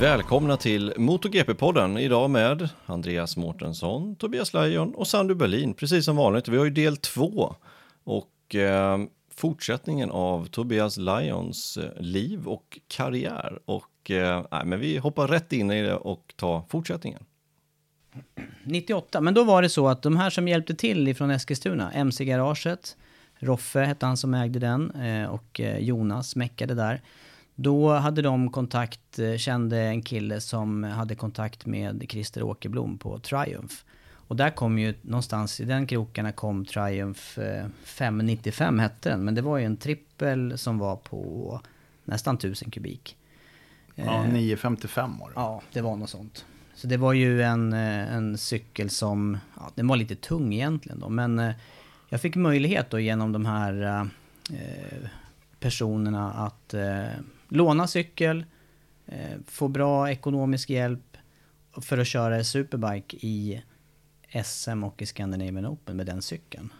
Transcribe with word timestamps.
Välkomna 0.00 0.56
till 0.56 0.92
MotoGP-podden. 0.96 1.98
Idag 1.98 2.30
med 2.30 2.68
Andreas 2.86 3.36
Mårtensson, 3.36 4.16
Tobias 4.16 4.52
Lajon 4.52 4.94
och 4.94 5.06
Sandu 5.06 5.34
Berlin. 5.34 5.74
Precis 5.74 6.04
som 6.04 6.16
vanligt. 6.16 6.48
Vi 6.48 6.56
har 6.56 6.64
ju 6.64 6.70
del 6.70 6.96
två 6.96 7.54
och 8.04 8.54
eh, 8.54 8.98
fortsättningen 9.34 10.10
av 10.10 10.46
Tobias 10.46 10.96
Lions 10.96 11.76
eh, 11.76 12.02
liv 12.02 12.46
och 12.46 12.78
karriär. 12.88 13.58
Och 13.64 14.10
eh, 14.10 14.44
nej, 14.50 14.64
men 14.64 14.80
vi 14.80 14.98
hoppar 14.98 15.28
rätt 15.28 15.52
in 15.52 15.70
i 15.70 15.82
det 15.82 15.94
och 15.94 16.34
tar 16.36 16.62
fortsättningen. 16.68 17.24
98, 18.64 19.20
men 19.20 19.34
då 19.34 19.44
var 19.44 19.62
det 19.62 19.68
så 19.68 19.88
att 19.88 20.02
de 20.02 20.16
här 20.16 20.30
som 20.30 20.48
hjälpte 20.48 20.74
till 20.74 21.08
ifrån 21.08 21.30
Eskilstuna, 21.30 21.92
MC-garaget, 21.92 22.96
Roffe 23.38 23.80
hette 23.80 24.06
han 24.06 24.16
som 24.16 24.34
ägde 24.34 24.58
den 24.58 24.90
eh, 24.90 25.28
och 25.28 25.60
eh, 25.60 25.78
Jonas 25.78 26.36
meckade 26.36 26.74
där. 26.74 27.00
Då 27.54 27.92
hade 27.92 28.22
de 28.22 28.50
kontakt, 28.50 29.18
eh, 29.18 29.36
kände 29.36 29.80
en 29.80 30.02
kille 30.02 30.40
som 30.40 30.84
hade 30.84 31.14
kontakt 31.14 31.66
med 31.66 32.06
Christer 32.08 32.42
Åkerblom 32.42 32.98
på 32.98 33.18
Triumph. 33.18 33.74
Och 34.26 34.36
där 34.36 34.50
kom 34.50 34.78
ju, 34.78 34.94
någonstans 35.02 35.60
i 35.60 35.64
den 35.64 35.86
krokarna 35.86 36.32
kom 36.32 36.64
Triumph 36.64 37.20
595 37.84 38.78
hette 38.78 39.08
den. 39.08 39.24
Men 39.24 39.34
det 39.34 39.42
var 39.42 39.58
ju 39.58 39.64
en 39.64 39.76
trippel 39.76 40.58
som 40.58 40.78
var 40.78 40.96
på 40.96 41.60
nästan 42.04 42.34
1000 42.34 42.70
kubik. 42.70 43.16
Ja, 43.94 44.26
955 44.26 45.18
var 45.18 45.28
det. 45.28 45.32
Ja, 45.36 45.62
det 45.72 45.80
var 45.80 45.96
något 45.96 46.10
sånt. 46.10 46.44
Så 46.74 46.86
det 46.86 46.96
var 46.96 47.12
ju 47.12 47.42
en, 47.42 47.72
en 47.72 48.38
cykel 48.38 48.90
som, 48.90 49.38
ja, 49.56 49.70
den 49.74 49.86
var 49.86 49.96
lite 49.96 50.14
tung 50.14 50.54
egentligen 50.54 51.00
då. 51.00 51.08
Men 51.08 51.52
jag 52.08 52.20
fick 52.20 52.36
möjlighet 52.36 52.90
då 52.90 53.00
genom 53.00 53.32
de 53.32 53.46
här 53.46 54.00
eh, 54.50 55.08
personerna 55.60 56.32
att 56.32 56.74
eh, 56.74 57.06
låna 57.54 57.86
cykel, 57.86 58.44
eh, 59.06 59.38
få 59.46 59.68
bra 59.68 60.10
ekonomisk 60.10 60.70
hjälp 60.70 61.16
för 61.82 61.98
att 61.98 62.06
köra 62.06 62.44
Superbike 62.44 63.16
i 63.16 63.62
SM 64.44 64.84
och 64.84 65.02
i 65.02 65.06
Scandinavian 65.06 65.66
Open 65.66 65.96
med 65.96 66.06
den 66.06 66.22
cykeln. 66.22 66.72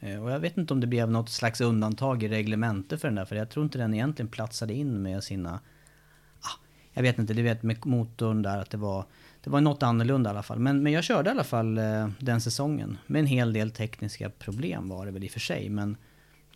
Eh, 0.00 0.22
och 0.22 0.30
jag 0.30 0.40
vet 0.40 0.56
inte 0.56 0.74
om 0.74 0.80
det 0.80 0.86
blev 0.86 1.10
något 1.10 1.30
slags 1.30 1.60
undantag 1.60 2.22
i 2.22 2.28
reglementet 2.28 3.00
för 3.00 3.08
den 3.08 3.14
där, 3.14 3.24
för 3.24 3.36
jag 3.36 3.50
tror 3.50 3.64
inte 3.64 3.78
den 3.78 3.94
egentligen 3.94 4.28
platsade 4.28 4.74
in 4.74 5.02
med 5.02 5.24
sina... 5.24 5.60
Ah, 6.40 6.58
jag 6.92 7.02
vet 7.02 7.18
inte, 7.18 7.34
du 7.34 7.42
vet 7.42 7.62
med 7.62 7.86
motorn 7.86 8.42
där 8.42 8.58
att 8.58 8.70
det 8.70 8.76
var... 8.76 9.04
Det 9.44 9.50
var 9.50 9.60
något 9.60 9.82
annorlunda 9.82 10.30
i 10.30 10.32
alla 10.32 10.42
fall. 10.42 10.58
Men, 10.58 10.82
men 10.82 10.92
jag 10.92 11.04
körde 11.04 11.30
i 11.30 11.32
alla 11.32 11.44
fall 11.44 11.78
eh, 11.78 12.08
den 12.18 12.40
säsongen. 12.40 12.98
Med 13.06 13.20
en 13.20 13.26
hel 13.26 13.52
del 13.52 13.70
tekniska 13.70 14.30
problem 14.30 14.88
var 14.88 15.06
det 15.06 15.12
väl 15.12 15.24
i 15.24 15.28
och 15.28 15.30
för 15.30 15.40
sig. 15.40 15.68
Men 15.68 15.96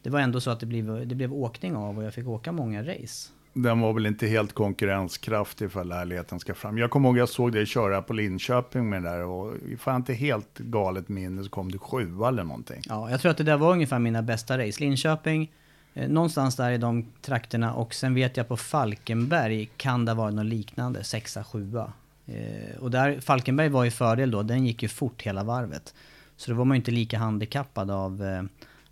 det 0.03 0.10
var 0.10 0.20
ändå 0.20 0.41
så 0.41 0.50
att 0.50 0.60
det 0.60 0.66
blev, 0.66 1.09
det 1.09 1.15
blev 1.15 1.34
åkning 1.34 1.76
av 1.76 1.98
och 1.98 2.04
jag 2.04 2.15
fick 2.15 2.26
åka 2.26 2.53
många 2.53 2.82
race 2.82 3.32
den 3.56 3.81
var 3.81 3.93
väl 3.93 4.06
inte 4.06 4.27
helt 4.27 4.53
konkurrenskraftig 4.53 5.72
för 5.72 5.93
ärligheten 5.93 6.41
ska 6.41 6.55
fram. 6.55 6.78
Jag 6.78 6.91
kommer 6.91 7.09
ihåg 7.09 7.19
jag 7.19 7.28
såg 7.28 7.53
dig 7.53 7.67
köra 7.67 8.03
på 8.03 8.12
Linköping 8.12 8.89
med 8.89 9.03
det 9.03 9.09
där 9.09 9.25
och 9.25 9.55
ifall 9.69 9.93
jag 9.93 9.99
inte 9.99 10.15
helt 10.15 10.59
galet 10.59 11.09
minne 11.09 11.44
så 11.44 11.50
kom 11.50 11.72
du 11.72 11.78
sjua 11.78 12.28
eller 12.28 12.45
någonting. 12.45 12.83
Ja, 12.89 13.11
jag 13.11 13.21
tror 13.21 13.31
att 13.31 13.37
det 13.37 13.45
där 13.45 13.56
var 13.56 13.72
ungefär 13.72 13.99
mina 13.99 14.22
bästa 14.22 14.59
race. 14.59 14.81
Linköping, 14.81 15.53
eh, 15.95 16.09
någonstans 16.09 16.56
där 16.56 16.71
i 16.71 16.78
de 16.78 17.06
trakterna 17.22 17.75
och 17.75 17.95
sen 17.95 18.15
vet 18.15 18.37
jag 18.37 18.49
på 18.49 18.56
Falkenberg 18.56 19.71
kan 19.77 20.05
det 20.05 20.15
vara 20.15 20.31
något 20.31 20.47
liknande, 20.47 21.05
sexa, 21.05 21.45
sjua. 21.45 21.93
Eh, 22.27 22.77
och 22.81 22.91
där, 22.91 23.21
Falkenberg 23.21 23.69
var 23.69 23.84
ju 23.84 23.91
fördel 23.91 24.31
då, 24.31 24.43
den 24.43 24.66
gick 24.66 24.83
ju 24.83 24.89
fort 24.89 25.22
hela 25.22 25.45
varvet. 25.45 25.95
Så 26.37 26.50
då 26.50 26.56
var 26.56 26.65
man 26.65 26.75
ju 26.75 26.81
inte 26.81 26.91
lika 26.91 27.19
handikappad 27.19 27.91
av 27.91 28.25
eh, 28.25 28.43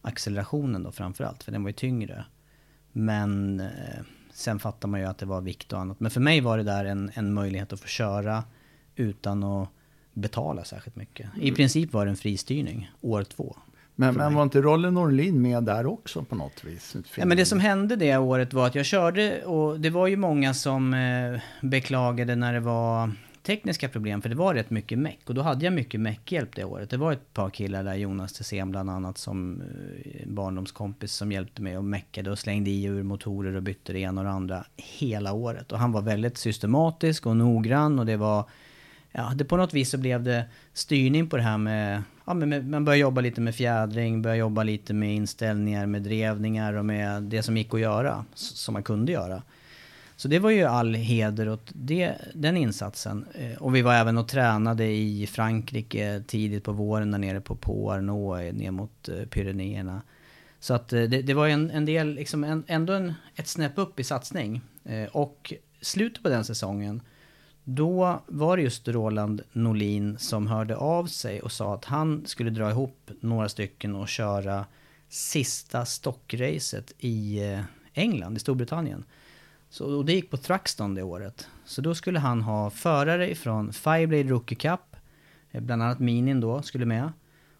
accelerationen 0.02 0.82
då 0.82 0.92
framförallt, 0.92 1.42
för 1.42 1.52
den 1.52 1.62
var 1.62 1.68
ju 1.68 1.74
tyngre. 1.74 2.24
Men 2.92 3.60
eh, 3.60 4.04
Sen 4.34 4.58
fattar 4.58 4.88
man 4.88 5.00
ju 5.00 5.06
att 5.06 5.18
det 5.18 5.26
var 5.26 5.40
vikt 5.40 5.72
och 5.72 5.80
annat. 5.80 6.00
Men 6.00 6.10
för 6.10 6.20
mig 6.20 6.40
var 6.40 6.58
det 6.58 6.64
där 6.64 6.84
en, 6.84 7.10
en 7.14 7.34
möjlighet 7.34 7.72
att 7.72 7.80
få 7.80 7.88
köra 7.88 8.44
utan 8.96 9.44
att 9.44 9.68
betala 10.12 10.64
särskilt 10.64 10.96
mycket. 10.96 11.26
I 11.36 11.42
mm. 11.42 11.54
princip 11.54 11.92
var 11.92 12.04
det 12.04 12.10
en 12.10 12.16
fristyrning, 12.16 12.90
år 13.00 13.24
två. 13.24 13.56
Men, 13.94 14.14
men 14.14 14.34
var 14.34 14.42
inte 14.42 14.60
Rolle 14.60 14.90
Norlin 14.90 15.42
med 15.42 15.64
där 15.64 15.86
också 15.86 16.24
på 16.24 16.34
något 16.34 16.64
vis? 16.64 16.96
Ja, 17.16 17.26
men 17.26 17.36
det 17.36 17.46
som 17.46 17.60
hände 17.60 17.96
det 17.96 18.16
året 18.16 18.52
var 18.52 18.66
att 18.66 18.74
jag 18.74 18.86
körde 18.86 19.44
och 19.44 19.80
det 19.80 19.90
var 19.90 20.06
ju 20.06 20.16
många 20.16 20.54
som 20.54 20.94
eh, 20.94 21.40
beklagade 21.62 22.36
när 22.36 22.52
det 22.52 22.60
var 22.60 23.12
tekniska 23.46 23.88
problem, 23.88 24.22
för 24.22 24.28
det 24.28 24.34
var 24.34 24.54
rätt 24.54 24.70
mycket 24.70 24.98
meck. 24.98 25.20
Och 25.26 25.34
då 25.34 25.42
hade 25.42 25.64
jag 25.64 25.74
mycket 25.74 26.00
meckhjälp 26.00 26.56
det 26.56 26.64
året. 26.64 26.90
Det 26.90 26.96
var 26.96 27.12
ett 27.12 27.34
par 27.34 27.50
killar 27.50 27.84
där, 27.84 27.94
Jonas 27.94 28.32
Tessén 28.32 28.70
bland 28.70 28.90
annat, 28.90 29.18
som 29.18 29.60
eh, 29.60 30.28
barndomskompis 30.28 31.12
som 31.12 31.32
hjälpte 31.32 31.62
mig 31.62 31.78
och 31.78 31.84
meckade 31.84 32.30
och 32.30 32.38
slängde 32.38 32.70
i 32.70 32.84
ur 32.84 33.02
motorer 33.02 33.56
och 33.56 33.62
bytte 33.62 33.92
det 33.92 33.98
ena 33.98 34.20
och 34.20 34.24
det 34.24 34.32
andra 34.32 34.64
hela 34.76 35.32
året. 35.32 35.72
Och 35.72 35.78
han 35.78 35.92
var 35.92 36.02
väldigt 36.02 36.38
systematisk 36.38 37.26
och 37.26 37.36
noggrann 37.36 37.98
och 37.98 38.06
det 38.06 38.16
var... 38.16 38.48
Ja, 39.12 39.32
det 39.34 39.44
på 39.44 39.56
något 39.56 39.74
vis 39.74 39.90
så 39.90 39.98
blev 39.98 40.22
det 40.22 40.44
styrning 40.72 41.28
på 41.28 41.36
det 41.36 41.42
här 41.42 41.58
med... 41.58 42.02
Ja, 42.24 42.34
men 42.34 42.48
med, 42.48 42.68
man 42.68 42.84
började 42.84 43.00
jobba 43.00 43.20
lite 43.20 43.40
med 43.40 43.54
fjädring, 43.54 44.22
började 44.22 44.38
jobba 44.38 44.62
lite 44.62 44.94
med 44.94 45.14
inställningar, 45.14 45.86
med 45.86 46.02
drevningar 46.02 46.72
och 46.72 46.84
med 46.84 47.22
det 47.22 47.42
som 47.42 47.56
gick 47.56 47.74
att 47.74 47.80
göra, 47.80 48.24
som 48.34 48.72
man 48.72 48.82
kunde 48.82 49.12
göra. 49.12 49.42
Så 50.16 50.28
det 50.28 50.38
var 50.38 50.50
ju 50.50 50.64
all 50.64 50.94
heder 50.94 51.48
åt 51.48 51.70
det, 51.74 52.14
den 52.34 52.56
insatsen. 52.56 53.26
Eh, 53.34 53.62
och 53.62 53.74
vi 53.74 53.82
var 53.82 53.94
även 53.94 54.18
och 54.18 54.28
tränade 54.28 54.86
i 54.86 55.26
Frankrike 55.26 56.22
tidigt 56.26 56.64
på 56.64 56.72
våren 56.72 57.10
där 57.10 57.18
nere 57.18 57.40
på 57.40 57.56
Pau 57.56 57.90
Arnaud, 57.90 58.46
eh, 58.46 58.54
ner 58.54 58.70
mot 58.70 59.08
eh, 59.08 59.24
Pyrenéerna. 59.24 60.02
Så 60.60 60.74
att 60.74 60.88
det, 60.88 61.06
det 61.06 61.34
var 61.34 61.48
en, 61.48 61.70
en 61.70 61.84
del, 61.84 62.14
liksom 62.14 62.44
en, 62.44 62.64
ändå 62.66 62.92
en, 62.92 63.14
ett 63.34 63.48
snäpp 63.48 63.78
upp 63.78 64.00
i 64.00 64.04
satsning. 64.04 64.60
Och 65.12 65.52
slutet 65.80 66.22
på 66.22 66.28
den 66.28 66.44
säsongen, 66.44 67.02
då 67.64 68.22
var 68.26 68.56
det 68.56 68.62
just 68.62 68.88
Roland 68.88 69.42
Norlin 69.52 70.18
som 70.18 70.46
hörde 70.46 70.76
av 70.76 71.06
sig 71.06 71.42
och 71.42 71.52
sa 71.52 71.74
att 71.74 71.84
han 71.84 72.26
skulle 72.26 72.50
dra 72.50 72.70
ihop 72.70 73.10
några 73.20 73.48
stycken 73.48 73.94
och 73.94 74.08
köra 74.08 74.66
sista 75.08 75.84
stockracet 75.84 76.92
i 76.98 77.40
England, 77.94 78.36
i 78.36 78.40
Storbritannien. 78.40 79.04
Så, 79.74 79.96
och 79.96 80.04
det 80.04 80.12
gick 80.12 80.30
på 80.30 80.36
Thruxton 80.36 80.94
det 80.94 81.02
året. 81.02 81.48
Så 81.64 81.80
då 81.80 81.94
skulle 81.94 82.18
han 82.18 82.42
ha 82.42 82.70
förare 82.70 83.30
ifrån 83.30 83.72
Fireblade 83.72 84.22
Rookie 84.22 84.58
Cup, 84.58 84.96
eh, 85.50 85.60
Bland 85.60 85.82
annat 85.82 85.98
Minin 85.98 86.40
då 86.40 86.62
skulle 86.62 86.86
med. 86.86 87.12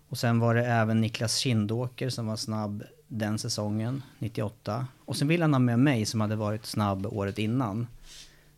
Och 0.09 0.19
sen 0.19 0.39
var 0.39 0.55
det 0.55 0.67
även 0.67 1.01
Niklas 1.01 1.37
Kindåker 1.37 2.09
som 2.09 2.27
var 2.27 2.37
snabb 2.37 2.83
den 3.09 3.39
säsongen, 3.39 4.03
98. 4.19 4.87
Och 5.05 5.17
sen 5.17 5.29
ville 5.29 5.45
han 5.45 5.55
ha 5.55 5.59
med 5.59 5.79
mig 5.79 6.07
som 6.07 6.21
hade 6.21 6.37
varit 6.37 6.67
snabb 6.67 7.07
året 7.07 7.39
innan. 7.39 7.87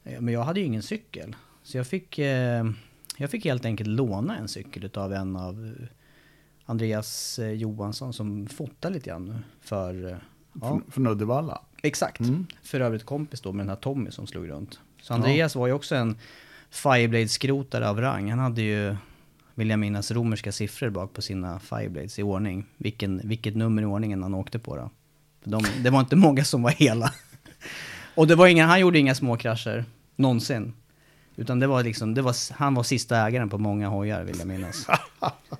Eh, 0.05 0.21
men 0.21 0.35
jag 0.35 0.43
hade 0.43 0.61
ju 0.61 0.67
ingen 0.67 0.83
cykel. 0.83 1.37
Så 1.63 1.77
jag 1.77 1.87
fick, 1.87 2.19
eh, 2.19 2.65
jag 3.17 3.31
fick 3.31 3.45
helt 3.45 3.65
enkelt 3.65 3.89
låna 3.89 4.37
en 4.37 4.49
cykel 4.49 4.85
utav 4.85 5.13
en 5.13 5.37
av 5.37 5.75
Andreas 6.65 7.41
Johansson 7.55 8.13
som 8.13 8.47
fotar 8.47 8.91
lite 8.91 9.11
grann 9.11 9.45
för... 9.61 10.21
Ja, 10.61 10.81
från 10.91 11.07
Uddevalla 11.07 11.61
exakt. 11.83 12.21
För 12.63 12.81
övrigt 12.81 13.05
kompis 13.05 13.41
då 13.41 13.53
med 13.53 13.67
den 13.67 13.69
här 13.69 13.77
Tommy 13.77 14.11
som 14.11 14.27
slog 14.27 14.49
runt. 14.49 14.81
Så 15.03 15.15
Andreas 15.15 15.55
var 15.57 15.67
ju 15.67 15.73
också 15.73 15.95
en 15.95 16.17
Fireblade-skrotare 16.71 17.89
av 17.89 18.01
rang. 18.01 18.31
Han 18.31 18.39
hade 18.39 18.63
ju, 18.63 18.97
vill 19.55 19.71
jag 19.71 19.79
minnas, 19.79 20.11
romerska 20.11 20.53
siffror 20.53 20.91
bak 20.91 21.13
på 21.13 21.23
sina 21.23 21.59
Fireblades 21.61 22.19
i 22.19 22.23
ordning. 22.23 22.67
Vilken, 22.77 23.21
vilket 23.25 23.57
nummer 23.57 23.83
i 23.83 23.85
ordningen 23.85 24.23
han 24.23 24.35
åkte 24.35 24.59
på 24.59 24.77
då. 24.77 24.91
De, 25.45 25.65
det 25.83 25.91
var 25.91 26.01
inte 26.01 26.17
många 26.17 26.45
som 26.45 26.63
var 26.63 26.71
hela. 26.71 27.13
Och 28.15 28.27
det 28.27 28.35
var 28.35 28.47
inga, 28.47 28.67
han 28.67 28.81
gjorde 28.81 28.99
inga 28.99 29.15
små 29.15 29.37
krascher, 29.37 29.85
någonsin. 30.17 30.73
Utan 31.37 31.61
det 31.61 31.67
var 31.67 31.83
liksom, 31.83 32.15
det 32.15 32.23
var, 32.23 32.55
han 32.55 32.75
var 32.75 32.83
sista 32.83 33.17
ägaren 33.27 33.49
på 33.49 33.59
många 33.59 33.89
hojar 33.89 34.25
vill 34.25 34.39
jag 34.39 34.49
minnas. 34.49 34.87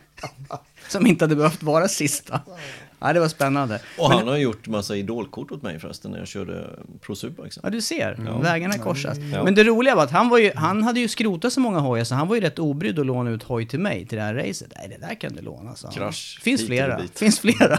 Som 0.89 1.07
inte 1.07 1.25
hade 1.25 1.37
behövt 1.37 1.63
vara 1.63 1.89
sista. 1.89 2.41
Ja, 2.99 3.13
det 3.13 3.21
var 3.21 3.29
spännande. 3.29 3.81
Och 3.99 4.11
han 4.11 4.29
har 4.29 4.37
gjort 4.37 4.69
massa 4.69 4.97
idolkort 4.97 5.53
åt 5.53 5.63
mig 5.63 5.79
förresten 5.79 6.11
när 6.11 6.19
jag 6.19 6.29
körde 6.29 6.71
Pro 7.01 7.15
Superbike. 7.15 7.61
Ja, 7.63 7.71
du 7.71 7.81
ser. 7.81 8.41
Vägarna 8.43 8.79
korsas. 8.79 9.19
Ja. 9.19 9.45
Men 9.45 9.55
det 9.55 9.65
roliga 9.65 9.95
var 9.95 10.05
att 10.05 10.11
han, 10.11 10.29
var 10.29 10.39
ju, 10.39 10.53
han 10.55 10.83
hade 10.83 11.01
ju 11.01 11.09
skrotat 11.09 11.53
så 11.53 11.61
många 11.61 11.79
hojar 11.79 12.05
så 12.05 12.15
han 12.15 12.29
var 12.29 12.35
ju 12.35 12.41
rätt 12.41 12.59
obrydd 12.59 12.99
att 12.99 13.07
låna 13.07 13.31
ut 13.31 13.43
hoj 13.43 13.67
till 13.69 13.81
mig 13.81 14.07
till 14.07 14.19
det 14.19 14.25
här 14.25 14.35
racet. 14.35 14.73
Nej, 14.77 14.89
det 14.89 15.07
där 15.07 15.15
kan 15.15 15.33
du 15.33 15.43
låna, 15.43 15.75
sa 15.75 15.91
han. 15.99 16.13
Finns 16.43 16.67
flera. 16.67 17.01
Finns 17.15 17.41
flera. 17.41 17.79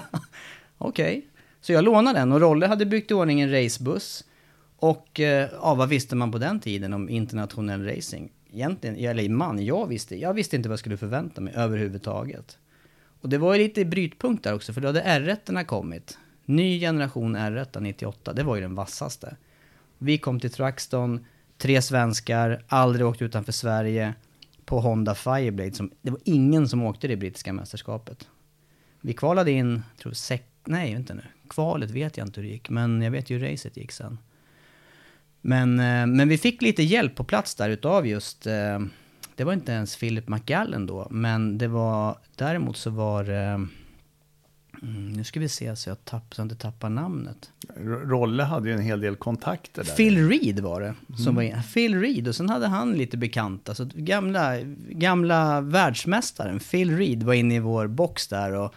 Okej. 0.78 1.28
Så 1.62 1.74
jag 1.74 1.84
lånade 1.84 2.20
den 2.20 2.32
och 2.32 2.42
Rolle 2.42 2.68
hade 2.68 2.86
byggt 2.86 3.12
i 3.12 3.14
ordning 3.14 3.42
en 3.42 3.52
racebuss. 3.52 4.24
Och 4.80 5.20
eh, 5.20 5.50
ja, 5.62 5.76
vad 5.76 5.90
visste 5.90 6.16
man 6.16 6.32
på 6.32 6.38
den 6.38 6.60
tiden 6.60 6.94
om 6.94 7.10
internationell 7.10 7.86
racing? 7.86 8.32
Egentligen, 8.54 8.96
eller 8.96 9.30
man, 9.30 9.66
jag 9.66 9.88
visste, 9.88 10.16
jag 10.16 10.34
visste 10.34 10.56
inte 10.56 10.70
vad 10.70 10.74
jag 10.74 10.80
skulle 10.80 10.98
förvänta 10.98 11.42
mig 11.42 11.54
överhuvudtaget. 11.56 12.58
Och 13.22 13.30
det 13.30 13.38
var 13.38 13.54
ju 13.54 13.64
lite 13.64 13.86
brytpunkt 13.86 14.44
där 14.44 14.54
också, 14.54 14.74
för 14.74 14.82
då 14.82 14.88
hade 14.88 15.02
R1 15.02 15.64
kommit. 15.64 16.18
Ny 16.46 16.80
generation 16.80 17.38
R1 17.38 17.80
98, 17.80 18.34
det 18.34 18.44
var 18.44 18.56
ju 18.56 18.62
den 18.62 18.76
vassaste. 18.76 19.36
Vi 19.98 20.18
kom 20.18 20.40
till 20.40 20.52
Truxton, 20.52 21.26
tre 21.58 21.82
svenskar, 21.82 22.64
aldrig 22.68 23.06
åkt 23.06 23.22
utanför 23.22 23.52
Sverige, 23.52 24.14
på 24.66 24.80
Honda 24.80 25.16
Fireblade. 25.16 25.72
Som, 25.72 25.92
det 26.02 26.12
var 26.12 26.20
ingen 26.24 26.70
som 26.70 26.84
åkte 26.84 27.08
det 27.08 27.18
brittiska 27.18 27.54
mästerskapet. 27.54 28.28
Vi 29.02 29.14
kvalade 29.14 29.52
in, 29.52 29.84
tror 30.02 30.14
sex, 30.14 30.44
nej 30.66 30.92
inte 30.92 31.14
nu, 31.14 31.24
kvalet 31.50 31.92
vet 31.92 32.18
jag 32.18 32.28
inte 32.28 32.42
hur 32.42 32.48
det 32.48 32.54
gick, 32.54 32.70
men 32.70 33.02
jag 33.02 33.12
vet 33.12 33.30
ju 33.30 33.38
hur 33.38 33.52
racet 33.52 33.78
gick 33.78 33.92
sen. 33.92 34.18
Men, 35.42 35.80
eh, 35.80 36.06
men 36.06 36.30
vi 36.30 36.38
fick 36.38 36.62
lite 36.62 36.84
hjälp 36.84 37.16
på 37.16 37.24
plats 37.24 37.56
där 37.56 37.70
utav 37.70 38.08
just, 38.08 38.48
eh, 38.48 38.80
det 39.38 39.44
var 39.44 39.54
inte 39.54 39.72
ens 39.72 39.98
Philip 39.98 40.28
McGallen 40.28 40.86
då, 40.86 41.08
men 41.12 41.58
det 41.58 41.68
var, 41.68 42.18
däremot 42.36 42.78
så 42.78 42.90
var 42.90 43.24
det, 43.24 43.68
mm, 44.82 45.14
nu 45.14 45.24
ska 45.24 45.40
vi 45.40 45.50
se 45.50 45.76
så 45.76 45.90
jag, 45.90 46.06
tapp, 46.06 46.36
så 46.36 46.42
jag 46.42 46.46
inte 46.46 46.56
tappar 46.56 46.90
namnet. 46.90 47.52
Rolle 47.86 48.44
hade 48.44 48.70
ju 48.70 48.76
en 48.76 48.82
hel 48.82 49.02
del 49.02 49.16
kontakter 49.16 49.84
där. 49.84 49.96
Phil 49.96 50.30
Reed 50.30 50.60
var 50.60 50.82
det. 50.82 50.94
Som 51.24 51.36
var 51.36 51.44
in. 51.44 51.64
Phil 51.74 52.00
Reed 52.02 52.28
och 52.28 52.36
sen 52.36 52.50
hade 52.50 52.68
han 52.68 52.94
lite 52.94 53.18
bekanta. 53.18 53.76
Så 53.76 53.90
gamla, 53.96 54.60
gamla 54.90 55.62
världsmästaren 55.62 56.60
Phil 56.60 56.98
Reed 56.98 57.24
var 57.24 57.34
inne 57.34 57.56
i 57.56 57.60
vår 57.60 57.88
box 57.88 58.28
där 58.28 58.54
och 58.54 58.74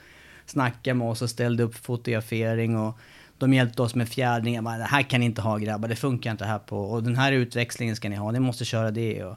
snackade 0.46 0.94
med 0.94 1.08
oss 1.08 1.22
och 1.22 1.30
ställde 1.30 1.62
upp 1.62 1.74
fotografering 1.74 2.76
och 2.76 2.98
de 3.38 3.54
hjälpte 3.54 3.82
oss 3.82 3.94
med 3.94 4.08
fjädring. 4.08 4.54
Jag 4.54 4.64
bara, 4.64 4.78
det 4.78 4.84
här 4.84 5.02
kan 5.02 5.20
ni 5.20 5.26
inte 5.26 5.42
ha 5.42 5.56
grabbar, 5.56 5.88
det 5.88 5.96
funkar 5.96 6.30
inte 6.30 6.44
här 6.44 6.58
på. 6.58 6.80
Och 6.80 7.02
den 7.02 7.16
här 7.16 7.32
utväxlingen 7.32 7.96
ska 7.96 8.08
ni 8.08 8.16
ha, 8.16 8.30
ni 8.30 8.40
måste 8.40 8.64
köra 8.64 8.90
det. 8.90 9.24
Och, 9.24 9.36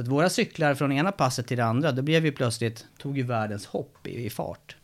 så 0.00 0.02
att 0.02 0.08
våra 0.08 0.30
cyklar 0.30 0.74
från 0.74 0.92
ena 0.92 1.12
passet 1.12 1.46
till 1.46 1.56
det 1.56 1.64
andra, 1.64 1.92
då 1.92 2.02
blev 2.02 2.22
vi 2.22 2.32
plötsligt, 2.32 2.86
tog 2.98 3.18
ju 3.18 3.22
världens 3.22 3.66
hopp 3.66 4.06
i, 4.06 4.26
i 4.26 4.30
fart. 4.30 4.76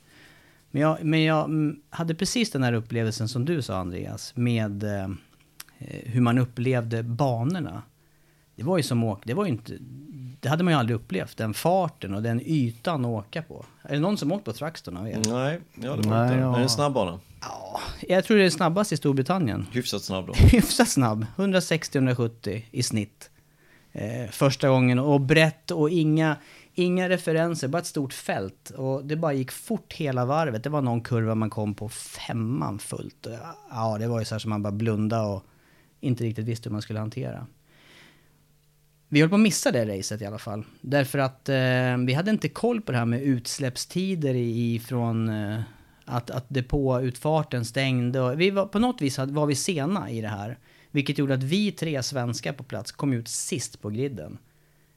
Men 0.70 0.82
jag, 0.82 1.04
men 1.04 1.24
jag 1.24 1.44
mm, 1.44 1.80
hade 1.90 2.14
precis 2.14 2.50
den 2.50 2.62
här 2.62 2.72
upplevelsen 2.72 3.28
som 3.28 3.44
du 3.44 3.62
sa 3.62 3.76
Andreas, 3.76 4.36
med 4.36 4.84
eh, 4.84 5.08
hur 6.04 6.20
man 6.20 6.38
upplevde 6.38 7.02
banorna. 7.02 7.82
Det 8.56 8.62
var 8.62 8.76
ju 8.76 8.82
som 8.82 9.04
åk, 9.04 9.22
det 9.24 9.34
var 9.34 9.44
ju 9.44 9.50
inte, 9.50 9.72
det 10.40 10.48
hade 10.48 10.64
man 10.64 10.72
ju 10.72 10.78
aldrig 10.78 10.96
upplevt, 10.96 11.36
den 11.36 11.54
farten 11.54 12.14
och 12.14 12.22
den 12.22 12.40
ytan 12.44 13.04
att 13.04 13.08
åka 13.08 13.42
på. 13.42 13.64
Är 13.82 13.94
det 13.94 14.00
någon 14.00 14.18
som 14.18 14.32
åkt 14.32 14.44
på 14.44 14.52
Truxton 14.52 14.96
av 14.96 15.08
er? 15.08 15.22
Nej, 15.26 15.60
ja, 15.74 15.96
det 15.96 16.08
var 16.08 16.18
Nej, 16.18 16.32
inte. 16.32 16.40
ja. 16.40 16.52
Är 16.52 16.56
det 16.56 16.62
en 16.62 16.68
snabb 16.68 16.92
bana? 16.92 17.20
Ja, 17.40 17.80
jag 18.08 18.24
tror 18.24 18.36
det 18.36 18.44
är 18.44 18.50
snabbast 18.50 18.92
i 18.92 18.96
Storbritannien. 18.96 19.66
Hyfsat 19.72 20.02
snabb 20.02 20.26
då. 20.26 20.32
Hyfsat 20.36 20.88
snabb, 20.88 21.26
160-170 21.36 22.62
i 22.70 22.82
snitt. 22.82 23.30
Eh, 23.98 24.31
första 24.31 24.69
gången 24.69 24.98
och 24.98 25.20
brett 25.20 25.70
och 25.70 25.90
inga, 25.90 26.37
inga 26.75 27.08
referenser, 27.08 27.69
bara 27.69 27.78
ett 27.78 27.87
stort 27.87 28.12
fält. 28.12 28.70
Och 28.70 29.04
det 29.04 29.16
bara 29.16 29.32
gick 29.32 29.52
fort 29.52 29.93
hela 29.93 30.25
varvet. 30.25 30.64
Det 30.64 30.70
var 30.70 30.82
någon 30.82 31.00
kurva 31.00 31.34
man 31.34 31.50
kom 31.50 31.75
på 31.75 31.88
femman 31.88 32.78
fullt. 32.78 33.26
Ja, 33.70 33.96
det 33.98 34.06
var 34.06 34.19
ju 34.19 34.25
så 34.25 34.34
här 34.34 34.38
som 34.38 34.50
man 34.50 34.62
bara 34.62 34.72
blundade 34.72 35.26
och 35.26 35.44
inte 36.00 36.25
riktigt 36.25 36.44
visste 36.44 36.69
hur 36.69 36.72
man 36.72 36.82
skulle 36.82 36.98
hantera. 36.98 37.46
Vi 39.08 39.20
höll 39.20 39.28
på 39.28 39.34
att 39.34 39.40
missa 39.40 39.72
det 39.72 39.99
racet 39.99 40.22
i 40.22 40.26
alla 40.26 40.38
fall. 40.38 40.64
Därför 40.81 41.19
att 41.19 41.49
eh, 41.49 41.96
vi 42.06 42.12
hade 42.16 42.31
inte 42.31 42.49
koll 42.49 42.81
på 42.81 42.92
det 42.92 42.99
här 42.99 43.06
med 43.06 43.22
utsläppstider 43.22 44.34
ifrån 44.34 45.28
eh, 45.28 45.60
att, 46.04 46.31
att 46.31 46.44
depåutfarten 46.49 47.64
stängde. 47.64 48.20
Och 48.20 48.40
vi 48.40 48.50
var, 48.50 48.66
på 48.66 48.78
något 48.78 49.02
vis 49.02 49.19
var 49.19 49.46
vi 49.46 49.54
sena 49.54 50.10
i 50.10 50.20
det 50.20 50.28
här. 50.28 50.58
Vilket 50.96 51.19
gjorde 51.19 51.34
att 51.34 51.43
vi 51.43 51.72
tre 51.72 52.02
svenskar 52.02 52.52
på 52.52 52.64
plats 52.64 52.93
kom 52.93 53.12
ut 53.12 53.28
sist 53.28 53.81
på 53.81 53.90
griden. 53.90 54.38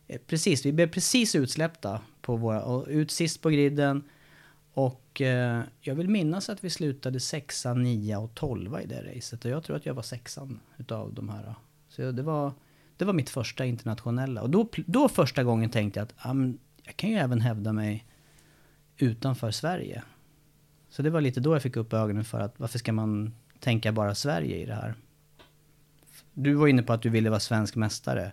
Eh, 0.08 0.22
precis, 0.28 0.66
vi 0.66 0.72
blev 0.72 0.88
precis 0.88 1.36
utsläppta 1.36 2.02
på 2.22 2.36
våra, 2.36 2.64
och 2.64 2.86
ut 2.90 3.12
sist 3.12 3.42
på 3.42 3.50
griden. 3.50 4.04
Och 4.74 5.22
eh, 5.22 5.62
jag 5.82 5.96
vill 5.96 6.10
minnas 6.10 6.50
att 6.50 6.64
vi 6.64 6.70
slutade 6.70 7.20
sexa, 7.20 7.74
nia 7.74 8.20
och 8.20 8.36
tolva 8.36 8.82
i 8.82 8.86
det 8.86 9.02
racet. 9.02 9.46
Och 9.46 9.52
jag 9.52 9.64
tror 9.64 9.76
att 9.76 9.86
jag 9.86 9.94
var 9.94 10.02
sexan 10.02 10.60
utav 10.78 11.14
de 11.14 11.30
här. 11.30 11.56
Så 11.90 12.12
det 12.12 12.24
var, 12.24 12.54
det 12.98 13.06
var 13.06 13.14
mitt 13.14 13.30
första 13.30 13.66
internationella. 13.66 14.42
Och 14.42 14.50
då, 14.50 14.70
då 14.86 15.10
första 15.10 15.44
gången 15.44 15.70
tänkte 15.70 16.00
jag 16.00 16.06
att 16.06 16.14
ah, 16.18 16.36
jag 16.84 16.96
kan 16.96 17.10
ju 17.10 17.16
även 17.16 17.42
hävda 17.42 17.74
mig 17.74 18.06
utanför 18.98 19.52
Sverige. 19.52 20.04
Så 20.90 21.02
det 21.02 21.10
var 21.10 21.22
lite 21.22 21.40
då 21.40 21.56
jag 21.56 21.62
fick 21.62 21.76
upp 21.76 21.94
ögonen 21.94 22.26
för 22.26 22.40
att 22.40 22.60
varför 22.60 22.80
ska 22.80 22.94
man 22.94 23.34
tänka 23.60 23.92
bara 23.92 24.16
Sverige 24.16 24.58
i 24.58 24.66
det 24.66 24.76
här? 24.76 24.96
Du 26.44 26.54
var 26.54 26.68
inne 26.68 26.84
på 26.84 26.94
att 26.94 27.02
du 27.02 27.10
ville 27.10 27.30
vara 27.30 27.40
svensk 27.40 27.76
mästare. 27.76 28.32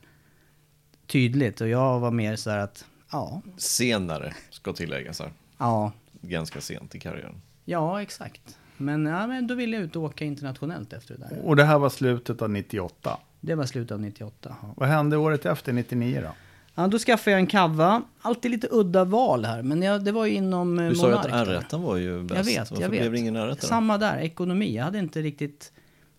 Tydligt. 1.07 1.61
Och 1.61 1.69
jag 1.69 2.01
var 2.01 2.11
mer 2.11 2.37
så 2.37 2.51
här 2.51 2.59
att, 2.59 2.85
ja, 3.13 3.43
Senare, 3.57 4.35
ska 4.51 4.73
tilläggas 4.73 5.21
här. 5.21 5.33
ja, 5.59 5.93
Ganska 6.23 6.61
sent 6.61 6.95
i 6.95 7.01
karriären. 7.01 7.43
ja 7.65 8.03
exakt. 8.03 8.59
Men, 8.77 9.07
ja, 9.07 9.27
men 9.27 9.47
då 9.47 9.55
ville 9.55 9.77
jag 9.77 9.85
ut 9.85 9.97
och 9.97 10.03
åka 10.03 10.25
internationellt 10.25 10.93
efter 10.93 11.15
det 11.15 11.21
där. 11.21 11.41
Och 11.45 11.57
det 11.57 11.65
här 11.65 11.79
var 11.79 11.89
slutet 11.91 12.43
av 12.43 12.51
98. 12.51 13.19
Det 13.41 13.55
var 13.55 13.65
slutet 13.67 13.93
av 13.93 14.01
98. 14.01 14.57
Vad 14.77 14.89
hände 14.89 15.17
året 15.17 15.47
efter, 15.47 15.73
99 15.73 16.21
då? 16.23 16.29
Ja, 16.75 16.87
då 16.87 16.99
skaffade 16.99 17.31
jag 17.31 17.41
en 17.41 17.47
kava. 17.47 18.03
Alltid 18.23 18.51
lite 18.51 18.69
udda 18.71 19.05
val 19.05 19.45
här, 19.45 19.63
men 19.63 19.83
jag, 19.83 20.05
det 20.05 20.13
var 20.13 20.27
ju 20.27 20.33
inom 20.35 20.79
eh, 20.79 20.89
Du 20.89 20.95
sa 20.95 21.09
ju 21.09 21.15
att 21.15 21.31
Monark. 21.31 21.49
R1 21.73 21.79
var 21.83 21.97
ju 21.97 22.23
bäst. 22.23 22.37
Jag 22.37 22.45
vet, 22.45 22.71
Varför 22.71 22.83
jag 22.85 22.91
vet. 22.91 23.01
blev 23.01 23.13
det 23.13 23.19
ingen 23.19 23.37
R1 23.37 23.49
då? 23.61 23.67
Samma 23.67 23.99
där, 23.99 24.17
ekonomi. 24.19 24.77
Jag 24.77 24.85
hade 24.85 24.99
inte 24.99 25.23
riktigt, 25.23 25.73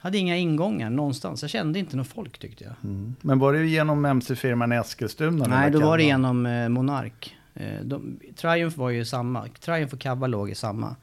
hade 0.07 0.17
inga 0.17 0.37
ingångar 0.37 0.89
någonstans. 0.89 1.41
Jag 1.41 1.49
kände 1.51 1.79
inte 1.79 1.97
något 1.97 2.07
folk 2.07 2.37
tyckte 2.39 2.63
jag. 2.63 2.73
Men 3.21 3.39
var 3.39 3.53
det 3.53 3.67
genom 3.67 4.05
MC-firman 4.05 4.73
i 4.73 4.75
Eskilstuna? 4.75 5.45
Nej, 5.47 5.71
då 5.71 5.79
var 5.79 5.97
det 5.97 6.03
genom 6.03 6.45
eh, 6.45 6.69
Monark. 6.69 7.35
Eh, 7.53 7.81
de, 7.83 8.19
Triumph 8.35 8.77
var 8.77 8.89
ju 8.89 9.05
samma. 9.05 9.47
Triumph 9.47 9.93
och 9.93 9.99
Kava 9.99 10.27
låg 10.27 10.49
i 10.49 10.55
samma. 10.55 10.95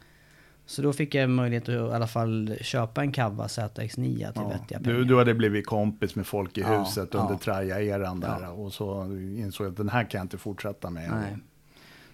Så 0.66 0.82
då 0.82 0.92
fick 0.92 1.14
jag 1.14 1.30
möjlighet 1.30 1.62
att 1.62 1.68
i 1.68 1.78
alla 1.78 2.06
fall 2.06 2.56
köpa 2.61 3.00
en 3.02 3.12
Kava 3.12 3.46
ZX9 3.46 3.92
till 3.96 4.18
Ja, 4.34 4.49
vettiga 4.49 4.78
pengar. 4.80 4.99
du, 4.99 5.04
du 5.04 5.18
hade 5.18 5.34
blivit 5.34 5.66
kompis 5.66 6.14
med 6.16 6.26
folk 6.26 6.58
i 6.58 6.61
Ja, 6.61 6.78
huset 6.78 7.08
ja. 7.12 7.18
under 7.18 7.37
Traja-eran 7.37 8.20
där. 8.20 8.38
Ja. 8.42 8.49
Och 8.50 8.73
så 8.73 9.04
insåg 9.38 9.66
jag 9.66 9.70
att 9.70 9.76
den 9.76 9.88
här 9.88 10.11
kan 10.11 10.18
jag 10.18 10.25
inte 10.25 10.38
fortsätta 10.38 10.90
med. 10.90 11.11
Nej. 11.11 11.37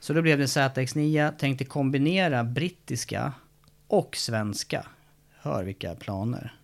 Så 0.01 0.13
då 0.13 0.23
blev 0.23 0.39
det 0.39 0.45
ZX9. 0.47 1.33
Tänkte 1.39 1.65
kombinera 1.65 2.45
brittiska 2.45 3.33
och 3.87 4.17
svenska. 4.17 4.87
Hör 5.41 5.65
vilka 5.65 5.95
planer. 5.95 6.55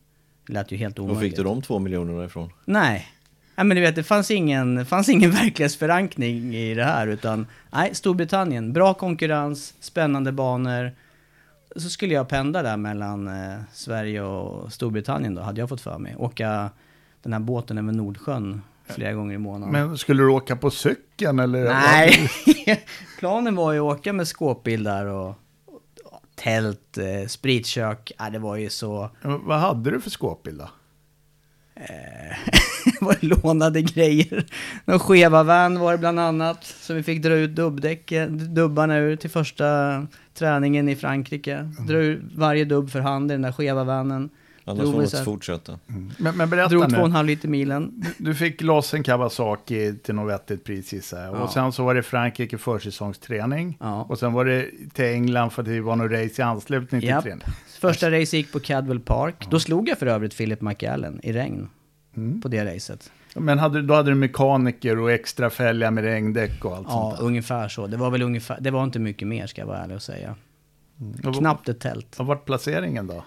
Det 0.46 0.52
lät 0.52 0.72
ju 0.72 0.76
helt 0.76 0.98
Var 0.98 1.04
omöjligt. 1.04 1.30
fick 1.32 1.36
du 1.36 1.42
de 1.42 1.62
två 1.62 1.78
miljonerna 1.78 2.24
ifrån? 2.24 2.50
Nej. 2.64 3.06
Nej 3.56 3.66
men 3.66 3.76
du 3.76 3.80
vet, 3.80 3.96
det 3.96 4.02
fanns 4.02 4.30
ingen, 4.30 4.86
fanns 4.86 5.08
ingen 5.08 5.30
verklighetsförankring 5.30 6.54
i 6.54 6.74
det 6.74 6.84
här 6.84 7.06
utan 7.06 7.46
nej, 7.70 7.94
Storbritannien, 7.94 8.72
bra 8.72 8.94
konkurrens, 8.94 9.74
spännande 9.80 10.32
banor. 10.32 10.92
Så 11.76 11.88
skulle 11.90 12.14
jag 12.14 12.28
pendla 12.28 12.62
där 12.62 12.76
mellan 12.76 13.28
eh, 13.28 13.58
Sverige 13.72 14.22
och 14.22 14.72
Storbritannien 14.72 15.34
då, 15.34 15.42
hade 15.42 15.60
jag 15.60 15.68
fått 15.68 15.80
för 15.80 15.98
mig. 15.98 16.14
Åka 16.18 16.70
den 17.22 17.32
här 17.32 17.40
båten 17.40 17.78
över 17.78 17.92
Nordsjön 17.92 18.62
flera 18.88 19.12
gånger 19.12 19.34
i 19.34 19.38
månaden. 19.38 19.72
Men 19.72 19.98
skulle 19.98 20.22
du 20.22 20.28
åka 20.28 20.56
på 20.56 20.70
cykeln 20.70 21.38
eller? 21.38 21.64
Nej, 21.64 22.30
planen 23.18 23.54
var 23.56 23.72
ju 23.72 23.78
att 23.78 23.98
åka 23.98 24.12
med 24.12 24.28
skåpbil 24.28 24.82
där 24.84 25.06
och 25.06 25.34
tält, 26.36 26.98
eh, 26.98 27.26
spritkök. 27.26 28.12
Ja, 28.18 28.30
det 28.30 28.38
var 28.38 28.56
ju 28.56 28.70
så... 28.70 29.10
Vad 29.22 29.58
hade 29.58 29.90
du 29.90 30.00
för 30.00 30.10
skåpbil 30.10 30.58
då? 30.58 30.68
det 32.84 33.00
var 33.00 33.16
lånade 33.20 33.82
grejer. 33.82 34.46
Någon 34.84 34.98
skeva 34.98 35.42
van 35.42 35.78
var 35.78 35.92
det 35.92 35.98
bland 35.98 36.20
annat. 36.20 36.64
Som 36.64 36.96
vi 36.96 37.02
fick 37.02 37.22
dra 37.22 37.34
ut 37.34 37.50
dubbdäcken, 37.50 38.54
dubbarna 38.54 38.96
ur 38.96 39.16
till 39.16 39.30
första 39.30 39.66
träningen 40.34 40.88
i 40.88 40.96
Frankrike. 40.96 41.72
Dra 41.88 41.96
ur 41.96 42.24
varje 42.34 42.64
dubb 42.64 42.90
för 42.90 43.00
hand 43.00 43.30
i 43.30 43.34
den 43.34 43.42
där 43.42 43.52
skeva 43.52 43.84
vanen. 43.84 44.30
Annars 44.68 44.82
får 45.10 45.16
här- 45.16 45.24
fortsätta. 45.24 45.78
Men, 46.18 46.36
men 46.36 46.50
berätta 46.50 46.68
Drog 46.68 46.82
två 46.82 46.96
och 46.96 47.04
en 47.04 47.10
nu. 47.10 47.16
halv 47.16 47.26
liter 47.26 47.48
milen. 47.48 48.04
Du 48.18 48.34
fick 48.34 48.60
loss 48.62 48.94
en 48.94 49.02
Kawasaki 49.02 49.94
till 50.02 50.14
något 50.14 50.30
vettigt 50.32 50.64
pris 50.64 50.92
gissar 50.92 51.22
jag. 51.24 51.34
Ja. 51.34 51.38
Och 51.40 51.50
sen 51.50 51.72
så 51.72 51.84
var 51.84 51.94
det 51.94 52.02
Frankrike 52.02 52.58
försäsongsträning. 52.58 53.76
Ja. 53.80 54.02
Och 54.02 54.18
sen 54.18 54.32
var 54.32 54.44
det 54.44 54.66
till 54.92 55.04
England 55.04 55.50
för 55.50 55.62
att 55.62 55.68
det 55.68 55.80
var 55.80 55.96
något 55.96 56.10
race 56.12 56.42
i 56.42 56.44
anslutning 56.44 57.00
till 57.00 57.10
Japp. 57.10 57.22
träning. 57.24 57.44
Första 57.80 58.10
race 58.10 58.36
gick 58.36 58.52
på 58.52 58.60
Cadwell 58.60 59.00
Park. 59.00 59.46
Då 59.50 59.60
slog 59.60 59.88
jag 59.88 59.98
för 59.98 60.06
övrigt 60.06 60.36
Philip 60.36 60.60
McAllen 60.60 61.20
i 61.22 61.32
regn. 61.32 61.68
Mm. 62.16 62.40
På 62.40 62.48
det 62.48 62.74
racet. 62.74 63.10
Men 63.34 63.58
hade, 63.58 63.82
då 63.82 63.94
hade 63.94 64.10
du 64.10 64.14
mekaniker 64.14 64.98
och 64.98 65.10
extra 65.12 65.50
fälgar 65.50 65.90
med 65.90 66.04
regndäck 66.04 66.64
och 66.64 66.76
allt 66.76 66.86
Ja, 66.90 66.92
sånt 66.92 67.18
där. 67.18 67.24
ungefär 67.26 67.68
så. 67.68 67.86
Det 67.86 67.96
var 67.96 68.10
väl 68.10 68.22
ungefär, 68.22 68.58
det 68.60 68.70
var 68.70 68.84
inte 68.84 68.98
mycket 68.98 69.28
mer 69.28 69.46
ska 69.46 69.60
jag 69.62 69.66
vara 69.66 69.78
ärlig 69.78 69.96
och 69.96 70.02
säga. 70.02 70.34
Och 71.24 71.34
Knappt 71.34 71.68
ett 71.68 71.80
tält. 71.80 72.18
Vad 72.18 72.26
var 72.26 72.36
placeringen 72.36 73.06
då? 73.06 73.24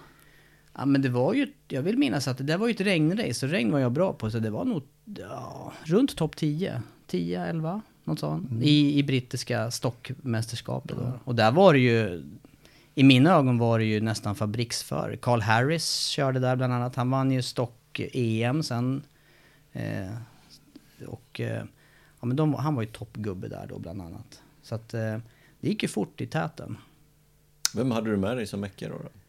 Ja 0.80 0.86
men 0.86 1.02
det 1.02 1.08
var 1.08 1.34
ju, 1.34 1.52
jag 1.68 1.82
vill 1.82 1.98
minnas 1.98 2.28
att 2.28 2.38
det 2.38 2.44
där 2.44 2.58
var 2.58 2.66
ju 2.66 2.74
ett 2.74 2.80
regnrace 2.80 3.46
och 3.46 3.52
regn 3.52 3.72
var 3.72 3.78
jag 3.78 3.92
bra 3.92 4.12
på 4.12 4.30
så 4.30 4.38
det 4.38 4.50
var 4.50 4.64
nog 4.64 4.82
ja, 5.04 5.72
runt 5.84 6.16
topp 6.16 6.36
10. 6.36 6.82
10, 7.06 7.46
11, 7.46 7.80
något 8.04 8.18
sånt. 8.18 8.50
I, 8.62 8.98
I 8.98 9.02
brittiska 9.02 9.70
stockmästerskapet 9.70 10.96
då. 10.96 11.12
Och 11.24 11.34
där 11.34 11.52
var 11.52 11.72
det 11.72 11.78
ju, 11.78 12.24
i 12.94 13.04
mina 13.04 13.30
ögon 13.30 13.58
var 13.58 13.78
det 13.78 13.84
ju 13.84 14.00
nästan 14.00 14.34
fabriksför. 14.34 15.18
Carl 15.22 15.40
Harris 15.40 16.06
körde 16.06 16.40
där 16.40 16.56
bland 16.56 16.72
annat. 16.72 16.96
Han 16.96 17.10
vann 17.10 17.30
ju 17.30 17.42
stock-EM 17.42 18.62
sen. 18.62 19.02
Eh, 19.72 20.12
och 21.06 21.40
eh, 21.40 21.64
ja, 22.20 22.26
men 22.26 22.36
de, 22.36 22.54
han 22.54 22.74
var 22.74 22.82
ju 22.82 22.88
toppgubbe 22.88 23.48
där 23.48 23.66
då 23.68 23.78
bland 23.78 24.02
annat. 24.02 24.42
Så 24.62 24.74
att 24.74 24.94
eh, 24.94 25.18
det 25.60 25.68
gick 25.68 25.82
ju 25.82 25.88
fort 25.88 26.20
i 26.20 26.26
täten. 26.26 26.76
Vem 27.74 27.90
hade 27.90 28.10
du 28.10 28.16
med 28.16 28.36
dig 28.36 28.46
som 28.46 28.60
meckare 28.60 28.90
då? 28.90 28.98
då? 28.98 29.19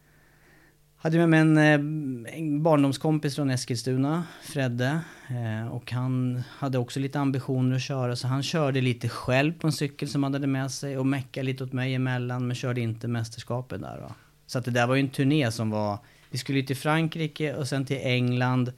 Hade 1.03 1.17
med 1.17 1.29
mig 1.29 1.39
en, 1.39 1.57
eh, 1.57 2.37
en 2.37 2.63
barndomskompis 2.63 3.35
från 3.35 3.49
Eskilstuna, 3.49 4.23
Fredde. 4.41 4.99
Eh, 5.29 5.67
och 5.67 5.91
han 5.91 6.43
hade 6.49 6.77
också 6.77 6.99
lite 6.99 7.19
ambitioner 7.19 7.75
att 7.75 7.81
köra, 7.81 8.15
så 8.15 8.27
han 8.27 8.43
körde 8.43 8.81
lite 8.81 9.09
själv 9.09 9.53
på 9.59 9.67
en 9.67 9.73
cykel 9.73 10.09
som 10.09 10.23
han 10.23 10.33
hade 10.33 10.47
med 10.47 10.71
sig 10.71 10.97
och 10.97 11.05
meckade 11.05 11.45
lite 11.45 11.63
åt 11.63 11.73
mig 11.73 11.93
emellan, 11.95 12.47
men 12.47 12.55
körde 12.55 12.81
inte 12.81 13.07
mästerskapet 13.07 13.81
där. 13.81 13.97
Va? 13.97 14.15
Så 14.47 14.59
att 14.59 14.65
det 14.65 14.71
där 14.71 14.87
var 14.87 14.95
ju 14.95 15.01
en 15.01 15.09
turné 15.09 15.51
som 15.51 15.69
var... 15.69 15.97
Vi 16.29 16.37
skulle 16.37 16.63
till 16.63 16.77
Frankrike 16.77 17.55
och 17.55 17.67
sen 17.67 17.85
till 17.85 17.99
England. 18.01 18.73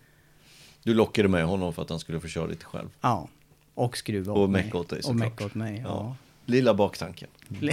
Du 0.84 0.94
lockade 0.94 1.27
med 1.27 1.46
honom 1.46 1.74
för 1.74 1.82
att 1.82 1.89
han 1.89 2.00
skulle 2.00 2.20
få 2.20 2.27
köra 2.27 2.46
lite 2.46 2.65
själv. 2.65 2.89
Ja. 3.01 3.27
Och 3.74 3.98
skruva 3.98 4.34
Och 4.34 4.39
åt 4.42 4.50
mig. 4.50 4.63
mecka 4.63 4.77
åt 4.77 4.89
dig 4.89 4.98
Och 4.98 5.03
såklart. 5.03 5.20
mecka 5.20 5.46
åt 5.46 5.56
mig, 5.56 5.82
ja. 5.84 5.89
Ja. 5.89 6.15
Lilla 6.45 6.73
baktanken. 6.73 7.29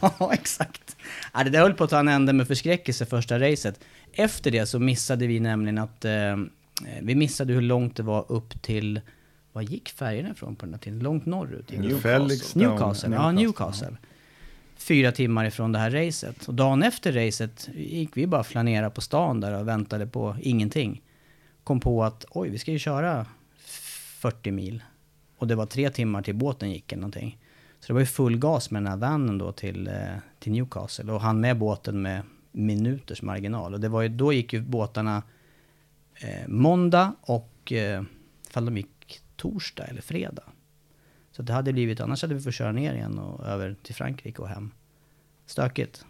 ja, 0.00 0.30
exakt. 0.32 0.96
Ja, 1.32 1.44
det 1.44 1.50
där 1.50 1.60
höll 1.60 1.74
på 1.74 1.84
att 1.84 1.90
ta 1.90 1.98
en 1.98 2.08
ände 2.08 2.32
med 2.32 2.46
förskräckelse 2.46 3.06
första 3.06 3.40
racet. 3.40 3.80
Efter 4.12 4.50
det 4.50 4.66
så 4.66 4.78
missade 4.78 5.26
vi 5.26 5.40
nämligen 5.40 5.78
att... 5.78 6.04
Eh, 6.04 6.36
vi 7.02 7.14
missade 7.14 7.52
hur 7.52 7.60
långt 7.60 7.96
det 7.96 8.02
var 8.02 8.24
upp 8.32 8.62
till... 8.62 9.00
Var 9.52 9.62
gick 9.62 9.88
färgerna 9.88 10.30
ifrån 10.30 10.56
på 10.56 10.66
den 10.66 10.74
här 10.74 10.80
tiden? 10.80 10.98
Långt 10.98 11.26
norrut? 11.26 11.70
Newcastle. 11.70 12.00
Felixstowe. 12.00 12.66
Newcastle, 12.66 13.14
ja 13.14 13.32
Newcastle. 13.32 13.96
Fyra 14.76 15.12
timmar 15.12 15.44
ifrån 15.44 15.72
det 15.72 15.78
här 15.78 15.90
racet. 15.90 16.48
Och 16.48 16.54
dagen 16.54 16.82
efter 16.82 17.12
racet 17.12 17.68
gick 17.74 18.16
vi 18.16 18.26
bara 18.26 18.44
flanera 18.44 18.90
på 18.90 19.00
stan 19.00 19.40
där 19.40 19.58
och 19.60 19.68
väntade 19.68 20.06
på 20.06 20.36
ingenting. 20.40 21.02
Kom 21.64 21.80
på 21.80 22.04
att 22.04 22.24
oj, 22.30 22.48
vi 22.48 22.58
ska 22.58 22.72
ju 22.72 22.78
köra 22.78 23.26
40 23.58 24.50
mil. 24.50 24.82
Och 25.38 25.46
det 25.46 25.54
var 25.54 25.66
tre 25.66 25.90
timmar 25.90 26.22
till 26.22 26.34
båten 26.34 26.70
gick 26.70 26.92
eller 26.92 27.00
någonting. 27.00 27.38
Så 27.84 27.88
det 27.88 27.94
var 27.94 28.00
ju 28.00 28.06
full 28.06 28.38
gas 28.38 28.70
med 28.70 28.82
den 28.82 28.90
här 28.90 28.96
vanen 28.96 29.38
då 29.38 29.52
till, 29.52 29.86
eh, 29.86 30.16
till 30.38 30.52
Newcastle. 30.52 31.12
Och 31.12 31.20
han 31.20 31.40
med 31.40 31.58
båten 31.58 32.02
med 32.02 32.22
minuters 32.52 33.22
marginal. 33.22 33.74
Och 33.74 33.80
det 33.80 33.88
var 33.88 34.02
ju, 34.02 34.08
då 34.08 34.32
gick 34.32 34.52
ju 34.52 34.60
båtarna 34.60 35.22
eh, 36.14 36.48
måndag 36.48 37.14
och 37.20 37.72
eh, 37.72 38.02
ifall 38.48 38.64
de 38.64 38.76
gick 38.76 39.20
torsdag 39.36 39.84
eller 39.84 40.02
fredag. 40.02 40.42
Så 41.32 41.42
det 41.42 41.52
hade 41.52 41.72
blivit, 41.72 42.00
annars 42.00 42.22
hade 42.22 42.34
vi 42.34 42.40
fått 42.40 42.54
köra 42.54 42.72
ner 42.72 42.94
igen 42.94 43.18
och 43.18 43.46
över 43.46 43.76
till 43.82 43.94
Frankrike 43.94 44.42
och 44.42 44.48
hem. 44.48 44.70
Stökigt. 45.46 46.04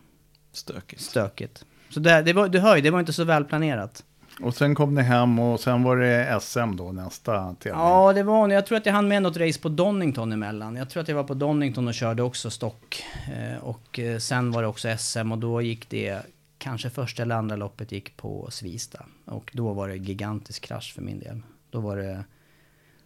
Stökigt. 0.53 1.03
Stökigt. 1.03 1.65
Så 1.91 2.01
det, 2.01 2.23
det 2.23 2.33
var, 2.33 2.49
du 2.49 2.59
hör 2.59 2.77
ju, 2.77 2.83
det 2.83 2.91
var 2.91 3.01
inte 3.01 3.13
så 3.13 3.25
välplanerat. 3.25 4.05
Och 4.41 4.55
sen 4.55 4.75
kom 4.75 4.95
ni 4.95 5.03
hem 5.03 5.39
och 5.39 5.61
sen 5.61 5.83
var 5.83 5.97
det 5.97 6.41
SM 6.41 6.77
då 6.77 6.93
nästa 6.93 7.55
tävling. 7.55 7.81
Ja, 7.81 8.13
det 8.13 8.23
var 8.23 8.49
Jag 8.49 8.67
tror 8.67 8.79
att 8.79 8.87
jag 8.87 8.93
hann 8.93 9.09
med 9.09 9.23
något 9.23 9.37
race 9.37 9.61
på 9.61 9.69
Donington 9.69 10.33
emellan. 10.33 10.77
Jag 10.77 10.91
tror 10.91 11.03
att 11.03 11.09
jag 11.09 11.17
var 11.17 11.25
på 11.25 11.35
Donington 11.35 11.89
och 11.89 11.95
körde 11.95 12.23
också 12.23 12.51
stock. 12.51 13.05
Eh, 13.37 13.65
och 13.65 13.99
eh, 13.99 14.19
sen 14.19 14.51
var 14.51 14.63
det 14.63 14.69
också 14.69 14.97
SM 14.99 15.33
och 15.33 15.39
då 15.39 15.63
gick 15.63 15.91
det, 15.91 16.23
kanske 16.59 16.91
första 16.91 17.23
eller 17.23 17.35
andra 17.35 17.57
loppet 17.57 17.93
gick 17.93 18.17
på 18.17 18.49
Svista. 18.51 19.05
Och 19.25 19.51
då 19.55 19.73
var 19.73 19.89
det 19.89 19.97
gigantisk 19.97 20.63
krasch 20.63 20.95
för 20.95 21.03
min 21.03 21.19
del. 21.19 21.43
Då 21.71 21.81
var 21.81 21.97
det, 21.97 22.25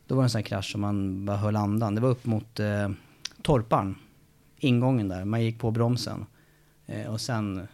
då 0.07 0.15
var 0.15 0.23
det 0.23 0.27
en 0.27 0.31
sån 0.31 0.39
här 0.39 0.47
krasch 0.47 0.73
som 0.73 0.81
man 0.81 1.27
bara 1.27 1.37
höll 1.37 1.57
andan. 1.57 1.95
Det 1.95 2.01
var 2.01 2.09
upp 2.09 2.27
mot 2.27 2.61
eh, 2.61 2.91
Torpan, 3.43 3.95
ingången 4.57 5.09
där. 5.09 5.25
Man 5.25 5.43
gick 5.43 5.61
på 5.61 5.71
bromsen. 5.71 6.27
Eh, 6.87 7.07
och 7.07 7.21
sen, 7.21 7.69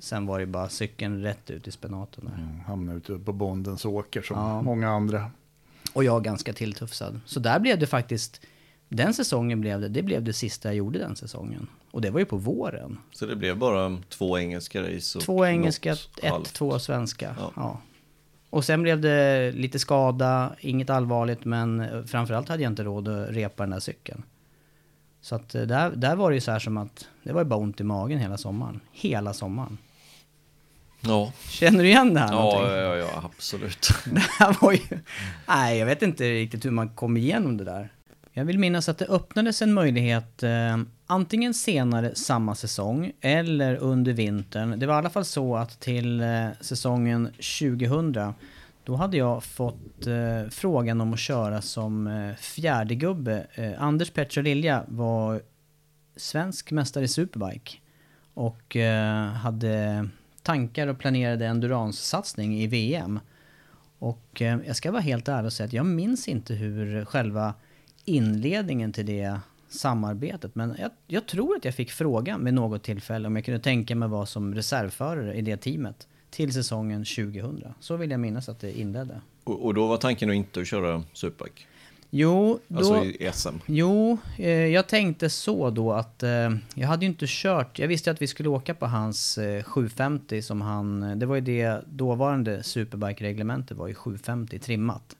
sen 0.00 0.26
var 0.26 0.38
det 0.40 0.46
bara 0.46 0.68
cykeln 0.68 1.22
rätt 1.22 1.50
ut 1.50 1.68
i 1.68 1.70
spenaten 1.70 2.24
där. 2.24 2.42
Mm, 2.42 2.60
Hamnade 2.60 2.98
ute 2.98 3.18
på 3.18 3.32
bondens 3.32 3.84
åker 3.84 4.22
som 4.22 4.36
Ja. 4.38 4.62
många 4.62 4.90
andra. 4.90 5.30
Och 5.92 6.04
jag 6.04 6.24
ganska 6.24 6.52
tilltufsad. 6.52 7.20
Så 7.26 7.40
där 7.40 7.58
blev 7.60 7.78
det 7.78 7.86
faktiskt, 7.86 8.40
den 8.88 9.14
säsongen 9.14 9.60
blev 9.60 9.80
det, 9.80 9.88
det 9.88 10.02
blev 10.02 10.22
det 10.24 10.32
sista 10.32 10.68
jag 10.68 10.76
gjorde 10.76 10.98
den 10.98 11.16
säsongen. 11.16 11.66
Och 11.90 12.00
det 12.00 12.10
var 12.10 12.18
ju 12.20 12.26
på 12.26 12.36
våren. 12.36 12.98
Så 13.12 13.26
det 13.26 13.36
blev 13.36 13.56
bara 13.58 13.98
två 14.08 14.38
engelska 14.38 14.82
race 14.82 15.18
och 15.18 15.24
Två 15.24 15.46
engelska, 15.46 15.92
ett, 15.92 16.24
halvt. 16.30 16.52
två 16.54 16.78
svenska. 16.78 17.34
Ja. 17.38 17.52
Ja. 17.56 17.80
Och 18.50 18.64
sen 18.64 18.82
blev 18.82 19.00
det 19.00 19.52
lite 19.52 19.78
skada, 19.78 20.56
inget 20.60 20.90
allvarligt, 20.90 21.44
men 21.44 21.80
eh, 21.80 22.02
framförallt 22.04 22.48
hade 22.48 22.62
jag 22.62 22.72
inte 22.72 22.84
råd 22.84 23.08
att 23.08 23.30
repa 23.30 23.62
den 23.62 23.70
där 23.70 23.80
cykeln. 23.80 24.22
Så 25.20 25.34
att 25.34 25.54
eh, 25.54 25.62
där, 25.62 25.90
där 25.90 26.16
var 26.16 26.30
det 26.30 26.34
ju 26.34 26.40
så 26.40 26.50
här 26.50 26.58
som 26.58 26.76
att, 26.76 27.08
det 27.22 27.32
var 27.32 27.40
ju 27.40 27.44
bara 27.44 27.60
ont 27.60 27.80
i 27.80 27.84
magen 27.84 28.18
hela 28.18 28.36
sommaren. 28.36 28.80
Hela 28.92 29.32
sommaren. 29.32 29.78
Ja, 31.08 31.32
Känner 31.48 31.82
du 31.82 31.88
igen 31.88 32.14
det 32.14 32.20
här 32.20 32.32
ja, 32.32 32.40
någonting? 32.40 32.76
ja, 32.76 32.96
ja, 32.96 33.30
absolut. 33.36 33.90
Det 34.04 34.20
här 34.38 34.56
var 34.60 34.72
ju... 34.72 34.98
Nej, 35.48 35.78
jag 35.78 35.86
vet 35.86 36.02
inte 36.02 36.30
riktigt 36.30 36.64
hur 36.64 36.70
man 36.70 36.88
kom 36.88 37.16
igenom 37.16 37.56
det 37.56 37.64
där. 37.64 37.92
Jag 38.32 38.44
vill 38.44 38.58
minnas 38.58 38.88
att 38.88 38.98
det 38.98 39.06
öppnades 39.06 39.62
en 39.62 39.74
möjlighet 39.74 40.42
eh, 40.42 40.78
antingen 41.06 41.54
senare 41.54 42.14
samma 42.14 42.54
säsong 42.54 43.12
eller 43.20 43.76
under 43.76 44.12
vintern. 44.12 44.78
Det 44.78 44.86
var 44.86 44.94
i 44.94 44.98
alla 44.98 45.10
fall 45.10 45.24
så 45.24 45.56
att 45.56 45.80
till 45.80 46.20
eh, 46.20 46.46
säsongen 46.60 47.26
2000 47.26 48.34
då 48.84 48.96
hade 48.96 49.16
jag 49.16 49.44
fått 49.44 50.06
eh, 50.06 50.50
frågan 50.50 51.00
om 51.00 51.12
att 51.12 51.18
köra 51.18 51.62
som 51.62 52.06
eh, 52.06 52.34
fjärde 52.34 52.94
gubbe. 52.94 53.46
Eh, 53.54 53.82
Anders 53.82 54.10
Petrolilja 54.10 54.84
var 54.88 55.42
svensk 56.16 56.70
mästare 56.70 57.04
i 57.04 57.08
superbike 57.08 57.72
och 58.34 58.76
eh, 58.76 59.26
hade 59.26 60.08
tankar 60.46 60.86
och 60.86 60.98
planerade 60.98 61.46
endurance-satsning 61.46 62.60
i 62.60 62.66
VM. 62.66 63.20
Och 63.98 64.42
eh, 64.42 64.58
jag 64.66 64.76
ska 64.76 64.90
vara 64.90 65.02
helt 65.02 65.28
ärlig 65.28 65.46
och 65.46 65.52
säga 65.52 65.66
att 65.66 65.72
jag 65.72 65.86
minns 65.86 66.28
inte 66.28 66.54
hur 66.54 67.04
själva 67.04 67.54
inledningen 68.04 68.92
till 68.92 69.06
det 69.06 69.40
samarbetet. 69.68 70.54
Men 70.54 70.76
jag, 70.78 70.90
jag 71.06 71.26
tror 71.26 71.56
att 71.56 71.64
jag 71.64 71.74
fick 71.74 71.90
frågan 71.90 72.44
vid 72.44 72.54
något 72.54 72.82
tillfälle 72.82 73.28
om 73.28 73.36
jag 73.36 73.44
kunde 73.44 73.60
tänka 73.60 73.96
mig 73.96 74.08
vara 74.08 74.26
som 74.26 74.54
reservförare 74.54 75.34
i 75.34 75.42
det 75.42 75.56
teamet 75.56 76.08
till 76.30 76.52
säsongen 76.52 77.04
2000. 77.04 77.74
Så 77.80 77.96
vill 77.96 78.10
jag 78.10 78.20
minnas 78.20 78.48
att 78.48 78.60
det 78.60 78.78
inledde. 78.78 79.20
Och, 79.44 79.64
och 79.64 79.74
då 79.74 79.86
var 79.86 79.96
tanken 79.96 80.30
att 80.30 80.36
inte 80.36 80.60
att 80.60 80.66
köra 80.66 81.02
superbike? 81.12 81.62
Jo, 82.10 82.60
då... 82.68 82.78
Alltså 82.78 83.04
i 83.04 83.30
SM? 83.32 83.56
Jo, 83.66 84.18
eh, 84.38 84.48
jag 84.50 84.86
tänkte 84.88 85.30
så 85.30 85.70
då 85.70 85.92
att 85.92 86.22
eh, 86.22 86.50
jag 86.74 86.88
hade 86.88 87.04
ju 87.04 87.10
inte 87.10 87.24
kört. 87.28 87.78
Jag 87.78 87.88
visste 87.88 88.10
att 88.10 88.22
vi 88.22 88.26
skulle 88.26 88.48
åka 88.48 88.74
på 88.74 88.86
hans 88.86 89.38
eh, 89.38 89.62
750 89.62 90.42
som 90.42 90.60
han... 90.60 91.02
eh, 91.02 91.16
Det 91.16 91.26
var 91.26 91.34
ju 91.34 91.40
det 91.40 91.80
dåvarande 91.86 92.62
Superbike-reglementet 92.62 93.76
var 93.76 93.88
ju 93.88 93.94
750 93.94 94.58
trimmat. 94.58 95.16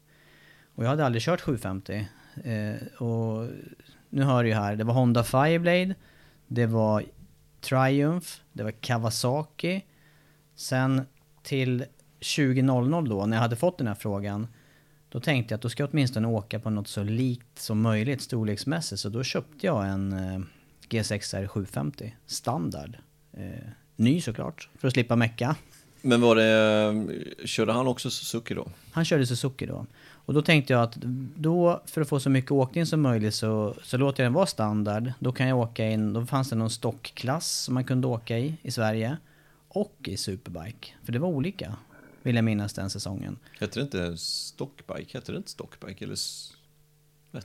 Och 0.74 0.84
jag 0.84 0.88
hade 0.88 1.06
aldrig 1.06 1.22
kört 1.22 1.40
750. 1.40 2.06
Eh, 2.44 3.02
och 3.02 3.48
nu 4.10 4.22
hör 4.22 4.42
du 4.42 4.48
ju 4.48 4.54
här, 4.54 4.76
det 4.76 4.84
var 4.84 4.94
Honda 4.94 5.24
Fireblade, 5.24 5.94
det 6.46 6.66
var 6.66 7.04
Triumph, 7.60 8.26
det 8.52 8.62
var 8.62 8.70
Kawasaki. 8.70 9.84
Sen 10.56 11.02
till 11.42 11.84
2000 12.36 13.04
då, 13.08 13.26
när 13.26 13.36
jag 13.36 13.42
hade 13.42 13.56
fått 13.56 13.78
den 13.78 13.86
här 13.86 13.94
frågan, 13.94 14.46
då 15.16 15.20
tänkte 15.20 15.52
jag 15.52 15.56
att 15.56 15.62
då 15.62 15.68
ska 15.68 15.82
jag 15.82 15.90
åtminstone 15.92 16.28
åka 16.28 16.58
på 16.60 16.70
något 16.70 16.88
så 16.88 17.02
likt 17.02 17.58
som 17.58 17.80
möjligt 17.80 18.22
storleksmässigt. 18.22 19.00
Så 19.00 19.08
då 19.08 19.22
köpte 19.22 19.66
jag 19.66 19.88
en 19.88 20.12
eh, 20.12 20.40
G6R 20.88 21.46
750 21.46 22.14
standard. 22.26 22.96
Eh, 23.32 23.68
ny 23.96 24.20
såklart, 24.20 24.68
för 24.78 24.88
att 24.88 24.94
slippa 24.94 25.16
mecka. 25.16 25.56
Men 26.02 26.20
var 26.20 26.36
det, 26.36 27.46
körde 27.46 27.72
han 27.72 27.86
också 27.86 28.10
Suzuki 28.10 28.54
då? 28.54 28.68
Han 28.92 29.04
körde 29.04 29.26
Suzuki 29.26 29.66
då. 29.66 29.86
Och 30.08 30.34
då 30.34 30.42
tänkte 30.42 30.72
jag 30.72 30.82
att 30.82 30.94
då, 31.36 31.82
för 31.86 32.00
att 32.00 32.08
få 32.08 32.20
så 32.20 32.30
mycket 32.30 32.50
åkning 32.50 32.86
som 32.86 33.00
möjligt 33.00 33.34
så, 33.34 33.74
så 33.82 33.96
låter 33.96 34.22
jag 34.22 34.26
den 34.26 34.34
vara 34.34 34.46
standard. 34.46 35.12
Då 35.18 35.32
kan 35.32 35.48
jag 35.48 35.58
åka 35.58 35.90
in, 35.90 36.12
då 36.12 36.26
fanns 36.26 36.50
det 36.50 36.56
någon 36.56 36.70
stockklass 36.70 37.50
som 37.50 37.74
man 37.74 37.84
kunde 37.84 38.06
åka 38.06 38.38
i, 38.38 38.56
i 38.62 38.70
Sverige. 38.70 39.16
Och 39.68 39.96
i 40.04 40.16
Superbike. 40.16 40.88
För 41.04 41.12
det 41.12 41.18
var 41.18 41.28
olika, 41.28 41.76
vill 42.26 42.36
jag 42.36 42.44
minnas 42.44 42.72
den 42.72 42.90
säsongen. 42.90 43.38
Hette 43.60 43.80
det 43.80 43.82
inte 43.82 44.16
Stockbike? 44.16 45.18
Hette 45.18 45.32
det 45.32 45.38
inte 45.38 45.50
Stockbike? 45.50 46.04
Eller... 46.04 46.18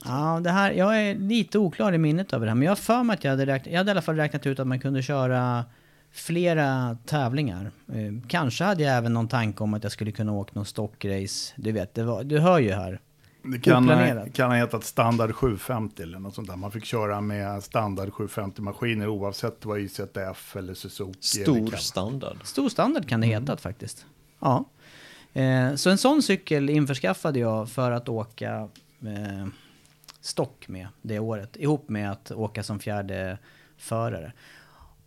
Ja, 0.05 0.39
det 0.43 0.50
här, 0.50 0.71
jag 0.71 1.01
är 1.01 1.15
lite 1.15 1.59
oklar 1.59 1.93
i 1.93 1.97
minnet 1.97 2.33
över 2.33 2.45
det 2.45 2.50
här. 2.50 2.55
Men 2.55 2.65
jag 2.65 2.71
har 2.71 2.75
för 2.75 3.03
mig 3.03 3.13
att 3.13 3.23
jag 3.23 3.31
hade, 3.31 3.45
räknat, 3.45 3.71
jag 3.71 3.77
hade 3.77 3.89
i 3.89 3.91
alla 3.91 4.01
fall 4.01 4.15
räknat 4.15 4.45
ut 4.45 4.59
att 4.59 4.67
man 4.67 4.79
kunde 4.79 5.01
köra 5.01 5.65
flera 6.11 6.97
tävlingar. 7.05 7.71
Eh, 7.93 8.13
kanske 8.27 8.63
hade 8.63 8.83
jag 8.83 8.97
även 8.97 9.13
någon 9.13 9.27
tanke 9.27 9.63
om 9.63 9.73
att 9.73 9.83
jag 9.83 9.91
skulle 9.91 10.11
kunna 10.11 10.31
åka 10.33 10.51
någon 10.53 10.65
stockrace. 10.65 11.53
Du 11.55 11.71
vet, 11.71 11.93
det 11.93 12.03
var, 12.03 12.23
du 12.23 12.39
hör 12.39 12.59
ju 12.59 12.71
här. 12.71 13.00
Det 13.43 13.59
kan, 13.59 13.83
Oplanerat. 13.83 14.33
kan 14.33 14.50
ha 14.50 14.57
hetat 14.57 14.83
standard 14.83 15.31
750 15.35 16.03
eller 16.03 16.19
något 16.19 16.35
sånt 16.35 16.47
där. 16.47 16.55
Man 16.55 16.71
fick 16.71 16.85
köra 16.85 17.21
med 17.21 17.63
standard 17.63 18.09
750-maskiner 18.09 19.07
oavsett 19.07 19.65
var 19.65 19.77
IZF 19.77 20.55
eller 20.55 20.73
Suzuki. 20.73 21.11
eller 21.35 21.43
Stor 21.43 21.55
Kawasaki. 21.55 21.83
standard. 21.83 22.38
Stor 22.43 22.69
standard 22.69 23.07
kan 23.09 23.21
det 23.21 23.27
heta 23.27 23.57
faktiskt. 23.57 24.05
Ja. 24.41 24.65
Eh, 25.33 25.75
så 25.75 25.89
en 25.89 25.98
sån 25.98 26.21
cykel 26.24 26.69
införskaffade 26.69 27.39
jag 27.39 27.69
för 27.69 27.91
att 27.91 28.10
åka 28.10 28.69
eh, 29.01 29.48
stock 30.21 30.67
med 30.67 30.88
det 31.01 31.19
året. 31.19 31.57
Ihop 31.57 31.89
med 31.89 32.12
att 32.12 32.31
åka 32.31 32.63
som 32.63 32.79
fjärde 32.79 33.38
förare. 33.77 34.31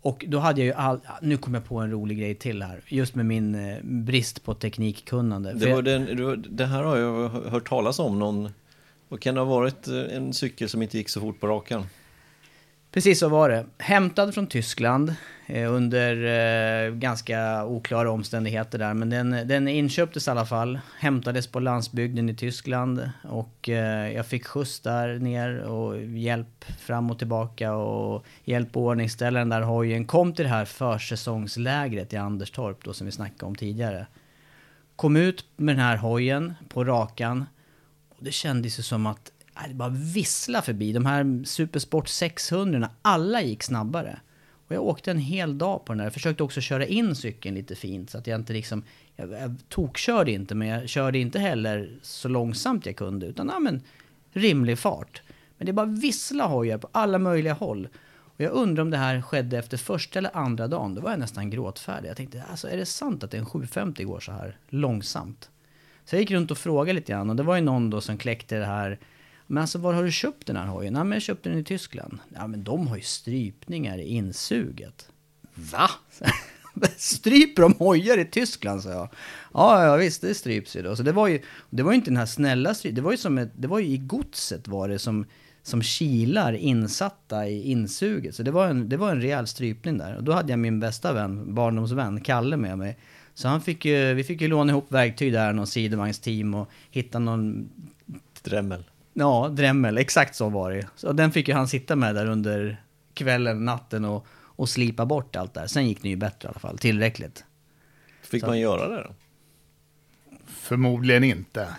Och 0.01 0.25
då 0.29 0.39
hade 0.39 0.61
jag 0.61 0.67
ju 0.67 0.73
all, 0.73 1.01
nu 1.23 1.37
kom 1.37 1.55
jag 1.55 1.65
på 1.65 1.79
en 1.79 1.91
rolig 1.91 2.19
grej 2.19 2.35
till 2.35 2.63
här. 2.63 2.81
Just 2.89 3.15
med 3.15 3.27
min 3.27 3.55
eh, 3.55 3.79
brist 3.83 4.45
på 4.45 4.55
teknikkunnande. 4.55 5.53
Det, 5.53 5.69
jag- 5.69 5.85
den, 5.85 6.45
det, 6.49 6.67
här 6.67 6.83
har 6.83 6.97
jag 6.97 7.29
hört 7.29 7.69
talas 7.69 7.99
om 7.99 8.19
någon... 8.19 8.51
Vad 9.09 9.21
kan 9.21 9.35
det 9.35 9.41
ha 9.41 9.47
varit? 9.49 9.87
En 9.87 10.33
cykel 10.33 10.69
som 10.69 10.83
inte 10.83 10.99
gick 10.99 11.09
så 11.09 11.21
fort 11.21 11.41
på 11.41 11.47
rakan? 11.47 11.87
Precis 12.95 13.19
så 13.19 13.29
var 13.29 13.49
det. 13.49 13.67
Hämtad 13.79 14.35
från 14.35 14.47
Tyskland 14.47 15.15
eh, 15.47 15.73
under 15.73 16.17
eh, 16.87 16.93
ganska 16.93 17.67
oklara 17.67 18.11
omständigheter 18.11 18.79
där. 18.79 18.95
Men 18.95 19.11
den, 19.11 19.31
den 19.31 19.69
inköptes 19.69 20.29
i 20.29 20.31
alla 20.31 20.47
fall. 20.47 20.79
Hämtades 20.99 21.47
på 21.47 21.61
landsbygden 21.61 22.29
i 22.29 22.35
Tyskland. 22.35 23.11
Och 23.23 23.69
eh, 23.69 24.13
jag 24.13 24.27
fick 24.27 24.47
skjuts 24.47 24.81
där 24.81 25.19
ner 25.19 25.59
och 25.59 26.03
hjälp 26.03 26.65
fram 26.79 27.11
och 27.11 27.19
tillbaka. 27.19 27.75
Och 27.75 28.25
hjälp 28.45 28.69
att 28.69 28.77
ordningställa 28.77 29.39
den 29.39 29.49
där 29.49 29.63
hojen. 29.63 30.07
Kom 30.07 30.35
till 30.35 30.45
det 30.45 30.51
här 30.51 30.65
försäsongslägret 30.65 32.13
i 32.13 32.17
Anderstorp 32.17 32.85
då 32.85 32.93
som 32.93 33.07
vi 33.07 33.13
snackade 33.13 33.47
om 33.47 33.55
tidigare. 33.55 34.07
Kom 34.97 35.17
ut 35.17 35.45
med 35.57 35.77
den 35.77 35.85
här 35.85 35.97
hojen 35.97 36.55
på 36.69 36.85
rakan. 36.85 37.45
Och 38.09 38.25
det 38.25 38.33
kändes 38.33 38.79
ju 38.79 38.83
som 38.83 39.07
att 39.07 39.33
Äh, 39.57 39.69
det 39.69 39.75
bara 39.75 39.89
vissla 39.89 40.63
förbi. 40.63 40.93
De 40.93 41.07
här 41.07 41.45
Supersport 41.45 42.09
600, 42.09 42.91
alla 43.03 43.43
gick 43.43 43.63
snabbare. 43.63 44.21
Och 44.69 44.75
jag 44.75 44.83
åkte 44.83 45.11
en 45.11 45.19
hel 45.19 45.59
dag 45.59 45.85
på 45.85 45.93
den 45.93 45.99
där. 45.99 46.05
Jag 46.05 46.13
försökte 46.13 46.43
också 46.43 46.61
köra 46.61 46.87
in 46.87 47.15
cykeln 47.15 47.55
lite 47.55 47.75
fint 47.75 48.11
så 48.11 48.19
att 48.19 48.27
jag 48.27 48.41
inte 48.41 48.53
liksom... 48.53 48.83
Jag, 49.17 49.33
jag 49.33 49.57
tokkörde 49.69 50.33
inte, 50.33 50.55
men 50.55 50.69
jag 50.69 50.89
körde 50.89 51.19
inte 51.19 51.39
heller 51.39 51.99
så 52.03 52.29
långsamt 52.29 52.87
jag 52.87 52.97
kunde. 52.97 53.27
Utan 53.27 53.49
ja, 53.49 53.59
men, 53.59 53.83
rimlig 54.33 54.79
fart. 54.79 55.23
Men 55.59 55.67
det 55.67 55.73
bara 55.73 55.87
vissla 55.87 56.47
hojar 56.47 56.79
på 56.79 56.89
alla 56.93 57.19
möjliga 57.19 57.53
håll. 57.53 57.89
Och 58.37 58.41
jag 58.41 58.53
undrar 58.53 58.83
om 58.83 58.91
det 58.91 58.97
här 58.97 59.23
skedde 59.23 59.59
efter 59.59 59.77
första 59.77 60.19
eller 60.19 60.37
andra 60.37 60.69
dagen. 60.69 60.95
Då 60.95 61.01
var 61.01 61.11
jag 61.11 61.21
nästan 61.21 61.51
gråtfärdig. 61.51 62.09
Jag 62.09 62.17
tänkte, 62.17 62.43
alltså 62.51 62.69
är 62.69 62.77
det 62.77 62.87
sant 62.87 63.25
att 63.25 63.35
en 63.35 63.47
750 63.47 64.05
går 64.05 64.21
så 64.21 64.33
här 64.33 64.57
långsamt? 64.69 65.51
Så 66.05 66.15
jag 66.15 66.21
gick 66.21 66.31
runt 66.31 66.51
och 66.51 66.59
frågade 66.59 66.93
lite 66.93 67.13
grann 67.13 67.31
och 67.31 67.37
det 67.37 67.43
var 67.43 67.57
ju 67.57 67.63
någon 67.63 67.91
då 67.91 68.01
som 68.01 68.19
kläckte 68.19 68.59
det 68.59 68.65
här. 68.65 68.99
Men 69.47 69.61
alltså 69.61 69.79
var 69.79 69.93
har 69.93 70.05
du 70.05 70.13
köpt 70.13 70.47
den 70.47 70.57
här 70.57 70.67
hojen? 70.67 70.95
Ja 70.95 71.05
men 71.05 71.13
jag 71.13 71.23
köpte 71.23 71.49
den 71.49 71.59
i 71.59 71.65
Tyskland. 71.65 72.19
Ja 72.35 72.47
men 72.47 72.65
de 72.65 72.87
har 72.87 72.97
ju 72.97 73.03
strypningar 73.03 73.99
i 73.99 74.09
insuget. 74.09 75.09
Va? 75.55 75.91
Stryper 76.97 77.63
de 77.63 77.75
hojar 77.75 78.19
i 78.19 78.25
Tyskland 78.25 78.83
sa 78.83 78.91
jag. 78.91 79.09
Ja, 79.55 79.85
ja 79.85 79.97
visst 79.97 80.21
det 80.21 80.35
stryps 80.35 80.77
ju 80.77 80.83
då. 80.83 80.97
Så 80.97 81.03
det 81.03 81.13
var 81.13 81.29
ju, 81.29 81.41
det 81.71 81.83
var 81.83 81.93
ju 81.93 81.97
inte 81.97 82.11
den 82.11 82.17
här 82.17 82.27
snälla 82.27 82.75
stryp, 82.75 82.95
det 82.95 83.01
var 83.01 83.11
ju 83.11 83.17
som 83.17 83.39
ett, 83.39 83.51
det 83.57 83.69
var 83.69 83.79
ju 83.79 83.87
i 83.87 83.97
godset 83.97 84.69
var 84.69 84.89
det 84.89 84.99
som, 84.99 85.27
som 85.63 85.83
kilar 85.83 86.53
insatta 86.53 87.49
i 87.49 87.71
insuget. 87.71 88.35
Så 88.35 88.43
det 88.43 88.51
var 88.51 88.69
en, 88.69 88.89
det 88.89 88.97
var 88.97 89.11
en 89.11 89.21
rejäl 89.21 89.47
strypning 89.47 89.99
där. 89.99 90.17
Och 90.17 90.25
då 90.25 90.33
hade 90.33 90.53
jag 90.53 90.59
min 90.59 90.81
bästa 90.81 91.13
vän, 91.13 91.55
barndomsvän, 91.55 92.21
Kalle 92.21 92.57
med 92.57 92.79
mig. 92.79 92.99
Så 93.35 93.49
han 93.49 93.61
fick 93.61 93.85
ju, 93.85 94.15
vi 94.15 94.25
fick 94.25 94.41
ju 94.41 94.49
låna 94.49 94.73
ihop 94.73 94.93
verktyg 94.93 95.33
där, 95.33 95.53
någon 95.53 95.67
sidovagnsteam 95.67 96.55
och 96.55 96.71
hitta 96.91 97.19
någon 97.19 97.69
Dremel. 98.43 98.85
Ja, 99.15 99.49
Dremel, 99.49 99.99
exakt 99.99 100.35
så 100.35 100.49
var 100.49 100.71
det. 100.71 100.87
Så 100.97 101.13
den 101.13 101.33
fick 101.33 101.49
ju 101.49 101.55
han 101.55 101.69
sitta 101.69 101.97
med 101.97 102.15
där 102.15 102.27
under 102.27 102.83
kvällen, 103.15 103.65
natten 103.65 104.05
och, 104.05 104.27
och 104.33 104.69
slipa 104.69 105.07
bort 105.07 105.37
allt 105.37 105.55
där. 105.55 105.67
Sen 105.67 105.89
gick 105.89 106.03
det 106.03 106.09
ju 106.09 106.17
bättre 106.17 106.47
i 106.47 106.51
alla 106.51 106.59
fall, 106.59 106.79
tillräckligt. 106.79 107.45
Fick 108.23 108.47
man 108.47 108.59
göra 108.61 108.89
det 108.89 109.03
då? 109.03 109.15
Förmodligen 110.47 111.25
inte. 111.25 111.69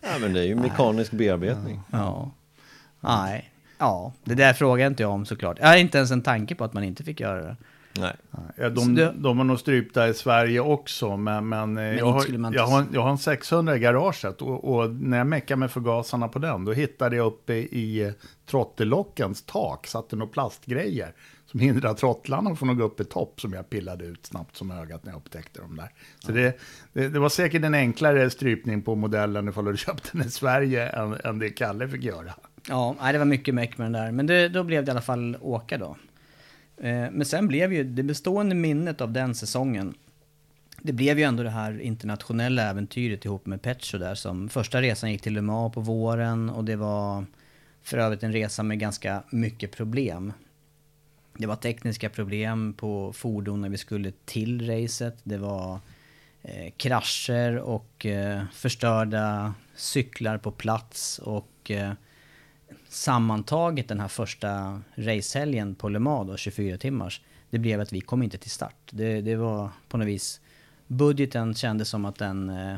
Ja, 0.00 0.18
men 0.20 0.32
det 0.32 0.40
är 0.40 0.44
ju 0.44 0.54
mekanisk 0.54 1.12
bearbetning. 1.12 1.80
Ja. 1.90 2.30
Nej. 3.00 3.52
Ja, 3.78 4.12
det 4.24 4.34
där 4.34 4.52
frågar 4.52 4.86
inte 4.86 5.02
jag 5.02 5.12
om 5.12 5.26
såklart. 5.26 5.58
Jag 5.60 5.66
har 5.68 5.76
inte 5.76 5.98
ens 5.98 6.10
en 6.10 6.22
tanke 6.22 6.54
på 6.54 6.64
att 6.64 6.72
man 6.72 6.84
inte 6.84 7.04
fick 7.04 7.20
göra 7.20 7.42
det. 7.42 7.56
Nej. 8.00 8.16
Ja, 8.56 8.70
de, 8.70 8.94
det- 8.94 9.12
de 9.16 9.36
var 9.38 9.44
nog 9.44 9.60
strypta 9.60 10.08
i 10.08 10.14
Sverige 10.14 10.60
också, 10.60 11.16
men, 11.16 11.48
men, 11.48 11.78
eh, 11.78 11.84
jag, 11.84 12.06
har, 12.06 12.20
inte- 12.20 12.56
jag, 12.56 12.66
har, 12.66 12.84
jag 12.92 13.02
har 13.02 13.10
en 13.10 13.18
600 13.18 13.76
i 13.76 13.78
garaget 13.78 14.42
och, 14.42 14.74
och 14.76 14.90
när 14.90 15.18
jag 15.18 15.26
meckade 15.26 15.58
med 15.58 15.70
förgasarna 15.70 16.28
på 16.28 16.38
den, 16.38 16.64
då 16.64 16.72
hittade 16.72 17.16
jag 17.16 17.26
uppe 17.26 17.54
i 17.54 18.02
eh, 18.04 18.12
trottellockens 18.60 19.42
tak, 19.42 19.86
satt 19.86 20.10
det 20.10 20.16
några 20.16 20.32
plastgrejer 20.32 21.12
som 21.46 21.60
hindrar 21.60 21.94
trottlarna 21.94 22.56
från 22.56 22.70
att 22.70 22.76
gå 22.78 22.84
upp 22.84 23.00
i 23.00 23.04
topp 23.04 23.40
som 23.40 23.52
jag 23.52 23.70
pillade 23.70 24.04
ut 24.04 24.26
snabbt 24.26 24.56
som 24.56 24.70
ögat 24.70 25.04
när 25.04 25.12
jag 25.12 25.18
upptäckte 25.18 25.60
dem 25.60 25.76
där. 25.76 25.90
Så 26.18 26.32
det, 26.32 26.58
det, 26.92 27.08
det 27.08 27.18
var 27.18 27.28
säkert 27.28 27.64
en 27.64 27.74
enklare 27.74 28.30
strypning 28.30 28.82
på 28.82 28.94
modellen 28.94 29.48
ifall 29.48 29.64
du 29.64 29.76
köpte 29.76 30.08
den 30.12 30.26
i 30.26 30.30
Sverige 30.30 30.88
än, 30.88 31.16
än 31.24 31.38
det 31.38 31.50
Kalle 31.50 31.88
fick 31.88 32.02
göra. 32.04 32.34
Ja, 32.68 32.96
nej, 33.00 33.12
det 33.12 33.18
var 33.18 33.26
mycket 33.26 33.54
meck 33.54 33.78
med 33.78 33.84
den 33.84 33.92
där. 33.92 34.12
Men 34.12 34.26
det, 34.26 34.48
då 34.48 34.62
blev 34.64 34.84
det 34.84 34.88
i 34.88 34.90
alla 34.90 35.00
fall 35.00 35.36
åka 35.40 35.78
då. 35.78 35.96
Eh, 36.76 37.10
men 37.10 37.24
sen 37.24 37.48
blev 37.48 37.72
ju 37.72 37.84
det 37.84 38.02
bestående 38.02 38.54
minnet 38.54 39.00
av 39.00 39.12
den 39.12 39.34
säsongen. 39.34 39.94
Det 40.82 40.92
blev 40.92 41.18
ju 41.18 41.24
ändå 41.24 41.42
det 41.42 41.50
här 41.50 41.80
internationella 41.80 42.62
äventyret 42.62 43.24
ihop 43.24 43.46
med 43.46 43.62
Petcho 43.62 43.98
där 43.98 44.14
som 44.14 44.48
första 44.48 44.82
resan 44.82 45.12
gick 45.12 45.22
till 45.22 45.32
Le 45.32 45.42
Mans 45.42 45.74
på 45.74 45.80
våren 45.80 46.50
och 46.50 46.64
det 46.64 46.76
var 46.76 47.24
för 47.82 47.98
övrigt 47.98 48.22
en 48.22 48.32
resa 48.32 48.62
med 48.62 48.78
ganska 48.78 49.22
mycket 49.30 49.76
problem. 49.76 50.32
Det 51.38 51.46
var 51.46 51.56
tekniska 51.56 52.10
problem 52.10 52.72
på 52.72 53.12
fordon 53.12 53.60
när 53.60 53.68
vi 53.68 53.78
skulle 53.78 54.12
till 54.24 54.66
racet. 54.66 55.18
Det 55.22 55.38
var 55.38 55.80
eh, 56.42 56.72
krascher 56.76 57.58
och 57.58 58.06
eh, 58.06 58.42
förstörda 58.52 59.54
cyklar 59.74 60.38
på 60.38 60.50
plats 60.50 61.18
och 61.18 61.70
eh, 61.70 61.92
sammantaget 62.88 63.88
den 63.88 64.00
här 64.00 64.08
första 64.08 64.80
racehelgen 64.94 65.74
på 65.74 65.88
Le 65.88 65.98
Mans 65.98 66.28
då, 66.28 66.36
24 66.36 66.78
timmars, 66.78 67.20
det 67.50 67.58
blev 67.58 67.80
att 67.80 67.92
vi 67.92 68.00
kom 68.00 68.22
inte 68.22 68.38
till 68.38 68.50
start. 68.50 68.76
Det, 68.90 69.20
det 69.20 69.36
var 69.36 69.68
på 69.88 69.96
något 69.98 70.06
vis, 70.06 70.40
budgeten 70.86 71.54
kändes 71.54 71.88
som 71.88 72.04
att 72.04 72.16
den 72.18 72.50
eh, 72.50 72.76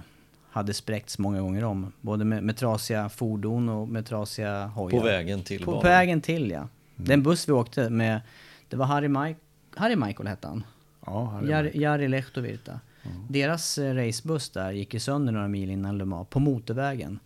hade 0.50 0.74
spräckts 0.74 1.18
många 1.18 1.40
gånger 1.40 1.64
om. 1.64 1.92
Både 2.00 2.24
med, 2.24 2.42
med 2.42 2.56
trasiga 2.56 3.08
fordon 3.08 3.68
och 3.68 3.88
med 3.88 4.06
trasiga 4.06 4.66
hojar. 4.66 4.98
På 4.98 5.04
vägen 5.04 5.42
till 5.42 5.64
På 5.64 5.70
banan. 5.70 5.84
vägen 5.84 6.20
till 6.20 6.50
ja. 6.50 6.68
Den 6.96 7.22
buss 7.22 7.48
vi 7.48 7.52
åkte 7.52 7.90
med, 7.90 8.20
det 8.68 8.76
var 8.76 8.86
Harry, 8.86 9.08
Mike, 9.08 9.40
Harry 9.76 9.96
Michael 9.96 10.28
hette 10.28 10.48
han. 10.48 10.64
Ja, 11.06 11.40
är 11.42 11.48
Jari, 11.48 11.70
Jari 11.74 12.08
Lehtovirta. 12.08 12.80
Deras 13.28 13.78
eh, 13.78 13.94
racebuss 13.94 14.50
där 14.50 14.70
gick 14.70 14.94
ju 14.94 15.00
sönder 15.00 15.32
några 15.32 15.48
mil 15.48 15.70
innan 15.70 15.98
Le 15.98 16.04
Mans 16.04 16.28
på 16.28 16.40
motorvägen. 16.40 17.18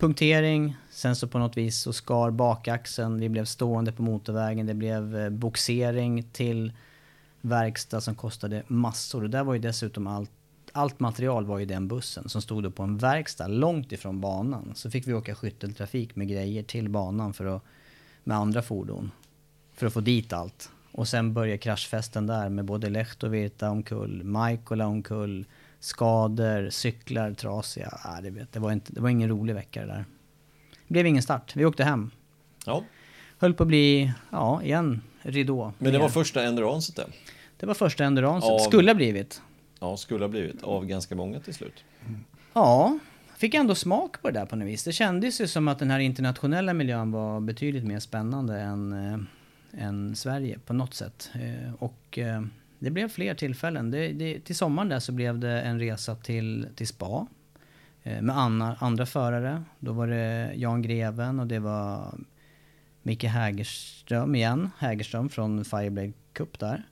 Punktering, 0.00 0.76
sen 0.90 1.16
så 1.16 1.28
på 1.28 1.38
något 1.38 1.56
vis 1.56 1.78
så 1.80 1.92
skar 1.92 2.30
bakaxeln, 2.30 3.20
vi 3.20 3.28
blev 3.28 3.44
stående 3.44 3.92
på 3.92 4.02
motorvägen, 4.02 4.66
det 4.66 4.74
blev 4.74 5.16
eh, 5.16 5.30
boxering 5.30 6.22
till 6.22 6.72
verkstad 7.40 8.00
som 8.00 8.14
kostade 8.14 8.62
massor. 8.66 9.24
Och 9.24 9.30
där 9.30 9.44
var 9.44 9.54
ju 9.54 9.60
dessutom 9.60 10.06
allt, 10.06 10.30
allt 10.72 11.00
material 11.00 11.46
var 11.46 11.60
i 11.60 11.64
den 11.64 11.88
bussen 11.88 12.28
som 12.28 12.42
stod 12.42 12.62
då 12.62 12.70
på 12.70 12.82
en 12.82 12.98
verkstad 12.98 13.46
långt 13.46 13.92
ifrån 13.92 14.20
banan. 14.20 14.72
Så 14.74 14.90
fick 14.90 15.06
vi 15.06 15.14
åka 15.14 15.34
skytteltrafik 15.34 16.16
med 16.16 16.28
grejer 16.28 16.62
till 16.62 16.88
banan 16.88 17.32
för 17.32 17.56
att, 17.56 17.62
med 18.24 18.36
andra 18.36 18.62
fordon. 18.62 19.10
För 19.74 19.86
att 19.86 19.92
få 19.92 20.00
dit 20.00 20.32
allt. 20.32 20.70
Och 20.92 21.08
sen 21.08 21.34
började 21.34 21.58
kraschfesten 21.58 22.26
där 22.26 22.48
med 22.48 22.64
både 22.64 22.88
Lehtovirta 22.88 23.70
omkull, 23.70 24.24
Maikola 24.24 24.86
omkull, 24.86 25.46
skador, 25.80 26.70
cyklar 26.70 27.32
trasiga. 27.34 27.88
Ah, 28.04 28.20
det, 28.20 28.30
vet, 28.30 28.52
det, 28.52 28.60
var 28.60 28.72
inte, 28.72 28.92
det 28.92 29.00
var 29.00 29.08
ingen 29.08 29.28
rolig 29.28 29.54
vecka 29.54 29.80
det 29.80 29.86
där. 29.86 30.04
Det 30.86 30.92
blev 30.92 31.06
ingen 31.06 31.22
start. 31.22 31.56
Vi 31.56 31.64
åkte 31.64 31.84
hem. 31.84 32.10
Ja, 32.66 32.84
Höll 33.38 33.54
på 33.54 33.62
att 33.62 33.66
bli, 33.68 34.12
ja, 34.30 34.62
igen, 34.62 35.02
ridå. 35.22 35.72
men 35.78 35.92
det 35.92 35.98
var 35.98 36.08
första 36.08 36.42
enduranset 36.44 36.96
det. 36.96 37.06
det 37.56 37.66
var 37.66 37.74
första 37.74 38.04
enduransen. 38.04 38.50
Av- 38.52 38.58
Skulle 38.58 38.90
ha 38.90 38.94
blivit. 38.94 39.42
Ja, 39.80 39.96
skulle 39.96 40.24
ha 40.24 40.28
blivit 40.28 40.62
av 40.62 40.86
ganska 40.86 41.14
många 41.14 41.40
till 41.40 41.54
slut. 41.54 41.84
Ja, 42.52 42.98
fick 43.36 43.54
ändå 43.54 43.74
smak 43.74 44.22
på 44.22 44.30
det 44.30 44.38
där 44.38 44.46
på 44.46 44.56
något 44.56 44.68
vis. 44.68 44.84
Det 44.84 44.92
kändes 44.92 45.40
ju 45.40 45.46
som 45.46 45.68
att 45.68 45.78
den 45.78 45.90
här 45.90 45.98
internationella 45.98 46.74
miljön 46.74 47.12
var 47.12 47.40
betydligt 47.40 47.84
mer 47.84 47.98
spännande 48.00 48.60
än, 48.60 48.92
eh, 49.72 49.84
än 49.86 50.16
Sverige 50.16 50.58
på 50.66 50.72
något 50.72 50.94
sätt. 50.94 51.30
Eh, 51.34 51.74
och 51.78 52.18
eh, 52.18 52.42
det 52.80 52.90
blev 52.90 53.08
fler 53.08 53.34
tillfällen. 53.34 53.90
Det, 53.90 54.12
det, 54.12 54.40
till 54.40 54.56
sommaren 54.56 54.88
där 54.88 54.98
så 54.98 55.12
blev 55.12 55.38
det 55.38 55.60
en 55.60 55.78
resa 55.78 56.14
till, 56.14 56.68
till 56.74 56.86
spa 56.86 57.26
eh, 58.02 58.22
med 58.22 58.38
Anna, 58.38 58.76
andra 58.80 59.06
förare. 59.06 59.62
Då 59.78 59.92
var 59.92 60.06
det 60.06 60.52
Jan 60.54 60.82
Greven 60.82 61.40
och 61.40 61.46
det 61.46 61.58
var 61.58 62.14
Micke 63.02 63.24
Hägerström 63.24 64.34
igen. 64.34 64.70
Hägerström 64.78 65.28
från 65.28 65.64
Fireblade 65.64 66.12
Cup 66.32 66.58
där. 66.58 66.82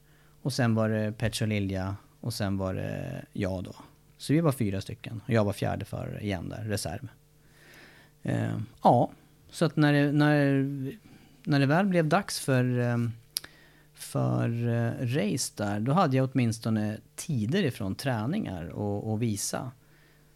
Och 0.42 0.53
sen 0.53 0.74
var 0.74 0.88
det 0.88 1.12
Petro 1.12 1.46
Lilja 1.46 1.96
och 2.20 2.35
sen 2.35 2.59
var 2.59 2.74
det 2.74 3.24
jag 3.33 3.64
då. 3.64 3.74
Så 4.16 4.33
vi 4.33 4.40
var 4.40 4.53
fyra 4.53 4.81
stycken. 4.81 5.20
Och 5.27 5.33
jag 5.33 5.44
var 5.44 5.53
fjärde 5.53 5.85
förare 5.85 6.20
igen 6.20 6.48
där, 6.48 6.64
reserv. 6.64 7.09
Eh, 8.22 8.59
ja, 8.83 9.11
så 9.51 9.64
att 9.64 9.77
när 9.77 9.92
det, 9.92 10.12
när, 10.12 10.64
när 11.44 11.61
det 11.61 11.66
väl 11.66 11.87
blev 11.87 12.09
dags 12.09 12.40
för, 12.40 12.79
eh, 12.79 12.96
för 13.98 14.68
eh, 14.68 15.06
race 15.06 15.52
där, 15.56 15.80
då 15.80 15.92
hade 15.92 16.16
jag 16.16 16.30
åtminstone 16.32 16.96
tider 17.16 17.62
ifrån 17.62 17.94
träningar 17.94 18.68
och, 18.68 19.12
och 19.12 19.22
visa. 19.22 19.70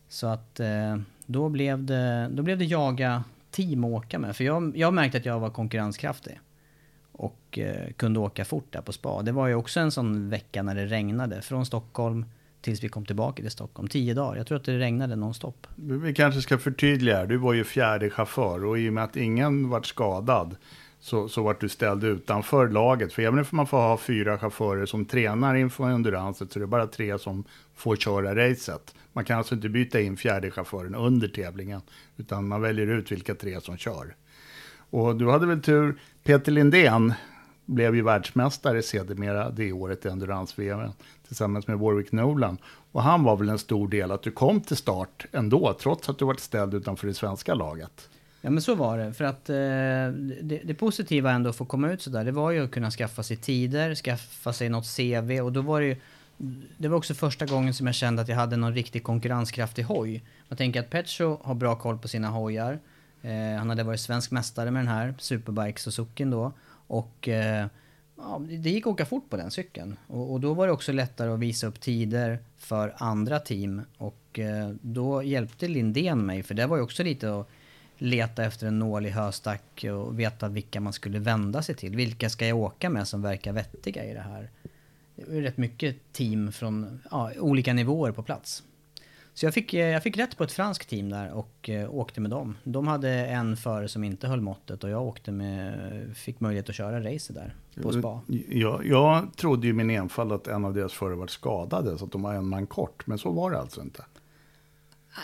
Så 0.08 0.26
att 0.26 0.60
eh, 0.60 0.96
då, 1.26 1.48
blev 1.48 1.84
det, 1.84 2.28
då 2.32 2.42
blev 2.42 2.58
det 2.58 2.64
jaga 2.64 3.24
team 3.50 3.84
att 3.84 3.90
åka 3.90 4.18
med. 4.18 4.36
För 4.36 4.44
jag, 4.44 4.76
jag 4.76 4.94
märkte 4.94 5.18
att 5.18 5.26
jag 5.26 5.40
var 5.40 5.50
konkurrenskraftig. 5.50 6.40
Och 7.12 7.58
eh, 7.58 7.92
kunde 7.92 8.20
åka 8.20 8.44
fort 8.44 8.72
där 8.72 8.80
på 8.80 8.92
spa. 8.92 9.22
Det 9.22 9.32
var 9.32 9.46
ju 9.46 9.54
också 9.54 9.80
en 9.80 9.90
sån 9.90 10.28
vecka 10.28 10.62
när 10.62 10.74
det 10.74 10.86
regnade. 10.86 11.42
Från 11.42 11.66
Stockholm 11.66 12.24
tills 12.60 12.84
vi 12.84 12.88
kom 12.88 13.06
tillbaka 13.06 13.42
till 13.42 13.50
Stockholm. 13.50 13.88
Tio 13.88 14.14
dagar. 14.14 14.36
Jag 14.36 14.46
tror 14.46 14.58
att 14.58 14.64
det 14.64 14.78
regnade 14.78 15.16
nonstop. 15.16 15.66
Vi 15.76 16.14
kanske 16.14 16.42
ska 16.42 16.58
förtydliga. 16.58 17.26
Du 17.26 17.36
var 17.36 17.52
ju 17.52 17.64
fjärde 17.64 18.10
chaufför 18.10 18.64
och 18.64 18.78
i 18.78 18.88
och 18.88 18.92
med 18.92 19.04
att 19.04 19.16
ingen 19.16 19.68
vart 19.68 19.86
skadad 19.86 20.56
så, 21.02 21.28
så 21.28 21.42
vart 21.42 21.60
du 21.60 21.68
ställd 21.68 22.04
utanför 22.04 22.68
laget. 22.68 23.12
För 23.12 23.22
även 23.22 23.38
om 23.38 23.44
man 23.50 23.66
får 23.66 23.78
ha 23.78 23.96
fyra 23.96 24.38
chaufförer 24.38 24.86
som 24.86 25.04
tränar 25.04 25.54
inför 25.54 25.84
enduranset 25.84 26.52
så 26.52 26.58
är 26.58 26.60
det 26.60 26.66
bara 26.66 26.86
tre 26.86 27.18
som 27.18 27.44
får 27.74 27.96
köra 27.96 28.36
racet. 28.36 28.94
Man 29.12 29.24
kan 29.24 29.38
alltså 29.38 29.54
inte 29.54 29.68
byta 29.68 30.00
in 30.00 30.16
fjärde 30.16 30.50
chauffören 30.50 30.94
under 30.94 31.28
tävlingen 31.28 31.80
utan 32.16 32.48
man 32.48 32.60
väljer 32.60 32.86
ut 32.86 33.12
vilka 33.12 33.34
tre 33.34 33.60
som 33.60 33.76
kör. 33.76 34.14
Och 34.90 35.16
du 35.16 35.30
hade 35.30 35.46
väl 35.46 35.62
tur. 35.62 36.00
Peter 36.24 36.52
Lindén 36.52 37.14
blev 37.66 37.94
ju 37.94 38.02
världsmästare 38.02 38.82
sedermera 38.82 39.50
det 39.50 39.72
året 39.72 40.06
i 40.06 40.08
endurance-VM 40.08 40.90
tillsammans 41.26 41.66
med 41.66 41.78
Warwick 41.78 42.12
Nolan. 42.12 42.58
Och 42.92 43.02
han 43.02 43.22
var 43.22 43.36
väl 43.36 43.48
en 43.48 43.58
stor 43.58 43.88
del 43.88 44.10
att 44.10 44.22
du 44.22 44.30
kom 44.30 44.60
till 44.60 44.76
start 44.76 45.26
ändå, 45.32 45.76
trots 45.80 46.08
att 46.08 46.18
du 46.18 46.24
varit 46.24 46.40
ställd 46.40 46.74
utanför 46.74 47.06
det 47.06 47.14
svenska 47.14 47.54
laget. 47.54 48.08
Ja 48.44 48.50
men 48.50 48.62
så 48.62 48.74
var 48.74 48.98
det. 48.98 49.12
För 49.12 49.24
att 49.24 49.50
eh, 49.50 49.54
det, 50.42 50.60
det 50.64 50.74
positiva 50.74 51.30
ändå 51.30 51.50
att 51.50 51.56
få 51.56 51.64
komma 51.64 51.92
ut 51.92 52.02
sådär, 52.02 52.24
det 52.24 52.32
var 52.32 52.50
ju 52.50 52.64
att 52.64 52.70
kunna 52.70 52.90
skaffa 52.90 53.22
sig 53.22 53.36
tider, 53.36 53.94
skaffa 53.94 54.52
sig 54.52 54.68
något 54.68 54.96
CV 54.96 55.40
och 55.40 55.52
då 55.52 55.60
var 55.60 55.80
det 55.80 55.86
ju 55.86 55.96
det 56.78 56.88
var 56.88 56.96
också 56.96 57.14
första 57.14 57.46
gången 57.46 57.74
som 57.74 57.86
jag 57.86 57.94
kände 57.94 58.22
att 58.22 58.28
jag 58.28 58.36
hade 58.36 58.56
någon 58.56 58.74
riktigt 58.74 59.04
konkurrenskraftig 59.04 59.82
hoj. 59.82 60.24
Man 60.48 60.56
tänker 60.56 60.80
att 60.80 60.90
Petro 60.90 61.40
har 61.44 61.54
bra 61.54 61.74
koll 61.76 61.98
på 61.98 62.08
sina 62.08 62.28
hojar. 62.28 62.78
Eh, 63.22 63.58
han 63.58 63.68
hade 63.68 63.82
varit 63.82 64.00
svensk 64.00 64.30
mästare 64.30 64.70
med 64.70 64.80
den 64.80 64.88
här 64.88 65.14
Superbike 65.18 65.80
Suzuki 65.80 66.24
då. 66.24 66.52
Och 66.86 67.28
eh, 67.28 67.66
ja, 68.16 68.42
det 68.48 68.70
gick 68.70 68.86
att 68.86 68.92
åka 68.92 69.06
fort 69.06 69.30
på 69.30 69.36
den 69.36 69.50
cykeln. 69.50 69.96
Och, 70.06 70.32
och 70.32 70.40
då 70.40 70.54
var 70.54 70.66
det 70.66 70.72
också 70.72 70.92
lättare 70.92 71.30
att 71.30 71.40
visa 71.40 71.66
upp 71.66 71.80
tider 71.80 72.38
för 72.58 72.94
andra 72.96 73.38
team. 73.38 73.82
Och 73.98 74.38
eh, 74.38 74.70
då 74.80 75.22
hjälpte 75.22 75.68
Lindén 75.68 76.26
mig, 76.26 76.42
för 76.42 76.54
det 76.54 76.66
var 76.66 76.76
ju 76.76 76.82
också 76.82 77.02
lite 77.02 77.40
att 77.40 77.48
leta 78.02 78.44
efter 78.44 78.66
en 78.66 78.78
nål 78.78 79.06
i 79.06 79.10
höstack 79.10 79.84
och 79.92 80.18
veta 80.18 80.48
vilka 80.48 80.80
man 80.80 80.92
skulle 80.92 81.18
vända 81.18 81.62
sig 81.62 81.74
till. 81.74 81.96
Vilka 81.96 82.30
ska 82.30 82.46
jag 82.46 82.58
åka 82.58 82.90
med 82.90 83.08
som 83.08 83.22
verkar 83.22 83.52
vettiga 83.52 84.04
i 84.04 84.14
det 84.14 84.20
här? 84.20 84.50
Det 85.16 85.36
är 85.36 85.42
rätt 85.42 85.56
mycket 85.56 86.12
team 86.12 86.52
från 86.52 87.00
ja, 87.10 87.32
olika 87.38 87.72
nivåer 87.72 88.12
på 88.12 88.22
plats. 88.22 88.62
Så 89.34 89.46
jag 89.46 89.54
fick, 89.54 89.74
eh, 89.74 89.86
jag 89.86 90.02
fick 90.02 90.16
rätt 90.16 90.36
på 90.36 90.44
ett 90.44 90.52
franskt 90.52 90.88
team 90.88 91.10
där 91.10 91.32
och 91.32 91.68
eh, 91.68 91.94
åkte 91.94 92.20
med 92.20 92.30
dem. 92.30 92.56
De 92.64 92.86
hade 92.86 93.10
en 93.10 93.56
förare 93.56 93.88
som 93.88 94.04
inte 94.04 94.28
höll 94.28 94.40
måttet 94.40 94.84
och 94.84 94.90
jag 94.90 95.02
åkte 95.02 95.32
med, 95.32 96.16
fick 96.16 96.40
möjlighet 96.40 96.68
att 96.68 96.74
köra 96.74 97.14
race 97.14 97.32
där 97.32 97.54
på 97.82 97.92
spa. 97.92 98.20
Jag, 98.48 98.86
jag 98.86 99.36
trodde 99.36 99.66
ju 99.66 99.70
i 99.70 99.76
min 99.76 99.90
enfald 99.90 100.32
att 100.32 100.46
en 100.46 100.64
av 100.64 100.74
deras 100.74 100.92
förare 100.92 101.16
var 101.16 101.26
skadade, 101.26 101.98
så 101.98 102.04
att 102.04 102.12
de 102.12 102.22
var 102.22 102.34
en 102.34 102.48
man 102.48 102.66
kort. 102.66 103.06
Men 103.06 103.18
så 103.18 103.30
var 103.30 103.50
det 103.50 103.58
alltså 103.58 103.80
inte. 103.80 104.04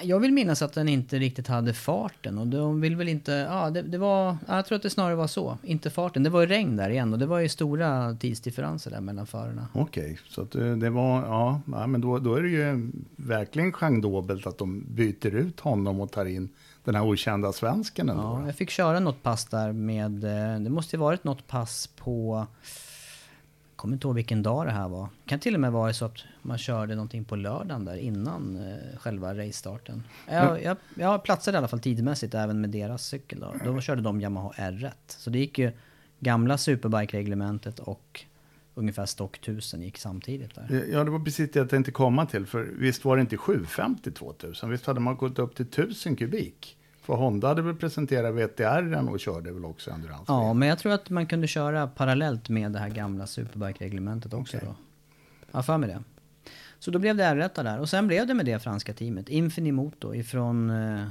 Jag 0.02 0.20
vill 0.20 0.32
minnas 0.32 0.62
att 0.62 0.72
den 0.72 0.88
inte 0.88 1.18
riktigt 1.18 1.46
hade 1.46 1.72
farten 1.72 2.38
och 2.38 2.46
de 2.46 2.80
vill 2.80 2.96
väl 2.96 3.08
inte, 3.08 3.32
ja 3.32 3.70
det, 3.70 3.82
det 3.82 3.98
var, 3.98 4.36
ja, 4.46 4.56
jag 4.56 4.66
tror 4.66 4.76
att 4.76 4.82
det 4.82 4.90
snarare 4.90 5.14
var 5.14 5.26
så, 5.26 5.58
inte 5.62 5.90
farten. 5.90 6.22
Det 6.22 6.30
var 6.30 6.40
ju 6.40 6.46
regn 6.46 6.76
där 6.76 6.90
igen 6.90 7.12
och 7.12 7.18
det 7.18 7.26
var 7.26 7.38
ju 7.38 7.48
stora 7.48 8.14
tidsdifferenser 8.14 8.90
där 8.90 9.00
mellan 9.00 9.26
förarna. 9.26 9.68
Okej, 9.72 10.18
så 10.28 10.42
att 10.42 10.54
eh, 10.54 10.76
det 10.76 10.90
var, 10.90 11.22
ja, 11.22 11.60
ja 11.66 11.86
men 11.86 12.00
då, 12.00 12.18
då 12.18 12.34
är 12.34 12.42
det 12.42 12.48
ju 12.48 12.90
verkligen 13.16 13.72
genredobelt 13.72 14.46
att 14.46 14.58
de 14.58 14.84
byter 14.88 15.34
ut 15.34 15.60
honom 15.60 16.00
och 16.00 16.12
tar 16.12 16.24
in 16.24 16.48
den 16.84 16.94
här 16.94 17.04
okända 17.04 17.52
svensken 17.52 18.08
ändå. 18.08 18.22
Ja, 18.22 18.46
jag 18.46 18.54
fick 18.54 18.70
köra 18.70 19.00
något 19.00 19.22
pass 19.22 19.44
där 19.44 19.72
med, 19.72 20.24
eh, 20.24 20.60
det 20.60 20.70
måste 20.70 20.96
ju 20.96 21.00
varit 21.00 21.24
något 21.24 21.46
pass 21.46 21.86
på, 21.86 22.46
kommer 23.78 23.94
inte 23.94 24.06
ihåg 24.06 24.14
vilken 24.14 24.42
dag 24.42 24.66
det 24.66 24.72
här 24.72 24.88
var. 24.88 25.08
Det 25.24 25.28
kan 25.28 25.40
till 25.40 25.54
och 25.54 25.60
med 25.60 25.72
vara 25.72 25.92
så 25.92 26.04
att 26.04 26.18
man 26.42 26.58
körde 26.58 26.94
någonting 26.94 27.24
på 27.24 27.36
lördagen 27.36 27.84
där 27.84 27.96
innan 27.96 28.56
eh, 28.56 28.98
själva 28.98 29.34
racestarten. 29.34 30.02
Jag, 30.28 30.62
jag, 30.62 30.76
jag 30.94 31.22
platsade 31.24 31.56
i 31.56 31.58
alla 31.58 31.68
fall 31.68 31.80
tidmässigt 31.80 32.34
även 32.34 32.60
med 32.60 32.70
deras 32.70 33.06
cykel 33.06 33.40
då. 33.40 33.54
Då 33.64 33.80
körde 33.80 34.02
de 34.02 34.20
Yamaha 34.20 34.52
R1. 34.56 34.92
Så 35.06 35.30
det 35.30 35.38
gick 35.38 35.58
ju 35.58 35.72
gamla 36.20 36.58
Superbike-reglementet 36.58 37.78
och 37.78 38.24
ungefär 38.74 39.06
stock 39.06 39.36
1000 39.36 39.82
gick 39.82 39.98
samtidigt 39.98 40.54
där. 40.54 40.84
Ja, 40.92 41.04
det 41.04 41.10
var 41.10 41.20
precis 41.20 41.50
det 41.52 41.58
jag 41.58 41.70
tänkte 41.70 41.92
komma 41.92 42.26
till. 42.26 42.46
För 42.46 42.62
visst 42.62 43.04
var 43.04 43.16
det 43.16 43.20
inte 43.20 43.36
750 43.36 44.10
2000? 44.10 44.70
Visst 44.70 44.86
hade 44.86 45.00
man 45.00 45.16
gått 45.16 45.38
upp 45.38 45.54
till 45.56 45.66
1000 45.66 46.16
kubik? 46.16 46.77
För 47.08 47.14
Honda 47.14 47.48
hade 47.48 47.62
väl 47.62 47.74
presenterat 47.74 48.34
VTR 48.34 49.10
och 49.10 49.20
körde 49.20 49.52
väl 49.52 49.64
också 49.64 49.90
endurance 49.90 50.24
Ja, 50.32 50.54
men 50.54 50.68
jag 50.68 50.78
tror 50.78 50.92
att 50.92 51.10
man 51.10 51.26
kunde 51.26 51.46
köra 51.46 51.86
parallellt 51.86 52.48
med 52.48 52.72
det 52.72 52.78
här 52.78 52.88
gamla 52.88 53.26
Superbike-reglementet 53.26 54.34
också 54.34 54.56
Okej. 54.56 54.68
då. 54.68 54.74
Ja, 55.52 55.62
för 55.62 55.78
mig 55.78 55.88
det. 55.88 56.02
Så 56.78 56.90
då 56.90 56.98
blev 56.98 57.16
det 57.16 57.24
R1 57.24 57.62
där. 57.64 57.78
Och 57.78 57.88
sen 57.88 58.06
blev 58.06 58.26
det 58.26 58.34
med 58.34 58.46
det 58.46 58.58
franska 58.58 58.92
teamet. 58.92 59.28
Infinimoto 59.28 60.14
ifrån 60.14 60.70
eh, 60.70 61.06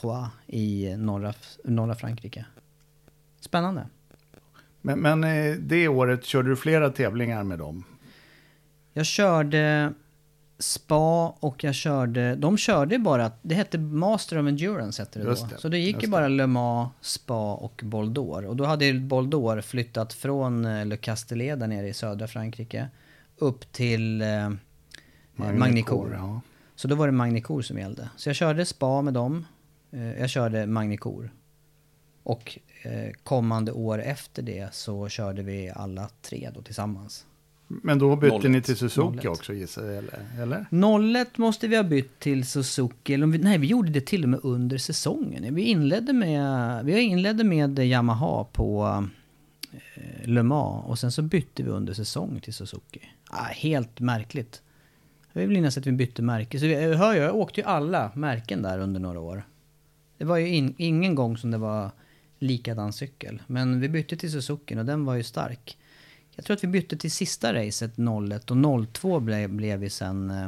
Troyes 0.00 0.28
i 0.46 0.96
norra, 0.96 1.34
norra 1.64 1.94
Frankrike. 1.94 2.46
Spännande. 3.40 3.86
Men, 4.80 4.98
men 5.00 5.24
eh, 5.24 5.54
det 5.54 5.88
året 5.88 6.24
körde 6.24 6.48
du 6.48 6.56
flera 6.56 6.90
tävlingar 6.90 7.42
med 7.42 7.58
dem. 7.58 7.84
Jag 8.92 9.06
körde 9.06 9.92
Spa 10.58 11.28
och 11.40 11.64
jag 11.64 11.74
körde, 11.74 12.34
de 12.34 12.56
körde 12.56 12.98
bara, 12.98 13.32
det 13.42 13.54
hette 13.54 13.78
Master 13.78 14.38
of 14.38 14.48
Endurance 14.48 15.02
hette 15.02 15.18
det 15.18 15.24
då. 15.24 15.30
det, 15.30 15.58
Så 15.58 15.68
det 15.68 15.78
gick 15.78 15.94
ju 15.94 16.00
det. 16.00 16.08
bara 16.08 16.28
Le 16.28 16.46
Mans, 16.46 16.92
Spa 17.00 17.54
och 17.54 17.80
Boldor. 17.84 18.44
Och 18.44 18.56
då 18.56 18.64
hade 18.64 18.92
Boldor 18.94 19.60
flyttat 19.60 20.12
från 20.12 20.64
eh, 20.64 20.86
Le 20.86 20.96
Castellet 20.96 21.60
där 21.60 21.66
nere 21.66 21.88
i 21.88 21.94
södra 21.94 22.26
Frankrike 22.28 22.88
upp 23.38 23.72
till 23.72 24.22
eh, 24.22 24.50
Magnicourt. 25.34 26.10
Ja. 26.12 26.40
Så 26.74 26.88
då 26.88 26.94
var 26.94 27.06
det 27.06 27.12
Magnicourt 27.12 27.64
som 27.64 27.78
gällde. 27.78 28.08
Så 28.16 28.28
jag 28.28 28.36
körde 28.36 28.66
Spa 28.66 29.02
med 29.02 29.14
dem. 29.14 29.46
Eh, 29.90 30.20
jag 30.20 30.30
körde 30.30 30.66
Magnicourt. 30.66 31.30
Och 32.22 32.58
eh, 32.82 33.10
kommande 33.24 33.72
år 33.72 34.02
efter 34.02 34.42
det 34.42 34.74
så 34.74 35.08
körde 35.08 35.42
vi 35.42 35.72
alla 35.74 36.10
tre 36.22 36.50
då 36.54 36.62
tillsammans. 36.62 37.26
Men 37.68 37.98
då 37.98 38.16
bytte 38.16 38.36
01. 38.36 38.50
ni 38.50 38.62
till 38.62 38.76
Suzuki 38.76 39.18
01. 39.18 39.26
också 39.26 39.52
gissar 39.52 39.84
jag, 39.84 39.96
eller? 39.96 40.66
eller? 40.70 41.20
01 41.20 41.38
måste 41.38 41.68
vi 41.68 41.76
ha 41.76 41.82
bytt 41.82 42.18
till 42.18 42.46
Suzuki. 42.46 43.14
Eller 43.14 43.26
nej, 43.26 43.58
vi 43.58 43.66
gjorde 43.66 43.90
det 43.90 44.00
till 44.00 44.22
och 44.22 44.28
med 44.28 44.40
under 44.42 44.78
säsongen. 44.78 45.54
Vi 45.54 45.62
inledde 45.62 46.12
med, 46.12 46.84
vi 46.84 47.00
inledde 47.00 47.44
med 47.44 47.78
Yamaha 47.78 48.44
på 48.44 49.02
eh, 49.72 50.28
Le 50.28 50.42
Mans 50.42 50.84
och 50.86 50.98
sen 50.98 51.12
så 51.12 51.22
bytte 51.22 51.62
vi 51.62 51.70
under 51.70 51.94
säsong 51.94 52.40
till 52.40 52.54
Suzuki. 52.54 53.00
Ah, 53.30 53.42
helt 53.42 54.00
märkligt. 54.00 54.62
Jag 55.32 55.40
vill 55.40 55.50
minnas 55.50 55.78
att 55.78 55.86
vi 55.86 55.92
bytte 55.92 56.22
märke. 56.22 56.60
Så 56.60 56.66
vi, 56.66 56.72
jag 56.72 56.96
hör 56.96 57.14
ju, 57.14 57.20
jag 57.20 57.36
åkte 57.36 57.60
ju 57.60 57.66
alla 57.66 58.10
märken 58.14 58.62
där 58.62 58.78
under 58.78 59.00
några 59.00 59.20
år. 59.20 59.46
Det 60.18 60.24
var 60.24 60.36
ju 60.36 60.48
in, 60.48 60.74
ingen 60.76 61.14
gång 61.14 61.36
som 61.36 61.50
det 61.50 61.58
var 61.58 61.90
likadan 62.38 62.92
cykel. 62.92 63.42
Men 63.46 63.80
vi 63.80 63.88
bytte 63.88 64.16
till 64.16 64.32
Suzuki 64.32 64.76
och 64.76 64.84
den 64.84 65.04
var 65.04 65.14
ju 65.14 65.22
stark. 65.22 65.78
Jag 66.36 66.44
tror 66.44 66.56
att 66.56 66.64
vi 66.64 66.68
bytte 66.68 66.96
till 66.96 67.10
sista 67.10 67.54
racet 67.54 67.92
01 68.30 68.50
och 68.50 68.86
02 68.92 69.20
blev, 69.20 69.50
blev 69.50 69.78
vi 69.78 69.90
sen 69.90 70.30
eh, 70.30 70.44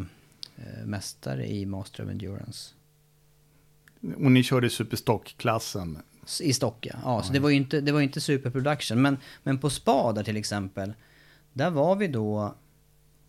eh, 0.57 0.87
mästare 0.87 1.47
i 1.47 1.67
Master 1.67 2.05
of 2.05 2.11
Endurance. 2.11 2.75
Och 4.01 4.33
ni 4.33 4.43
körde 4.43 4.71
Superstock-klassen. 4.71 5.99
I 6.41 6.53
stock 6.53 6.87
ja. 6.87 6.95
ja 7.05 7.23
så 7.23 7.33
det 7.33 7.39
var 7.39 7.51
ju 7.51 7.57
inte, 7.57 7.81
det 7.81 7.93
var 7.93 8.01
inte 8.01 8.21
superproduction. 8.21 9.03
Men, 9.03 9.17
men 9.43 9.59
på 9.59 9.71
spa 9.71 10.13
där 10.13 10.25
till 10.25 10.37
exempel, 10.37 10.93
där 11.53 11.71
var 11.71 11.97
vi 11.97 12.09
då 12.09 12.55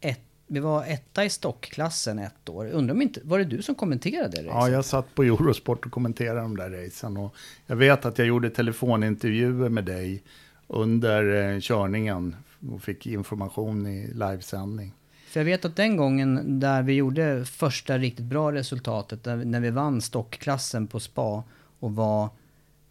ett, 0.01 0.21
vi 0.47 0.59
var 0.59 0.85
etta 0.85 1.25
i 1.25 1.29
stockklassen 1.29 2.19
ett 2.19 2.49
år. 2.49 2.65
Undrar 2.65 2.95
om 2.95 3.01
inte, 3.01 3.21
var 3.23 3.39
det 3.39 3.45
du 3.45 3.61
som 3.61 3.75
kommenterade 3.75 4.41
det 4.41 4.47
Ja, 4.47 4.69
jag 4.69 4.85
satt 4.85 5.15
på 5.15 5.23
Eurosport 5.23 5.85
och 5.85 5.91
kommenterade 5.91 6.41
de 6.41 6.57
där 6.57 6.69
racen. 6.69 7.17
Och 7.17 7.35
jag 7.65 7.75
vet 7.75 8.05
att 8.05 8.17
jag 8.17 8.27
gjorde 8.27 8.49
telefonintervjuer 8.49 9.69
med 9.69 9.85
dig 9.85 10.23
under 10.67 11.53
eh, 11.53 11.59
körningen 11.59 12.35
och 12.71 12.81
fick 12.81 13.07
information 13.07 13.87
i 13.87 14.07
livesändning. 14.13 14.93
För 15.27 15.39
jag 15.39 15.45
vet 15.45 15.65
att 15.65 15.75
den 15.75 15.97
gången 15.97 16.59
där 16.59 16.83
vi 16.83 16.93
gjorde 16.93 17.45
första 17.45 17.97
riktigt 17.97 18.25
bra 18.25 18.51
resultatet, 18.51 19.23
där, 19.23 19.35
när 19.35 19.59
vi 19.59 19.69
vann 19.69 20.01
stockklassen 20.01 20.87
på 20.87 20.99
spa 20.99 21.43
och 21.79 21.95
var 21.95 22.29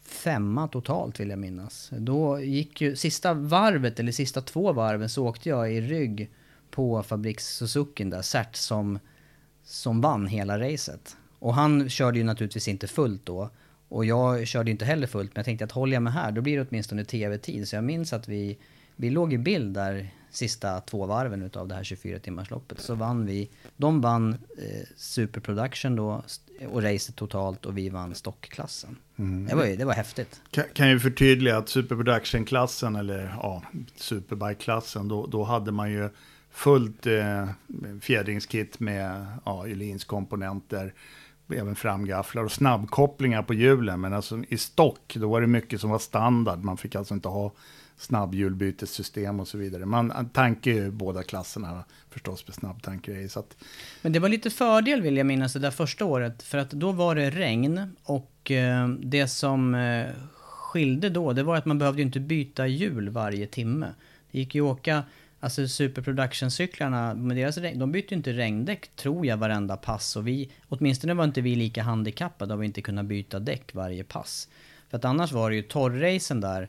femma 0.03 0.69
totalt 0.69 1.21
vill 1.21 1.31
jag 1.31 1.39
minnas. 1.39 1.91
Då 1.99 2.41
gick 2.41 2.81
ju 2.81 2.97
sista 2.97 3.35
varvet, 3.35 4.01
eller 4.01 4.13
sista 4.13 4.41
två 4.41 4.73
varven, 4.73 5.09
så 5.09 5.27
åkte 5.27 5.49
jag 5.49 5.73
i 5.73 5.81
rygg 5.81 6.31
på 6.71 7.03
fabriks 7.03 7.57
Suzukin 7.57 8.11
där, 8.11 8.23
Cert 8.23 8.57
som, 8.57 8.99
som 9.65 10.01
vann 10.01 10.27
hela 10.27 10.59
racet. 10.59 11.17
Och 11.39 11.55
han 11.55 11.89
körde 11.89 12.19
ju 12.19 12.25
naturligtvis 12.25 12.69
inte 12.69 12.87
fullt 12.87 13.27
då. 13.27 13.51
Och 13.89 14.05
jag 14.05 14.47
körde 14.47 14.71
ju 14.71 14.73
inte 14.73 14.85
heller 14.85 15.07
fullt, 15.07 15.31
men 15.35 15.41
jag 15.41 15.45
tänkte 15.45 15.65
att 15.65 15.73
håller 15.73 15.95
jag 15.95 16.03
mig 16.03 16.13
här, 16.13 16.33
då 16.33 16.41
blir 16.41 16.57
det 16.57 16.67
åtminstone 16.71 17.05
tv-tid. 17.05 17.69
Så 17.69 17.77
jag 17.77 17.85
minns 17.85 18.13
att 18.13 18.29
vi, 18.29 18.59
vi 19.01 19.11
låg 19.11 19.33
i 19.33 19.39
bild 19.39 19.75
där 19.75 20.11
sista 20.31 20.81
två 20.81 21.07
varven 21.07 21.43
utav 21.43 21.69
det 21.69 21.75
här 21.75 21.83
24-timmarsloppet. 21.83 22.79
Så 22.81 22.95
vann 22.95 23.27
vi, 23.27 23.51
de 23.77 24.01
vann 24.01 24.33
eh, 24.33 24.87
Superproduction 24.97 25.97
då, 25.97 26.23
st- 26.27 26.67
och 26.67 26.83
racet 26.83 27.17
totalt, 27.17 27.67
och 27.67 27.79
vi 27.79 27.89
vann 27.89 28.15
stockklassen. 28.15 28.97
Det, 29.49 29.55
var, 29.55 29.65
ju- 29.67 29.77
det 29.77 29.85
var 29.85 29.93
häftigt. 29.95 30.41
Kan, 30.51 30.65
kan 30.73 30.91
ju 30.91 31.01
förtydliga 31.01 31.57
att 31.57 31.69
Super 31.69 31.97
Production-klassen, 31.97 32.97
eller 32.97 33.35
ja, 33.43 33.63
Superbike-klassen, 33.97 35.09
då, 35.09 35.27
då 35.27 35.45
hade 35.45 35.73
man 35.73 35.91
ju 35.93 36.09
fullt 36.51 37.07
eh, 37.07 37.49
fjädringskit 38.01 38.81
med 38.81 39.27
ja, 39.45 39.67
Ylins 39.69 40.05
komponenter, 40.05 40.95
även 41.55 41.77
framgafflar 41.77 42.45
och 42.45 42.53
snabbkopplingar 42.53 43.43
på 43.43 43.55
hjulen. 43.55 44.01
Men 44.01 44.13
alltså 44.13 44.43
i 44.49 44.59
stock, 44.59 45.15
då 45.17 45.29
var 45.29 45.41
det 45.41 45.47
mycket 45.47 45.81
som 45.81 45.91
var 45.91 45.99
standard. 45.99 46.59
Man 46.59 46.77
fick 46.77 46.95
alltså 46.95 47.15
inte 47.15 47.29
ha 47.29 47.53
snabbhjulbytessystem 47.99 49.41
och 49.41 49.49
så 49.49 49.59
vidare. 49.59 49.87
Man 49.87 50.29
tankar 50.33 50.71
ju 50.71 50.91
båda 50.91 51.23
klasserna 51.23 51.85
förstås 52.11 52.47
med 52.47 52.55
snabbtankgrejer. 52.55 53.29
Så 53.29 53.41
att, 53.41 53.57
Men 54.03 54.13
det 54.13 54.19
var 54.19 54.29
lite 54.29 54.51
fördel 54.51 55.03
vill 55.03 55.17
jag 55.17 55.27
minnas 55.27 55.53
det 55.53 55.59
där 55.59 55.71
första 55.71 56.05
året. 56.05 56.43
För 56.43 56.59
att 56.59 56.71
då 56.71 56.93
var 56.93 57.15
det 57.15 57.31
regn 57.31 57.97
och 58.03 58.51
eh, 58.51 58.89
det 58.89 59.29
som 59.29 59.75
eh, 59.75 60.07
skilde 60.39 61.11
då, 61.11 61.33
det 61.33 61.43
var 61.43 61.57
att 61.57 61.67
man 61.67 61.79
behövde 61.79 62.01
ju 62.01 62.07
inte 62.07 62.21
byta 62.21 62.67
hjul 62.67 63.09
varje 63.09 63.47
timme. 63.47 63.95
Det 64.31 64.39
gick 64.39 64.55
ju 64.55 64.61
att 64.61 64.79
åka, 64.79 65.03
alltså 65.41 65.69
Super 65.69 66.03
Production-cyklarna, 66.03 67.15
med 67.15 67.37
deras 67.37 67.59
regn, 67.59 67.79
de 67.79 67.93
bytte 67.93 68.15
ju 68.15 68.17
inte 68.17 68.33
regndäck 68.33 68.91
tror 68.97 69.27
jag 69.27 69.37
varenda 69.37 69.77
pass. 69.77 70.17
Och 70.17 70.29
vi, 70.29 70.51
åtminstone 70.69 71.15
var 71.15 71.25
inte 71.25 71.41
vi 71.41 71.55
lika 71.55 71.83
handikappade 71.83 72.55
av 72.55 72.61
att 72.61 72.67
inte 72.67 72.83
kunna 72.83 73.05
byta 73.05 73.39
däck 73.39 73.75
varje 73.75 74.05
pass. 74.05 74.49
För 74.91 74.97
att 74.97 75.05
annars 75.05 75.33
var 75.33 75.51
det 75.51 75.57
ju 75.57 75.63
torrracen 75.63 76.41
där, 76.41 76.69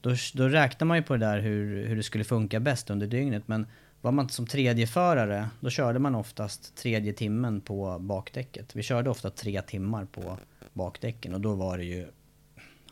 då, 0.00 0.14
då 0.34 0.48
räknar 0.48 0.86
man 0.86 0.96
ju 0.96 1.02
på 1.02 1.16
det 1.16 1.26
där 1.26 1.40
hur, 1.40 1.86
hur 1.86 1.96
det 1.96 2.02
skulle 2.02 2.24
funka 2.24 2.60
bäst 2.60 2.90
under 2.90 3.06
dygnet. 3.06 3.42
Men 3.46 3.66
var 4.00 4.12
man 4.12 4.28
som 4.28 4.46
tredje 4.46 4.86
förare, 4.86 5.48
då 5.60 5.70
körde 5.70 5.98
man 5.98 6.14
oftast 6.14 6.76
tredje 6.76 7.12
timmen 7.12 7.60
på 7.60 7.98
bakdäcket. 7.98 8.76
Vi 8.76 8.82
körde 8.82 9.10
ofta 9.10 9.30
tre 9.30 9.62
timmar 9.62 10.04
på 10.04 10.38
bakdäcken 10.72 11.34
och 11.34 11.40
då 11.40 11.54
var 11.54 11.78
det 11.78 11.84
ju 11.84 12.06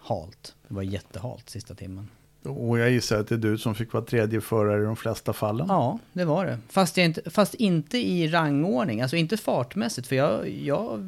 halt. 0.01 0.55
Det 0.69 0.75
var 0.75 0.83
jättehalt 0.83 1.51
sista 1.51 1.75
timmen. 1.75 2.09
och 2.43 2.79
jag 2.79 2.91
gissar 2.91 3.21
att 3.21 3.29
det 3.29 3.35
är 3.35 3.39
du 3.39 3.59
som 3.59 3.75
fick 3.75 3.93
vara 3.93 4.05
tredje 4.05 4.41
förare 4.41 4.83
i 4.83 4.85
de 4.85 4.97
flesta 4.97 5.33
fallen. 5.33 5.67
Ja, 5.69 5.99
det 6.13 6.25
var 6.25 6.47
det. 6.47 6.59
Fast, 6.69 6.99
inte, 6.99 7.31
fast 7.31 7.55
inte 7.55 7.99
i 7.99 8.29
rangordning, 8.29 9.01
alltså 9.01 9.17
inte 9.17 9.37
fartmässigt. 9.37 10.09
För 10.09 10.17
jag, 10.17 10.49
jag 10.49 11.03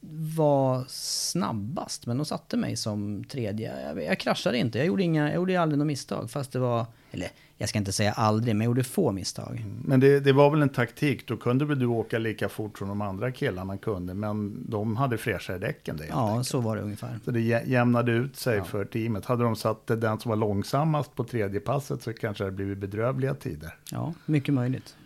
var 0.00 0.84
snabbast, 0.88 2.06
men 2.06 2.16
de 2.16 2.26
satte 2.26 2.56
mig 2.56 2.76
som 2.76 3.24
tredje. 3.24 3.82
Jag, 3.88 4.04
jag 4.04 4.18
kraschade 4.20 4.58
inte, 4.58 4.78
jag 4.78 4.86
gjorde, 4.86 5.02
inga, 5.02 5.26
jag 5.26 5.34
gjorde 5.34 5.60
aldrig 5.60 5.78
något 5.78 5.86
misstag. 5.86 6.30
Fast 6.30 6.52
det 6.52 6.58
var, 6.58 6.86
eller 7.10 7.28
jag 7.56 7.68
ska 7.68 7.78
inte 7.78 7.92
säga 7.92 8.12
aldrig, 8.12 8.54
men 8.56 8.64
jag 8.64 8.70
gjorde 8.70 8.84
få 8.84 9.12
misstag. 9.12 9.64
Men 9.84 10.00
det, 10.00 10.20
det 10.20 10.32
var 10.32 10.50
väl 10.50 10.62
en 10.62 10.68
taktik, 10.68 11.28
då 11.28 11.36
kunde 11.36 11.64
väl 11.64 11.78
du 11.78 11.86
åka 11.86 12.18
lika 12.18 12.48
fort 12.48 12.78
som 12.78 12.88
de 12.88 13.00
andra 13.00 13.32
killarna 13.32 13.76
kunde, 13.76 14.14
men 14.14 14.64
de 14.70 14.96
hade 14.96 15.18
fräschare 15.18 15.58
däck 15.58 15.88
än 15.88 15.96
dig. 15.96 16.06
Ja, 16.10 16.28
enkelt. 16.30 16.46
så 16.46 16.60
var 16.60 16.76
det 16.76 16.82
ungefär. 16.82 17.18
Så 17.24 17.30
det 17.30 17.40
jä- 17.40 17.66
jämnade 17.68 18.12
ut 18.12 18.36
sig 18.36 18.64
för 18.64 18.84
teamet. 18.84 19.24
Hade 19.24 19.44
de 19.44 19.56
satt 19.56 19.86
den 19.86 20.18
som 20.20 20.28
var 20.28 20.36
långsammast 20.36 21.14
på 21.14 21.24
tredje 21.24 21.60
passet 21.60 22.02
så 22.02 22.12
kanske 22.12 22.44
det 22.44 22.46
hade 22.46 22.56
blivit 22.56 22.78
bedrövliga 22.78 23.34
tider. 23.34 23.74
Ja, 23.90 24.14
mycket 24.26 24.54
möjligt. 24.54 24.96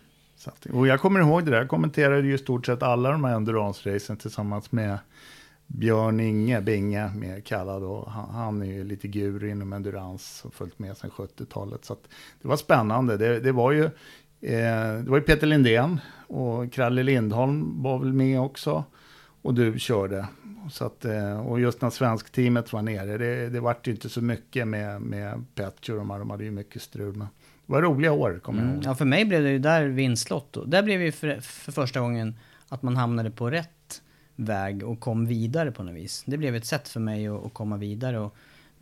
Så 0.43 0.49
att, 0.49 0.65
och 0.65 0.87
jag 0.87 0.99
kommer 0.99 1.19
ihåg 1.19 1.45
det 1.45 1.51
där, 1.51 1.57
jag 1.57 1.67
kommenterade 1.67 2.27
ju 2.27 2.33
i 2.33 2.37
stort 2.37 2.65
sett 2.65 2.83
alla 2.83 3.11
de 3.11 3.23
här 3.23 3.35
endurance-racen 3.35 4.17
tillsammans 4.17 4.71
med 4.71 4.97
Björn 5.67 6.19
Inge, 6.19 6.61
Binge, 6.61 7.11
mer 7.15 7.39
kallad. 7.39 7.83
Och 7.83 8.11
han, 8.11 8.29
han 8.29 8.61
är 8.61 8.65
ju 8.65 8.83
lite 8.83 9.07
guru 9.07 9.49
inom 9.49 9.73
endurance 9.73 10.47
och 10.47 10.53
följt 10.53 10.79
med 10.79 10.97
sedan 10.97 11.09
70-talet. 11.09 11.85
Så 11.85 11.93
att 11.93 12.07
det 12.41 12.47
var 12.47 12.57
spännande. 12.57 13.17
Det, 13.17 13.39
det, 13.39 13.51
var 13.51 13.71
ju, 13.71 13.83
eh, 14.41 14.99
det 15.03 15.05
var 15.07 15.17
ju 15.17 15.23
Peter 15.23 15.47
Lindén 15.47 15.99
och 16.27 16.73
Kralle 16.73 17.03
Lindholm 17.03 17.83
var 17.83 17.99
väl 17.99 18.13
med 18.13 18.39
också. 18.39 18.83
Och 19.41 19.53
du 19.53 19.79
körde. 19.79 20.27
Så 20.71 20.85
att, 20.85 21.05
eh, 21.05 21.47
och 21.47 21.59
just 21.59 21.81
när 21.81 21.89
svenskteamet 21.89 22.73
var 22.73 22.81
nere, 22.81 23.17
det, 23.17 23.49
det 23.49 23.59
vart 23.59 23.87
ju 23.87 23.91
inte 23.91 24.09
så 24.09 24.21
mycket 24.21 24.67
med, 24.67 25.01
med 25.01 25.45
Petjo. 25.55 25.95
De, 25.95 26.09
här, 26.09 26.19
de 26.19 26.29
hade 26.29 26.43
ju 26.43 26.51
mycket 26.51 26.81
strul. 26.81 27.15
Men 27.15 27.27
det 27.65 27.73
var 27.73 27.81
roliga 27.81 28.11
år, 28.11 28.39
kommer 28.43 28.59
jag 28.59 28.65
Mm. 28.67 28.75
ihåg. 28.75 28.85
Ja, 28.91 28.95
för 28.95 29.05
mig 29.05 29.25
blev 29.25 29.43
det 29.43 29.49
ju 29.51 29.59
där 29.59 29.85
vinstlotto. 29.85 30.65
Där 30.65 30.83
blev 30.83 30.99
det 30.99 31.05
ju 31.05 31.11
för, 31.11 31.39
för 31.41 31.71
första 31.71 31.99
gången 31.99 32.35
att 32.69 32.81
man 32.83 32.95
hamnade 32.97 33.31
på 33.31 33.49
rätt 33.49 34.01
väg 34.35 34.83
och 34.83 34.99
kom 34.99 35.25
vidare 35.25 35.71
på 35.71 35.83
något 35.83 35.95
vis. 35.95 36.23
Det 36.25 36.37
blev 36.37 36.55
ett 36.55 36.65
sätt 36.65 36.87
för 36.89 36.99
mig 36.99 37.27
att, 37.27 37.45
att 37.45 37.53
komma 37.53 37.77
vidare. 37.77 38.19
Och 38.19 38.35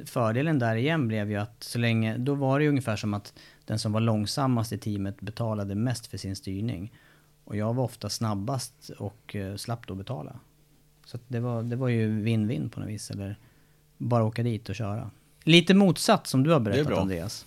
fördelen 0.06 0.60
där 0.60 0.76
igen 0.76 1.08
blev 1.08 1.32
ju 1.32 1.38
att 1.38 1.63
så 1.63 1.80
länge, 1.80 2.17
då 2.17 2.34
var 2.36 2.60
det 2.60 2.63
ju 2.63 2.70
ungefär 2.70 2.96
som 2.96 3.13
att 3.13 3.34
den 3.65 3.80
som 3.80 3.91
var 3.91 4.00
långsammast 4.02 4.74
i 4.74 4.78
teamet 4.78 5.22
betalade 5.22 5.76
mest 5.76 6.08
för 6.08 6.17
sin 6.17 6.36
styrning. 6.36 6.91
Och 7.44 7.56
jag 7.58 7.74
var 7.74 7.84
ofta 7.84 8.10
snabbast 8.10 8.89
och 8.98 9.36
eh, 9.36 9.56
slapp 9.56 9.88
då 9.88 9.96
betala. 9.96 10.39
Så 11.06 11.17
att 11.17 11.24
det, 11.28 11.39
var, 11.39 11.63
det 11.63 11.76
var 11.76 11.88
ju 11.88 12.24
win-win 12.26 12.70
på 12.70 12.80
något 12.80 12.89
vis. 12.89 13.12
Eller 13.12 13.36
bara 13.98 14.24
åka 14.24 14.44
dit 14.44 14.70
och 14.70 14.76
köra. 14.76 15.12
Lite 15.44 15.74
motsatt 15.74 16.28
som 16.28 16.44
du 16.44 16.52
har 16.52 16.60
berättat 16.60 16.88
bra. 16.88 17.00
Andreas. 17.02 17.46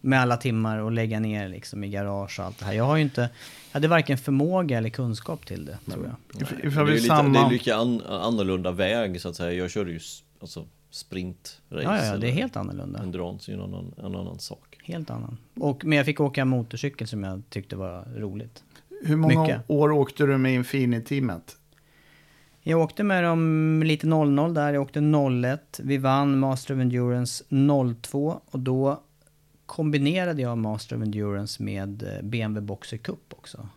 Med 0.00 0.20
alla 0.20 0.36
timmar 0.36 0.78
och 0.78 0.92
lägga 0.92 1.20
ner 1.20 1.48
liksom 1.48 1.84
i 1.84 1.88
garage 1.88 2.38
och 2.40 2.46
allt 2.46 2.58
det 2.58 2.64
här. 2.64 2.72
Jag 2.72 2.84
har 2.84 2.96
ju 2.96 3.02
inte, 3.02 3.20
jag 3.20 3.72
hade 3.72 3.88
varken 3.88 4.18
förmåga 4.18 4.78
eller 4.78 4.88
kunskap 4.90 5.46
till 5.46 5.64
det, 5.64 5.78
tror 5.92 6.04
jag. 6.06 6.42
If- 6.42 6.52
Nej, 6.52 6.66
if 6.68 6.74
det, 6.74 6.80
är 6.80 6.86
lite, 6.86 7.16
sum 7.16 7.32
det 7.32 7.38
är 7.38 7.50
lite 7.50 7.76
an, 7.76 8.02
annorlunda 8.06 8.70
väg 8.70 9.20
så 9.20 9.28
att 9.28 9.36
säga. 9.36 9.52
Jag 9.52 9.70
körde 9.70 9.90
ju 9.90 10.00
alltså, 10.40 10.66
sprintrace. 10.90 11.58
Ja, 11.68 11.82
ja, 11.82 12.04
ja, 12.04 12.16
det 12.16 12.28
är 12.28 12.32
helt 12.32 12.56
annorlunda. 12.56 12.98
Endurance 12.98 13.50
är 13.52 13.56
ju 13.56 13.62
en 13.62 13.64
annan, 13.68 13.94
en 13.98 14.14
annan 14.14 14.38
sak. 14.38 14.78
Helt 14.84 15.10
annan. 15.10 15.36
Och, 15.56 15.84
men 15.84 15.96
jag 15.98 16.06
fick 16.06 16.20
åka 16.20 16.44
motorcykel 16.44 17.08
som 17.08 17.24
jag 17.24 17.42
tyckte 17.50 17.76
var 17.76 18.04
roligt. 18.16 18.62
Hur 19.04 19.16
många 19.16 19.40
Mycket. 19.42 19.60
år 19.66 19.90
åkte 19.92 20.26
du 20.26 20.38
med 20.38 20.54
Infinity-teamet? 20.54 21.56
Jag 22.62 22.80
åkte 22.80 23.02
med 23.02 23.24
dem 23.24 23.82
lite 23.84 24.06
00 24.06 24.54
där, 24.54 24.72
jag 24.72 24.82
åkte 24.82 25.00
01. 25.00 25.80
Vi 25.82 25.98
vann 25.98 26.38
Master 26.38 26.74
of 26.74 26.80
Endurance 26.80 27.44
02 28.02 28.40
och 28.50 28.58
då 28.60 29.02
kombinerade 29.68 30.42
jag 30.42 30.58
Master 30.58 30.96
of 30.96 31.02
Endurance 31.02 31.62
med 31.62 32.02
eh, 32.02 32.22
BMW 32.22 32.60
Boxer 32.66 32.96
Cup 32.96 33.34
också. 33.36 33.68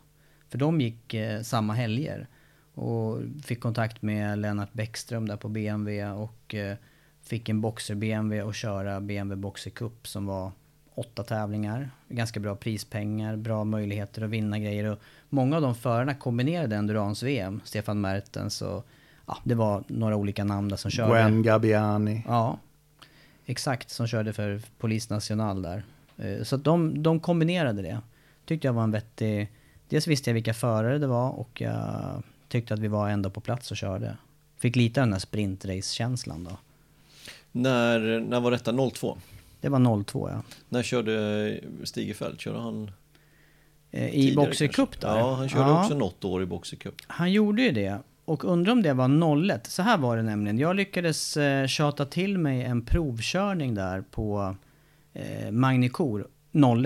För 0.49 0.57
de 0.57 0.81
gick 0.81 1.13
eh, 1.13 1.41
samma 1.41 1.73
helger. 1.73 2.27
Och 2.73 3.19
fick 3.43 3.59
kontakt 3.59 4.01
med 4.01 4.39
Lennart 4.39 4.73
Bäckström 4.73 5.27
där 5.27 5.37
på 5.37 5.49
BMW 5.49 6.11
och 6.11 6.55
eh, 6.55 6.77
fick 7.23 7.49
en 7.49 7.61
Boxer 7.61 7.95
BMW 7.95 8.43
och 8.43 8.55
köra 8.55 9.01
BMW 9.01 9.41
Boxer 9.41 9.71
Cup 9.71 10.07
som 10.07 10.25
var 10.25 10.51
åtta 10.95 11.23
tävlingar. 11.23 11.89
Ganska 12.09 12.39
bra 12.39 12.55
prispengar, 12.55 13.35
bra 13.35 13.63
möjligheter 13.63 14.21
att 14.21 14.29
vinna 14.29 14.59
grejer. 14.59 14.91
Och 14.91 14.99
många 15.29 15.55
av 15.55 15.61
de 15.61 15.75
förarna 15.75 16.15
kombinerade 16.15 16.75
Endurance-VM. 16.75 17.61
Stefan 17.63 18.01
Mertens 18.01 18.61
och 18.61 18.87
ja, 19.25 19.37
det 19.43 19.55
var 19.55 19.83
några 19.87 20.15
olika 20.15 20.43
namn 20.43 20.69
där 20.69 20.77
som 20.77 20.91
körde. 20.91 21.11
Gwen 21.11 21.43
Gabbiani. 21.43 22.23
Ja, 22.27 22.59
exakt. 23.45 23.89
Som 23.89 24.07
körde 24.07 24.33
för 24.33 24.61
Polis 24.77 25.09
National 25.09 25.61
där. 25.61 25.83
Eh, 26.17 26.43
Så 26.43 26.57
de, 26.57 27.03
de 27.03 27.19
kombinerade 27.19 27.81
det. 27.81 27.99
Tyckte 28.45 28.67
jag 28.67 28.73
var 28.73 28.83
en 28.83 28.91
vettig... 28.91 29.51
Dels 29.89 30.07
visste 30.07 30.29
jag 30.29 30.33
vilka 30.33 30.53
förare 30.53 30.97
det 30.97 31.07
var 31.07 31.29
och 31.29 31.61
jag 31.61 32.23
tyckte 32.47 32.73
att 32.73 32.79
vi 32.79 32.87
var 32.87 33.09
ändå 33.09 33.29
på 33.29 33.41
plats 33.41 33.71
och 33.71 33.77
körde. 33.77 34.17
Fick 34.59 34.75
lite 34.75 35.01
av 35.01 35.07
den 35.07 35.13
här 35.13 35.19
sprintrace-känslan 35.19 36.43
då. 36.43 36.57
När, 37.51 38.19
när 38.19 38.39
var 38.39 38.51
detta? 38.51 38.89
02? 38.91 39.17
Det 39.61 39.69
var 39.69 40.03
02 40.03 40.29
ja. 40.29 40.41
När 40.69 40.83
körde 40.83 41.59
Stigefeld? 41.83 42.39
Körde 42.39 42.59
han? 42.59 42.91
Eh, 43.91 44.09
I 44.15 44.35
Boxer. 44.35 44.67
Cup 44.67 44.99
där. 45.01 45.17
Ja, 45.17 45.35
han 45.35 45.49
körde 45.49 45.69
Ja. 45.69 45.83
också 45.83 45.97
något 45.97 46.25
år 46.25 46.43
i 46.43 46.45
Boxer 46.45 46.77
Cup. 46.77 46.95
Han 47.07 47.31
gjorde 47.31 47.61
ju 47.61 47.71
det. 47.71 47.97
Och 48.25 48.45
undrar 48.45 48.73
om 48.73 48.81
det 48.81 48.93
var 48.93 49.45
01. 49.51 49.67
Så 49.67 49.81
här 49.81 49.97
var 49.97 50.17
det 50.17 50.23
nämligen. 50.23 50.59
Jag 50.59 50.75
lyckades 50.75 51.37
eh, 51.37 51.67
tjata 51.67 52.05
till 52.05 52.37
mig 52.37 52.63
en 52.63 52.85
provkörning 52.85 53.75
där 53.75 54.01
på 54.01 54.55
eh, 55.13 55.51
Magnicor 55.51 56.27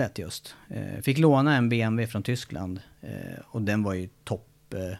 01 0.00 0.18
just. 0.18 0.54
Eh, 0.68 1.02
fick 1.02 1.18
låna 1.18 1.56
en 1.56 1.68
BMW 1.68 2.06
från 2.12 2.22
Tyskland. 2.22 2.80
Eh, 3.00 3.40
och 3.46 3.62
den 3.62 3.82
var 3.82 3.94
ju 3.94 4.08
topp. 4.24 4.74
Eh, 4.74 4.96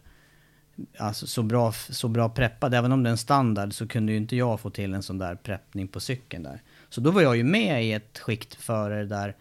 alltså 0.99 1.27
så 1.27 1.43
bra, 1.43 1.73
så 1.73 2.09
bra 2.09 2.29
preppad. 2.29 2.75
Även 2.75 2.93
om 2.93 3.03
den 3.03 3.13
är 3.13 3.17
standard 3.17 3.73
så 3.73 3.89
kunde 3.89 4.13
ju 4.13 4.19
inte 4.19 4.37
jag 4.37 4.61
få 4.61 4.71
till 4.71 4.95
en 4.95 5.03
sån 5.03 5.19
där 5.19 5.35
preppning 5.35 5.89
på 5.89 6.01
cykeln 6.01 6.43
där. 6.43 6.63
Så 6.89 7.01
då 7.01 7.11
var 7.11 7.23
jag 7.23 7.37
ju 7.37 7.45
med 7.45 7.85
i 7.85 7.93
ett 7.93 8.19
skikt 8.19 8.55
före 8.55 9.05
där 9.05 9.35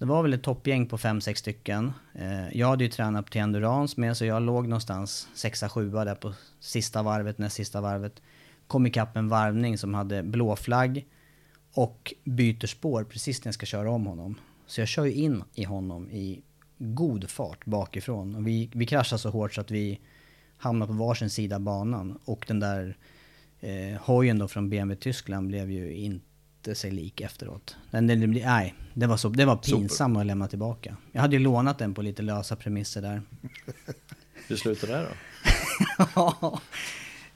det 0.00 0.06
var 0.06 0.22
väl 0.22 0.32
ett 0.32 0.42
toppgäng 0.42 0.86
på 0.86 0.96
5-6 0.96 1.34
stycken. 1.34 1.92
Eh, 2.14 2.56
jag 2.58 2.68
hade 2.68 2.84
ju 2.84 2.90
tränat 2.90 3.30
till 3.30 3.40
endurance 3.40 4.00
med 4.00 4.16
så 4.16 4.24
jag 4.24 4.42
låg 4.42 4.68
någonstans 4.68 5.28
6-7 5.34 6.04
där 6.04 6.14
på 6.14 6.34
sista 6.60 7.02
varvet, 7.02 7.38
näst 7.38 7.56
sista 7.56 7.80
varvet. 7.80 8.22
Kom 8.66 8.86
ikapp 8.86 9.16
en 9.16 9.28
varvning 9.28 9.78
som 9.78 9.94
hade 9.94 10.22
blåflagg 10.22 11.06
och 11.72 12.14
byter 12.24 12.66
spår 12.66 13.04
precis 13.04 13.44
när 13.44 13.48
jag 13.48 13.54
ska 13.54 13.66
köra 13.66 13.90
om 13.90 14.06
honom. 14.06 14.34
Så 14.66 14.80
jag 14.80 14.88
kör 14.88 15.04
ju 15.04 15.12
in 15.12 15.44
i 15.54 15.64
honom 15.64 16.10
i 16.10 16.42
god 16.78 17.30
fart 17.30 17.64
bakifrån. 17.64 18.34
Och 18.34 18.46
vi, 18.46 18.70
vi 18.74 18.86
kraschar 18.86 19.16
så 19.16 19.30
hårt 19.30 19.54
så 19.54 19.60
att 19.60 19.70
vi 19.70 20.00
hamnar 20.56 20.86
på 20.86 20.92
varsin 20.92 21.30
sida 21.30 21.56
av 21.56 21.62
banan. 21.62 22.18
Och 22.24 22.44
den 22.48 22.60
där 22.60 22.96
eh, 23.60 24.00
hojen 24.00 24.38
då 24.38 24.48
från 24.48 24.70
BMW 24.70 25.00
Tyskland 25.00 25.46
blev 25.46 25.70
ju 25.70 25.94
inte 25.94 26.29
sig 26.74 26.90
lik 26.90 27.20
efteråt. 27.20 27.76
Den, 27.90 28.06
den, 28.06 28.30
nej, 28.30 28.74
det 28.94 29.06
var, 29.06 29.16
så, 29.16 29.28
det 29.28 29.44
var 29.44 29.56
pinsamt 29.56 30.18
att 30.18 30.26
lämna 30.26 30.48
tillbaka. 30.48 30.96
Jag 31.12 31.20
hade 31.20 31.36
ju 31.36 31.42
lånat 31.42 31.78
den 31.78 31.94
på 31.94 32.02
lite 32.02 32.22
lösa 32.22 32.56
premisser 32.56 33.02
där. 33.02 33.22
Hur 34.48 34.56
slutade 34.56 34.92
det 34.92 35.06
då? 35.08 36.60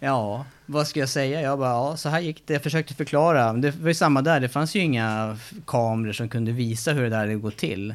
ja, 0.00 0.46
vad 0.66 0.87
ska 0.87 1.00
jag 1.00 1.08
säga? 1.08 1.40
Jag 1.40 1.58
bara, 1.58 1.70
ja, 1.70 1.96
så 1.96 2.08
här 2.08 2.20
gick 2.20 2.46
det. 2.46 2.52
Jag 2.52 2.62
försökte 2.62 2.94
förklara. 2.94 3.52
Det 3.52 3.70
var 3.70 3.88
ju 3.88 3.94
samma 3.94 4.22
där, 4.22 4.40
det 4.40 4.48
fanns 4.48 4.76
ju 4.76 4.80
inga 4.80 5.38
kameror 5.66 6.12
som 6.12 6.28
kunde 6.28 6.52
visa 6.52 6.92
hur 6.92 7.02
det 7.02 7.08
där 7.08 7.18
hade 7.18 7.34
gått 7.34 7.56
till. 7.56 7.94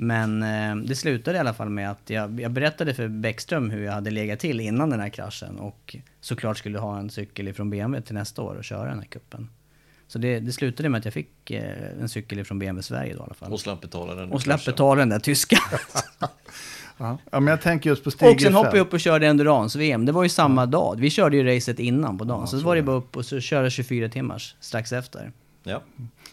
Men 0.00 0.42
eh, 0.42 0.76
det 0.76 0.96
slutade 0.96 1.36
i 1.36 1.40
alla 1.40 1.54
fall 1.54 1.68
med 1.68 1.90
att 1.90 2.10
jag, 2.10 2.40
jag 2.40 2.50
berättade 2.50 2.94
för 2.94 3.08
Bäckström 3.08 3.70
hur 3.70 3.84
jag 3.84 3.92
hade 3.92 4.10
legat 4.10 4.38
till 4.38 4.60
innan 4.60 4.90
den 4.90 5.00
här 5.00 5.08
kraschen 5.08 5.58
och 5.58 5.96
såklart 6.20 6.58
skulle 6.58 6.78
ha 6.78 6.98
en 6.98 7.10
cykel 7.10 7.48
ifrån 7.48 7.70
BMW 7.70 8.06
till 8.06 8.14
nästa 8.14 8.42
år 8.42 8.54
och 8.54 8.64
köra 8.64 8.88
den 8.88 8.98
här 8.98 9.06
kuppen. 9.06 9.48
Så 10.08 10.18
det, 10.18 10.40
det 10.40 10.52
slutade 10.52 10.88
med 10.88 10.98
att 10.98 11.04
jag 11.04 11.14
fick 11.14 11.50
eh, 11.50 12.00
en 12.00 12.08
cykel 12.08 12.38
ifrån 12.38 12.58
BMW 12.58 12.82
Sverige 12.82 13.14
då 13.14 13.20
i 13.20 13.22
alla 13.22 13.34
fall. 13.34 13.52
Och 13.52 13.60
slapp 13.60 13.80
betala 13.80 14.14
den. 14.14 14.32
Och 14.32 14.42
slapp 14.42 14.64
betala 14.64 14.98
den 14.98 15.08
där 15.08 15.18
tyska. 15.18 15.58
Ja. 17.00 17.18
ja, 17.30 17.40
men 17.40 17.50
jag 17.50 17.60
tänker 17.60 17.90
just 17.90 18.04
på 18.04 18.08
Och 18.08 18.40
sen 18.40 18.54
hoppade 18.54 18.76
jag 18.76 18.86
upp 18.86 18.92
och 18.92 19.00
körde 19.00 19.26
endurance-VM. 19.26 20.06
Det 20.06 20.12
var 20.12 20.22
ju 20.22 20.28
samma 20.28 20.66
dag. 20.66 21.00
Vi 21.00 21.10
körde 21.10 21.36
ju 21.36 21.56
racet 21.56 21.78
innan 21.78 22.18
på 22.18 22.24
dagen. 22.24 22.48
så, 22.48 22.60
var 22.60 22.76
det 22.76 22.82
bara 22.82 22.96
upp 22.96 23.16
och 23.16 23.24
så 23.24 23.40
köra 23.40 23.70
24 23.70 24.08
timmars 24.08 24.56
strax 24.60 24.92
efter. 24.92 25.32
Ja. 25.62 25.82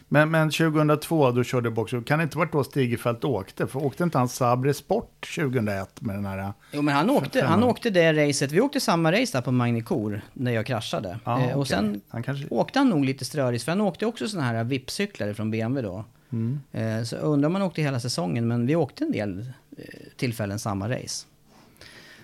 Men, 0.07 0.31
men 0.31 0.49
2002, 0.51 1.31
då 1.31 1.43
körde 1.43 1.71
Boxer. 1.71 2.01
Kan 2.01 2.19
det 2.19 2.23
inte 2.23 2.37
varit 2.37 2.51
då 2.51 2.63
Stigefelt 2.63 3.23
åkte? 3.23 3.67
För 3.67 3.83
åkte 3.85 4.03
inte 4.03 4.17
han 4.17 4.29
Sabre 4.29 4.73
Sport 4.73 5.35
2001 5.35 6.01
med 6.01 6.15
den 6.15 6.25
här... 6.25 6.53
Jo 6.71 6.81
men 6.81 6.93
han 6.95 7.09
åkte, 7.09 7.45
han 7.45 7.63
åkte 7.63 7.89
det 7.89 8.27
racet. 8.27 8.51
Vi 8.51 8.61
åkte 8.61 8.79
samma 8.79 9.11
race 9.11 9.37
där 9.37 9.41
på 9.41 9.51
Magnicor 9.51 10.21
när 10.33 10.51
jag 10.51 10.65
kraschade. 10.65 11.19
Ja, 11.23 11.41
eh, 11.41 11.57
och 11.57 11.67
sen 11.67 12.01
Han 12.09 12.23
kanske- 12.23 12.47
åkte 12.49 12.79
han 12.79 12.89
nog 12.89 13.05
lite 13.05 13.25
strörigt. 13.25 13.63
För 13.63 13.71
han 13.71 13.81
åkte 13.81 14.05
också 14.05 14.27
såna 14.27 14.43
här 14.43 14.63
VIP-cyklar 14.63 15.33
från 15.33 15.51
BMW 15.51 15.81
då. 15.89 16.03
Mm. 16.31 16.59
Eh, 16.71 17.03
så 17.03 17.15
undrar 17.15 17.47
om 17.47 17.55
han 17.55 17.61
åkte 17.61 17.81
hela 17.81 17.99
säsongen. 17.99 18.47
Men 18.47 18.65
vi 18.65 18.75
åkte 18.75 19.03
en 19.03 19.11
del 19.11 19.39
eh, 19.77 19.83
tillfällen 20.17 20.59
samma 20.59 20.89
race. 20.89 21.25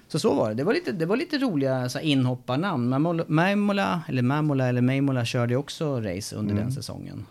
Så 0.07 0.19
så 0.19 0.33
var 0.33 0.49
det. 0.49 0.55
Det 0.55 0.63
var 0.63 0.73
lite, 0.73 0.91
det 0.91 1.05
var 1.05 1.15
lite 1.17 1.37
roliga 1.37 1.89
så 1.89 1.99
inhopparnamn. 1.99 2.89
Mamola- 2.93 3.99
eller 4.07 4.21
Mamola 4.21 4.67
eller 4.67 4.81
Maimola 4.81 5.25
körde 5.25 5.55
också 5.55 6.01
race 6.01 6.35
under 6.35 6.55
den 6.55 6.71
säsongen. 6.71 7.25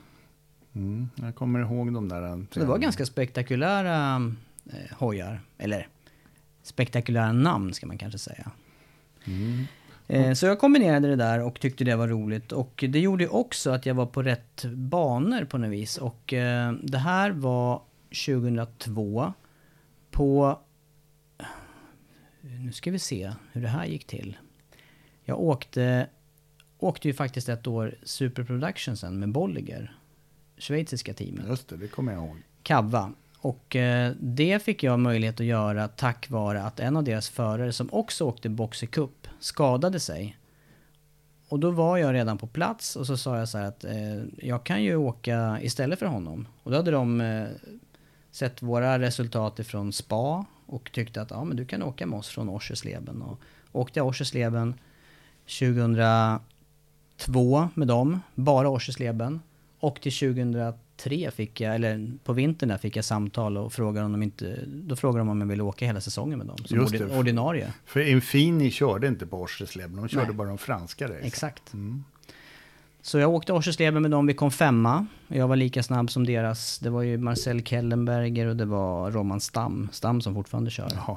Mm, 0.73 1.09
jag 1.15 1.35
kommer 1.35 1.61
ihåg 1.61 1.95
de 1.95 2.09
där. 2.09 2.47
Så 2.51 2.61
det 2.61 2.67
var 2.67 2.79
ganska 2.79 3.07
spektakulära 3.07 4.17
eh, 4.67 4.99
hojar. 4.99 5.41
Eller 5.59 5.89
spektakulära 6.63 7.33
namn 7.33 7.75
ska 7.75 7.87
man 7.87 7.99
kanske 7.99 8.19
säga. 8.19 8.51
Eh, 10.09 10.33
så 10.33 10.47
jag 10.47 10.59
kombinerade 10.59 11.09
det 11.09 11.17
där 11.17 11.43
och 11.43 11.61
tyckte 11.61 11.85
det 11.85 11.97
var 11.97 12.09
roligt. 12.09 12.53
Och 12.53 12.85
det 12.89 13.01
gjorde 13.01 13.29
också 13.29 13.71
att 13.71 13.87
jag 13.87 13.95
var 13.95 14.07
på 14.07 14.23
rätt 14.23 14.65
banor 14.65 15.45
på 15.45 15.59
något 15.59 15.71
vis. 15.71 15.99
Och 15.99 16.33
eh, 16.33 16.73
det 16.83 16.99
här 16.99 17.31
var 17.31 17.83
2002 18.27 19.33
på... 20.11 20.59
Nu 22.41 22.73
ska 22.73 22.91
vi 22.91 22.99
se 22.99 23.33
hur 23.53 23.63
det 23.63 23.69
här 23.69 23.87
gick 23.87 24.07
till. 24.07 24.37
Jag 25.25 25.41
åkte, 25.41 26.07
åkte 26.79 27.09
ju 27.09 27.15
faktiskt 27.15 27.49
ett 27.49 27.67
år 27.67 27.95
Super 28.03 28.45
Production 28.45 28.97
sen 28.97 29.19
med 29.19 29.29
Bolliger. 29.29 29.97
Schweiziska 30.61 31.15
teamet. 31.15 31.49
Just 31.49 31.69
det, 31.69 31.77
det 31.77 31.89
kommer 31.89 32.13
jag 32.13 32.25
ihåg. 32.25 32.37
Kavva. 32.63 33.13
Och 33.39 33.77
eh, 33.77 34.13
det 34.21 34.63
fick 34.63 34.83
jag 34.83 35.01
möjlighet 35.01 35.41
att 35.41 35.47
göra 35.47 35.89
tack 35.89 36.31
vare 36.31 36.63
att 36.63 36.81
en 36.81 36.97
av 36.97 37.05
deras 37.05 37.29
förare 37.29 37.73
som 37.73 37.89
också 37.93 38.25
åkte 38.25 38.49
Boxer 38.49 38.87
Cup 38.87 39.29
skadade 39.41 40.01
sig. 40.01 40.37
Och 41.49 41.61
då 41.61 41.71
var 41.71 41.97
jag 41.97 42.15
redan 42.15 42.39
på 42.39 42.47
plats 42.47 42.97
och 42.97 43.07
så 43.07 43.17
sa 43.17 43.39
jag 43.39 43.49
så 43.49 43.59
här 43.59 43.65
att 43.65 43.85
eh, 43.85 44.23
jag 44.37 44.65
kan 44.65 44.83
ju 44.83 44.97
åka 44.97 45.59
istället 45.63 45.99
för 45.99 46.07
honom. 46.07 46.49
Och 46.63 46.71
då 46.71 46.77
hade 46.77 46.91
de 46.91 47.21
eh, 47.21 47.49
sett 48.31 48.63
våra 48.63 48.99
resultat 48.99 49.59
ifrån 49.59 49.93
spa 49.93 50.45
och 50.67 50.93
tyckte 50.93 51.23
att 51.23 51.31
ja, 51.31 51.45
men 51.45 51.57
du 51.57 51.65
kan 51.65 51.83
åka 51.83 52.07
med 52.07 52.19
oss 52.19 52.29
från 52.29 52.49
Orsesleben. 52.49 53.23
Och 53.23 53.41
åkte 53.73 54.03
Orsesleben 54.03 54.75
2002 55.59 57.69
med 57.75 57.89
dem, 57.89 58.21
bara 58.35 58.69
Orsesleben. 58.69 59.41
Och 59.81 60.01
till 60.01 60.13
2003 60.13 61.31
fick 61.31 61.61
jag, 61.61 61.75
eller 61.75 62.11
på 62.25 62.33
vintern 62.33 62.69
där 62.69 62.79
fick 62.79 62.97
jag 62.97 63.05
samtal 63.05 63.57
och 63.57 63.73
frågade 63.73 64.07
om 64.07 64.13
de 64.13 64.23
inte, 64.23 64.59
då 64.67 64.97
frågade 64.97 65.19
de 65.21 65.29
om 65.29 65.41
jag 65.41 65.49
ville 65.49 65.63
åka 65.63 65.87
hela 65.87 66.01
säsongen 66.01 66.39
med 66.39 66.47
dem. 66.47 66.57
Som 66.65 66.79
Just 66.79 66.93
det. 66.99 67.19
ordinarie. 67.19 67.73
För 67.85 68.01
Infini 68.01 68.71
körde 68.71 69.07
inte 69.09 69.27
på 69.27 69.41
Orsesleben, 69.41 69.97
de 69.97 70.09
körde 70.09 70.27
Nej. 70.27 70.35
bara 70.35 70.49
de 70.49 70.59
franska 70.59 71.05
race. 71.05 71.15
Exakt. 71.21 71.73
Så 73.03 73.19
jag 73.19 73.31
åkte 73.31 73.53
Orsesleben 73.53 74.03
med 74.03 74.11
dem, 74.11 74.27
vi 74.27 74.35
kom 74.35 74.51
femma. 74.51 75.07
Jag 75.29 75.49
var 75.49 75.57
lika 75.57 75.83
snabb 75.83 76.11
som 76.11 76.27
deras. 76.27 76.79
Det 76.79 76.91
var 76.91 77.03
ju 77.03 77.19
Marcel 77.19 77.63
Kellenberger 77.65 78.47
och 78.47 78.57
det 78.57 78.65
var 78.65 79.11
Roman 79.11 79.41
Stam. 79.41 79.89
Stam 79.93 80.21
som 80.21 80.35
fortfarande 80.35 80.71
kör. 80.71 80.89
Jaha. 80.95 81.17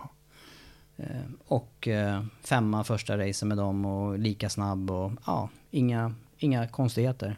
Eh, 0.97 1.05
Och 1.47 1.87
eh, 1.87 2.23
femma 2.43 2.83
första 2.83 3.17
racen 3.17 3.47
med 3.47 3.57
dem 3.57 3.85
och 3.85 4.19
lika 4.19 4.49
snabb 4.49 4.91
och 4.91 5.11
ja, 5.25 5.49
inga, 5.71 6.13
inga 6.37 6.67
konstigheter. 6.67 7.35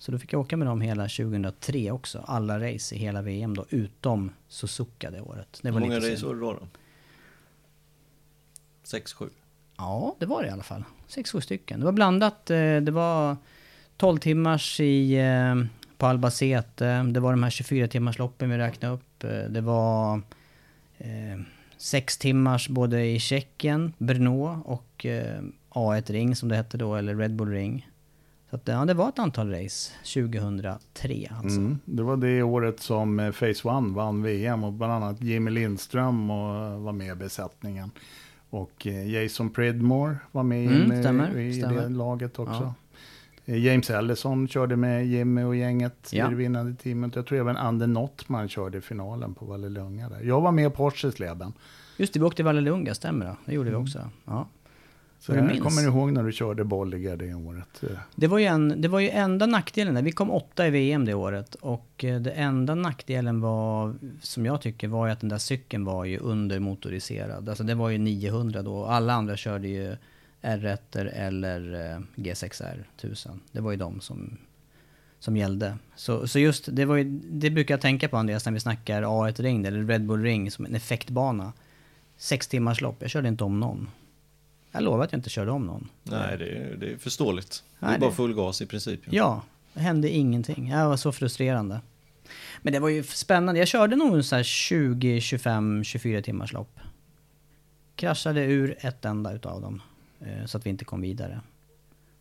Så 0.00 0.12
då 0.12 0.18
fick 0.18 0.32
jag 0.32 0.40
åka 0.40 0.56
med 0.56 0.66
dem 0.68 0.80
hela 0.80 1.02
2003 1.02 1.90
också. 1.90 2.24
Alla 2.26 2.58
race 2.72 2.94
i 2.94 2.98
hela 2.98 3.22
VM 3.22 3.56
då, 3.56 3.64
utom 3.70 4.30
Suzuka 4.48 5.10
det 5.10 5.20
året. 5.20 5.58
Det 5.62 5.68
Hur 5.68 5.72
var 5.72 5.80
många 5.80 5.94
lite 5.98 6.12
race 6.12 6.26
var 6.26 6.34
det 6.34 6.40
då? 6.40 6.52
då? 6.52 6.66
Sex, 8.82 9.12
sju? 9.12 9.28
Ja, 9.76 10.16
det 10.18 10.26
var 10.26 10.42
det 10.42 10.48
i 10.48 10.50
alla 10.50 10.62
fall. 10.62 10.84
Sex, 11.06 11.32
sju 11.32 11.40
stycken. 11.40 11.80
Det 11.80 11.84
var 11.86 11.92
blandat. 11.92 12.50
eh, 12.50 12.76
Det 12.76 12.90
var 12.90 13.36
12 13.96 14.18
timmars 14.18 14.80
i, 14.80 15.14
eh, 15.18 15.54
på 15.96 16.06
Albacete. 16.06 17.02
Det 17.02 17.20
var 17.20 17.30
de 17.30 17.42
här 17.42 17.50
24 17.50 17.88
timmars 17.88 18.18
loppen 18.18 18.50
vi 18.50 18.58
räknade 18.58 18.94
upp. 18.94 19.24
Eh, 19.24 19.30
Det 19.30 19.60
var 19.60 20.22
eh, 20.98 21.40
sex 21.76 22.18
timmars 22.18 22.68
både 22.68 23.06
i 23.06 23.18
Tjeckien, 23.18 23.92
Brno 23.98 24.62
och 24.64 25.06
eh, 25.06 25.42
A1 25.70 26.12
Ring 26.12 26.36
som 26.36 26.48
det 26.48 26.56
hette 26.56 26.76
då, 26.78 26.94
eller 26.96 27.14
Red 27.16 27.34
Bull 27.34 27.48
Ring. 27.50 27.89
Så 28.50 28.56
att, 28.56 28.68
ja, 28.68 28.84
det 28.84 28.94
var 28.94 29.08
ett 29.08 29.18
antal 29.18 29.50
race 29.50 29.92
2003 30.14 31.30
alltså. 31.42 31.58
Mm. 31.60 31.78
Det 31.84 32.02
var 32.02 32.16
det 32.16 32.42
året 32.42 32.80
som 32.80 33.20
eh, 33.20 33.32
Phase 33.32 33.68
One 33.68 33.94
vann 33.94 34.22
VM 34.22 34.64
och 34.64 34.72
bland 34.72 34.92
annat 34.92 35.22
Jimmy 35.22 35.50
Lindström 35.50 36.30
och 36.30 36.82
var 36.82 36.92
med 36.92 37.12
i 37.12 37.14
besättningen. 37.14 37.90
Och 38.50 38.86
eh, 38.86 39.08
Jason 39.10 39.50
Pridmore 39.50 40.16
var 40.32 40.42
med 40.42 40.66
Mm, 40.66 40.92
in, 40.92 41.02
stämmer, 41.02 41.38
i, 41.38 41.48
i 41.48 41.52
stämmer. 41.60 41.82
det 41.82 41.88
laget 41.88 42.38
också. 42.38 42.74
Eh, 43.46 43.58
James 43.66 43.90
Ellison 43.90 44.48
körde 44.48 44.76
med 44.76 45.06
Jimmy 45.06 45.42
och 45.42 45.56
gänget 45.56 46.08
Ja. 46.12 46.26
i 46.26 46.30
det 46.30 46.36
vinnande 46.36 46.74
teamet. 46.82 47.16
Jag 47.16 47.26
tror 47.26 47.38
även 47.38 47.56
Ander 47.56 47.86
Nottman 47.86 48.48
körde 48.48 48.78
i 48.78 48.80
finalen 48.80 49.34
på 49.34 49.44
Vallelunga. 49.44 50.08
Där. 50.08 50.20
Jag 50.22 50.40
var 50.40 50.52
med 50.52 50.74
på 50.74 50.84
Orsesleben. 50.84 51.52
Just 51.96 52.12
det, 52.12 52.20
vi 52.20 52.26
åkte 52.26 52.42
Vallelunga, 52.42 52.94
stämmer 52.94 53.26
det? 53.26 53.36
Det 53.46 53.52
gjorde 53.52 53.70
vi 53.70 53.76
också. 53.76 54.10
Ja. 54.24 54.46
Så 55.20 55.34
jag 55.34 55.44
minns. 55.44 55.60
kommer 55.60 55.82
ihåg 55.82 56.12
när 56.12 56.24
du 56.24 56.32
körde 56.32 56.64
Bolliger 56.64 57.16
det 57.16 57.34
året. 57.34 57.82
Eh, 57.82 57.98
Det 58.14 58.26
var, 58.26 58.38
ju 58.38 58.44
en, 58.44 58.80
det 58.80 58.88
var 58.88 59.00
ju 59.00 59.08
enda 59.08 59.46
nackdelen 59.46 59.94
där. 59.94 60.02
Vi 60.02 60.12
kom 60.12 60.30
åtta 60.30 60.66
i 60.66 60.70
VM 60.70 61.04
det 61.04 61.14
året. 61.14 61.54
Och 61.54 62.04
eh, 62.04 62.20
det 62.20 62.30
enda 62.30 62.74
nackdelen 62.74 63.40
var, 63.40 63.94
som 64.22 64.46
jag 64.46 64.60
tycker, 64.60 64.88
var 64.88 65.06
ju 65.06 65.12
att 65.12 65.20
den 65.20 65.28
där 65.28 65.38
cykeln 65.38 65.84
var 65.84 66.04
ju 66.04 66.18
undermotoriserad. 66.18 67.48
Alltså 67.48 67.64
det 67.64 67.74
var 67.74 67.88
ju 67.88 67.98
900 67.98 68.62
då. 68.62 68.84
Alla 68.84 69.12
andra 69.12 69.36
körde 69.36 69.68
ju 69.68 69.96
R1 70.42 71.08
eller 71.12 71.90
eh, 71.94 72.00
G6R 72.14 72.84
1000. 72.96 73.40
Det 73.52 73.60
var 73.60 73.70
ju 73.70 73.76
de 73.76 74.00
som, 74.00 74.36
som 75.18 75.36
gällde. 75.36 75.76
Så, 75.96 76.28
så 76.28 76.38
just 76.38 76.68
det, 76.72 76.84
var 76.84 76.96
ju, 76.96 77.04
det 77.30 77.50
brukar 77.50 77.74
jag 77.74 77.80
tänka 77.80 78.08
på 78.08 78.16
Andreas 78.16 78.44
när 78.44 78.52
vi 78.52 78.60
snackar 78.60 79.02
A1 79.02 79.42
Ring 79.42 79.66
eller 79.66 79.84
Red 79.84 80.06
Bull 80.06 80.22
Ring 80.22 80.50
som 80.50 80.64
en 80.64 80.74
effektbana. 80.74 81.52
Sex 82.16 82.48
timmars 82.48 82.80
lopp, 82.80 82.96
jag 83.00 83.10
körde 83.10 83.28
inte 83.28 83.44
om 83.44 83.60
någon. 83.60 83.88
Jag 84.72 84.82
lovar 84.82 85.04
att 85.04 85.12
jag 85.12 85.18
inte 85.18 85.30
körde 85.30 85.50
om 85.50 85.66
någon. 85.66 85.88
Nej, 86.02 86.38
det 86.38 86.48
är, 86.50 86.76
det 86.76 86.92
är 86.92 86.96
förståeligt. 86.96 87.62
Nej, 87.78 87.90
det 87.90 87.96
är 87.96 88.00
bara 88.00 88.10
full 88.10 88.34
gas 88.34 88.62
i 88.62 88.66
princip. 88.66 89.00
Ja, 89.10 89.42
det 89.74 89.80
hände 89.80 90.08
ingenting. 90.08 90.70
Det 90.70 90.84
var 90.84 90.96
så 90.96 91.12
frustrerande. 91.12 91.80
Men 92.62 92.72
det 92.72 92.78
var 92.78 92.88
ju 92.88 93.02
spännande. 93.02 93.58
Jag 93.58 93.68
körde 93.68 93.96
nog 93.96 94.14
en 94.14 94.24
så 94.24 94.36
här 94.36 94.42
20, 94.42 95.20
25, 95.20 95.84
24 95.84 96.22
timmars 96.22 96.52
lopp. 96.52 96.78
Kraschade 97.96 98.44
ur 98.44 98.76
ett 98.80 99.04
enda 99.04 99.32
utav 99.32 99.60
dem. 99.60 99.82
eh, 100.20 100.46
Så 100.46 100.58
att 100.58 100.66
vi 100.66 100.70
inte 100.70 100.84
kom 100.84 101.00
vidare. 101.00 101.40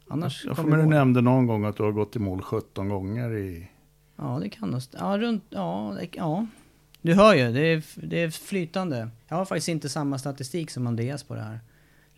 Annars 0.07 0.45
Jag 0.45 0.55
kom 0.55 0.63
får 0.65 0.69
med 0.69 0.79
vi 0.79 0.83
du 0.85 0.89
nämnde 0.89 1.21
någon 1.21 1.47
gång 1.47 1.65
att 1.65 1.77
du 1.77 1.83
har 1.83 1.91
gått 1.91 2.15
i 2.15 2.19
mål 2.19 2.41
17 2.41 2.89
gånger 2.89 3.33
i... 3.37 3.67
Ja, 4.15 4.39
det 4.43 4.49
kan 4.49 4.69
nog... 4.69 4.81
Ja, 4.91 5.17
runt... 5.17 5.43
Ja, 5.49 5.95
det, 5.99 6.07
ja. 6.11 6.47
Du 7.01 7.13
hör 7.13 7.33
ju, 7.35 7.51
det 7.53 7.61
är, 7.61 7.83
det 7.95 8.23
är 8.23 8.29
flytande. 8.29 9.09
Jag 9.27 9.35
har 9.37 9.45
faktiskt 9.45 9.67
inte 9.67 9.89
samma 9.89 10.19
statistik 10.19 10.71
som 10.71 10.87
Andreas 10.87 11.23
på 11.23 11.35
det 11.35 11.41
här. 11.41 11.59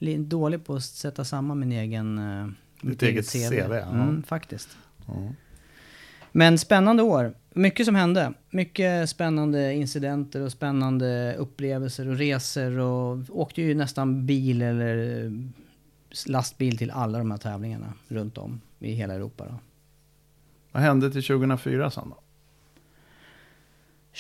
Li- 0.02 0.18
Dålig 0.18 0.66
på 0.66 0.76
att 0.76 0.84
sätta 0.84 1.26
samman 1.26 1.60
min 1.60 1.72
egen... 1.72 2.18
eh, 2.18 2.48
mitt 2.82 3.04
eget 3.04 3.32
CV, 3.32 3.54
ja. 3.56 3.90
Mm, 3.90 4.24
faktiskt. 4.24 4.78
Ja. 5.08 5.34
Men 6.32 6.58
spännande 6.58 7.04
år. 7.04 7.34
Mycket 7.54 7.86
som 7.86 7.96
hände. 7.96 8.34
Mycket 8.50 9.10
spännande 9.10 9.74
incidenter 9.74 10.42
och 10.42 10.52
spännande 10.52 11.36
upplevelser 11.38 12.08
och 12.08 12.18
resor. 12.18 12.78
Och 12.80 13.18
åkte 13.30 13.62
ju 13.62 13.76
nästan 13.76 14.26
bil 14.26 14.62
eller 14.62 15.24
eh, 15.26 15.32
lastbil 16.28 16.78
till 16.78 16.92
alla 16.92 17.18
de 17.18 17.32
här 17.32 17.38
tävlingarna 17.38 17.94
runt 18.08 18.38
om 18.38 18.62
i 18.80 18.92
hela 18.94 19.14
Europa. 19.14 19.46
Då. 19.46 19.56
Vad 20.72 20.84
hände 20.84 21.12
till 21.12 21.24
2004 21.24 21.92
sen 21.92 22.10
då? 22.10 22.18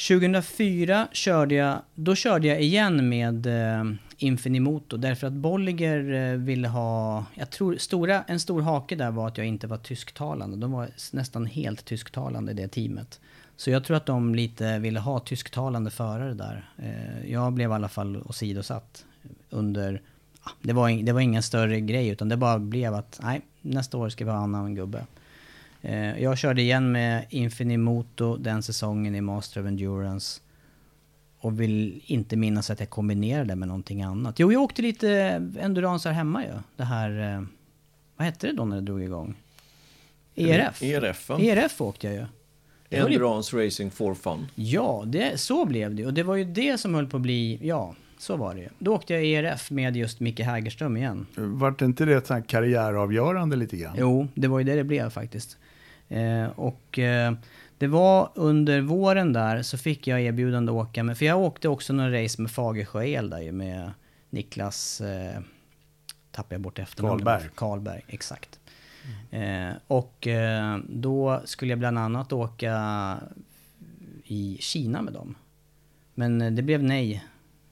2004 0.07 1.07
körde 1.11 1.55
jag, 1.55 1.81
då 1.95 2.15
körde 2.15 2.47
jag 2.47 2.61
igen 2.61 3.09
med 3.09 3.45
eh, 3.45 3.83
Infinimoto 4.23 4.97
därför 4.97 5.27
att 5.27 5.33
Bolliger 5.33 6.13
eh, 6.13 6.37
ville 6.37 6.67
ha, 6.67 7.25
jag 7.35 7.49
tror 7.49 7.75
stora, 7.75 8.23
en 8.23 8.39
stor 8.39 8.61
hake 8.61 8.95
där 8.95 9.11
var 9.11 9.27
att 9.27 9.37
jag 9.37 9.47
inte 9.47 9.67
var 9.67 9.77
tysktalande. 9.77 10.57
De 10.57 10.71
var 10.71 10.89
nästan 11.11 11.45
helt 11.45 11.85
tysktalande 11.85 12.51
i 12.51 12.55
det 12.55 12.67
teamet. 12.67 13.19
Så 13.57 13.71
jag 13.71 13.83
tror 13.83 13.97
att 13.97 14.05
de 14.05 14.35
lite 14.35 14.79
ville 14.79 14.99
ha 14.99 15.19
tysktalande 15.19 15.91
förare 15.91 16.33
där. 16.33 16.69
Eh, 16.77 17.31
jag 17.31 17.53
blev 17.53 17.69
i 17.69 17.73
alla 17.73 17.89
fall 17.89 18.23
åsidosatt 18.25 19.05
under, 19.49 20.01
det 20.61 20.73
var, 20.73 21.03
det 21.03 21.11
var 21.11 21.21
ingen 21.21 21.43
större 21.43 21.81
grej 21.81 22.07
utan 22.07 22.29
det 22.29 22.37
bara 22.37 22.59
blev 22.59 22.93
att 22.93 23.19
nej, 23.23 23.41
nästa 23.61 23.97
år 23.97 24.09
ska 24.09 24.25
vi 24.25 24.31
ha 24.31 24.37
en 24.37 24.55
annan 24.55 24.75
gubbe. 24.75 25.05
Eh, 25.81 26.23
jag 26.23 26.37
körde 26.37 26.61
igen 26.61 26.91
med 26.91 27.25
Infinimoto 27.29 28.37
den 28.37 28.63
säsongen 28.63 29.15
i 29.15 29.21
Master 29.21 29.61
of 29.61 29.67
Endurance. 29.67 30.41
Och 31.43 31.61
vill 31.61 32.01
inte 32.05 32.35
minnas 32.35 32.69
att 32.69 32.79
jag 32.79 32.89
kombinerade 32.89 33.55
med 33.55 33.67
någonting 33.67 34.01
annat. 34.01 34.39
Jo, 34.39 34.51
jag 34.51 34.61
åkte 34.61 34.81
lite 34.81 35.09
endurance 35.59 36.09
här 36.09 36.15
hemma 36.15 36.43
ju. 36.43 36.51
Det 36.75 36.83
här... 36.83 37.35
eh, 37.35 37.43
Vad 38.17 38.25
hette 38.25 38.47
det 38.47 38.53
då 38.53 38.65
när 38.65 38.75
det 38.75 38.81
drog 38.81 39.03
igång? 39.03 39.35
ERF? 40.35 40.81
ERF, 40.83 41.29
va? 41.29 41.39
ERF 41.39 41.81
åkte 41.81 42.07
jag 42.07 42.15
ju. 42.15 42.25
Det 42.89 43.01
var 43.01 43.09
ju- 43.09 43.15
Endurance 43.15 43.57
Racing 43.65 43.91
for 43.93 44.13
Fun. 44.13 44.47
Ja, 44.55 45.03
det, 45.07 45.39
så 45.39 45.65
blev 45.65 45.95
det. 45.95 46.05
Och 46.05 46.13
det 46.13 46.23
var 46.23 46.35
ju 46.35 46.43
det 46.45 46.77
som 46.77 46.93
höll 46.95 47.07
på 47.07 47.17
att 47.17 47.23
bli... 47.23 47.59
Ja, 47.61 47.95
så 48.17 48.35
var 48.35 48.55
det 48.55 48.61
ju. 48.61 48.69
Då 48.79 48.95
åkte 48.95 49.13
jag 49.13 49.23
ERF 49.25 49.71
med 49.71 49.97
just 49.97 50.19
Micke 50.19 50.39
Hägerström 50.39 50.97
igen. 50.97 51.25
Vart 51.35 51.81
inte 51.81 52.05
det 52.05 52.29
ett 52.31 52.47
karriäravgörande 52.47 53.55
lite 53.55 53.77
grann? 53.77 53.95
Jo, 53.99 54.27
det 54.35 54.47
var 54.47 54.59
ju 54.59 54.65
det 54.65 54.75
det 54.75 54.83
blev 54.83 55.09
faktiskt. 55.09 55.57
Eh, 56.09 56.45
och 56.55 56.99
eh, 56.99 57.33
det 57.81 57.87
var 57.87 58.31
under 58.35 58.81
våren 58.81 59.33
där 59.33 59.61
så 59.61 59.77
fick 59.77 60.07
jag 60.07 60.21
erbjudande 60.21 60.71
att 60.71 60.87
åka 60.87 61.03
med, 61.03 61.17
för 61.17 61.25
jag 61.25 61.39
åkte 61.39 61.69
också 61.69 61.93
några 61.93 62.23
race 62.23 62.41
med 62.41 62.51
Fagersjö 62.51 63.03
El 63.03 63.29
där 63.29 63.41
ju 63.41 63.51
med 63.51 63.91
Niklas, 64.29 65.01
eh, 65.01 65.39
tappade 66.31 66.55
jag 66.55 66.61
bort 66.61 66.79
efternamnet. 66.79 67.25
Karlberg. 67.25 67.49
Karlberg, 67.55 68.01
exakt. 68.07 68.59
Eh, 69.31 69.69
och 69.87 70.27
eh, 70.27 70.77
då 70.89 71.41
skulle 71.45 71.71
jag 71.71 71.79
bland 71.79 71.99
annat 71.99 72.33
åka 72.33 73.17
i 74.23 74.57
Kina 74.59 75.01
med 75.01 75.13
dem. 75.13 75.35
Men 76.13 76.41
eh, 76.41 76.51
det 76.51 76.61
blev 76.61 76.83
nej 76.83 77.25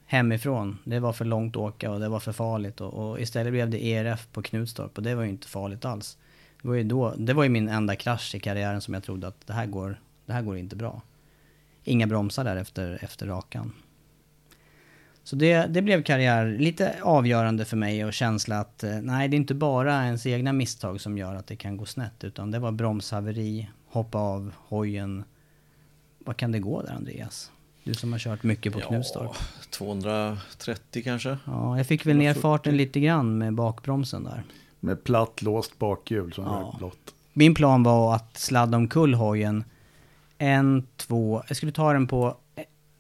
hemifrån. 0.05 0.77
Det 0.83 0.99
var 0.99 1.13
för 1.13 1.25
långt 1.25 1.55
att 1.55 1.61
åka 1.61 1.91
och 1.91 1.99
det 1.99 2.09
var 2.09 2.19
för 2.19 2.31
farligt. 2.31 2.81
Och, 2.81 2.93
och 2.93 3.21
istället 3.21 3.53
blev 3.53 3.69
det 3.69 3.85
ERF 3.85 4.27
på 4.31 4.41
Knutstorp 4.41 4.97
och 4.97 5.03
det 5.03 5.15
var 5.15 5.23
ju 5.23 5.29
inte 5.29 5.47
farligt 5.47 5.85
alls. 5.85 6.17
Det 6.61 6.67
var 6.67 6.75
ju, 6.75 6.83
då, 6.83 7.13
det 7.17 7.33
var 7.33 7.43
ju 7.43 7.49
min 7.49 7.69
enda 7.69 7.95
krasch 7.95 8.35
i 8.35 8.39
karriären 8.39 8.81
som 8.81 8.93
jag 8.93 9.03
trodde 9.03 9.27
att 9.27 9.47
det 9.47 9.53
här 9.53 9.65
går, 9.65 9.99
det 10.25 10.33
här 10.33 10.41
går 10.41 10.57
inte 10.57 10.75
bra. 10.75 11.01
Inga 11.83 12.07
bromsar 12.07 12.43
där 12.43 12.55
efter, 12.55 12.99
efter 13.03 13.27
rakan. 13.27 13.73
Så 15.23 15.35
det, 15.35 15.65
det 15.65 15.81
blev 15.81 16.03
karriär, 16.03 16.57
lite 16.59 16.95
avgörande 17.01 17.65
för 17.65 17.77
mig 17.77 18.05
och 18.05 18.13
känsla 18.13 18.59
att 18.59 18.83
eh, 18.83 19.01
nej, 19.01 19.27
det 19.27 19.35
är 19.35 19.37
inte 19.37 19.53
bara 19.53 20.05
ens 20.05 20.25
egna 20.25 20.53
misstag 20.53 21.01
som 21.01 21.17
gör 21.17 21.35
att 21.35 21.47
det 21.47 21.55
kan 21.55 21.77
gå 21.77 21.85
snett, 21.85 22.23
utan 22.23 22.51
det 22.51 22.59
var 22.59 22.71
bromshaveri, 22.71 23.69
hoppa 23.87 24.17
av 24.17 24.53
hojen. 24.57 25.23
Vad 26.19 26.37
kan 26.37 26.51
det 26.51 26.59
gå 26.59 26.81
där 26.81 26.93
Andreas? 26.93 27.51
Du 27.83 27.93
som 27.93 28.11
har 28.11 28.19
kört 28.19 28.43
mycket 28.43 28.73
på 28.73 28.79
Knutstorp. 28.79 29.35
230 29.69 31.03
kanske? 31.03 31.37
Ja, 31.45 31.77
jag 31.77 31.87
fick 31.87 32.05
väl 32.05 32.17
ner 32.17 32.33
farten 32.33 32.77
lite 32.77 32.99
grann 32.99 33.37
med 33.37 33.53
bakbromsen 33.53 34.23
där. 34.23 34.43
Med 34.79 35.03
platt 35.03 35.41
låst 35.41 35.79
bakhjul 35.79 36.33
som 36.33 36.43
Ja. 36.43 36.51
rök 36.71 36.77
blått. 36.77 37.13
Min 37.33 37.55
plan 37.55 37.83
var 37.83 38.15
att 38.15 38.37
sladda 38.37 38.77
omkull 38.77 39.13
hojen. 39.13 39.63
En, 40.37 40.87
två, 40.97 41.43
jag 41.47 41.57
skulle 41.57 41.71
ta 41.71 41.93
den 41.93 42.07
på 42.07 42.37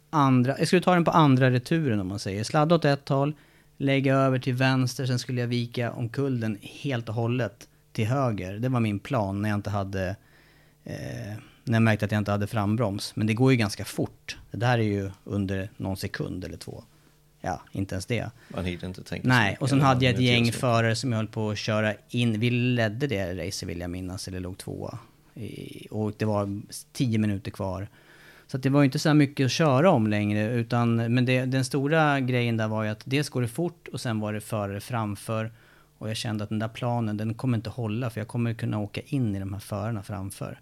andra, 0.09 0.55
jag 0.57 0.67
skulle 0.67 0.81
ta 0.81 0.93
den 0.93 1.05
på 1.05 1.11
andra 1.11 1.51
returen 1.51 1.99
om 1.99 2.07
man 2.07 2.19
säger. 2.19 2.43
Sladda 2.43 2.75
åt 2.75 2.85
ett 2.85 3.09
håll, 3.09 3.33
lägga 3.77 4.15
över 4.15 4.39
till 4.39 4.53
vänster, 4.53 5.05
sen 5.05 5.19
skulle 5.19 5.41
jag 5.41 5.47
vika 5.47 5.91
omkull 5.91 6.39
den 6.39 6.57
helt 6.61 7.09
och 7.09 7.15
hållet 7.15 7.67
till 7.91 8.07
höger. 8.07 8.53
Det 8.59 8.69
var 8.69 8.79
min 8.79 8.99
plan 8.99 9.41
när 9.41 9.49
jag 9.49 9.57
inte 9.57 9.69
hade, 9.69 10.15
eh, 10.83 11.33
när 11.63 11.73
jag 11.75 11.81
märkte 11.81 12.05
att 12.05 12.11
jag 12.11 12.19
inte 12.21 12.31
hade 12.31 12.47
frambroms. 12.47 13.15
Men 13.15 13.27
det 13.27 13.33
går 13.33 13.51
ju 13.51 13.57
ganska 13.57 13.85
fort. 13.85 14.37
Det 14.51 14.57
där 14.57 14.77
är 14.77 14.83
ju 14.83 15.11
under 15.23 15.69
någon 15.77 15.97
sekund 15.97 16.45
eller 16.45 16.57
två. 16.57 16.83
Ja, 17.41 17.61
inte 17.71 17.95
ens 17.95 18.05
det. 18.05 18.31
Man 18.47 18.65
hinner 18.65 18.85
inte 18.85 19.03
tänka 19.03 19.27
Nej, 19.27 19.57
och 19.59 19.69
sen 19.69 19.81
hade 19.81 20.05
jag 20.05 20.13
ett 20.13 20.21
gäng 20.21 20.51
förare 20.51 20.95
som 20.95 21.11
jag 21.11 21.17
höll 21.17 21.27
på 21.27 21.49
att 21.49 21.57
köra 21.57 21.93
in. 22.09 22.39
Vi 22.39 22.49
ledde 22.49 23.07
det 23.07 23.47
racet 23.47 23.69
vill 23.69 23.79
jag 23.79 23.89
minnas, 23.89 24.27
eller 24.27 24.39
låg 24.39 24.57
tvåa. 24.57 24.99
Och 25.89 26.13
det 26.17 26.25
var 26.25 26.61
tio 26.93 27.17
minuter 27.17 27.51
kvar. 27.51 27.87
Så 28.47 28.57
det 28.57 28.69
var 28.69 28.83
inte 28.83 28.99
så 28.99 29.09
här 29.09 29.13
mycket 29.13 29.45
att 29.45 29.51
köra 29.51 29.91
om 29.91 30.07
längre. 30.07 30.53
Utan, 30.53 31.13
men 31.13 31.25
det, 31.25 31.45
den 31.45 31.65
stora 31.65 32.19
grejen 32.19 32.57
där 32.57 32.67
var 32.67 32.83
ju 32.83 32.89
att 32.89 33.01
dels 33.05 33.29
går 33.29 33.41
det 33.41 33.47
fort 33.47 33.87
och 33.87 34.01
sen 34.01 34.19
var 34.19 34.33
det 34.33 34.41
förare 34.41 34.81
framför. 34.81 35.51
Och 35.97 36.09
jag 36.09 36.17
kände 36.17 36.43
att 36.43 36.49
den 36.49 36.59
där 36.59 36.67
planen, 36.67 37.17
den 37.17 37.33
kommer 37.33 37.57
inte 37.57 37.69
hålla 37.69 38.09
för 38.09 38.21
jag 38.21 38.27
kommer 38.27 38.53
kunna 38.53 38.79
åka 38.79 39.01
in 39.05 39.35
i 39.35 39.39
de 39.39 39.53
här 39.53 39.59
förarna 39.59 40.03
framför. 40.03 40.59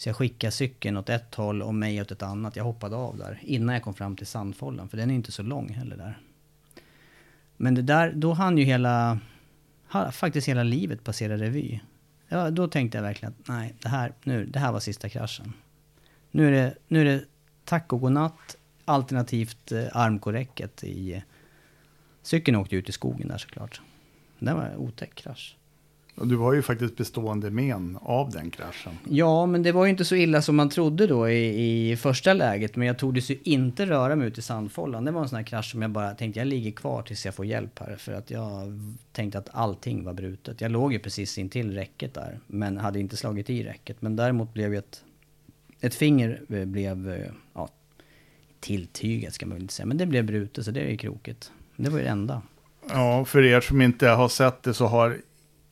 Så 0.00 0.08
jag 0.08 0.16
skickade 0.16 0.50
cykeln 0.50 0.96
åt 0.96 1.08
ett 1.08 1.34
håll 1.34 1.62
och 1.62 1.74
mig 1.74 2.00
åt 2.00 2.10
ett 2.10 2.22
annat. 2.22 2.56
Jag 2.56 2.64
hoppade 2.64 2.96
av 2.96 3.16
där 3.18 3.38
innan 3.42 3.74
jag 3.74 3.82
kom 3.82 3.94
fram 3.94 4.16
till 4.16 4.26
sandfållan. 4.26 4.88
För 4.88 4.96
den 4.96 5.10
är 5.10 5.14
inte 5.14 5.32
så 5.32 5.42
lång 5.42 5.68
heller 5.68 5.96
där. 5.96 6.18
Men 7.56 7.74
det 7.74 7.82
där, 7.82 8.12
då 8.12 8.32
hann 8.32 8.58
ju 8.58 8.64
hela, 8.64 9.18
faktiskt 10.12 10.48
hela 10.48 10.62
livet 10.62 11.04
passera 11.04 11.36
revy. 11.36 11.80
Ja, 12.28 12.50
då 12.50 12.68
tänkte 12.68 12.98
jag 12.98 13.02
verkligen 13.02 13.34
att 13.40 13.48
nej, 13.48 13.74
det 13.82 13.88
här, 13.88 14.12
nu, 14.22 14.46
det 14.46 14.58
här 14.58 14.72
var 14.72 14.80
sista 14.80 15.08
kraschen. 15.08 15.52
Nu 16.30 16.46
är 16.48 16.52
det, 16.52 16.74
nu 16.88 17.00
är 17.00 17.04
det 17.04 17.24
tack 17.64 17.92
och 17.92 18.00
godnatt, 18.00 18.56
alternativt 18.84 19.72
eh, 19.72 19.86
armkorräcket 19.92 20.84
i... 20.84 21.22
Cykeln 22.22 22.56
åkte 22.56 22.76
ut 22.76 22.88
i 22.88 22.92
skogen 22.92 23.28
där 23.28 23.38
såklart. 23.38 23.80
Det 24.38 24.54
var 24.54 24.62
en 24.62 24.76
otäck 24.76 25.14
krasch. 25.14 25.56
Och 26.14 26.26
du 26.26 26.36
var 26.36 26.52
ju 26.52 26.62
faktiskt 26.62 26.96
bestående 26.96 27.50
men 27.50 27.98
av 28.02 28.30
den 28.30 28.50
kraschen. 28.50 28.92
Ja, 29.08 29.46
men 29.46 29.62
det 29.62 29.72
var 29.72 29.84
ju 29.84 29.90
inte 29.90 30.04
så 30.04 30.14
illa 30.14 30.42
som 30.42 30.56
man 30.56 30.68
trodde 30.68 31.06
då 31.06 31.30
i, 31.30 31.90
i 31.90 31.96
första 31.96 32.32
läget. 32.32 32.76
Men 32.76 32.86
jag 32.86 32.98
tordes 32.98 33.30
ju 33.30 33.38
inte 33.42 33.86
röra 33.86 34.16
mig 34.16 34.28
ut 34.28 34.38
i 34.38 34.42
sandfållan. 34.42 35.04
Det 35.04 35.10
var 35.10 35.22
en 35.22 35.28
sån 35.28 35.36
här 35.36 35.44
krasch 35.44 35.70
som 35.70 35.82
jag 35.82 35.90
bara 35.90 36.14
tänkte, 36.14 36.40
jag 36.40 36.46
ligger 36.46 36.70
kvar 36.70 37.02
tills 37.02 37.24
jag 37.24 37.34
får 37.34 37.46
hjälp 37.46 37.78
här. 37.78 37.96
För 37.96 38.12
att 38.12 38.30
jag 38.30 38.80
tänkte 39.12 39.38
att 39.38 39.48
allting 39.52 40.04
var 40.04 40.12
brutet. 40.12 40.60
Jag 40.60 40.70
låg 40.70 40.92
ju 40.92 40.98
precis 40.98 41.38
intill 41.38 41.74
räcket 41.74 42.14
där. 42.14 42.38
Men 42.46 42.76
hade 42.76 43.00
inte 43.00 43.16
slagit 43.16 43.50
i 43.50 43.64
räcket. 43.64 44.02
Men 44.02 44.16
däremot 44.16 44.54
blev 44.54 44.74
ett, 44.74 45.04
ett 45.80 45.94
finger 45.94 46.42
eh, 46.48 46.64
blev, 46.64 47.10
eh, 47.10 47.30
ja, 47.54 47.68
tilltygat 48.60 49.34
ska 49.34 49.46
man 49.46 49.54
väl 49.54 49.62
inte 49.62 49.74
säga. 49.74 49.86
Men 49.86 49.96
det 49.96 50.06
blev 50.06 50.24
brutet, 50.24 50.64
så 50.64 50.70
det 50.70 50.80
är 50.80 50.90
ju 50.90 50.96
krokigt. 50.96 51.52
Det 51.76 51.90
var 51.90 51.98
ju 51.98 52.04
det 52.04 52.10
enda. 52.10 52.42
Ja, 52.88 53.24
för 53.24 53.42
er 53.44 53.60
som 53.60 53.82
inte 53.82 54.08
har 54.08 54.28
sett 54.28 54.62
det 54.62 54.74
så 54.74 54.86
har 54.86 55.16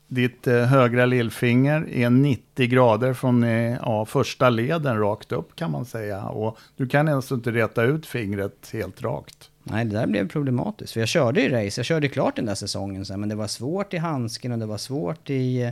ditt 0.08 0.46
eh, 0.46 0.64
högra 0.64 1.06
lillfinger 1.06 1.88
är 1.88 2.10
90 2.10 2.66
grader 2.66 3.14
från 3.14 3.42
eh, 3.42 3.76
ja, 3.82 4.04
första 4.04 4.50
leden 4.50 4.98
rakt 4.98 5.32
upp 5.32 5.56
kan 5.56 5.70
man 5.70 5.84
säga. 5.84 6.24
Och 6.24 6.58
du 6.76 6.86
kan 6.86 7.08
alltså 7.08 7.34
inte 7.34 7.52
räta 7.52 7.82
ut 7.82 8.06
fingret 8.06 8.70
helt 8.72 9.02
rakt. 9.02 9.50
Nej, 9.62 9.84
det 9.84 9.98
där 9.98 10.06
blev 10.06 10.28
problematiskt. 10.28 10.92
För 10.92 11.00
jag 11.00 11.08
körde 11.08 11.40
ju 11.40 11.48
race, 11.48 11.80
jag 11.80 11.86
körde 11.86 12.08
klart 12.08 12.36
den 12.36 12.46
där 12.46 12.54
säsongen 12.54 13.04
sen, 13.04 13.20
men 13.20 13.28
det 13.28 13.34
var 13.34 13.46
svårt 13.46 13.94
i 13.94 13.96
handsken 13.96 14.52
och 14.52 14.58
det 14.58 14.66
var 14.66 14.78
svårt 14.78 15.30
i, 15.30 15.62
eh, 15.62 15.70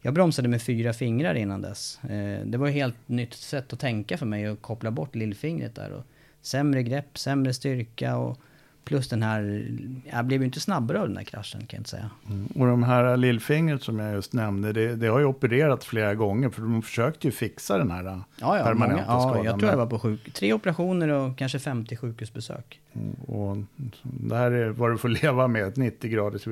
Jag 0.00 0.14
bromsade 0.14 0.48
med 0.48 0.62
fyra 0.62 0.92
fingrar 0.92 1.34
innan 1.34 1.62
dess. 1.62 1.98
Det 2.44 2.58
var 2.58 2.68
ett 2.68 2.74
helt 2.74 3.08
nytt 3.08 3.34
sätt 3.34 3.72
att 3.72 3.80
tänka 3.80 4.18
för 4.18 4.26
mig 4.26 4.46
att 4.46 4.62
koppla 4.62 4.90
bort 4.90 5.14
lillfingret 5.14 5.74
där. 5.74 5.92
Och 5.92 6.04
sämre 6.42 6.82
grepp, 6.82 7.18
sämre 7.18 7.54
styrka 7.54 8.16
och 8.16 8.38
plus 8.84 9.08
den 9.08 9.22
här... 9.22 9.68
Jag 10.04 10.24
blev 10.24 10.40
ju 10.40 10.46
inte 10.46 10.60
snabbare 10.60 11.00
av 11.00 11.08
den 11.08 11.16
här 11.16 11.24
kraschen 11.24 11.60
kan 11.60 11.76
jag 11.76 11.80
inte 11.80 11.90
säga. 11.90 12.10
Mm. 12.30 12.46
Och 12.46 12.66
de 12.66 12.82
här 12.82 13.16
lillfingret 13.16 13.82
som 13.82 13.98
jag 13.98 14.12
just 14.12 14.32
nämnde, 14.32 14.72
det, 14.72 14.96
det 14.96 15.06
har 15.06 15.18
ju 15.18 15.24
opererats 15.24 15.86
flera 15.86 16.14
gånger 16.14 16.50
för 16.50 16.62
de 16.62 16.82
försökte 16.82 17.26
ju 17.26 17.32
fixa 17.32 17.78
den 17.78 17.90
här 17.90 18.04
ja, 18.04 18.22
ja, 18.40 18.64
permanenta 18.64 19.04
många, 19.06 19.06
ja, 19.06 19.20
skadan. 19.20 19.44
Jag 19.44 19.58
tror 19.58 19.70
jag 19.70 19.78
var 19.78 19.86
på 19.86 19.98
sjuk, 19.98 20.32
tre 20.32 20.52
operationer 20.52 21.08
och 21.08 21.38
kanske 21.38 21.58
50 21.58 21.96
sjukhusbesök. 21.96 22.80
Mm, 22.92 23.14
och 23.14 23.56
det 24.02 24.36
här 24.36 24.50
är 24.50 24.68
vad 24.68 24.90
du 24.90 24.98
får 24.98 25.08
leva 25.22 25.48
med, 25.48 25.64
ett 25.64 25.76
90 25.76 26.10
graders 26.10 26.46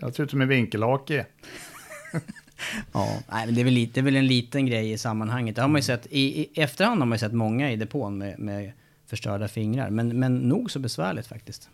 Jag 0.00 0.14
ser 0.14 0.24
ut 0.24 0.30
som 0.30 0.40
en 0.40 0.48
vinkelhake. 0.48 1.26
ja, 2.92 3.18
nej, 3.32 3.46
men 3.46 3.54
det 3.54 3.60
är, 3.60 3.64
väl 3.64 3.74
det 3.74 4.00
är 4.00 4.02
väl 4.02 4.16
en 4.16 4.26
liten 4.26 4.66
grej 4.66 4.92
i 4.92 4.98
sammanhanget. 4.98 5.56
Det 5.56 5.62
har 5.62 5.68
man 5.68 5.78
ju 5.78 5.82
sett, 5.82 6.06
i, 6.10 6.40
i 6.40 6.60
efterhand 6.60 7.00
har 7.00 7.06
man 7.06 7.16
ju 7.16 7.20
sett 7.20 7.32
många 7.32 7.72
i 7.72 7.76
depån 7.76 8.18
med, 8.18 8.38
med 8.38 8.72
förstörda 9.06 9.48
fingrar. 9.48 9.90
Men, 9.90 10.18
men 10.18 10.36
nog 10.36 10.70
så 10.70 10.78
besvärligt 10.78 11.26
faktiskt. 11.26 11.70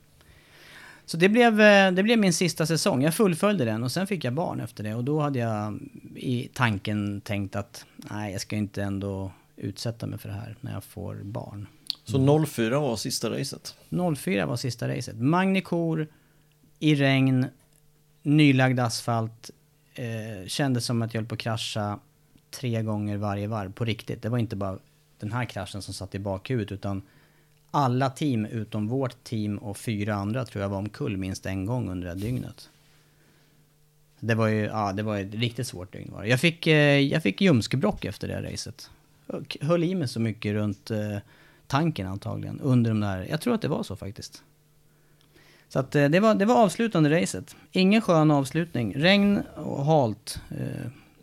Så 1.07 1.17
det 1.17 1.29
blev, 1.29 1.61
eh, 1.61 1.93
det 1.93 2.03
blev 2.03 2.19
min 2.19 2.33
sista 2.33 2.67
säsong. 2.67 3.03
Jag 3.03 3.15
fullföljde 3.15 3.65
den 3.65 3.83
och 3.83 3.93
sen 3.93 4.07
fick 4.07 4.25
jag 4.25 4.33
barn 4.33 4.61
efter 4.61 4.85
det. 4.85 4.95
Och 4.95 5.05
då 5.05 5.21
hade 5.21 5.39
jag 5.39 5.79
i 6.17 6.49
tanken 6.55 7.21
tänkt 7.21 7.57
att 7.57 7.85
nej, 7.97 8.33
jag 8.33 8.41
ska 8.41 8.57
inte 8.57 8.83
ändå 8.83 9.33
utsätta 9.57 10.07
mig 10.07 10.19
för 10.19 10.29
det 10.29 10.35
här 10.35 10.57
när 10.61 10.73
jag 10.73 10.85
får 10.85 11.15
barn. 11.15 11.67
Så 12.05 12.47
04 12.47 12.79
var 12.79 12.97
sista 12.97 13.31
racet? 13.31 13.77
04 14.17 14.47
var 14.47 14.57
sista 14.57 14.89
racet. 14.89 15.17
Magnikor, 15.17 16.09
i 16.79 16.95
regn, 16.95 17.47
nylagd 18.23 18.81
asfalt. 18.81 19.51
Eh, 19.95 20.47
kändes 20.47 20.85
som 20.85 21.03
att 21.03 21.15
jag 21.15 21.21
höll 21.21 21.29
på 21.29 21.35
att 21.35 21.41
krascha 21.41 21.99
tre 22.51 22.83
gånger 22.83 23.17
varje 23.17 23.47
varv 23.47 23.73
på 23.73 23.85
riktigt. 23.85 24.23
Det 24.23 24.29
var 24.29 24.39
inte 24.39 24.57
bara 24.57 24.79
den 25.19 25.33
här 25.33 25.45
kraschen 25.45 25.83
som 25.83 25.95
satt 25.95 26.15
i 26.15 26.19
bakhuvudet 26.19 26.73
utan 26.73 27.03
alla 27.75 28.11
team 28.11 28.47
utom 28.47 28.89
vårt 28.89 29.25
team 29.25 29.59
och 29.59 29.77
fyra 29.77 30.15
andra 30.15 30.45
tror 30.45 30.63
jag 30.63 30.69
var 30.69 30.79
omkull 30.79 31.17
minst 31.17 31.47
en 31.47 31.67
gång 31.67 31.91
under 31.91 32.07
det 32.07 32.13
här 32.13 32.21
dygnet. 32.21 32.71
Det 34.21 34.35
var 34.35 34.47
ju, 34.47 34.65
ja 34.65 34.93
det 34.93 35.03
var 35.03 35.19
ett 35.19 35.35
riktigt 35.35 35.67
svårt 35.67 35.93
dygn 35.93 36.13
var 36.13 36.23
det. 36.23 36.29
Jag 36.29 36.41
fick, 36.41 36.67
eh, 36.67 36.99
jag 36.99 37.23
fick 37.23 37.41
ljumskebråck 37.41 38.05
efter 38.05 38.29
det 38.29 38.35
här 38.35 38.43
racet. 38.43 38.91
Höll 39.61 39.85
i 39.85 39.95
mig 39.95 40.09
så 40.09 40.21
mycket 40.21 40.53
runt 40.53 40.91
eh, 40.91 41.17
tanken 41.67 42.07
antagligen 42.07 42.61
under 42.61 42.91
de 42.91 43.01
där, 43.01 43.27
jag 43.31 43.41
tror 43.41 43.55
att 43.55 43.63
det 43.63 43.69
var 43.69 43.83
så 43.83 43.97
faktiskt. 43.97 44.43
Så 45.69 45.79
att 45.79 45.95
eh, 45.95 46.09
det 46.09 46.21
var, 46.21 46.35
det 46.35 46.45
var 46.45 46.65
avslutande 46.65 47.23
racet. 47.23 47.57
Ingen 47.71 48.01
skön 48.01 48.31
avslutning. 48.31 48.95
Regn 48.95 49.43
och 49.55 49.85
halt. 49.85 50.41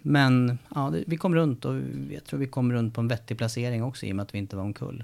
Men 0.02 0.58
ja, 0.76 0.94
vi 1.08 1.18
kom 1.18 1.36
runt 1.36 1.66
och 1.66 1.76
jag 2.12 2.24
tror 2.26 2.40
vi 2.40 2.48
kom 2.48 2.74
runt 2.74 2.94
på 2.94 3.02
en 3.02 3.08
vettig 3.08 3.38
placering 3.38 3.84
också 3.84 4.06
i 4.06 4.12
och 4.12 4.16
med 4.16 4.24
att 4.24 4.34
vi 4.34 4.38
inte 4.38 4.56
var 4.56 4.64
omkull 4.64 5.04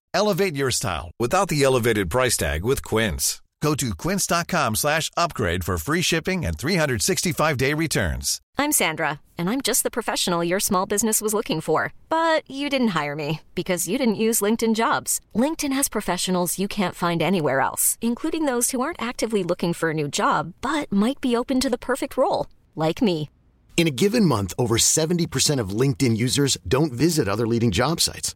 Elevate 0.13 0.55
your 0.55 0.71
style 0.71 1.11
without 1.19 1.47
the 1.47 1.63
elevated 1.63 2.09
price 2.09 2.37
tag 2.37 2.63
with 2.63 2.83
Quince. 2.83 3.41
Go 3.61 3.75
to 3.75 3.93
quince.com 3.95 4.75
slash 4.75 5.11
upgrade 5.15 5.63
for 5.63 5.77
free 5.77 6.01
shipping 6.01 6.45
and 6.45 6.57
365-day 6.57 7.75
returns. 7.75 8.41
I'm 8.57 8.71
Sandra, 8.71 9.21
and 9.37 9.51
I'm 9.51 9.61
just 9.61 9.83
the 9.83 9.91
professional 9.91 10.43
your 10.43 10.59
small 10.59 10.87
business 10.87 11.21
was 11.21 11.33
looking 11.33 11.61
for. 11.61 11.93
But 12.09 12.49
you 12.49 12.69
didn't 12.71 12.95
hire 12.99 13.15
me 13.15 13.41
because 13.53 13.87
you 13.87 13.99
didn't 13.99 14.15
use 14.15 14.41
LinkedIn 14.41 14.73
Jobs. 14.73 15.21
LinkedIn 15.35 15.73
has 15.73 15.89
professionals 15.89 16.57
you 16.57 16.67
can't 16.67 16.95
find 16.95 17.21
anywhere 17.21 17.59
else, 17.59 17.99
including 18.01 18.45
those 18.45 18.71
who 18.71 18.81
aren't 18.81 19.01
actively 19.01 19.43
looking 19.43 19.73
for 19.73 19.91
a 19.91 19.93
new 19.93 20.07
job 20.07 20.53
but 20.61 20.91
might 20.91 21.21
be 21.21 21.35
open 21.35 21.59
to 21.59 21.69
the 21.69 21.77
perfect 21.77 22.17
role, 22.17 22.47
like 22.75 22.99
me. 22.99 23.29
In 23.77 23.87
a 23.87 23.91
given 23.91 24.25
month, 24.25 24.53
over 24.57 24.77
70% 24.77 25.59
of 25.59 25.69
LinkedIn 25.69 26.17
users 26.17 26.57
don't 26.67 26.93
visit 26.93 27.27
other 27.27 27.47
leading 27.47 27.71
job 27.71 28.01
sites. 28.01 28.35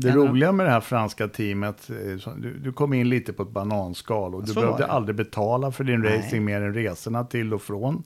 Det 0.00 0.10
roliga 0.10 0.52
med 0.52 0.66
det 0.66 0.70
här 0.70 0.80
franska 0.80 1.28
teamet, 1.28 1.90
eh, 1.90 2.34
du, 2.36 2.58
du 2.58 2.72
kom 2.72 2.92
in 2.92 3.08
lite 3.08 3.32
på 3.32 3.42
ett 3.42 3.50
bananskal 3.50 4.34
och 4.34 4.46
du 4.46 4.54
behövde 4.54 4.86
aldrig 4.86 5.16
betala 5.16 5.72
för 5.72 5.84
din 5.84 6.00
Nej. 6.00 6.18
racing 6.18 6.44
mer 6.44 6.60
än 6.60 6.74
resorna 6.74 7.24
till 7.24 7.54
och 7.54 7.62
från. 7.62 8.02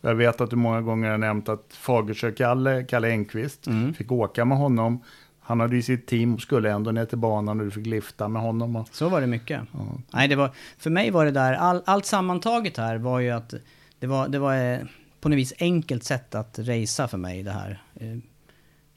Jag 0.00 0.14
vet 0.14 0.40
att 0.40 0.50
du 0.50 0.56
många 0.56 0.80
gånger 0.80 1.10
har 1.10 1.18
nämnt 1.18 1.48
att 1.48 1.66
Fagersjö-Kalle, 1.72 2.84
Kalle 2.84 3.08
Engqvist, 3.08 3.66
mm. 3.66 3.94
fick 3.94 4.12
åka 4.12 4.44
med 4.44 4.58
honom. 4.58 5.02
Han 5.40 5.60
hade 5.60 5.76
ju 5.76 5.82
sitt 5.82 6.06
team 6.06 6.34
och 6.34 6.40
skulle 6.40 6.70
ändå 6.70 6.90
ner 6.90 7.04
till 7.04 7.18
banan 7.18 7.60
och 7.60 7.64
du 7.66 7.70
fick 7.70 7.86
lifta 7.86 8.28
med 8.28 8.42
honom. 8.42 8.76
Och... 8.76 8.88
Så 8.92 9.08
var 9.08 9.20
det 9.20 9.26
mycket. 9.26 9.60
Ja. 9.72 9.78
Nej, 10.10 10.28
det 10.28 10.36
var, 10.36 10.50
för 10.78 10.90
mig 10.90 11.10
var 11.10 11.24
det 11.24 11.30
där, 11.30 11.52
all, 11.52 11.82
allt 11.86 12.06
sammantaget 12.06 12.76
här 12.76 12.98
var 12.98 13.20
ju 13.20 13.30
att 13.30 13.54
det 13.98 14.06
var, 14.06 14.28
det 14.28 14.38
var 14.38 14.72
eh, 14.72 14.78
på 15.20 15.28
något 15.28 15.38
vis 15.38 15.52
enkelt 15.58 16.04
sätt 16.04 16.34
att 16.34 16.58
racea 16.58 17.08
för 17.08 17.18
mig 17.18 17.42
det 17.42 17.50
här. 17.50 17.82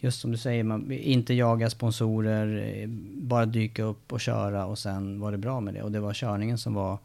Just 0.03 0.21
som 0.21 0.31
du 0.31 0.37
säger, 0.37 0.63
man 0.63 0.91
inte 0.91 1.33
jaga 1.33 1.69
sponsorer, 1.69 2.77
eh, 2.81 2.87
bara 3.15 3.45
dyka 3.45 3.83
upp 3.83 4.13
och 4.13 4.21
köra 4.21 4.65
och 4.65 4.79
sen 4.79 5.19
var 5.19 5.31
det 5.31 5.37
bra 5.37 5.59
med 5.59 5.73
det. 5.73 5.81
Och 5.81 5.91
det 5.91 5.99
var 5.99 6.13
körningen 6.13 6.57
som 6.57 6.73
var 6.73 6.97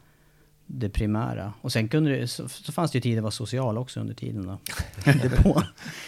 det 0.66 0.88
primära. 0.88 1.53
Och 1.61 1.72
sen 1.72 1.88
kunde 1.88 2.11
det, 2.11 2.28
så, 2.28 2.49
så 2.49 2.72
fanns 2.72 2.90
det 2.90 2.96
ju 2.96 3.03
tid 3.03 3.18
att 3.18 3.22
vara 3.22 3.30
social 3.30 3.78
också 3.78 4.01
under 4.01 4.14
tiden 4.14 4.46
då. 4.46 4.59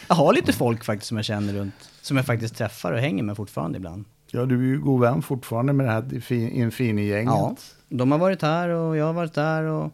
jag 0.08 0.14
har 0.14 0.34
lite 0.34 0.52
folk 0.52 0.84
faktiskt 0.84 1.08
som 1.08 1.16
jag 1.16 1.24
känner 1.24 1.52
runt, 1.52 1.90
som 2.02 2.16
jag 2.16 2.26
faktiskt 2.26 2.56
träffar 2.56 2.92
och 2.92 2.98
hänger 2.98 3.22
med 3.22 3.36
fortfarande 3.36 3.76
ibland. 3.76 4.04
Ja, 4.30 4.46
du 4.46 4.58
är 4.58 4.66
ju 4.66 4.80
god 4.80 5.00
vän 5.00 5.22
fortfarande 5.22 5.72
med 5.72 5.86
det 5.86 5.92
här 5.92 6.32
Infini-gänget. 6.32 7.34
Ja, 7.34 7.56
de 7.88 8.12
har 8.12 8.18
varit 8.18 8.42
här 8.42 8.68
och 8.68 8.96
jag 8.96 9.04
har 9.04 9.12
varit 9.12 9.34
där 9.34 9.62
och 9.62 9.92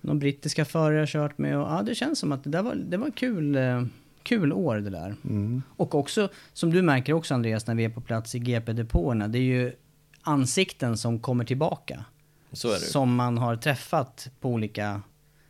de 0.00 0.18
brittiska 0.18 0.64
förare 0.64 0.94
jag 0.94 1.02
har 1.02 1.06
kört 1.06 1.38
med. 1.38 1.58
Och, 1.58 1.68
ja, 1.68 1.82
det 1.82 1.94
känns 1.94 2.18
som 2.18 2.32
att 2.32 2.44
det, 2.44 2.50
där 2.50 2.62
var, 2.62 2.74
det 2.74 2.96
var 2.96 3.10
kul, 3.10 3.56
eh, 3.56 3.82
kul 4.28 4.52
år 4.52 4.76
det 4.76 4.90
där. 4.90 5.14
Mm. 5.24 5.62
Och 5.76 5.94
också, 5.94 6.28
som 6.52 6.70
du 6.70 6.82
märker 6.82 7.12
också 7.12 7.34
Andreas, 7.34 7.66
när 7.66 7.74
vi 7.74 7.84
är 7.84 7.88
på 7.88 8.00
plats 8.00 8.34
i 8.34 8.38
GP-depåerna, 8.38 9.28
det 9.28 9.38
är 9.38 9.42
ju 9.42 9.72
ansikten 10.22 10.96
som 10.96 11.20
kommer 11.20 11.44
tillbaka. 11.44 12.04
Som 12.92 13.14
man 13.14 13.38
har 13.38 13.56
träffat 13.56 14.30
på 14.40 14.48
olika... 14.48 15.02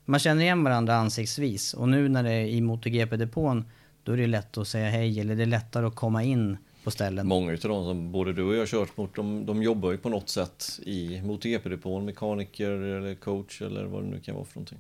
Man 0.05 0.21
känner 0.21 0.43
igen 0.43 0.65
varandra 0.65 0.95
ansiktsvis. 0.95 1.75
Och 1.75 1.89
nu 1.89 2.09
när 2.09 2.23
det 2.23 2.33
är 2.33 2.47
i 2.47 2.61
MotoGP-depån, 2.61 3.65
då 4.03 4.13
är 4.13 4.17
det 4.17 4.27
lätt 4.27 4.59
att 4.59 4.69
säga 4.69 4.91
hej, 4.91 5.21
eller 5.21 5.37
det 5.37 5.43
är 5.43 5.47
lättare 5.47 5.87
att 5.87 5.95
komma 5.95 6.23
in 6.23 6.57
på 6.85 6.91
ställen. 6.91 7.27
Många 7.27 7.53
av 7.53 7.59
de 7.59 7.85
som 7.85 8.13
både 8.13 8.33
du 8.33 8.43
och 8.43 8.55
jag 8.55 8.61
har 8.61 8.67
kört 8.67 8.97
mot, 8.97 9.17
de, 9.17 9.47
de 9.47 9.63
jobbar 9.63 9.91
ju 9.91 9.99
på 9.99 10.09
något 10.09 10.29
sätt 10.29 10.81
i 10.83 11.21
MotoGP-depån, 11.21 12.05
mekaniker 12.05 12.71
eller 12.71 13.15
coach 13.15 13.63
eller 13.63 13.85
vad 13.85 14.03
det 14.03 14.09
nu 14.09 14.21
kan 14.21 14.35
vara 14.35 14.45
för 14.45 14.57
någonting. 14.57 14.79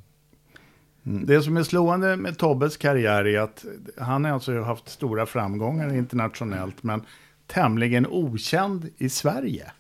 Mm. 1.06 1.26
Det 1.26 1.42
som 1.42 1.56
är 1.56 1.62
slående 1.62 2.16
med 2.16 2.38
Tobbes 2.38 2.76
karriär 2.76 3.26
är 3.26 3.40
att 3.40 3.64
han 3.96 4.24
har 4.24 4.32
alltså 4.32 4.60
haft 4.60 4.88
stora 4.88 5.26
framgångar 5.26 5.94
internationellt, 5.94 6.82
men 6.82 7.02
tämligen 7.46 8.06
okänd 8.06 8.88
i 8.98 9.08
Sverige. 9.08 9.72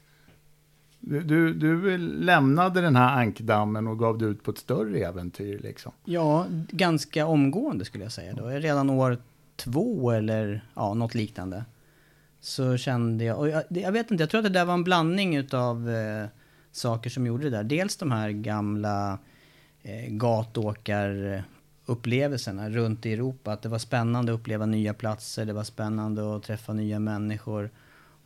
Du, 1.00 1.54
du 1.54 1.98
lämnade 1.98 2.80
den 2.80 2.96
här 2.96 3.16
ankdammen 3.16 3.86
och 3.86 3.98
gav 3.98 4.18
dig 4.18 4.28
ut 4.28 4.42
på 4.42 4.50
ett 4.50 4.58
större 4.58 4.98
äventyr 4.98 5.58
liksom. 5.58 5.92
Ja, 6.04 6.46
ganska 6.70 7.26
omgående 7.26 7.84
skulle 7.84 8.04
jag 8.04 8.12
säga 8.12 8.32
då. 8.34 8.46
Redan 8.46 8.90
år 8.90 9.18
två 9.56 10.10
eller 10.10 10.64
ja, 10.74 10.94
något 10.94 11.14
liknande. 11.14 11.64
så 12.40 12.76
kände 12.76 13.24
jag, 13.24 13.38
och 13.38 13.48
jag, 13.48 13.62
jag 13.68 13.92
vet 13.92 14.10
inte, 14.10 14.22
jag 14.22 14.30
tror 14.30 14.38
att 14.38 14.44
det 14.44 14.58
där 14.58 14.64
var 14.64 14.74
en 14.74 14.84
blandning 14.84 15.36
utav 15.36 15.90
eh, 15.90 16.26
saker 16.72 17.10
som 17.10 17.26
gjorde 17.26 17.44
det 17.44 17.50
där. 17.50 17.64
Dels 17.64 17.96
de 17.96 18.12
här 18.12 18.30
gamla 18.30 19.12
eh, 19.12 19.18
Eh, 19.88 20.08
gatåkarupplevelserna 20.08 22.70
runt 22.70 23.06
i 23.06 23.12
Europa. 23.12 23.52
Att 23.52 23.62
det 23.62 23.68
var 23.68 23.78
spännande 23.78 24.32
att 24.32 24.38
uppleva 24.38 24.66
nya 24.66 24.94
platser, 24.94 25.44
det 25.44 25.52
var 25.52 25.64
spännande 25.64 26.36
att 26.36 26.42
träffa 26.42 26.72
nya 26.72 26.98
människor. 26.98 27.70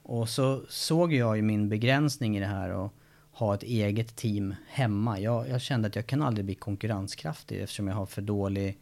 Och 0.03 0.29
så 0.29 0.63
såg 0.69 1.13
jag 1.13 1.37
ju 1.37 1.43
min 1.43 1.69
begränsning 1.69 2.37
i 2.37 2.41
det 2.41 2.47
här 2.47 2.71
och 2.71 2.93
ha 3.33 3.55
ett 3.55 3.63
eget 3.63 4.17
team 4.17 4.55
hemma. 4.69 5.21
Jag, 5.21 5.49
jag 5.49 5.61
kände 5.61 5.89
att 5.89 5.97
jag 5.97 6.07
kan 6.07 6.23
aldrig 6.23 6.45
bli 6.45 6.55
konkurrenskraftig 6.55 7.61
eftersom 7.61 7.89
jag 7.89 7.95
har 7.95 8.07
för 8.07 8.23
dålig 8.23 8.79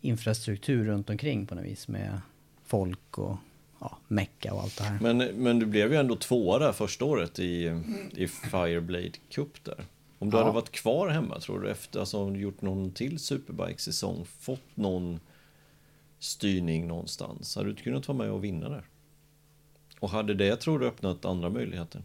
infrastruktur 0.00 0.84
runt 0.84 1.10
omkring 1.10 1.46
på 1.46 1.54
något 1.54 1.64
vis 1.64 1.88
med 1.88 2.20
folk 2.64 3.18
och 3.18 3.36
ja, 3.80 3.98
mecka 4.08 4.54
och 4.54 4.62
allt 4.62 4.78
det 4.78 4.84
här. 4.84 4.98
Men, 5.00 5.18
men 5.18 5.58
du 5.58 5.66
blev 5.66 5.92
ju 5.92 5.98
ändå 5.98 6.16
tvåa 6.16 6.58
där 6.58 6.72
första 6.72 7.04
året 7.04 7.38
i, 7.38 7.80
i 8.16 8.28
Fireblade 8.28 9.12
Cup 9.30 9.64
där. 9.64 9.84
Om 10.22 10.30
du 10.30 10.36
Ja. 10.36 10.42
hade 10.42 10.54
varit 10.54 10.72
kvar 10.72 11.08
hemma, 11.08 11.40
tror 11.40 11.60
du 11.60 11.70
efter, 11.70 12.00
alltså 12.00 12.30
gjort 12.30 12.62
någon 12.62 12.90
till 12.90 13.18
Superbike-säsong, 13.18 14.24
fått 14.40 14.76
någon 14.76 15.20
styrning 16.18 16.86
någonstans, 16.88 17.56
hade 17.56 17.66
du 17.66 17.70
inte 17.70 17.82
kunnat 17.82 18.08
vara 18.08 18.18
med 18.18 18.30
och 18.30 18.44
vinna 18.44 18.68
där? 18.68 18.84
Och 20.00 20.10
hade 20.10 20.34
det, 20.34 20.56
tror 20.56 20.78
du, 20.78 20.86
öppnat 20.86 21.24
andra 21.24 21.50
möjligheter? 21.50 22.02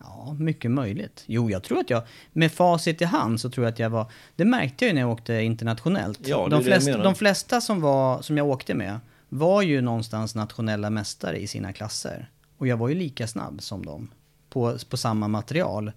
Ja, 0.00 0.36
mycket 0.38 0.70
möjligt. 0.70 1.24
Jo, 1.26 1.50
jag 1.50 1.62
tror 1.62 1.78
att 1.78 1.90
jag, 1.90 2.02
med 2.32 2.52
facit 2.52 3.02
i 3.02 3.04
hand 3.04 3.40
så 3.40 3.50
tror 3.50 3.66
jag 3.66 3.72
att 3.72 3.78
jag 3.78 3.90
var, 3.90 4.06
det 4.36 4.44
märkte 4.44 4.84
jag 4.84 4.88
ju 4.90 4.94
när 4.94 5.00
jag 5.00 5.10
åkte 5.10 5.34
internationellt. 5.34 6.20
Ja, 6.28 6.48
de, 6.48 6.62
flesta, 6.64 7.02
de 7.02 7.14
flesta 7.14 7.60
som, 7.60 7.80
var, 7.80 8.22
som 8.22 8.36
jag 8.36 8.46
åkte 8.46 8.74
med 8.74 9.00
var 9.28 9.62
ju 9.62 9.80
någonstans 9.80 10.34
nationella 10.34 10.90
mästare 10.90 11.38
i 11.38 11.46
sina 11.46 11.72
klasser. 11.72 12.30
Och 12.58 12.66
jag 12.66 12.76
var 12.76 12.88
ju 12.88 12.94
lika 12.94 13.26
snabb 13.26 13.62
som 13.62 13.86
dem 13.86 14.10
på, 14.48 14.78
på 14.90 14.96
samma 14.96 15.28
material. 15.28 15.92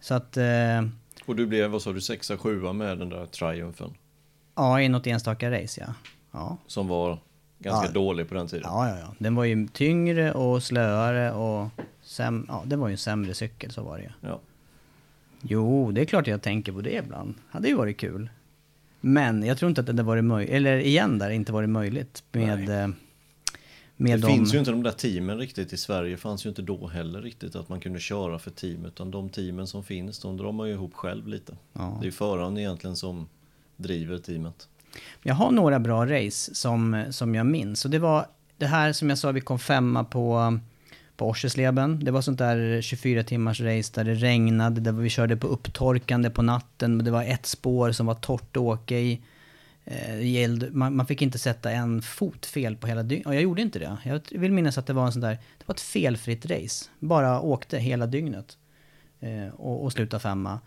Så 0.00 0.14
att, 0.14 0.36
eh, 0.36 0.86
Och 1.26 1.36
du 1.36 1.46
blev, 1.46 1.70
vad 1.70 1.82
sa 1.82 1.92
du, 1.92 2.00
sexa, 2.00 2.36
sjua 2.36 2.72
med 2.72 2.98
den 2.98 3.08
där 3.08 3.26
triumfen? 3.26 3.90
ja, 4.54 4.80
i 4.80 4.88
något 4.88 5.06
enstaka 5.06 5.50
race 5.50 5.80
ja. 5.86 5.94
Ja, 6.32 6.56
Som 6.66 6.88
var 6.88 7.18
ganska 7.58 7.86
Ja. 7.86 7.92
dålig 7.92 8.28
på 8.28 8.34
den 8.34 8.46
tiden. 8.46 8.62
ja, 8.66 8.88
ja. 8.88 8.96
ja. 8.98 9.14
Den 9.18 9.34
var 9.34 9.44
ju 9.44 9.68
tyngre 9.72 10.32
och 10.32 10.62
slöare 10.62 11.32
och 11.32 11.68
säm, 12.02 12.46
ja, 12.48 12.62
det 12.66 12.76
var 12.76 12.88
ju 12.88 12.92
en 12.92 12.98
sämre 12.98 13.34
cykel, 13.34 13.70
så 13.72 13.82
var 13.82 13.96
det 13.98 14.02
ju. 14.02 14.10
Ja. 14.20 14.40
Jo, 15.42 15.92
det 15.92 16.00
är 16.00 16.04
klart 16.04 16.26
jag 16.26 16.42
tänker 16.42 16.72
på 16.72 16.80
det 16.80 16.94
ibland. 16.94 17.34
Hade 17.50 17.68
ju 17.68 17.74
varit 17.74 17.96
kul. 17.96 18.30
Men 19.00 19.42
jag 19.42 19.58
tror 19.58 19.68
inte 19.68 19.80
att 19.80 19.86
det 19.86 19.92
hade 19.92 20.02
varit 20.02 20.24
möjligt, 20.24 20.54
eller 20.54 20.76
igen 20.78 21.18
där, 21.18 21.30
inte 21.30 21.52
varit 21.52 21.68
möjligt 21.70 22.22
med... 22.32 22.68
eh, 22.84 22.88
Med 24.00 24.20
Det 24.20 24.26
de... 24.26 24.32
finns 24.32 24.54
ju 24.54 24.58
inte 24.58 24.70
de 24.70 24.82
där 24.82 24.92
teamen 24.92 25.38
riktigt 25.38 25.72
i 25.72 25.76
Sverige, 25.76 26.16
fanns 26.16 26.46
ju 26.46 26.48
inte 26.48 26.62
då 26.62 26.86
heller 26.86 27.22
riktigt 27.22 27.56
att 27.56 27.68
man 27.68 27.80
kunde 27.80 28.00
köra 28.00 28.38
för 28.38 28.50
team, 28.50 28.84
utan 28.84 29.10
de 29.10 29.28
teamen 29.28 29.66
som 29.66 29.84
finns, 29.84 30.18
de 30.18 30.36
drar 30.36 30.52
man 30.52 30.68
ju 30.68 30.74
ihop 30.74 30.94
själv 30.94 31.28
lite. 31.28 31.56
Ja. 31.72 31.96
Det 32.00 32.04
är 32.04 32.06
ju 32.06 32.12
föraren 32.12 32.58
egentligen 32.58 32.96
som 32.96 33.28
driver 33.76 34.18
teamet. 34.18 34.68
Jag 35.22 35.34
har 35.34 35.50
några 35.50 35.78
bra 35.78 36.06
race 36.06 36.54
som, 36.54 37.04
som 37.10 37.34
jag 37.34 37.46
minns. 37.46 37.84
Och 37.84 37.90
det 37.90 37.98
var 37.98 38.26
det 38.56 38.66
här 38.66 38.92
som 38.92 39.08
jag 39.08 39.18
sa, 39.18 39.32
vi 39.32 39.40
kom 39.40 39.58
femma 39.58 40.04
på, 40.04 40.58
på 41.16 41.28
Orsesleben. 41.28 42.04
Det 42.04 42.10
var 42.10 42.20
sånt 42.20 42.38
där 42.38 42.80
24 42.82 43.22
timmars 43.22 43.60
race 43.60 43.92
där 43.94 44.04
det 44.04 44.14
regnade, 44.14 44.80
där 44.80 44.92
vi 44.92 45.10
körde 45.10 45.36
på 45.36 45.46
upptorkande 45.46 46.30
på 46.30 46.42
natten. 46.42 46.96
Men 46.96 47.04
det 47.04 47.10
var 47.10 47.24
ett 47.24 47.46
spår 47.46 47.92
som 47.92 48.06
var 48.06 48.14
torrt 48.14 48.56
att 48.56 48.62
åka 48.62 48.98
i. 48.98 49.20
Eh, 49.90 50.26
gällde, 50.26 50.70
man, 50.70 50.96
man 50.96 51.06
fick 51.06 51.22
inte 51.22 51.38
sätta 51.38 51.70
en 51.70 52.02
fot 52.02 52.46
fel 52.46 52.76
på 52.76 52.86
hela 52.86 53.02
dygnet. 53.02 53.26
Och 53.26 53.34
jag 53.34 53.42
gjorde 53.42 53.62
inte 53.62 53.78
det. 53.78 53.98
Jag 54.04 54.20
vill 54.30 54.52
minnas 54.52 54.78
att 54.78 54.86
det 54.86 54.92
var 54.92 55.06
en 55.06 55.12
sån 55.12 55.20
där, 55.20 55.38
det 55.58 55.64
var 55.66 55.74
ett 55.74 55.80
felfritt 55.80 56.46
race. 56.46 56.84
Bara 56.98 57.40
åkte 57.40 57.78
hela 57.78 58.06
dygnet. 58.06 58.58
Eh, 59.20 59.54
och, 59.54 59.84
och 59.84 59.92
slutade 59.92 60.20
femma. 60.20 60.60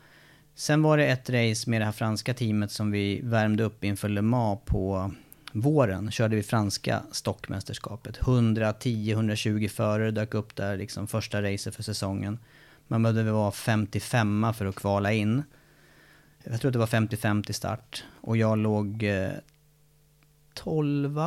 Sen 0.55 0.82
var 0.82 0.97
det 0.97 1.07
ett 1.07 1.30
race 1.30 1.69
med 1.69 1.82
det 1.82 1.86
här 1.86 1.91
franska 1.91 2.34
teamet 2.34 2.72
som 2.72 2.91
vi 2.91 3.22
värmde 3.24 3.63
upp 3.63 3.84
inför 3.84 4.09
Le 4.09 4.22
Mans 4.22 4.59
på 4.65 5.11
våren. 5.51 6.11
Körde 6.11 6.36
vi 6.36 6.43
franska 6.43 7.03
stockmästerskapet. 7.11 8.19
110-120 8.19 9.67
förare 9.67 10.11
dök 10.11 10.34
upp 10.34 10.55
där, 10.55 10.78
liksom 10.78 11.07
första 11.07 11.41
racet 11.41 11.76
för 11.76 11.84
säsongen. 11.84 12.39
Man 12.88 13.03
behövde 13.03 13.32
vara 13.32 13.51
55 13.51 14.53
för 14.57 14.65
att 14.65 14.76
kvala 14.76 15.11
in. 15.11 15.43
Jag 16.43 16.61
tror 16.61 16.69
att 16.69 16.73
det 16.73 16.79
var 16.79 16.85
50-50 16.85 17.51
start. 17.51 18.03
Och 18.21 18.37
jag 18.37 18.57
låg 18.57 19.03
eh, 19.03 19.31
12 20.53 21.19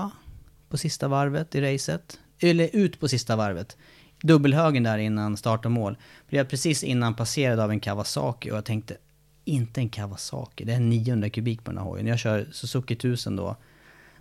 på 0.69 0.79
sista 0.79 1.09
varvet 1.09 1.55
i 1.55 1.61
racet. 1.61 2.19
Eller 2.39 2.71
ut 2.73 3.01
på 3.01 3.09
sista 3.09 3.37
varvet. 3.37 3.77
Dubbelhögen 4.23 4.83
där 4.83 4.99
innan 4.99 5.37
start 5.37 5.65
och 5.65 5.73
mål. 5.73 5.97
Blev 6.29 6.39
jag 6.39 6.49
precis 6.49 6.85
innan 6.85 7.15
passerad 7.15 7.61
av 7.61 7.71
en 7.71 7.81
Kawasaki 7.81 8.51
och 8.51 8.57
jag 8.57 8.65
tänkte, 8.65 8.97
inte 9.45 9.81
en 9.81 9.89
Kawasaki, 9.89 10.65
det 10.65 10.73
är 10.73 10.81
900 10.81 11.31
kubik 11.31 11.65
på 11.65 11.71
den 11.71 11.79
här 11.79 11.85
hojen. 11.85 12.07
Jag 12.07 12.19
kör 12.19 12.47
Suzuki 12.53 12.95
1000 12.95 13.37
då. 13.37 13.57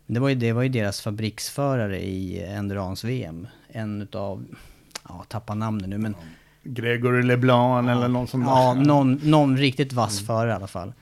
Men 0.05 0.13
det 0.13 0.19
var 0.19 0.29
ju, 0.29 0.35
det 0.35 0.51
var 0.51 0.63
ju 0.63 0.69
deras 0.69 1.01
fabriksförare 1.01 2.03
i 2.03 2.43
Endurance-VM. 2.43 3.47
En 3.67 4.01
utav, 4.01 4.45
ja, 5.09 5.25
tappar 5.27 5.55
namnet 5.55 5.89
nu 5.89 5.97
men... 5.97 6.15
Gregory 6.63 7.23
LeBlanc 7.23 7.89
eller 7.89 8.07
någon 8.07 8.27
som... 8.27 8.41
Ja, 8.41 8.73
någon, 8.73 9.19
någon 9.23 9.57
riktigt 9.57 9.93
vass 9.93 10.25
förare 10.25 10.49
i 10.49 10.53
alla 10.53 10.67
fall. 10.67 10.93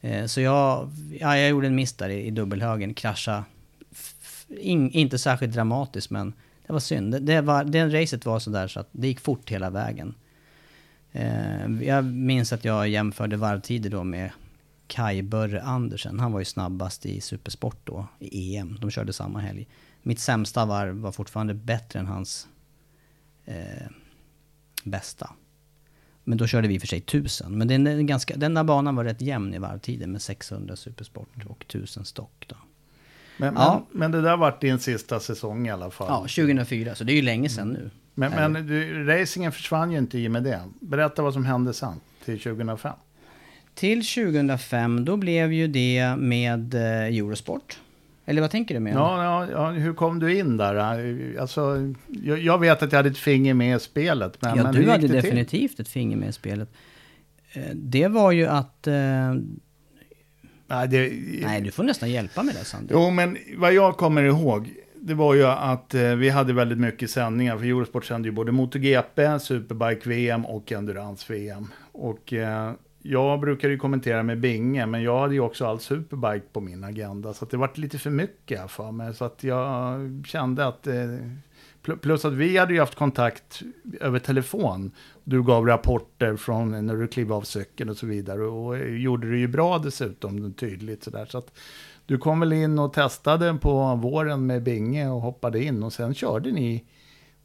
Eh, 0.00 0.26
så 0.26 0.40
jag, 0.40 0.90
ja, 1.20 1.38
jag 1.38 1.48
gjorde 1.48 1.66
en 1.66 1.74
miss 1.74 1.92
där 1.92 2.08
i, 2.08 2.26
i 2.26 2.30
dubbelhögen, 2.30 2.94
krascha. 2.94 3.44
In, 4.48 4.90
inte 4.90 5.18
särskilt 5.18 5.54
dramatiskt 5.54 6.10
men 6.10 6.32
det 6.66 6.72
var 6.72 6.80
synd. 6.80 7.12
Det, 7.12 7.18
det 7.18 7.40
var, 7.40 7.64
den 7.64 7.92
racet 7.92 8.26
var 8.26 8.38
sådär 8.38 8.68
så 8.68 8.80
att 8.80 8.88
det 8.92 9.06
gick 9.08 9.20
fort 9.20 9.50
hela 9.50 9.70
vägen. 9.70 10.14
Eh, 11.12 11.82
jag 11.82 12.04
minns 12.04 12.52
att 12.52 12.64
jag 12.64 12.88
jämförde 12.88 13.36
varvtider 13.36 13.90
då 13.90 14.04
med 14.04 14.30
Kai 14.86 15.22
Börre 15.22 15.62
Andersen. 15.62 16.20
Han 16.20 16.32
var 16.32 16.38
ju 16.38 16.44
snabbast 16.44 17.06
i 17.06 17.20
Supersport 17.20 17.80
då, 17.84 18.06
i 18.18 18.56
EM. 18.56 18.78
De 18.80 18.90
körde 18.90 19.12
samma 19.12 19.38
helg. 19.38 19.66
Mitt 20.02 20.20
sämsta 20.20 20.64
varv 20.64 20.96
var 20.96 21.12
fortfarande 21.12 21.54
bättre 21.54 21.98
än 21.98 22.06
hans 22.06 22.48
eh, 23.44 23.86
bästa. 24.84 25.30
Men 26.24 26.38
då 26.38 26.46
körde 26.46 26.68
vi 26.68 26.80
för 26.80 26.86
sig 26.86 26.98
1000. 26.98 27.58
Men 27.58 27.68
den, 27.68 27.84
den, 27.84 28.06
ganska, 28.06 28.36
den 28.36 28.54
där 28.54 28.64
banan 28.64 28.96
var 28.96 29.04
rätt 29.04 29.20
jämn 29.20 29.54
i 29.54 29.58
varvtiden 29.58 30.12
med 30.12 30.22
600 30.22 30.76
Supersport 30.76 31.28
och 31.48 31.64
1000 31.68 32.04
stock 32.04 32.44
då. 32.46 32.56
Men, 33.36 33.54
Ja. 33.54 33.86
men, 33.90 33.98
men 34.00 34.10
det 34.10 34.22
där 34.22 34.36
vart 34.36 34.60
din 34.60 34.78
sista 34.78 35.20
säsong 35.20 35.66
i 35.66 35.70
alla 35.70 35.90
fall. 35.90 36.06
Ja, 36.08 36.20
2004, 36.20 36.94
så 36.94 37.04
det 37.04 37.12
är 37.12 37.16
ju 37.16 37.22
länge 37.22 37.48
sedan 37.48 37.68
nu. 37.68 37.90
Men, 38.14 38.52
men 38.52 38.66
du, 38.66 39.04
racingen 39.04 39.52
försvann 39.52 39.92
ju 39.92 39.98
inte 39.98 40.18
i 40.18 40.26
och 40.28 40.32
med 40.32 40.42
det. 40.42 40.60
Berätta 40.80 41.22
vad 41.22 41.32
som 41.32 41.44
hände 41.44 41.74
sen, 41.74 42.00
till 42.24 42.40
2005. 42.40 42.92
Till 43.74 44.06
2005, 44.06 45.04
då 45.04 45.16
blev 45.16 45.52
ju 45.52 45.68
det 45.68 46.16
med 46.18 46.74
eh, 46.74 46.80
Eurosport. 47.18 47.78
Eller 48.30 48.40
vad 48.40 48.50
tänker 48.50 48.74
du 48.74 48.80
med? 48.80 48.94
Ja, 48.94 49.24
ja, 49.24 49.50
ja, 49.52 49.70
hur 49.70 49.92
kom 49.94 50.18
du 50.18 50.38
in 50.38 50.56
där? 50.56 50.74
Alltså, 51.40 51.92
jag, 52.08 52.38
jag 52.38 52.58
vet 52.58 52.82
att 52.82 52.92
jag 52.92 52.98
hade 52.98 53.08
ett 53.08 53.18
finger 53.18 53.54
med 53.54 53.76
i 53.76 53.80
spelet. 53.80 54.36
Men, 54.42 54.56
ja 54.56 54.62
men 54.62 54.72
du 54.74 54.90
hade 54.90 55.00
till? 55.00 55.12
definitivt 55.12 55.80
ett 55.80 55.88
finger 55.88 56.16
med 56.16 56.28
i 56.28 56.32
spelet. 56.32 56.68
Eh, 57.52 57.62
Det 57.74 58.08
var 58.08 58.32
ju 58.32 58.46
att... 58.46 58.86
eh, 58.86 58.94
Nej, 60.66 60.88
det, 60.88 61.12
Nej, 61.46 61.60
du 61.60 61.70
får 61.70 61.84
nästan 61.84 62.10
hjälpa 62.10 62.42
mig 62.42 62.54
där 62.54 62.64
Sandro. 62.64 62.94
Jo, 62.94 63.10
men 63.10 63.36
vad 63.56 63.72
jag 63.74 63.96
kommer 63.96 64.22
ihåg, 64.22 64.70
det 65.00 65.14
var 65.14 65.34
ju 65.34 65.44
att 65.46 65.94
eh, 65.94 66.02
vi 66.02 66.28
hade 66.28 66.52
väldigt 66.52 66.78
mycket 66.78 67.10
sändningar. 67.10 67.58
För 67.58 67.64
Eurosport 67.64 68.04
sände 68.04 68.28
ju 68.28 68.32
både 68.32 68.52
MotoGP, 68.52 69.38
Superbike-VM 69.40 70.46
och 70.46 70.72
Endurance-VM. 70.72 71.66
Och 71.92 72.32
eh, 72.32 72.72
jag 73.02 73.40
brukade 73.40 73.72
ju 73.72 73.78
kommentera 73.78 74.22
med 74.22 74.40
Binge, 74.40 74.86
men 74.86 75.02
jag 75.02 75.20
hade 75.20 75.34
ju 75.34 75.40
också 75.40 75.66
all 75.66 75.80
Superbike 75.80 76.46
på 76.52 76.60
min 76.60 76.84
agenda. 76.84 77.34
Så 77.34 77.44
att 77.44 77.50
det 77.50 77.56
vart 77.56 77.78
lite 77.78 77.98
för 77.98 78.10
mycket 78.10 78.70
för 78.70 78.90
mig. 78.90 79.14
Så 79.14 79.24
att 79.24 79.44
jag 79.44 80.00
kände 80.26 80.66
att... 80.66 80.86
Eh, 80.86 80.94
plus 82.00 82.24
att 82.24 82.32
vi 82.32 82.56
hade 82.56 82.72
ju 82.72 82.80
haft 82.80 82.94
kontakt 82.94 83.62
över 84.00 84.18
telefon. 84.18 84.90
Du 85.24 85.42
gav 85.42 85.66
rapporter 85.66 86.36
från 86.36 86.86
när 86.86 86.96
du 86.96 87.08
klev 87.08 87.32
av 87.32 87.42
cykeln 87.42 87.90
och 87.90 87.96
så 87.96 88.06
vidare. 88.06 88.42
Och 88.42 88.88
gjorde 88.88 89.30
det 89.30 89.38
ju 89.38 89.48
bra 89.48 89.78
dessutom, 89.78 90.52
tydligt 90.52 91.04
sådär. 91.04 91.26
Så 91.26 91.38
att 91.38 91.58
du 92.06 92.18
kom 92.18 92.40
väl 92.40 92.52
in 92.52 92.78
och 92.78 92.92
testade 92.92 93.54
på 93.54 93.94
våren 93.94 94.46
med 94.46 94.62
Binge 94.62 95.08
och 95.08 95.20
hoppade 95.20 95.64
in. 95.64 95.82
Och 95.82 95.92
sen 95.92 96.14
körde 96.14 96.52
ni 96.52 96.84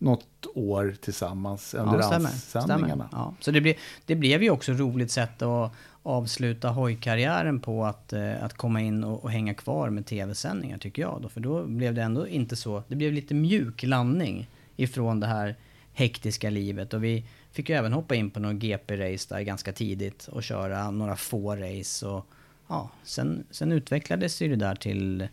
något 0.05 0.45
år 0.55 0.95
tillsammans, 1.01 1.73
Ja, 1.77 1.83
stämmer. 1.83 1.93
endurance-sändningarna. 1.93 3.07
stämmer. 3.07 3.07
Ja. 3.11 3.33
Så 3.39 3.51
det, 3.51 3.61
ble, 3.61 3.73
det 4.05 4.15
blev 4.15 4.43
ju 4.43 4.49
också 4.49 4.71
ett 4.71 4.79
roligt 4.79 5.11
sätt 5.11 5.41
att 5.41 5.71
avsluta 6.03 6.69
hojkarriären 6.69 7.59
på 7.59 7.85
att, 7.85 8.13
eh, 8.13 8.43
att 8.43 8.53
komma 8.53 8.81
in 8.81 9.03
och, 9.03 9.23
och 9.23 9.31
hänga 9.31 9.53
kvar 9.53 9.89
med 9.89 10.05
tv-sändningar 10.05 10.77
tycker 10.77 11.01
jag. 11.01 11.19
Då. 11.21 11.29
För 11.29 11.41
då 11.41 11.65
blev 11.65 11.93
det 11.93 12.01
ändå 12.01 12.27
inte 12.27 12.55
så, 12.55 12.83
det 12.87 12.95
blev 12.95 13.13
lite 13.13 13.33
mjuk 13.33 13.83
landning 13.83 14.47
ifrån 14.75 15.19
det 15.19 15.27
här 15.27 15.55
hektiska 15.93 16.49
livet. 16.49 16.93
Och 16.93 17.03
vi 17.03 17.25
fick 17.51 17.69
ju 17.69 17.75
även 17.75 17.93
hoppa 17.93 18.15
in 18.15 18.29
på 18.29 18.39
någon 18.39 18.59
GP-race 18.59 19.35
där 19.35 19.41
ganska 19.41 19.73
tidigt 19.73 20.27
och 20.27 20.43
köra 20.43 20.91
några 20.91 21.15
få 21.15 21.55
race. 21.55 22.07
Och, 22.07 22.25
ja, 22.67 22.89
sen, 23.03 23.45
sen 23.51 23.71
utvecklades 23.71 24.41
ju 24.41 24.47
det 24.49 24.55
där 24.55 24.75
till 24.75 25.27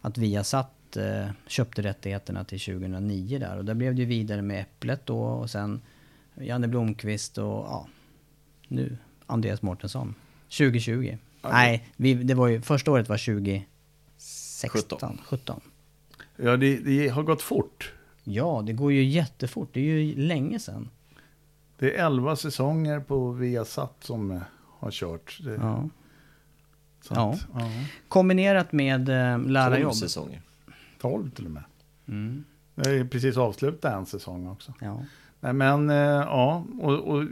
att 0.00 0.18
vi 0.18 0.34
har 0.34 0.44
satt 0.44 0.73
att 0.96 1.26
eh, 1.26 1.30
köpte 1.46 1.82
rättigheterna 1.82 2.44
till 2.44 2.60
2009 2.60 3.38
där. 3.38 3.56
Och 3.58 3.64
där 3.64 3.74
blev 3.74 3.94
det 3.94 4.00
ju 4.00 4.06
vidare 4.08 4.42
med 4.42 4.60
Äpplet 4.60 5.06
då 5.06 5.18
och 5.18 5.50
sen 5.50 5.80
Janne 6.34 6.68
Blomqvist 6.68 7.38
och 7.38 7.44
ja, 7.44 7.88
nu 8.68 8.96
Andreas 9.26 9.62
Mårtensson. 9.62 10.14
2020. 10.58 11.16
Nej, 11.42 11.88
vi, 11.96 12.14
det 12.14 12.34
var 12.34 12.48
ju, 12.48 12.62
första 12.62 12.90
året 12.90 13.08
var 13.08 13.16
2016. 13.16 14.80
17. 14.98 15.18
17. 15.26 15.60
Ja, 16.36 16.56
det, 16.56 16.76
det 16.76 17.08
har 17.08 17.22
gått 17.22 17.42
fort. 17.42 17.92
Ja, 18.24 18.62
det 18.66 18.72
går 18.72 18.92
ju 18.92 19.04
jättefort. 19.04 19.68
Det 19.72 19.80
är 19.80 19.84
ju 19.98 20.14
länge 20.16 20.58
sedan. 20.58 20.90
Det 21.78 21.96
är 21.96 22.06
11 22.06 22.36
säsonger 22.36 23.00
på 23.00 23.30
Viasat 23.32 23.94
som 24.00 24.30
eh, 24.30 24.40
har 24.78 24.90
kört. 24.90 25.38
Det, 25.44 25.54
Ja. 25.54 25.88
så 27.02 27.14
Ja. 27.14 27.32
att, 27.32 27.46
ja. 27.54 27.70
Kombinerat 28.08 28.72
med 28.72 29.08
eh, 29.08 29.36
12 29.36 29.50
lärarjobb. 29.50 29.94
säsonger. 29.94 30.42
12 31.04 31.30
till 31.30 31.44
och 31.46 31.50
med. 31.50 31.62
Mm, 32.08 32.44
Det 32.74 32.90
är 32.90 33.04
precis 33.04 33.36
avslutat 33.36 33.92
en 33.92 34.06
säsong 34.06 34.48
också. 34.48 34.72
ja. 34.80 35.00
Men 35.52 35.90
eh, 35.90 35.96
ja, 35.96 36.64
och, 36.80 36.92
och 36.92 37.24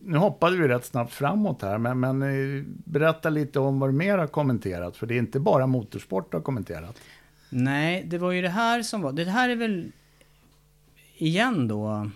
nu 0.00 0.18
hoppade 0.18 0.56
vi 0.56 0.68
rätt 0.68 0.84
snabbt 0.84 1.12
framåt 1.12 1.62
här, 1.62 1.78
men, 1.78 2.00
men 2.00 2.22
eh, 2.22 2.64
berätta 2.66 3.30
lite 3.30 3.60
om 3.60 3.78
vad 3.80 3.88
du 3.88 3.92
mer 3.92 4.18
har 4.18 4.26
kommenterat, 4.26 4.96
för 4.96 5.06
det 5.06 5.14
är 5.14 5.18
inte 5.18 5.40
bara 5.40 5.66
motorsport 5.66 6.30
du 6.30 6.36
har 6.36 6.42
kommenterat. 6.42 6.96
Nej, 7.50 8.04
det 8.06 8.18
var 8.18 8.32
ju 8.32 8.42
det 8.42 8.48
här 8.48 8.82
som 8.82 9.02
var... 9.02 9.12
Det 9.12 9.24
här 9.24 9.48
är 9.48 9.56
väl 9.56 9.92
igen 11.16 11.68
då 11.68 11.86
mm, 11.86 12.10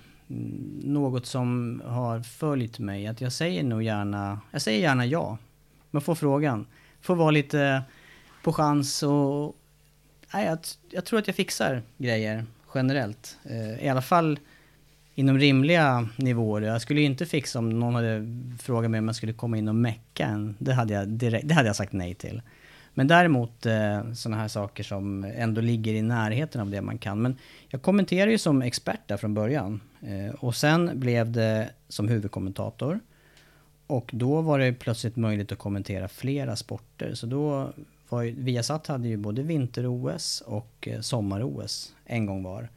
något 0.84 1.26
som 1.26 1.82
har 1.84 2.20
följt 2.20 2.78
mig. 2.78 3.06
Att 3.06 3.20
jag 3.20 3.32
säger 3.32 3.62
nog 3.62 3.82
gärna... 3.82 4.40
Jag 4.50 4.62
säger 4.62 4.80
gärna 4.80 5.06
ja. 5.06 5.38
Man 5.90 6.02
får 6.02 6.14
frågan. 6.14 6.66
Får 7.00 7.16
vara 7.16 7.30
lite 7.30 7.82
på 8.42 8.52
chans 8.52 9.02
och... 9.02 9.57
Nej, 10.34 10.46
jag, 10.46 10.58
jag 10.90 11.04
tror 11.04 11.18
att 11.18 11.26
jag 11.26 11.36
fixar 11.36 11.82
grejer 11.98 12.44
generellt. 12.74 13.38
Eh, 13.44 13.84
I 13.84 13.88
alla 13.88 14.02
fall 14.02 14.38
inom 15.14 15.38
rimliga 15.38 16.08
nivåer. 16.16 16.62
Jag 16.62 16.82
skulle 16.82 17.00
ju 17.00 17.06
inte 17.06 17.26
fixa 17.26 17.58
om 17.58 17.80
någon 17.80 17.94
hade 17.94 18.26
frågat 18.60 18.90
mig 18.90 18.98
om 18.98 19.06
jag 19.06 19.16
skulle 19.16 19.32
komma 19.32 19.58
in 19.58 19.68
och 19.68 19.74
mecka 19.74 20.26
en. 20.26 20.54
Det 20.58 20.72
hade 20.72 20.94
jag, 20.94 21.08
direkt, 21.08 21.48
det 21.48 21.54
hade 21.54 21.68
jag 21.68 21.76
sagt 21.76 21.92
nej 21.92 22.14
till. 22.14 22.42
Men 22.94 23.08
däremot 23.08 23.66
eh, 23.66 24.12
sådana 24.12 24.40
här 24.40 24.48
saker 24.48 24.84
som 24.84 25.24
ändå 25.24 25.60
ligger 25.60 25.94
i 25.94 26.02
närheten 26.02 26.60
av 26.60 26.70
det 26.70 26.80
man 26.80 26.98
kan. 26.98 27.22
Men 27.22 27.36
jag 27.68 27.82
kommenterade 27.82 28.32
ju 28.32 28.38
som 28.38 28.62
expert 28.62 29.00
där 29.06 29.16
från 29.16 29.34
början. 29.34 29.80
Eh, 30.00 30.34
och 30.34 30.54
sen 30.54 30.90
blev 31.00 31.32
det 31.32 31.70
som 31.88 32.08
huvudkommentator. 32.08 33.00
Och 33.86 34.10
då 34.12 34.40
var 34.40 34.58
det 34.58 34.72
plötsligt 34.72 35.16
möjligt 35.16 35.52
att 35.52 35.58
kommentera 35.58 36.08
flera 36.08 36.56
sporter. 36.56 37.14
Så 37.14 37.26
då 37.26 37.72
var 38.08 38.22
ju, 38.22 38.30
Viasat 38.42 38.86
hade 38.86 39.08
ju 39.08 39.16
både 39.16 39.42
vinter-OS 39.42 40.40
och 40.46 40.88
eh, 40.88 41.00
sommar-OS 41.00 41.94
en 42.04 42.26
gång 42.26 42.42
var. 42.42 42.68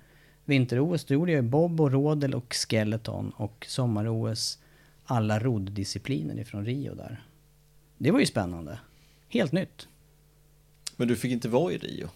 Vinter-OS, 0.45 1.05
då 1.05 1.13
gjorde 1.13 1.31
jag 1.31 1.43
ju 1.43 1.49
bob 1.49 1.81
och 1.81 1.91
rodel 1.91 2.33
och 2.33 2.53
skeleton. 2.55 3.29
Och 3.35 3.65
sommar-OS 3.69 4.59
alla 5.05 5.39
roddiscipliner 5.39 6.39
ifrån 6.39 6.65
Rio 6.65 6.95
där. 6.95 7.23
Det 7.97 8.11
var 8.11 8.19
ju 8.19 8.25
spännande. 8.25 8.79
Helt 9.29 9.51
nytt. 9.51 9.87
Men 10.95 11.07
du 11.07 11.15
fick 11.15 11.31
inte 11.31 11.49
vara 11.49 11.73
i 11.73 11.77
Rio. 11.77 12.07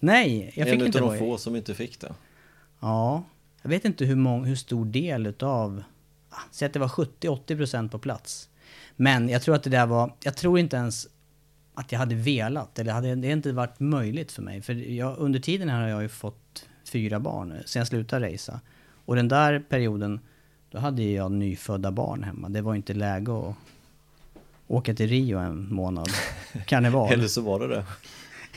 Nej, 0.00 0.52
jag 0.56 0.68
fick 0.68 0.80
en 0.80 0.86
inte 0.86 0.98
av 0.98 1.04
vara 1.04 1.16
de 1.18 1.24
i- 1.24 1.28
få 1.28 1.38
som 1.38 1.56
inte 1.56 1.74
fick 1.74 2.00
det. 2.00 2.14
Ja, 2.80 3.22
jag 3.62 3.70
vet 3.70 3.84
inte 3.84 4.04
hur, 4.04 4.16
mång, 4.16 4.44
hur 4.44 4.56
stor 4.56 4.84
del 4.84 5.26
utav... 5.26 5.82
ah, 6.30 6.36
Säg 6.50 6.66
att 6.66 6.72
det 6.72 6.78
var 6.78 6.88
70-80% 6.88 7.88
på 7.88 7.98
plats. 7.98 8.48
Men 8.96 9.28
jag 9.28 9.42
tror 9.42 9.54
att 9.54 9.62
det 9.62 9.70
där 9.70 9.86
var... 9.86 10.14
Jag 10.24 10.36
tror 10.36 10.58
inte 10.58 10.76
ens 10.76 11.06
att 11.74 11.92
jag 11.92 11.98
hade 11.98 12.14
velat. 12.14 12.78
Eller 12.78 12.92
hade, 12.92 13.06
det 13.08 13.14
hade 13.14 13.32
inte 13.32 13.52
varit 13.52 13.80
möjligt 13.80 14.32
för 14.32 14.42
mig. 14.42 14.62
För 14.62 14.72
jag, 14.74 15.18
under 15.18 15.40
tiden 15.40 15.68
här 15.68 15.80
har 15.80 15.88
jag 15.88 16.02
ju 16.02 16.08
fått 16.08 16.68
fyra 16.84 17.20
barn 17.20 17.52
eh, 17.52 17.58
sen 17.64 17.80
jag 17.80 17.86
slutade 17.86 18.32
racea. 18.32 18.60
Och 19.04 19.16
den 19.16 19.28
där 19.28 19.64
perioden, 19.68 20.20
då 20.70 20.78
hade 20.78 21.02
jag 21.02 21.32
nyfödda 21.32 21.90
barn 21.90 22.24
hemma. 22.24 22.48
Det 22.48 22.60
var 22.60 22.74
inte 22.74 22.94
läge 22.94 23.32
att 23.32 23.54
åka 24.66 24.94
till 24.94 25.08
Rio 25.08 25.38
en 25.38 25.74
månad. 25.74 26.08
Karneval. 26.66 27.08
Eller 27.12 27.28
så 27.28 27.40
var 27.42 27.60
det 27.60 27.68
det. 27.68 27.84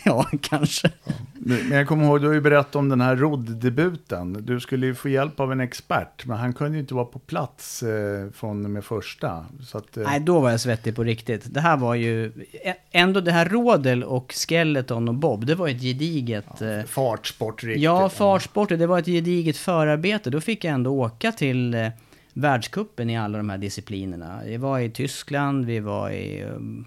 Ja, 0.11 0.25
kanske. 0.41 0.91
Men 1.33 1.71
jag 1.71 1.87
kommer 1.87 2.05
ihåg, 2.05 2.21
du 2.21 2.27
har 2.27 2.33
ju 2.33 2.41
berättat 2.41 2.75
om 2.75 2.89
den 2.89 3.01
här 3.01 3.15
roddebuten. 3.15 4.37
Du 4.45 4.59
skulle 4.59 4.85
ju 4.85 4.95
få 4.95 5.09
hjälp 5.09 5.39
av 5.39 5.51
en 5.51 5.59
expert, 5.59 6.25
men 6.25 6.37
han 6.37 6.53
kunde 6.53 6.73
ju 6.77 6.81
inte 6.81 6.93
vara 6.93 7.05
på 7.05 7.19
plats 7.19 7.83
eh, 7.83 8.29
från 8.33 8.73
med 8.73 8.83
första. 8.85 9.45
Att, 9.73 9.97
eh, 9.97 10.03
Nej, 10.03 10.19
då 10.19 10.39
var 10.39 10.51
jag 10.51 10.59
svettig 10.59 10.95
på 10.95 11.03
riktigt. 11.03 11.53
Det 11.53 11.61
här 11.61 11.77
var 11.77 11.95
ju... 11.95 12.25
ä- 12.63 12.75
Ändå 12.91 13.21
det 13.21 13.31
här 13.31 13.45
Rodel 13.49 14.03
och 14.03 14.33
Skeleton 14.47 15.07
och 15.09 15.15
Bob, 15.15 15.45
det 15.45 15.55
var 15.55 15.67
ett 15.67 15.81
gediget... 15.81 16.61
eh, 16.61 16.81
fartsport 16.87 17.63
riktigt. 17.63 17.83
Ja, 17.83 18.09
fartsporter, 18.09 18.77
det 18.77 18.87
var 18.87 18.99
ett 18.99 19.05
gediget 19.05 19.57
förarbete. 19.57 20.29
Då 20.29 20.41
fick 20.41 20.63
jag 20.63 20.73
ändå 20.73 20.91
åka 20.91 21.31
till 21.31 21.73
eh, 21.73 21.87
världskuppen 22.33 23.09
i 23.09 23.17
alla 23.17 23.37
de 23.37 23.49
här 23.49 23.57
disciplinerna. 23.57 24.39
Vi 24.45 24.57
var 24.57 24.79
i 24.79 24.89
Tyskland, 24.89 25.65
vi 25.65 25.79
var 25.79 26.09
i 26.09 26.43
um, 26.43 26.85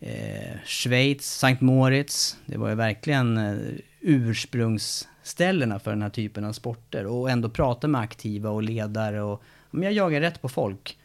eh, 0.00 0.56
Schweiz, 0.64 1.38
Sankt 1.38 1.60
Moritz. 1.60 2.36
Det 2.46 2.58
var 2.58 2.68
ju 2.68 2.74
verkligen 2.74 3.36
eh, 3.36 3.56
ursprungsställena 4.00 5.78
för 5.78 5.90
den 5.90 6.02
här 6.02 6.10
typen 6.10 6.44
av 6.44 6.52
sporter. 6.52 7.06
Och 7.06 7.30
ändå 7.30 7.50
prata 7.50 7.88
med 7.88 8.00
aktiva 8.00 8.50
och 8.50 8.62
ledare 8.62 9.22
och... 9.22 9.42
Men 9.70 9.82
jag 9.82 9.92
jagar 9.92 10.20
rätt 10.20 10.42
på 10.42 10.48
folk 10.48 10.98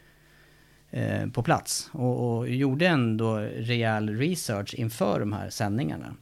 eh, 0.90 1.26
på 1.26 1.42
plats. 1.42 1.90
Och, 1.92 2.36
och 2.36 2.48
gjorde 2.48 2.86
ändå 2.86 3.36
rejäl 3.38 4.18
research 4.18 4.74
inför 4.74 5.20
de 5.20 5.32
här 5.32 5.50
sändningarna. 5.50 6.14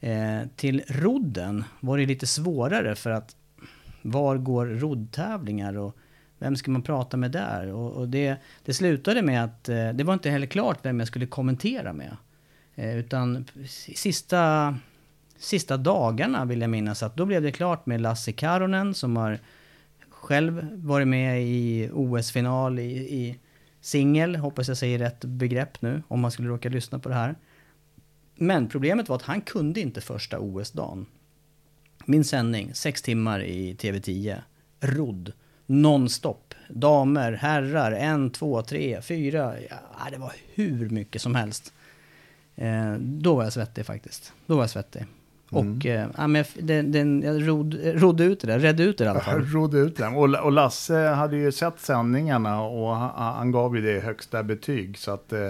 Eh, 0.00 0.40
till 0.56 0.82
rodden 0.88 1.64
var 1.80 1.98
det 1.98 2.06
lite 2.06 2.26
svårare 2.26 2.94
för 2.94 3.10
att 3.10 3.36
var 4.02 4.36
går 4.36 4.66
roddtävlingar 4.66 5.76
och 5.76 5.96
vem 6.38 6.56
ska 6.56 6.70
man 6.70 6.82
prata 6.82 7.16
med 7.16 7.30
där? 7.30 7.72
Och, 7.72 7.92
och 7.92 8.08
det, 8.08 8.36
det 8.64 8.74
slutade 8.74 9.22
med 9.22 9.44
att 9.44 9.68
eh, 9.68 9.88
det 9.88 10.04
var 10.04 10.14
inte 10.14 10.30
heller 10.30 10.46
klart 10.46 10.78
vem 10.82 10.98
jag 10.98 11.08
skulle 11.08 11.26
kommentera 11.26 11.92
med. 11.92 12.16
Eh, 12.74 12.96
utan 12.98 13.44
sista, 13.94 14.74
sista 15.38 15.76
dagarna 15.76 16.44
vill 16.44 16.60
jag 16.60 16.70
minnas 16.70 17.02
att 17.02 17.16
då 17.16 17.24
blev 17.24 17.42
det 17.42 17.52
klart 17.52 17.86
med 17.86 18.00
Lasse 18.00 18.32
Karonen 18.32 18.94
som 18.94 19.16
har 19.16 19.38
själv 20.10 20.68
varit 20.74 21.08
med 21.08 21.42
i 21.42 21.90
OS-final 21.92 22.78
i, 22.78 22.90
i 22.92 23.38
singel. 23.80 24.36
Hoppas 24.36 24.68
jag 24.68 24.76
säger 24.76 24.98
rätt 24.98 25.24
begrepp 25.24 25.82
nu 25.82 26.02
om 26.08 26.20
man 26.20 26.30
skulle 26.30 26.48
råka 26.48 26.68
lyssna 26.68 26.98
på 26.98 27.08
det 27.08 27.14
här. 27.14 27.34
Men 28.34 28.68
problemet 28.68 29.08
var 29.08 29.16
att 29.16 29.22
han 29.22 29.40
kunde 29.40 29.80
inte 29.80 30.00
första 30.00 30.38
OS-dagen. 30.38 31.06
Min 32.04 32.24
sändning, 32.24 32.74
sex 32.74 33.02
timmar 33.02 33.42
i 33.42 33.74
TV10. 33.74 34.42
Rodd. 34.80 35.32
Nonstop. 35.70 36.54
Damer, 36.68 37.32
herrar, 37.32 37.92
en, 37.92 38.30
två, 38.30 38.62
tre, 38.62 39.02
fyra. 39.02 39.54
Ja, 39.70 40.10
det 40.10 40.18
var 40.18 40.32
hur 40.54 40.88
mycket 40.88 41.22
som 41.22 41.34
helst. 41.34 41.72
Eh, 42.56 42.92
då 42.98 43.34
var 43.34 43.44
jag 43.44 43.52
svettig 43.52 43.86
faktiskt. 43.86 44.32
Då 44.46 44.54
var 44.54 44.62
jag 44.62 44.70
svettig. 44.70 45.06
Och 45.50 45.86
eh, 45.86 46.08
ja, 46.16 46.26
men 46.26 46.44
den, 46.60 46.92
den, 46.92 47.22
jag 47.22 47.48
rod, 47.48 47.78
rodde 47.84 48.24
ut 48.24 48.40
det 48.40 48.46
där, 48.46 48.58
redde 48.58 48.82
ut 48.82 48.98
det 48.98 49.04
i 49.04 49.08
alla 49.08 49.20
fall. 49.20 49.34
Jag 49.34 49.54
rodde 49.54 49.78
ut 49.78 49.96
den. 49.96 50.14
Och, 50.14 50.34
och 50.34 50.52
Lasse 50.52 50.96
hade 50.96 51.36
ju 51.36 51.52
sett 51.52 51.80
sändningarna 51.80 52.62
och 52.62 52.96
han, 52.96 53.34
han 53.34 53.52
gav 53.52 53.76
ju 53.76 53.82
det 53.82 54.00
högsta 54.00 54.42
betyg. 54.42 54.98
Så 54.98 55.10
att 55.10 55.32
eh, 55.32 55.48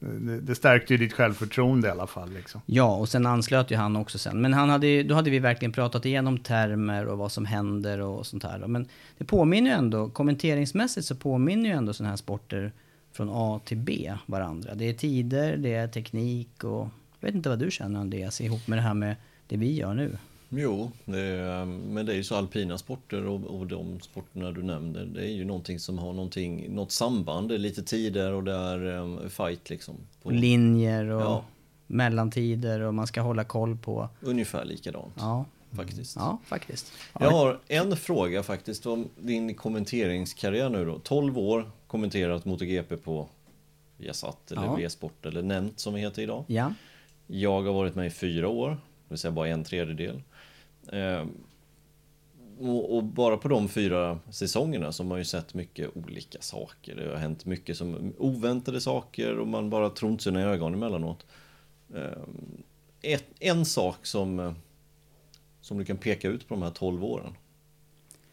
det, 0.00 0.40
det 0.40 0.54
stärkte 0.54 0.94
ju 0.94 0.98
ditt 0.98 1.12
självförtroende 1.12 1.88
i 1.88 1.90
alla 1.90 2.06
fall. 2.06 2.32
Liksom. 2.32 2.60
Ja, 2.66 2.96
och 2.96 3.08
sen 3.08 3.26
anslöt 3.26 3.70
ju 3.70 3.76
han 3.76 3.96
också 3.96 4.18
sen. 4.18 4.40
Men 4.40 4.52
han 4.54 4.68
hade, 4.68 5.02
då 5.02 5.14
hade 5.14 5.30
vi 5.30 5.38
verkligen 5.38 5.72
pratat 5.72 6.06
igenom 6.06 6.38
termer 6.38 7.06
och 7.06 7.18
vad 7.18 7.32
som 7.32 7.44
händer 7.44 8.00
och 8.00 8.26
sånt 8.26 8.42
här. 8.42 8.58
Men 8.66 8.88
det 9.18 9.24
påminner 9.24 9.70
ju 9.70 9.76
ändå, 9.76 10.08
kommenteringsmässigt 10.08 11.06
så 11.06 11.14
påminner 11.14 11.70
ju 11.70 11.76
ändå 11.76 11.92
sådana 11.92 12.10
här 12.10 12.16
sporter 12.16 12.72
från 13.12 13.28
A 13.32 13.60
till 13.64 13.78
B 13.78 14.12
varandra. 14.26 14.74
Det 14.74 14.84
är 14.84 14.92
tider, 14.94 15.56
det 15.56 15.74
är 15.74 15.88
teknik 15.88 16.64
och 16.64 16.88
jag 17.20 17.28
vet 17.28 17.34
inte 17.34 17.48
vad 17.48 17.58
du 17.58 17.70
känner 17.70 18.00
Andreas 18.00 18.26
alltså, 18.26 18.42
ihop 18.42 18.68
med 18.68 18.78
det 18.78 18.82
här 18.82 18.94
med 18.94 19.16
det 19.46 19.56
vi 19.56 19.74
gör 19.74 19.94
nu. 19.94 20.16
Jo, 20.52 20.90
det 21.04 21.18
är, 21.20 21.64
men 21.64 22.06
det 22.06 22.12
är 22.12 22.16
ju 22.16 22.24
så 22.24 22.34
alpina 22.36 22.78
sporter 22.78 23.26
och, 23.26 23.40
och 23.44 23.66
de 23.66 24.00
sporterna 24.00 24.50
du 24.50 24.62
nämnde. 24.62 25.04
Det 25.04 25.20
är 25.20 25.32
ju 25.32 25.44
någonting 25.44 25.78
som 25.78 25.98
har 25.98 26.12
någonting, 26.12 26.74
något 26.74 26.92
samband. 26.92 27.48
Det 27.48 27.54
är 27.54 27.58
lite 27.58 27.82
tider 27.82 28.32
och 28.32 28.44
det 28.44 28.52
är 28.54 28.84
um, 28.84 29.30
fight 29.30 29.70
liksom. 29.70 29.94
På, 30.22 30.30
linjer 30.30 31.04
och 31.10 31.20
Ja. 31.22 31.44
mellantider 31.86 32.80
och 32.80 32.94
man 32.94 33.06
ska 33.06 33.20
hålla 33.20 33.44
koll 33.44 33.76
på. 33.76 34.08
ungefär 34.20 34.64
likadant 34.64 35.14
Ja, 35.18 35.44
faktiskt. 35.72 36.16
ja 36.16 36.38
faktiskt. 36.46 36.92
Jag 37.20 37.30
har 37.30 37.58
en 37.68 37.96
fråga 37.96 38.42
faktiskt 38.42 38.86
om 38.86 39.08
din 39.20 39.54
kommenteringskarriär 39.54 40.68
nu 40.70 40.84
då. 40.84 40.98
12 40.98 41.38
år 41.38 41.70
kommenterat 41.86 42.44
MotoGP 42.44 42.96
på 42.96 43.28
Viasat 43.96 44.52
eller 44.52 44.62
Ja. 44.64 44.74
V-sport 44.74 45.26
eller 45.26 45.42
nämnt 45.42 45.80
som 45.80 45.94
vi 45.94 46.00
heter 46.00 46.22
idag. 46.22 46.44
Ja, 46.46 46.74
Jag 47.26 47.62
har 47.62 47.72
varit 47.72 47.94
med 47.94 48.06
i 48.06 48.10
fyra 48.10 48.48
år, 48.48 48.68
det 48.70 48.76
vill 49.08 49.18
säga 49.18 49.30
bara 49.32 49.48
en 49.48 49.64
tredjedel. 49.64 50.22
Ehm, 50.92 51.30
och, 52.58 53.04
bara 53.04 53.36
på 53.36 53.48
de 53.48 53.68
fyra 53.68 54.18
säsongerna 54.30 54.92
så 54.92 55.02
har 55.02 55.08
man 55.08 55.18
ju 55.18 55.24
sett 55.24 55.54
mycket 55.54 55.96
olika 55.96 56.38
saker. 56.40 56.96
Det 56.96 57.08
har 57.08 57.16
hänt 57.16 57.44
mycket 57.44 57.76
som 57.76 58.14
oväntade 58.18 58.80
saker 58.80 59.38
och 59.38 59.48
man 59.48 59.70
bara 59.70 59.90
tror 59.90 60.12
inte 60.12 60.24
sina 60.24 60.40
ögon 60.40 60.74
emellanåt. 60.74 61.26
Ehm, 61.94 62.62
ett, 63.02 63.26
en 63.38 63.64
sak 63.64 64.06
som 64.06 64.40
eh, 64.40 64.52
som 65.60 65.78
du 65.78 65.84
kan 65.84 65.96
peka 65.96 66.28
ut 66.28 66.48
på 66.48 66.54
de 66.54 66.62
här 66.62 66.70
12 66.70 67.04
åren? 67.04 67.34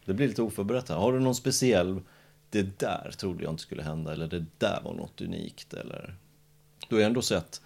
Det 0.06 0.14
blir 0.14 0.28
lite 0.28 0.42
oförberett 0.42 0.90
här. 0.90 0.96
Har 0.96 1.14
du 1.14 1.20
någon 1.20 1.36
speciell, 1.36 2.02
det 2.50 2.80
där 2.80 3.12
trodde 3.18 3.44
jag 3.44 3.54
inte 3.54 3.64
skulle 3.64 3.84
hända, 3.84 4.14
eller 4.14 4.28
det 4.28 4.46
där 4.58 4.82
var 4.84 4.94
något 4.94 5.22
unikt, 5.22 5.74
eller? 5.74 6.16
Du 6.90 6.96
har 6.96 7.04
ändå 7.04 7.22
sett 7.22 7.62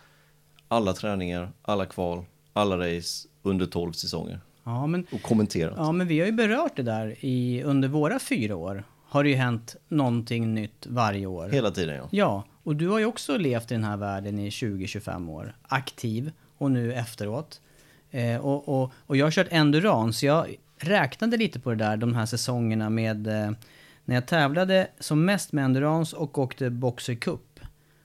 alla 0.68 0.94
träningar, 0.94 1.52
alla 1.62 1.86
kval, 1.86 2.26
alla 2.54 2.78
race 2.78 3.28
under 3.42 3.66
12 3.66 3.92
säsonger. 3.92 4.39
Ja, 4.64 4.88
men, 4.88 5.05
och 5.12 5.22
kommenterat. 5.22 5.74
Ja, 5.78 5.91
men 5.91 6.07
vi 6.07 6.20
har 6.20 6.26
ju 6.26 6.32
berört 6.32 6.76
det 6.76 6.84
där 6.84 7.16
i, 7.20 7.64
under 7.64 7.88
våra 7.88 8.20
fyra 8.20 8.55
år. 8.55 8.84
Har 9.05 9.24
det 9.24 9.30
ju 9.30 9.36
hänt 9.36 9.76
någonting 9.88 10.53
nytt 10.53 10.88
varje 10.89 11.26
år. 11.26 11.49
Hela 11.49 11.72
tiden 11.72 11.95
ja. 11.95 12.07
Ja, 12.12 12.45
och 12.64 12.76
du 12.76 12.88
har 12.88 12.99
ju 12.99 13.05
också 13.05 13.38
levt 13.38 13.72
i 13.72 13.74
den 13.74 13.84
här 13.84 13.97
världen 13.97 14.39
i 14.39 14.49
20-25 14.49 15.30
år. 15.30 15.55
Aktiv 15.62 16.32
och 16.57 16.72
nu 16.72 16.93
efteråt. 16.93 17.62
Eh, 18.12 18.38
och, 18.38 18.70
och, 18.70 18.91
och 18.97 19.18
jag 19.18 19.26
har 19.26 19.32
kört 19.32 19.47
endurance. 19.49 20.26
Jag 20.26 20.55
räknade 20.78 21.38
lite 21.38 21.59
på 21.59 21.70
det 21.70 21.76
där 21.76 21.97
de 21.97 22.16
här 22.16 22.26
säsongerna 22.26 22.89
med 22.89 23.28
eh, 23.28 23.51
när 24.05 24.16
jag 24.16 24.28
tävlade 24.28 24.88
som 24.99 25.26
mest 25.26 25.51
med 25.51 25.66
endurance 25.66 26.16
och 26.16 26.38
åkte 26.38 26.70
Boxer 26.70 27.16
Cup. 27.16 27.59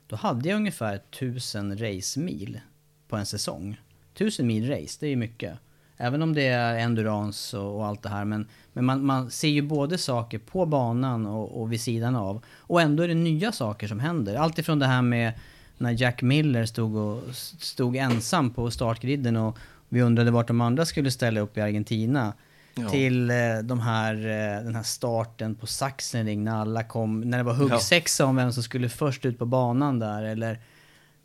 Då 0.07 0.15
hade 0.15 0.49
jag 0.49 0.55
ungefär 0.55 0.95
1000 0.95 1.77
racemil 1.77 2.59
på 3.07 3.15
en 3.15 3.25
säsong. 3.25 3.81
1000 4.13 4.47
mil 4.47 4.69
race, 4.69 4.97
det 4.99 5.05
är 5.05 5.09
ju 5.09 5.15
mycket. 5.15 5.59
Även 5.97 6.21
om 6.21 6.33
det 6.33 6.47
är 6.47 6.77
endurance 6.77 7.57
och, 7.57 7.75
och 7.75 7.85
allt 7.85 8.03
det 8.03 8.09
här. 8.09 8.25
Men, 8.25 8.47
men 8.73 8.85
man, 8.85 9.05
man, 9.05 9.31
ser 9.31 9.47
ju 9.47 9.61
både 9.61 9.97
saker 9.97 10.37
på 10.37 10.65
banan 10.65 11.25
och, 11.25 11.61
och 11.61 11.71
vid 11.71 11.81
sidan 11.81 12.15
av. 12.15 12.43
Och 12.57 12.81
ändå 12.81 13.03
är 13.03 13.07
det 13.07 13.13
nya 13.13 13.51
saker 13.51 13.87
som 13.87 13.99
händer. 13.99 14.35
Allt 14.35 14.59
ifrån 14.59 14.79
det 14.79 14.85
här 14.85 15.01
med 15.01 15.33
när 15.77 16.01
Jack 16.01 16.21
Miller 16.21 16.65
stod, 16.65 16.95
och, 16.95 17.23
stod 17.59 17.95
ensam 17.95 18.49
på 18.49 18.71
startgriden 18.71 19.37
och 19.37 19.57
vi 19.89 20.01
undrade 20.01 20.31
vart 20.31 20.47
de 20.47 20.61
andra 20.61 20.85
skulle 20.85 21.11
ställa 21.11 21.39
upp 21.39 21.57
i 21.57 21.61
Argentina. 21.61 22.33
Ja. 22.75 22.89
Till 22.89 23.29
eh, 23.29 23.35
de 23.63 23.79
här, 23.79 24.13
eh, 24.13 24.63
den 24.63 24.75
här 24.75 24.83
starten 24.83 25.55
på 25.55 25.67
Sachsenring 25.67 26.43
när 26.43 26.55
alla 26.55 26.83
kom, 26.83 27.21
när 27.21 27.37
det 27.37 27.43
var 27.43 27.53
huggsexa 27.53 28.23
ja. 28.23 28.27
om 28.27 28.35
vem 28.35 28.51
som 28.51 28.63
skulle 28.63 28.89
först 28.89 29.25
ut 29.25 29.39
på 29.39 29.45
banan 29.45 29.99
där. 29.99 30.23
Eller 30.23 30.59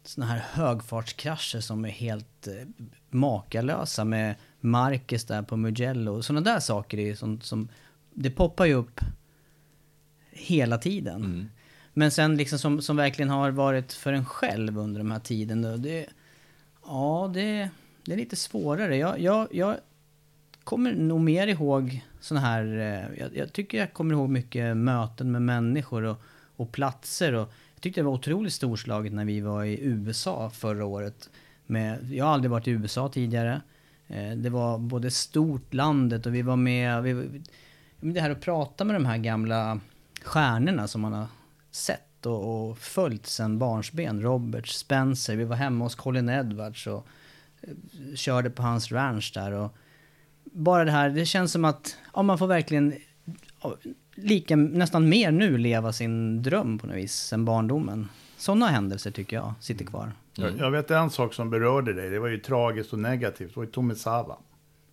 såna 0.04 0.26
här 0.26 0.44
högfartskrascher 0.52 1.60
som 1.60 1.84
är 1.84 1.88
helt 1.88 2.46
eh, 2.46 2.52
makalösa 3.10 4.04
med 4.04 4.34
Marcus 4.62 5.24
där 5.24 5.42
på 5.42 5.56
Mugello. 5.56 6.22
Sådana 6.22 6.40
där 6.40 6.60
saker 6.60 6.98
är 6.98 7.14
sånt 7.14 7.44
som, 7.44 7.68
det 8.10 8.30
poppar 8.30 8.64
ju 8.64 8.74
upp 8.74 9.00
hela 10.30 10.78
tiden. 10.78 11.24
Mm. 11.24 11.48
Men 11.94 12.10
sen 12.10 12.36
liksom 12.36 12.58
som, 12.58 12.82
som 12.82 12.96
verkligen 12.96 13.28
har 13.28 13.50
varit 13.50 13.92
för 13.92 14.12
en 14.12 14.24
själv 14.24 14.78
under 14.78 14.98
de 14.98 15.10
här 15.10 15.18
tiden. 15.18 15.82
Det, 15.82 16.06
ja, 16.84 17.30
det, 17.34 17.70
det 18.04 18.12
är 18.12 18.16
lite 18.16 18.36
svårare. 18.36 18.96
Jag, 18.96 19.20
jag, 19.20 19.48
jag 19.50 19.76
kommer 20.64 20.92
nog 20.92 21.20
mer 21.20 21.46
ihåg 21.46 22.04
sådana 22.20 22.46
här... 22.46 22.64
Eh, 22.64 23.20
jag, 23.20 23.36
jag, 23.36 23.52
tycker 23.52 23.78
jag 23.78 23.92
kommer 23.92 24.14
ihåg 24.14 24.28
mycket 24.30 24.76
möten 24.76 25.32
med 25.32 25.42
människor 25.42 26.02
och, 26.02 26.22
och 26.56 26.72
platser. 26.72 27.32
Och 27.32 27.52
jag 27.74 27.80
tyckte 27.80 28.00
det 28.00 28.04
var 28.04 28.12
otroligt 28.12 28.52
storslaget 28.52 29.12
när 29.12 29.24
vi 29.24 29.40
var 29.40 29.64
i 29.64 29.80
USA 29.80 30.50
förra 30.50 30.84
året. 30.84 31.30
Med, 31.66 32.12
jag 32.12 32.24
har 32.24 32.32
aldrig 32.32 32.50
varit 32.50 32.68
i 32.68 32.70
USA 32.70 33.08
tidigare. 33.08 33.60
Eh, 34.08 34.36
det 34.36 34.50
var 34.50 34.78
både 34.78 35.10
stort 35.10 35.74
landet 35.74 36.26
och 36.26 36.34
vi 36.34 36.42
var 36.42 36.56
med... 36.56 37.02
Vi, 37.02 37.42
det 38.00 38.20
här 38.20 38.30
att 38.30 38.40
prata 38.40 38.84
med 38.84 38.96
de 38.96 39.06
här 39.06 39.18
gamla 39.18 39.80
stjärnorna 40.22 40.88
som 40.88 41.00
man 41.00 41.12
har 41.12 41.26
sett 41.70 42.26
och, 42.26 42.70
och 42.70 42.78
följt 42.78 43.26
sedan 43.26 43.58
barnsben. 43.58 44.22
Robert 44.22 44.68
Spencer, 44.68 45.36
vi 45.36 45.44
var 45.44 45.56
hemma 45.56 45.84
hos 45.84 45.94
Colin 45.94 46.28
Edwards 46.28 46.86
och 46.86 47.06
eh, 47.60 48.14
körde 48.14 48.50
på 48.50 48.62
hans 48.62 48.92
ranch 48.92 49.32
där. 49.34 49.52
Och 49.52 49.76
bara 50.44 50.84
det 50.84 50.90
här, 50.90 51.10
det 51.10 51.26
känns 51.26 51.52
som 51.52 51.64
att 51.64 51.96
ja, 52.14 52.22
man 52.22 52.38
får 52.38 52.46
verkligen 52.46 52.94
lika, 54.14 54.56
nästan 54.56 55.08
mer 55.08 55.30
nu 55.30 55.58
leva 55.58 55.92
sin 55.92 56.42
dröm 56.42 56.78
på 56.78 56.86
något 56.86 56.96
vis, 56.96 57.14
sen 57.14 57.44
barndomen. 57.44 58.08
Sådana 58.36 58.66
händelser 58.66 59.10
tycker 59.10 59.36
jag 59.36 59.54
sitter 59.60 59.84
kvar. 59.84 60.12
Mm. 60.38 60.58
Jag 60.58 60.70
vet 60.70 60.90
en 60.90 61.10
sak 61.10 61.34
som 61.34 61.50
berörde 61.50 61.92
dig, 61.92 62.10
det 62.10 62.18
var 62.18 62.28
ju 62.28 62.38
tragiskt 62.38 62.92
och 62.92 62.98
negativt, 62.98 63.48
det 63.48 63.56
var 63.56 63.64
ju 63.64 63.70
Tomisawa. 63.70 64.36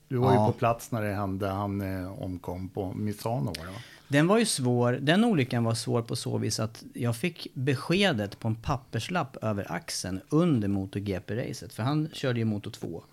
Du 0.07 0.17
var 0.17 0.33
ja. 0.33 0.47
ju 0.47 0.53
på 0.53 0.59
plats 0.59 0.91
när 0.91 1.01
det 1.01 1.13
hände, 1.13 1.47
han 1.47 1.81
eh, 1.81 2.21
omkom 2.21 2.69
på 2.69 2.93
Misano 2.93 3.45
var 3.45 3.65
det 3.65 3.71
va? 3.71 3.79
Den 4.07 4.27
var 4.27 4.37
ju 4.37 4.45
svår, 4.45 4.93
den 5.01 5.25
olyckan 5.25 5.63
var 5.63 5.73
svår 5.73 6.01
på 6.01 6.15
så 6.15 6.37
vis 6.37 6.59
att 6.59 6.83
jag 6.93 7.15
fick 7.15 7.47
beskedet 7.53 8.39
på 8.39 8.47
en 8.47 8.55
papperslapp 8.55 9.37
över 9.41 9.71
axeln 9.71 10.21
under 10.29 10.67
MotoGP-racet. 10.67 11.73
För 11.73 11.83
han 11.83 12.09
körde 12.13 12.39
ju 12.39 12.45
Moto 12.45 12.69
2. 12.69 13.03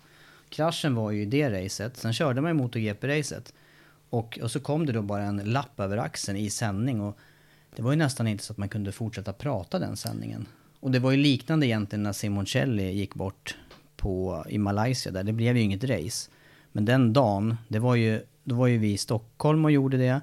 Kraschen 0.49 0.95
var 0.95 1.11
ju 1.11 1.21
i 1.21 1.25
det 1.25 1.65
racet, 1.65 1.97
sen 1.97 2.13
körde 2.13 2.41
man 2.41 2.51
ju 2.51 2.63
MotoGP-racet. 2.63 3.53
Och, 4.09 4.39
och 4.41 4.51
så 4.51 4.59
kom 4.59 4.85
det 4.85 4.91
då 4.91 5.01
bara 5.01 5.23
en 5.23 5.37
lapp 5.37 5.79
över 5.79 5.97
axeln 5.97 6.37
i 6.37 6.49
sändning. 6.49 7.01
Och 7.01 7.17
det 7.75 7.81
var 7.81 7.91
ju 7.91 7.97
nästan 7.97 8.27
inte 8.27 8.43
så 8.43 8.53
att 8.53 8.57
man 8.57 8.69
kunde 8.69 8.91
fortsätta 8.91 9.33
prata 9.33 9.79
den 9.79 9.97
sändningen. 9.97 10.45
Och 10.79 10.91
det 10.91 10.99
var 10.99 11.11
ju 11.11 11.17
liknande 11.17 11.67
egentligen 11.67 12.03
när 12.03 12.13
Simoncelli 12.13 12.91
gick 12.91 13.15
bort 13.15 13.55
på, 13.95 14.45
i 14.49 14.57
Malaysia 14.57 15.11
där. 15.11 15.23
Det 15.23 15.33
blev 15.33 15.57
ju 15.57 15.63
inget 15.63 15.83
race. 15.83 16.31
Men 16.71 16.85
den 16.85 17.13
dagen, 17.13 17.57
det 17.67 17.79
var 17.79 17.95
ju, 17.95 18.21
då 18.43 18.55
var 18.55 18.67
ju 18.67 18.77
vi 18.77 18.91
i 18.93 18.97
Stockholm 18.97 19.65
och 19.65 19.71
gjorde 19.71 19.97
det. 19.97 20.21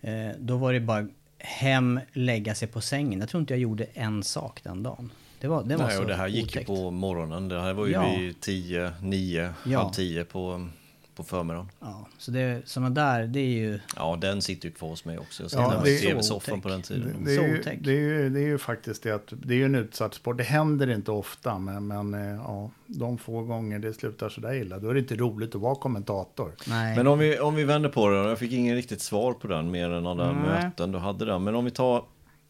Eh, 0.00 0.36
då 0.38 0.56
var 0.56 0.72
det 0.72 0.80
bara 0.80 1.08
hem, 1.38 2.00
lägga 2.12 2.54
sig 2.54 2.68
på 2.68 2.80
sängen. 2.80 3.20
Jag 3.20 3.28
tror 3.28 3.40
inte 3.40 3.54
jag 3.54 3.60
gjorde 3.60 3.84
en 3.84 4.22
sak 4.22 4.60
den 4.62 4.82
dagen. 4.82 5.10
Det 5.40 5.48
var, 5.48 5.64
det 5.64 5.76
var 5.76 5.86
Nej, 5.86 5.96
så 5.96 6.02
och 6.02 6.08
det 6.08 6.14
här 6.14 6.28
gick 6.28 6.44
otäckt. 6.44 6.70
ju 6.70 6.74
på 6.74 6.90
morgonen. 6.90 7.48
Det 7.48 7.60
här 7.60 7.72
var 7.72 7.86
ju 7.86 7.92
ja. 7.92 8.16
vid 8.18 8.40
10, 8.40 8.92
9, 9.02 9.52
ja. 9.64 9.78
halv 9.78 9.92
10 9.92 10.24
på 10.24 10.68
på 11.16 11.24
förmiddagen. 11.24 11.70
Ja, 11.80 12.06
så 12.18 12.30
det, 12.30 12.68
sådana 12.68 12.90
där, 12.90 13.26
det 13.26 13.40
är 13.40 13.44
ju... 13.44 13.80
Ja, 13.96 14.18
den 14.20 14.42
sitter 14.42 14.68
ju 14.68 14.74
kvar 14.74 14.88
hos 14.88 15.04
mig 15.04 15.18
också. 15.18 15.42
Jag 15.42 15.50
satt 15.50 15.84
ja, 15.84 15.88
i 15.88 15.98
tv-soffan 15.98 16.60
på 16.60 16.68
den 16.68 16.82
tiden. 16.82 17.24
Det, 17.24 17.30
det, 17.30 17.36
är 17.36 17.48
ju, 17.48 17.62
det, 17.80 17.90
är 17.90 17.94
ju, 17.94 18.30
det 18.30 18.40
är 18.40 18.46
ju 18.46 18.58
faktiskt 18.58 19.02
det 19.02 19.10
att 19.10 19.32
det 19.32 19.54
är 19.54 19.58
ju 19.58 19.64
en 19.64 19.74
utsatt 19.74 20.14
sport. 20.14 20.36
Det 20.38 20.44
händer 20.44 20.90
inte 20.90 21.10
ofta, 21.10 21.58
men, 21.58 21.86
men 21.86 22.14
eh, 22.14 22.36
ja, 22.36 22.70
de 22.86 23.18
få 23.18 23.42
gånger 23.42 23.78
det 23.78 23.94
slutar 23.94 24.28
sådär 24.28 24.54
illa, 24.54 24.78
då 24.78 24.88
är 24.90 24.94
det 24.94 25.00
inte 25.00 25.16
roligt 25.16 25.54
att 25.54 25.60
vara 25.60 25.74
kommentator. 25.74 26.52
Nej. 26.66 26.96
Men 26.96 27.06
om 27.06 27.18
vi, 27.18 27.38
om 27.38 27.54
vi 27.54 27.64
vänder 27.64 27.88
på 27.88 28.08
det, 28.08 28.16
jag 28.16 28.38
fick 28.38 28.52
ingen 28.52 28.76
riktigt 28.76 29.00
svar 29.00 29.32
på 29.32 29.46
den 29.46 29.70
mer 29.70 29.90
än 29.90 30.06
alla 30.06 30.32
Nej. 30.32 30.42
möten 30.42 30.92
du 30.92 30.98
hade 30.98 31.24
där. 31.24 31.38
Men 31.38 31.54
om 31.54 31.64
vi 31.64 31.70
tar 31.70 32.04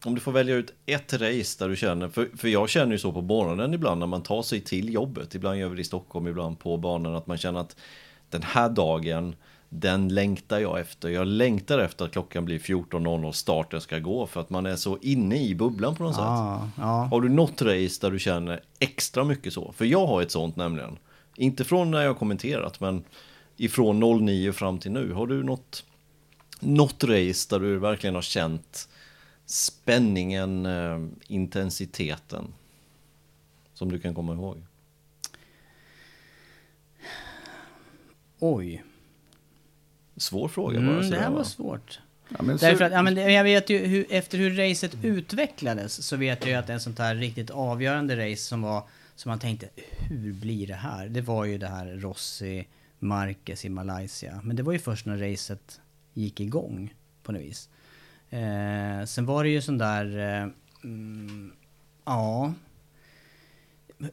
om 0.05 0.15
du 0.15 0.21
får 0.21 0.31
välja 0.31 0.55
ut 0.55 0.73
ett 0.85 1.13
race 1.13 1.63
där 1.63 1.69
du 1.69 1.75
känner, 1.75 2.09
för, 2.09 2.29
för 2.37 2.47
jag 2.47 2.69
känner 2.69 2.91
ju 2.91 2.97
så 2.97 3.11
på 3.11 3.21
morgonen 3.21 3.73
ibland 3.73 3.99
när 3.99 4.07
man 4.07 4.23
tar 4.23 4.41
sig 4.41 4.61
till 4.61 4.93
jobbet, 4.93 5.35
ibland 5.35 5.59
gör 5.59 5.69
vi 5.69 5.75
det 5.75 5.81
i 5.81 5.85
Stockholm, 5.85 6.27
ibland 6.27 6.59
på 6.59 6.77
banan, 6.77 7.15
att 7.15 7.27
man 7.27 7.37
känner 7.37 7.59
att 7.59 7.75
den 8.29 8.43
här 8.43 8.69
dagen, 8.69 9.35
den 9.69 10.09
längtar 10.09 10.59
jag 10.59 10.79
efter. 10.79 11.09
Jag 11.09 11.27
längtar 11.27 11.79
efter 11.79 12.05
att 12.05 12.11
klockan 12.11 12.45
blir 12.45 12.59
14.00 12.59 13.31
starten 13.31 13.81
ska 13.81 13.99
gå 13.99 14.27
för 14.27 14.41
att 14.41 14.49
man 14.49 14.65
är 14.65 14.75
så 14.75 14.97
inne 15.01 15.43
i 15.43 15.55
bubblan 15.55 15.95
på 15.95 16.03
något 16.03 16.15
ja, 16.17 16.61
sätt. 16.63 16.83
Ja. 16.83 17.03
Har 17.11 17.21
du 17.21 17.29
något 17.29 17.61
race 17.61 18.01
där 18.01 18.11
du 18.11 18.19
känner 18.19 18.61
extra 18.79 19.23
mycket 19.23 19.53
så? 19.53 19.71
För 19.71 19.85
jag 19.85 20.07
har 20.07 20.21
ett 20.21 20.31
sånt 20.31 20.55
nämligen. 20.55 20.97
Inte 21.35 21.63
från 21.63 21.91
när 21.91 22.01
jag 22.01 22.09
har 22.09 22.15
kommenterat 22.15 22.79
men 22.79 23.03
ifrån 23.57 24.25
09 24.25 24.51
fram 24.51 24.79
till 24.79 24.91
nu. 24.91 25.13
Har 25.13 25.27
du 25.27 25.43
något, 25.43 25.83
något 26.59 27.03
race 27.03 27.47
där 27.49 27.59
du 27.59 27.79
verkligen 27.79 28.15
har 28.15 28.21
känt 28.21 28.89
spänningen, 29.45 30.65
eh, 30.65 30.99
intensiteten 31.27 32.53
som 33.73 33.91
du 33.91 33.99
kan 33.99 34.15
komma 34.15 34.33
ihåg? 34.33 34.66
Oj. 38.39 38.83
Svår 40.17 40.47
fråga 40.47 40.79
bara. 40.79 40.97
Mm, 40.97 41.09
det 41.09 41.19
här 41.19 41.31
var 41.31 41.43
svårt. 41.43 41.99
Ja, 42.29 42.43
men 42.43 42.57
Därför 42.57 42.85
att, 42.85 42.91
ja, 42.91 43.01
men 43.01 43.33
jag 43.33 43.43
vet 43.43 43.69
ju 43.69 43.77
hur, 43.77 44.05
efter 44.09 44.37
hur 44.37 44.51
racet 44.51 44.97
utvecklades 45.03 46.05
så 46.07 46.15
vet 46.15 46.41
jag 46.41 46.49
ju 46.49 46.55
att 46.55 46.69
en 46.69 46.79
sånt 46.79 46.99
här 46.99 47.15
riktigt 47.15 47.49
avgörande 47.49 48.31
race 48.31 48.41
som 48.41 48.61
var 48.61 48.83
som 49.15 49.29
man 49.29 49.39
tänkte, 49.39 49.69
hur 49.97 50.33
blir 50.33 50.67
det 50.67 50.75
här? 50.75 51.09
Det 51.09 51.21
var 51.21 51.45
ju 51.45 51.57
det 51.57 51.67
här 51.67 51.85
Rossi 51.85 52.67
Marquez 52.99 53.65
i 53.65 53.69
Malaysia. 53.69 54.41
Men 54.43 54.55
det 54.55 54.63
var 54.63 54.73
ju 54.73 54.79
först 54.79 55.05
när 55.05 55.31
racet 55.31 55.81
gick 56.13 56.39
igång 56.39 56.93
på 57.23 57.31
något 57.31 57.41
vis. 57.41 57.69
Eh, 58.29 59.05
sen 59.05 59.25
var 59.25 59.43
det 59.43 59.49
ju 59.49 59.61
sån 59.61 59.77
där, 59.77 60.17
eh, 60.17 60.49
mm, 60.83 61.53
ja, 62.05 62.53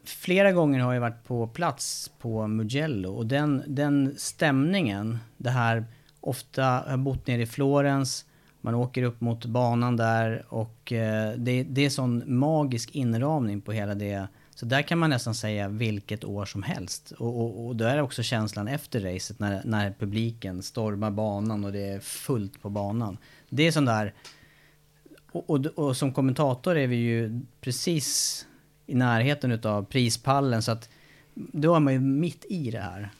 flera 0.05 0.53
gånger 0.53 0.81
har 0.81 0.95
jag 0.95 1.01
varit 1.01 1.25
på 1.25 1.47
plats 1.47 2.11
på 2.19 2.47
Mugello 2.47 3.13
och 3.13 3.27
den, 3.27 3.63
den 3.67 4.15
stämningen, 4.17 5.19
det 5.37 5.51
här, 5.51 5.85
ofta 6.21 6.65
har 6.65 6.97
bott 6.97 7.27
nere 7.27 7.43
i 7.43 7.47
Florens, 7.47 8.25
man 8.61 8.75
åker 8.75 9.03
upp 9.03 9.21
mot 9.21 9.45
banan 9.47 9.97
där 9.97 10.45
och 10.49 10.93
eh, 10.93 11.35
det, 11.37 11.63
det 11.63 11.85
är 11.85 11.91
sån 11.91 12.23
magisk 12.27 12.91
inramning 12.91 13.61
på 13.61 13.73
hela 13.73 13.95
det. 13.95 14.27
Så 14.55 14.67
där 14.67 14.83
kan 14.83 14.99
man 14.99 15.11
nästan 15.11 15.35
säga 15.35 15.69
vilket 15.69 16.25
år 16.25 16.45
som 16.45 16.63
helst. 16.63 17.13
Och, 17.13 17.41
och, 17.41 17.67
och 17.67 17.77
då 17.77 17.85
är 17.85 17.97
det 17.97 18.03
också 18.03 18.23
känslan 18.23 18.69
efter 18.69 19.01
racet 19.01 19.39
när, 19.39 19.63
när 19.65 19.95
publiken 19.99 20.63
stormar 20.63 21.11
banan 21.11 21.65
och 21.65 21.73
det 21.73 21.89
är 21.89 22.01
fullt 22.01 22.63
på 22.63 22.71
banan. 22.71 23.19
Det 23.49 23.67
är 23.67 23.73
sån 23.73 23.85
där... 23.85 24.15
Och, 25.33 25.51
och, 25.51 25.67
och 25.67 25.97
som 25.97 26.13
kommentator 26.13 26.77
är 26.77 26.87
vi 26.87 26.97
ju 26.97 27.41
precis 27.61 28.47
i 28.87 28.95
närheten 28.95 29.61
av 29.63 29.85
prispallen 29.85 30.63
så 30.63 30.73
att 30.73 30.89
då 31.35 31.75
är 31.75 31.81
man 31.81 31.93
ju 31.93 32.01
mitt 32.01 32.45
i 32.49 32.71
det 32.71 32.81
här. 32.81 33.11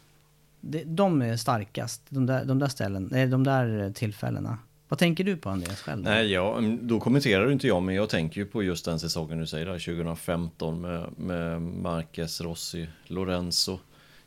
de 0.85 1.23
är 1.23 1.37
starkast, 1.37 2.03
de 2.09 2.27
där, 2.27 2.45
de 2.45 2.59
där 2.59 2.69
ställen, 2.69 3.31
de 3.31 3.45
där 3.45 3.93
tillfällena. 3.93 4.59
Vad 4.89 4.99
tänker 4.99 5.25
du 5.25 5.37
på 5.37 5.51
Andreas 5.51 5.81
själv? 5.81 6.05
Då? 6.05 6.11
Nej, 6.11 6.33
ja, 6.33 6.59
mm, 6.59 6.89
då 6.89 7.01
kommenterar 7.01 7.53
inte 7.53 7.67
jag, 7.67 7.83
men 7.83 7.95
jag 7.95 8.09
tänker 8.09 8.41
ju 8.41 8.47
på 8.47 8.63
just 8.63 8.85
den 8.85 9.01
säsongen 9.01 9.39
du 9.39 9.47
säger 9.47 9.67
där, 9.67 9.79
2015 9.79 10.81
med, 10.81 11.09
med 11.17 11.63
Marquez, 11.63 12.41
Rossi, 12.41 12.89
Lorenzo. 13.07 13.79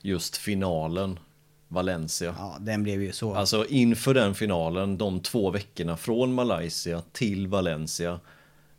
Just 0.01 0.37
finalen, 0.37 1.19
Valencia. 1.67 2.35
Ja, 2.37 2.57
den 2.59 2.83
blev 2.83 3.01
ju 3.01 3.11
så. 3.11 3.35
Alltså 3.35 3.65
inför 3.65 4.13
den 4.13 4.35
finalen, 4.35 4.97
de 4.97 5.19
två 5.19 5.51
veckorna 5.51 5.97
från 5.97 6.33
Malaysia 6.33 7.01
till 7.11 7.47
Valencia. 7.47 8.19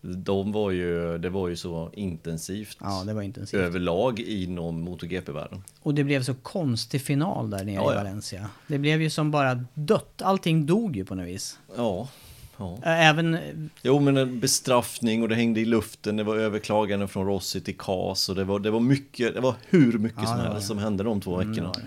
De 0.01 0.53
var 0.53 0.71
ju, 0.71 1.19
det 1.19 1.31
var 1.31 1.49
ju 1.49 1.57
så 1.57 1.91
intensivt. 1.95 2.77
Ja, 2.81 3.03
det 3.07 3.15
var 3.15 3.23
intensivt. 3.23 3.61
Överlag 3.61 4.21
inom 4.21 4.81
MotoGP-världen. 4.81 5.63
Och 5.81 5.95
det 5.95 6.05
blev 6.05 6.23
så 6.23 6.35
konstig 6.35 7.03
final 7.03 7.51
där 7.51 7.65
nere 7.65 7.75
Ja, 7.75 7.93
i. 7.93 7.97
Valencia. 7.97 8.51
Det 8.67 8.79
blev 8.79 9.03
ju 9.03 9.11
som 9.11 9.31
bara 9.31 9.65
dött. 9.75 10.23
Allting 10.23 10.67
dog 10.67 10.97
ju 10.97 11.05
på 11.05 11.15
något 11.15 11.27
vis. 11.27 11.59
Ja. 11.77 12.09
ja. 12.57 12.79
Även, 12.83 13.39
Jo 13.83 14.01
men 14.01 14.17
en 14.17 14.41
bestraffning 14.41 15.23
och 15.23 15.29
det 15.29 15.35
hängde 15.35 15.61
i 15.61 15.65
luften, 15.65 16.17
det 16.17 16.23
var 16.25 16.37
överklaganden 16.37 17.09
från 17.09 17.27
Rossi 17.27 17.61
till 17.61 17.77
KAS 17.79 18.29
och 18.29 18.35
det 18.35 18.45
var, 18.45 18.59
det 18.59 18.71
var 18.71 18.81
mycket, 18.81 19.35
det 19.35 19.41
var 19.41 19.55
hur 19.69 19.99
mycket 19.99 20.29
som 20.29 20.39
helst 20.41 20.67
som 20.67 20.79
hände 20.79 21.05
de 21.05 21.21
två 21.21 21.35
Mm, 21.41 21.49
veckorna. 21.51 21.73
det. 21.73 21.83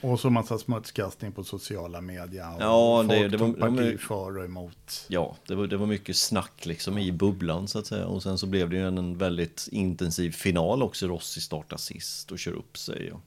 Och 0.00 0.20
så 0.20 0.30
massa 0.30 0.58
smutskastning 0.58 1.32
på 1.32 1.44
sociala 1.44 2.00
medier. 2.00 2.54
Och 2.56 2.62
Ja, 2.62 2.96
folk 2.98 3.10
det- 3.10 3.28
det 3.28 3.36
var- 3.36 3.46
tog 3.46 3.58
parti 3.60 3.76
de 3.92 3.98
för 3.98 4.38
och 4.38 4.44
emot. 4.44 5.06
Ja, 5.08 5.36
det 5.46 5.54
var, 5.54 5.66
det 5.66 5.76
var 5.76 5.86
mycket 5.86 6.16
snack 6.16 6.66
liksom 6.66 6.98
i 6.98 7.12
bubblan 7.12 7.68
så 7.68 7.78
att 7.78 7.86
säga. 7.86 8.06
Och 8.06 8.22
sen 8.22 8.38
så 8.38 8.46
blev 8.46 8.70
det 8.70 8.76
ju 8.76 8.86
en, 8.88 8.98
en 8.98 9.18
väldigt 9.18 9.68
intensiv 9.72 10.30
final 10.30 10.82
också. 10.82 11.06
Rossi 11.06 11.40
startar 11.40 11.76
sist 11.76 12.32
och 12.32 12.38
kör 12.38 12.52
upp 12.52 12.78
sig. 12.78 13.12
Och 13.12 13.20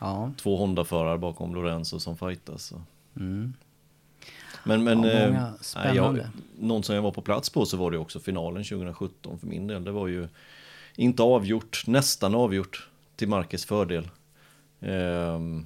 ja. 0.00 0.32
två 0.36 0.56
Honda-förare 0.56 1.18
bakom 1.18 1.54
Lorenzo 1.54 2.00
som 2.00 2.16
fightas. 2.16 2.72
Mm. 3.16 3.52
Men, 4.64 4.84
men 4.84 5.02
Ja, 5.02 5.10
eh, 5.10 5.26
många 5.30 5.52
spännande. 5.60 6.20
jag, 6.20 6.28
någon 6.68 6.82
som 6.82 6.94
jag 6.94 7.02
var 7.02 7.10
på 7.12 7.22
plats 7.22 7.50
på 7.50 7.66
så 7.66 7.76
var 7.76 7.90
det 7.90 7.98
också 7.98 8.20
finalen 8.20 8.64
2017 8.64 9.38
för 9.38 9.46
min 9.46 9.66
del. 9.66 9.84
Det 9.84 9.90
var 9.92 10.06
ju 10.06 10.28
inte 10.96 11.22
avgjort, 11.22 11.84
nästan 11.86 12.34
avgjort 12.34 12.88
till 13.16 13.28
Marquez 13.28 13.64
fördel. 13.64 14.08
Och 14.80 15.64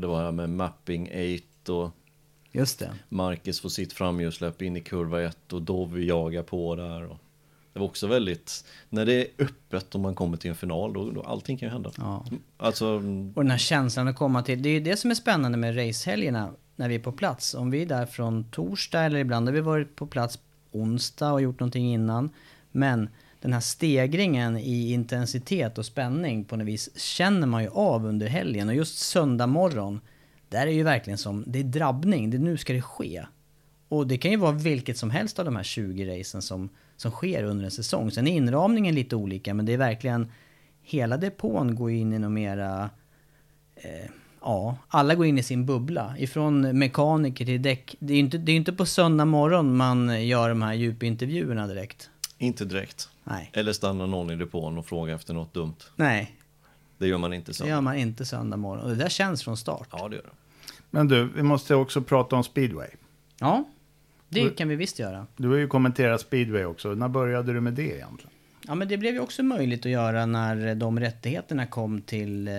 det 0.00 0.06
var 0.06 0.22
här 0.22 0.32
med 0.32 0.50
mapping 0.50 1.10
8 1.62 1.72
och 1.72 1.90
Just 2.52 2.78
det. 2.78 2.90
Marcus 3.08 3.60
får 3.60 3.68
sitt 3.68 3.92
framhjulsläpp 3.92 4.62
in 4.62 4.76
i 4.76 4.80
kurva 4.80 5.22
1 5.22 5.52
och 5.52 5.62
Dovi 5.62 6.06
jagar 6.06 6.42
på 6.42 6.76
där. 6.76 7.04
Och 7.04 7.18
det 7.72 7.78
var 7.78 7.86
också 7.86 8.06
väldigt, 8.06 8.64
när 8.88 9.06
det 9.06 9.14
är 9.14 9.26
öppet 9.38 9.94
och 9.94 10.00
man 10.00 10.14
kommer 10.14 10.36
till 10.36 10.50
en 10.50 10.56
final, 10.56 10.92
då, 10.92 11.10
då 11.10 11.22
allting 11.22 11.58
kan 11.58 11.68
ju 11.68 11.72
hända. 11.72 11.90
Ja. 11.96 12.24
Alltså, 12.56 12.86
Och 13.34 13.42
den 13.42 13.50
här 13.50 13.58
känslan 13.58 14.08
att 14.08 14.16
komma 14.16 14.42
till. 14.42 14.62
Det 14.62 14.68
är 14.68 14.72
ju 14.72 14.80
det 14.80 14.96
som 14.96 15.10
är 15.10 15.14
spännande 15.14 15.58
med 15.58 15.76
racehelgerna 15.76 16.50
när 16.76 16.88
vi 16.88 16.94
är 16.94 16.98
på 16.98 17.12
plats. 17.12 17.54
Om 17.54 17.70
vi 17.70 17.82
är 17.82 17.86
där 17.86 18.06
från 18.06 18.44
torsdag 18.44 19.04
eller 19.04 19.18
ibland 19.18 19.48
har 19.48 19.52
vi 19.52 19.60
varit 19.60 19.96
på 19.96 20.06
plats 20.06 20.38
onsdag 20.70 21.32
och 21.32 21.42
gjort 21.42 21.60
någonting 21.60 21.92
innan. 21.92 22.30
Men 22.72 23.08
den 23.44 23.52
här 23.52 23.60
stegringen 23.60 24.56
i 24.56 24.92
intensitet 24.92 25.78
och 25.78 25.86
spänning 25.86 26.44
på 26.44 26.56
något 26.56 26.66
vis 26.66 26.98
känner 26.98 27.46
man 27.46 27.62
ju 27.62 27.68
av 27.68 28.06
under 28.06 28.26
helgen. 28.26 28.68
Och 28.68 28.74
just 28.74 28.98
söndag 28.98 29.46
morgon, 29.46 30.00
där 30.48 30.66
är 30.66 30.70
ju 30.70 30.82
verkligen 30.82 31.18
som, 31.18 31.44
det 31.46 31.58
är 31.58 31.64
drabbning, 31.64 32.30
det, 32.30 32.38
nu 32.38 32.56
ska 32.56 32.72
det 32.72 32.82
ske. 32.82 33.24
Och 33.88 34.06
det 34.06 34.18
kan 34.18 34.30
ju 34.30 34.36
vara 34.36 34.52
vilket 34.52 34.98
som 34.98 35.10
helst 35.10 35.38
av 35.38 35.44
de 35.44 35.56
här 35.56 35.62
20 35.62 36.20
racen 36.20 36.42
som, 36.42 36.68
som 36.96 37.10
sker 37.10 37.44
under 37.44 37.64
en 37.64 37.70
säsong. 37.70 38.10
Sen 38.10 38.26
är 38.26 38.32
inramningen 38.32 38.94
lite 38.94 39.16
olika, 39.16 39.54
men 39.54 39.66
det 39.66 39.72
är 39.72 39.78
verkligen, 39.78 40.32
hela 40.82 41.16
depån 41.16 41.74
går 41.74 41.90
ju 41.90 41.98
in 41.98 42.12
i 42.12 42.18
något 42.18 42.32
mera 42.32 42.90
eh, 43.76 44.10
ja, 44.40 44.76
alla 44.88 45.14
går 45.14 45.26
in 45.26 45.38
i 45.38 45.42
sin 45.42 45.66
bubbla. 45.66 46.14
Ifrån 46.18 46.78
mekaniker 46.78 47.44
till 47.44 47.62
däck. 47.62 47.96
Det 47.98 48.12
är 48.12 48.16
ju 48.16 48.22
inte, 48.22 48.38
det 48.38 48.52
är 48.52 48.56
inte 48.56 48.72
på 48.72 48.86
söndag 48.86 49.24
morgon 49.24 49.76
man 49.76 50.26
gör 50.26 50.48
de 50.48 50.62
här 50.62 50.74
djupintervjuerna 50.74 51.66
direkt 51.66 52.10
inte 52.38 52.64
direkt. 52.64 53.08
Nej. 53.24 53.50
Eller 53.52 53.72
stannar 53.72 54.06
någon 54.06 54.30
i 54.30 54.36
depån 54.36 54.78
och 54.78 54.86
frågar 54.86 55.14
efter 55.14 55.34
något 55.34 55.54
dumt. 55.54 55.74
Nej, 55.96 56.36
Det 56.98 57.06
gör 57.06 57.18
man 57.18 57.32
inte 57.32 57.54
så. 57.54 57.64
det 57.64 57.70
gör 57.70 57.80
man 57.80 57.96
inte 57.96 58.24
söndag 58.24 58.56
morgon. 58.56 58.84
Och 58.84 58.90
det 58.90 58.96
där 58.96 59.08
känns 59.08 59.44
från 59.44 59.56
start. 59.56 59.88
Ja, 59.92 60.08
det 60.08 60.16
gör 60.16 60.22
det. 60.22 60.30
Men 60.90 61.08
du, 61.08 61.24
vi 61.36 61.42
måste 61.42 61.74
också 61.74 62.02
prata 62.02 62.36
om 62.36 62.44
speedway. 62.44 62.88
Ja, 63.38 63.64
det 64.28 64.50
kan 64.50 64.68
vi 64.68 64.76
visst 64.76 64.98
göra. 64.98 65.26
Du 65.36 65.48
har 65.48 65.56
ju 65.56 65.68
kommenterat 65.68 66.20
speedway 66.20 66.64
också. 66.64 66.88
När 66.94 67.08
började 67.08 67.52
du 67.52 67.60
med 67.60 67.72
det 67.72 67.82
egentligen? 67.96 68.30
Ja, 68.66 68.74
men 68.74 68.88
det 68.88 68.96
blev 68.96 69.14
ju 69.14 69.20
också 69.20 69.42
möjligt 69.42 69.86
att 69.86 69.92
göra 69.92 70.26
när 70.26 70.74
de 70.74 71.00
rättigheterna 71.00 71.66
kom 71.66 72.02
till 72.02 72.48
eh, 72.48 72.54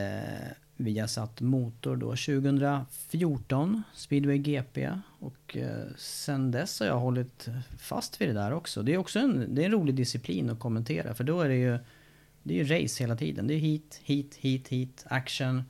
Viasat 0.78 1.41
Motor 1.41 1.95
då 1.95 2.09
2014, 2.09 3.84
Speedway 3.93 4.38
GP. 4.38 4.91
Och 5.19 5.57
eh, 5.57 5.88
sen 5.97 6.51
dess 6.51 6.80
har 6.80 6.88
jag 6.88 6.99
hållit 6.99 7.47
fast 7.80 8.21
vid 8.21 8.30
det 8.30 8.34
där 8.34 8.53
också. 8.53 8.84
Det 8.84 8.93
är 8.93 8.97
också 8.97 9.19
en, 9.19 9.55
det 9.55 9.61
är 9.61 9.65
en 9.65 9.71
rolig 9.71 9.95
disciplin 9.95 10.49
att 10.49 10.59
kommentera 10.59 11.13
för 11.13 11.23
då 11.23 11.41
är 11.41 11.49
det 11.49 11.55
ju 11.55 11.80
det 12.43 12.59
är 12.59 12.63
ju 12.63 12.82
race 12.82 13.03
hela 13.03 13.15
tiden. 13.15 13.47
Det 13.47 13.53
är 13.53 13.59
hit, 13.59 14.01
hit, 14.03 14.36
hit, 14.36 14.67
hit, 14.67 15.05
action 15.07 15.63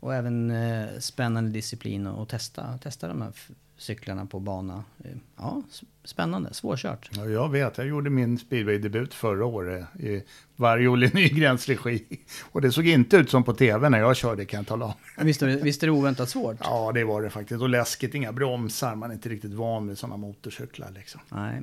och 0.00 0.14
även 0.14 0.50
eh, 0.50 0.86
spännande 0.98 1.50
disciplin 1.50 2.06
att 2.06 2.28
testa, 2.28 2.78
testa 2.78 3.08
de 3.08 3.22
här 3.22 3.32
cyklarna 3.80 4.26
på 4.26 4.40
bana. 4.40 4.84
Eh, 5.04 5.10
Ja, 5.36 5.62
spännande, 6.04 6.54
svårkört. 6.54 7.10
Ja, 7.12 7.26
jag 7.26 7.48
vet, 7.48 7.78
jag 7.78 7.86
gjorde 7.86 8.10
min 8.10 8.38
speedway-debut 8.38 9.14
förra 9.14 9.46
året 9.46 9.84
i 9.98 10.22
varje 10.56 10.88
Olle 10.88 11.10
Nygrens 11.14 11.68
regi. 11.68 12.04
Och 12.52 12.60
det 12.60 12.72
såg 12.72 12.86
inte 12.86 13.16
ut 13.16 13.30
som 13.30 13.44
på 13.44 13.52
tv 13.52 13.88
när 13.88 13.98
jag 13.98 14.16
körde 14.16 14.44
kan 14.44 14.58
jag 14.58 14.66
tala 14.66 14.84
om. 14.84 14.92
Visst 15.26 15.42
visst 15.42 15.82
är 15.82 15.86
det 15.86 15.92
oväntat 15.92 16.28
svårt? 16.28 16.56
Ja, 16.60 16.92
det 16.94 17.04
var 17.04 17.22
det 17.22 17.30
faktiskt. 17.30 17.62
Och 17.62 17.68
läskigt, 17.68 18.14
inga 18.14 18.32
bromsar. 18.32 18.94
Man 18.94 19.10
är 19.10 19.14
inte 19.14 19.28
riktigt 19.28 19.52
van 19.52 19.88
vid 19.88 19.98
sådana 19.98 20.16
motorcyklar 20.16 20.90
liksom. 20.94 21.20
Nej. 21.28 21.62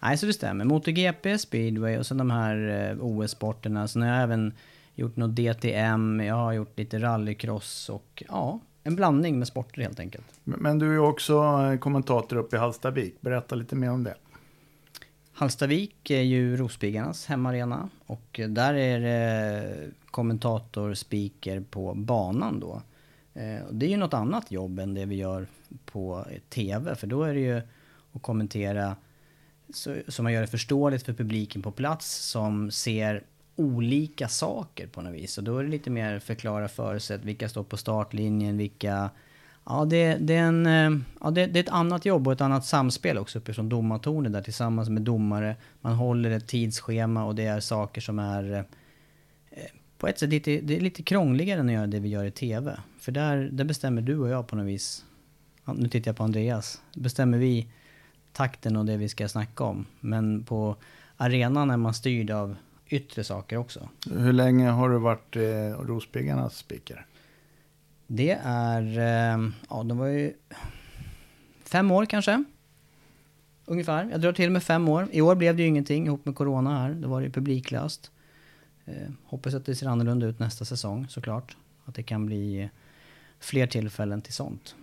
Nej, 0.00 0.18
så 0.18 0.26
det 0.26 0.32
stämmer. 0.32 0.64
MotoGP, 0.64 1.38
speedway 1.38 1.98
och 1.98 2.06
sen 2.06 2.16
de 2.16 2.30
här 2.30 2.88
eh, 2.90 3.04
OS-sporterna. 3.04 3.88
Sen 3.88 4.02
har 4.02 4.08
jag 4.08 4.22
även 4.22 4.52
gjort 4.94 5.16
något 5.16 5.36
DTM, 5.36 6.20
jag 6.20 6.34
har 6.34 6.52
gjort 6.52 6.78
lite 6.78 6.98
rallycross 6.98 7.88
och 7.88 8.22
ja, 8.28 8.60
en 8.86 8.96
blandning 8.96 9.38
med 9.38 9.48
sporter 9.48 9.82
helt 9.82 10.00
enkelt. 10.00 10.26
Men 10.44 10.78
du 10.78 10.94
är 10.94 10.98
också 10.98 11.34
eh, 11.72 11.78
kommentator 11.78 12.36
uppe 12.36 12.56
i 12.56 12.58
Hallstavik. 12.58 13.20
Berätta 13.20 13.54
lite 13.54 13.76
mer 13.76 13.90
om 13.90 14.04
det. 14.04 14.14
Hallstavik 15.32 16.10
är 16.10 16.22
ju 16.22 16.56
Rospiggarnas 16.56 17.26
hemmaarena 17.26 17.88
och 18.06 18.40
där 18.48 18.74
är 18.74 19.00
det 19.00 19.90
kommentator, 20.10 20.94
speaker 20.94 21.60
på 21.60 21.94
banan 21.94 22.60
då. 22.60 22.82
Eh, 23.34 23.60
Det 23.70 23.86
är 23.86 23.90
ju 23.90 23.96
något 23.96 24.14
annat 24.14 24.50
jobb 24.50 24.78
än 24.78 24.94
det 24.94 25.04
vi 25.04 25.14
gör 25.14 25.46
på 25.84 26.26
TV, 26.48 26.94
för 26.94 27.06
då 27.06 27.22
är 27.22 27.34
det 27.34 27.40
ju 27.40 27.60
att 28.12 28.22
kommentera 28.22 28.96
så, 29.74 29.96
så 30.08 30.22
man 30.22 30.32
gör 30.32 30.40
det 30.40 30.46
förståeligt 30.46 31.02
för 31.06 31.12
publiken 31.12 31.62
på 31.62 31.70
plats 31.70 32.16
som 32.16 32.70
ser 32.70 33.22
olika 33.56 34.28
saker 34.28 34.86
på 34.86 35.02
något 35.02 35.14
vis. 35.14 35.38
Och 35.38 35.44
då 35.44 35.58
är 35.58 35.64
det 35.64 35.70
lite 35.70 35.90
mer 35.90 36.18
förklara 36.18 36.68
förutsätt 36.68 37.24
vilka 37.24 37.48
står 37.48 37.62
på 37.64 37.76
startlinjen, 37.76 38.56
vilka... 38.56 39.10
Ja, 39.68 39.84
det, 39.84 40.16
det, 40.20 40.34
är 40.34 40.42
en, 40.42 40.66
eh, 40.66 41.00
ja 41.20 41.30
det, 41.30 41.46
det 41.46 41.58
är 41.58 41.62
ett 41.62 41.68
annat 41.68 42.04
jobb 42.04 42.26
och 42.26 42.32
ett 42.32 42.40
annat 42.40 42.64
samspel 42.64 43.18
också 43.18 43.38
uppifrån 43.38 43.68
domartornet 43.68 44.32
där 44.32 44.42
tillsammans 44.42 44.88
med 44.88 45.02
domare. 45.02 45.56
Man 45.80 45.92
håller 45.94 46.30
ett 46.30 46.46
tidsschema 46.46 47.24
och 47.24 47.34
det 47.34 47.46
är 47.46 47.60
saker 47.60 48.00
som 48.00 48.18
är 48.18 48.52
eh, 48.52 48.58
eh, 49.50 49.70
på 49.98 50.08
ett 50.08 50.18
sätt 50.18 50.30
lite, 50.30 50.60
det 50.60 50.76
är 50.76 50.80
lite 50.80 51.02
krångligare 51.02 51.60
än 51.60 51.68
att 51.68 51.74
göra 51.74 51.86
det 51.86 52.00
vi 52.00 52.08
gör 52.08 52.24
i 52.24 52.30
TV. 52.30 52.76
För 52.98 53.12
där, 53.12 53.48
där 53.52 53.64
bestämmer 53.64 54.02
du 54.02 54.18
och 54.18 54.28
jag 54.28 54.46
på 54.46 54.56
något 54.56 54.66
vis. 54.66 55.04
Nu 55.74 55.88
tittar 55.88 56.08
jag 56.08 56.16
på 56.16 56.24
Andreas. 56.24 56.82
Bestämmer 56.94 57.38
vi 57.38 57.68
takten 58.32 58.76
och 58.76 58.84
det 58.84 58.96
vi 58.96 59.08
ska 59.08 59.28
snacka 59.28 59.64
om. 59.64 59.86
Men 60.00 60.44
på 60.44 60.76
arenan 61.16 61.70
är 61.70 61.76
man 61.76 61.94
styrd 61.94 62.30
av 62.30 62.56
yttre 62.88 63.24
saker 63.24 63.56
också. 63.56 63.88
Hur 64.10 64.32
länge 64.32 64.68
har 64.68 64.90
du 64.90 64.98
varit 64.98 65.36
eh, 65.36 65.42
Rospiggarnas 65.86 66.56
speaker? 66.56 67.06
Det 68.06 68.38
är, 68.44 68.82
eh, 68.82 69.48
ja 69.68 69.82
de 69.82 69.98
var 69.98 70.06
ju 70.06 70.32
fem 71.64 71.90
år 71.90 72.06
kanske. 72.06 72.44
Ungefär. 73.64 74.08
Jag 74.10 74.20
drar 74.20 74.32
till 74.32 74.50
med 74.50 74.62
fem 74.62 74.88
år. 74.88 75.08
I 75.12 75.20
år 75.20 75.34
blev 75.34 75.56
det 75.56 75.62
ju 75.62 75.68
ingenting 75.68 76.06
ihop 76.06 76.26
med 76.26 76.34
corona 76.34 76.78
här. 76.78 76.94
Då 76.94 77.08
var 77.08 77.20
det 77.20 77.26
ju 77.26 77.32
publiklöst. 77.32 78.10
Eh, 78.84 78.94
hoppas 79.24 79.54
att 79.54 79.66
det 79.66 79.74
ser 79.74 79.86
annorlunda 79.86 80.26
ut 80.26 80.38
nästa 80.38 80.64
säsong 80.64 81.06
såklart. 81.08 81.56
Att 81.84 81.94
det 81.94 82.02
kan 82.02 82.26
bli 82.26 82.70
fler 83.40 83.66
tillfällen 83.66 84.22
till 84.22 84.32
sånt. 84.32 84.74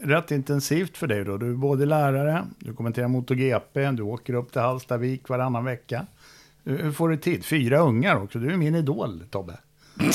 Rätt 0.00 0.30
intensivt 0.30 0.96
för 0.96 1.06
dig 1.06 1.24
då. 1.24 1.36
Du 1.36 1.50
är 1.50 1.54
både 1.54 1.86
lärare, 1.86 2.46
du 2.58 2.74
kommenterar 2.74 3.08
MotoGP, 3.08 3.90
du 3.90 4.02
åker 4.02 4.34
upp 4.34 4.52
till 4.52 4.60
Hallstavik 4.60 5.28
varannan 5.28 5.64
vecka. 5.64 6.06
Hur 6.64 6.92
får 6.92 7.08
du 7.08 7.16
tid? 7.16 7.44
Fyra 7.44 7.78
ungar 7.78 8.16
också. 8.16 8.38
Du 8.38 8.52
är 8.52 8.56
min 8.56 8.74
idol, 8.74 9.24
Tobbe. 9.30 9.58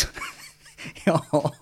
Ja, 1.06 1.54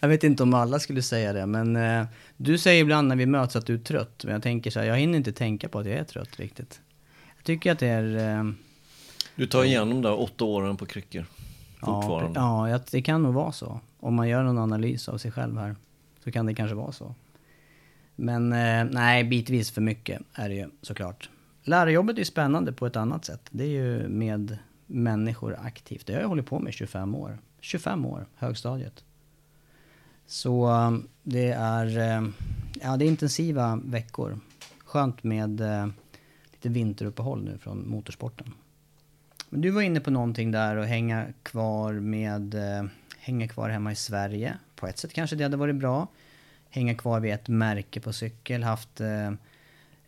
jag 0.00 0.08
vet 0.08 0.24
inte 0.24 0.42
om 0.42 0.54
alla 0.54 0.78
skulle 0.78 1.02
säga 1.02 1.32
det, 1.32 1.46
men 1.46 1.76
eh, 1.76 2.04
du 2.36 2.58
säger 2.58 2.82
ibland 2.82 3.08
när 3.08 3.16
vi 3.16 3.26
möts 3.26 3.56
att 3.56 3.66
du 3.66 3.74
är 3.74 3.78
trött. 3.78 4.24
Men 4.24 4.32
jag 4.32 4.42
tänker 4.42 4.70
så 4.70 4.80
här, 4.80 4.86
jag 4.86 4.96
hinner 4.96 5.18
inte 5.18 5.32
tänka 5.32 5.68
på 5.68 5.78
att 5.78 5.86
jag 5.86 5.94
är 5.94 6.04
trött 6.04 6.38
riktigt. 6.40 6.80
Jag 7.36 7.44
tycker 7.44 7.72
att 7.72 7.78
det 7.78 7.86
är... 7.88 8.38
Eh, 8.38 8.44
Du 9.36 9.46
tar 9.46 9.64
igen 9.64 9.88
de 9.90 10.02
där 10.02 10.20
åtta 10.20 10.44
åren 10.44 10.76
på 10.76 10.86
kryckor. 10.86 11.24
ja, 11.80 11.86
Fortfarande. 12.02 12.40
ja, 12.40 12.68
jag- 12.70 12.80
det 12.90 13.02
kan 13.02 13.22
nog 13.22 13.34
vara 13.34 13.52
så. 13.52 13.80
Om 14.00 14.14
man 14.14 14.28
gör 14.28 14.42
någon 14.42 14.58
analys 14.58 15.08
av 15.08 15.18
sig 15.18 15.30
själv 15.32 15.58
här. 15.58 15.76
så 16.24 16.32
kan 16.32 16.46
det 16.46 16.54
kanske 16.54 16.74
vara 16.74 16.92
så. 16.92 17.14
Men 18.16 18.52
eh, 18.52 18.84
nej, 18.84 19.24
bitvis 19.24 19.70
för 19.70 19.80
mycket 19.80 20.22
är 20.34 20.48
det 20.48 20.54
ju 20.54 20.70
såklart. 20.82 21.30
Lärarjobbet 21.62 22.16
är 22.16 22.18
ju 22.18 22.24
spännande 22.24 22.72
på 22.72 22.86
ett 22.86 22.96
annat 22.96 23.24
sätt. 23.24 23.48
Det 23.50 23.64
är 23.64 23.68
ju 23.68 24.08
med 24.08 24.58
människor 24.86 25.56
aktivt. 25.58 26.06
Det 26.06 26.14
har 26.14 26.20
jag 26.20 26.28
hållit 26.28 26.46
på 26.46 26.58
med 26.58 26.70
i 26.70 26.72
25 26.72 27.14
år. 27.14 27.38
25 27.60 28.06
år, 28.06 28.26
högstadiet. 28.36 29.04
Så 30.26 30.70
um, 30.70 31.08
det 31.22 31.50
är, 31.50 32.16
um, 32.18 32.34
ja, 32.82 32.96
det 32.96 33.04
är 33.04 33.06
intensiva 33.06 33.80
veckor. 33.84 34.40
Skönt 34.78 35.22
med 35.22 35.60
uh, 35.60 35.86
lite 36.52 36.68
vinteruppehåll 36.68 37.44
nu 37.44 37.58
från 37.58 37.88
motorsporten. 37.88 38.54
Men 39.48 39.60
du 39.60 39.70
var 39.70 39.82
inne 39.82 40.00
på 40.00 40.10
någonting 40.10 40.50
där 40.50 40.76
och 40.76 40.84
hänga 40.84 41.26
kvar 41.42 41.92
med, 41.92 42.54
uh, 42.54 42.90
hänga 43.18 43.48
kvar 43.48 43.68
hemma 43.68 43.92
i 43.92 43.96
Sverige. 43.96 44.58
På 44.76 44.86
ett 44.86 44.98
sätt 44.98 45.12
kanske 45.12 45.36
det 45.36 45.42
hade 45.44 45.56
varit 45.56 45.76
bra. 45.76 46.06
Hänga 46.70 46.94
kvar 46.94 47.20
vid 47.20 47.32
ett 47.32 47.48
märke 47.48 48.00
på 48.00 48.12
cykel, 48.12 48.62
haft 48.62 49.00
uh, 49.00 49.32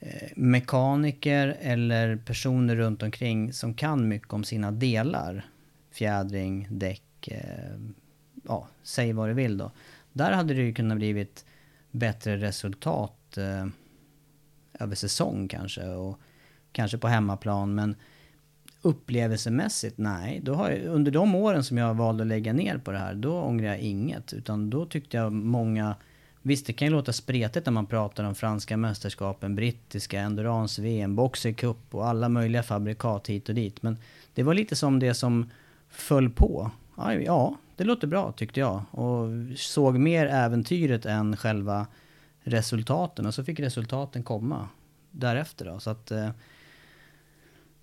Eh, 0.06 0.28
mekaniker 0.36 1.56
eller 1.60 2.16
personer 2.16 2.76
runt 2.76 3.02
omkring 3.02 3.52
som 3.52 3.74
kan 3.74 4.08
mycket 4.08 4.32
om 4.32 4.44
sina 4.44 4.70
delar. 4.70 5.46
Fjädring, 5.90 6.66
däck, 6.70 7.28
eh, 7.28 7.78
ja, 8.48 8.68
säg 8.82 9.12
vad 9.12 9.28
du 9.28 9.32
vill 9.32 9.58
då. 9.58 9.70
Där 10.12 10.32
hade 10.32 10.54
det 10.54 10.62
ju 10.62 10.74
kunnat 10.74 10.96
blivit 10.96 11.44
bättre 11.90 12.36
resultat 12.36 13.38
eh, 13.38 13.66
över 14.80 14.94
säsong 14.94 15.48
kanske 15.48 15.86
och 15.86 16.18
kanske 16.72 16.98
på 16.98 17.08
hemmaplan. 17.08 17.74
Men 17.74 17.96
upplevelsemässigt, 18.82 19.98
nej. 19.98 20.40
Då 20.42 20.54
har 20.54 20.70
jag, 20.70 20.86
under 20.86 21.12
de 21.12 21.34
åren 21.34 21.64
som 21.64 21.78
jag 21.78 21.94
valde 21.94 22.22
att 22.22 22.28
lägga 22.28 22.52
ner 22.52 22.78
på 22.78 22.92
det 22.92 22.98
här, 22.98 23.14
då 23.14 23.40
ångrar 23.40 23.66
jag 23.66 23.78
inget. 23.78 24.32
Utan 24.32 24.70
då 24.70 24.86
tyckte 24.86 25.16
jag 25.16 25.32
många... 25.32 25.96
Visst, 26.46 26.66
det 26.66 26.72
kan 26.72 26.88
ju 26.88 26.92
låta 26.94 27.12
spretigt 27.12 27.66
när 27.66 27.72
man 27.72 27.86
pratar 27.86 28.24
om 28.24 28.34
franska 28.34 28.76
mästerskapen, 28.76 29.54
brittiska, 29.54 30.20
endurance-VM, 30.20 31.16
Boxer 31.16 31.52
Cup 31.52 31.94
och 31.94 32.06
alla 32.08 32.28
möjliga 32.28 32.62
fabrikat 32.62 33.28
hit 33.28 33.48
och 33.48 33.54
dit. 33.54 33.82
Men 33.82 33.98
det 34.34 34.42
var 34.42 34.54
lite 34.54 34.76
som 34.76 34.98
det 34.98 35.14
som 35.14 35.50
föll 35.88 36.30
på. 36.30 36.70
Ja, 37.24 37.56
det 37.76 37.84
låter 37.84 38.06
bra 38.06 38.32
tyckte 38.32 38.60
jag. 38.60 38.82
Och 38.90 39.28
såg 39.56 39.98
mer 39.98 40.26
äventyret 40.26 41.06
än 41.06 41.36
själva 41.36 41.86
resultaten. 42.40 43.26
Och 43.26 43.34
så 43.34 43.44
fick 43.44 43.60
resultaten 43.60 44.22
komma 44.22 44.68
därefter 45.10 45.64
då. 45.64 45.80
Så 45.80 45.90
att... 45.90 46.10
Eh, 46.10 46.30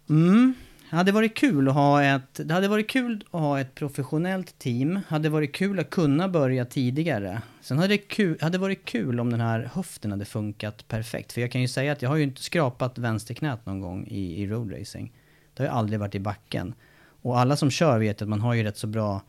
mm, 0.10 0.54
hade 0.98 1.12
varit 1.12 1.36
kul 1.36 1.68
att 1.68 1.74
ha 1.74 2.04
ett... 2.04 2.34
Det 2.34 2.54
hade 2.54 2.68
varit 2.68 2.90
kul 2.90 3.24
att 3.32 3.42
ha 3.42 3.60
ett 3.60 3.76
professionellt 3.76 4.60
team. 4.60 4.94
Det 4.94 5.02
hade 5.08 5.30
varit 5.30 5.54
kul 5.54 5.80
att 5.80 5.90
kunna 5.90 6.30
börja 6.30 6.66
tidigare. 6.66 7.42
Sen 7.62 7.78
hade 7.78 7.88
det 7.88 7.98
kul, 7.98 8.38
hade 8.42 8.58
varit 8.58 8.86
kul 8.86 9.20
om 9.20 9.30
den 9.30 9.42
här 9.42 9.70
höften 9.74 10.12
hade 10.12 10.26
funkat 10.26 10.88
perfekt. 10.88 11.34
För 11.34 11.42
jag 11.42 11.52
kan 11.52 11.62
ju 11.62 11.68
säga 11.68 11.92
att 11.92 12.02
jag 12.02 12.10
har 12.10 12.16
ju 12.16 12.24
inte 12.24 12.44
skrapat 12.44 12.98
vänsterknät 12.98 13.66
någon 13.66 13.82
gång 13.82 14.08
i, 14.08 14.42
i 14.42 14.48
roadracing. 14.48 15.14
Det 15.54 15.64
har 15.64 15.68
ju 15.68 15.74
aldrig 15.74 16.00
varit 16.00 16.16
i 16.16 16.20
backen. 16.20 16.74
Och 17.22 17.40
alla 17.40 17.56
som 17.56 17.72
kör 17.72 18.00
vet 18.00 18.22
att 18.22 18.30
man 18.30 18.42
har 18.42 18.54
ju 18.54 18.64
rätt 18.64 18.78
så 18.78 18.88
bra 18.88 19.22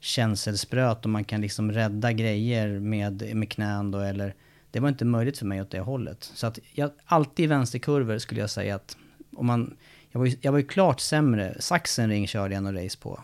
känselspröt 0.00 1.04
och 1.04 1.10
man 1.10 1.24
kan 1.24 1.40
liksom 1.40 1.72
rädda 1.72 2.12
grejer 2.12 2.80
med, 2.80 3.36
med 3.36 3.50
knän 3.50 3.90
då 3.90 3.98
eller 3.98 4.34
det 4.70 4.80
var 4.80 4.88
inte 4.88 5.04
möjligt 5.04 5.38
för 5.38 5.46
mig 5.46 5.60
åt 5.60 5.70
det 5.70 5.80
hållet. 5.80 6.30
Så 6.34 6.46
att 6.46 6.58
jag, 6.72 6.90
alltid 7.04 7.44
i 7.44 7.46
vänsterkurvor 7.46 8.18
skulle 8.18 8.40
jag 8.40 8.50
säga 8.50 8.74
att 8.74 8.96
om 9.36 9.46
man, 9.46 9.76
jag 10.18 10.20
var 10.20 10.26
ju, 10.26 10.36
jag 10.40 10.52
var 10.52 10.58
ju 10.58 10.66
klart 10.66 11.00
sämre. 11.00 11.56
Sachsenring 11.60 12.26
körde 12.26 12.54
jag 12.54 12.62
någon 12.62 12.84
race 12.84 12.98
på. 12.98 13.20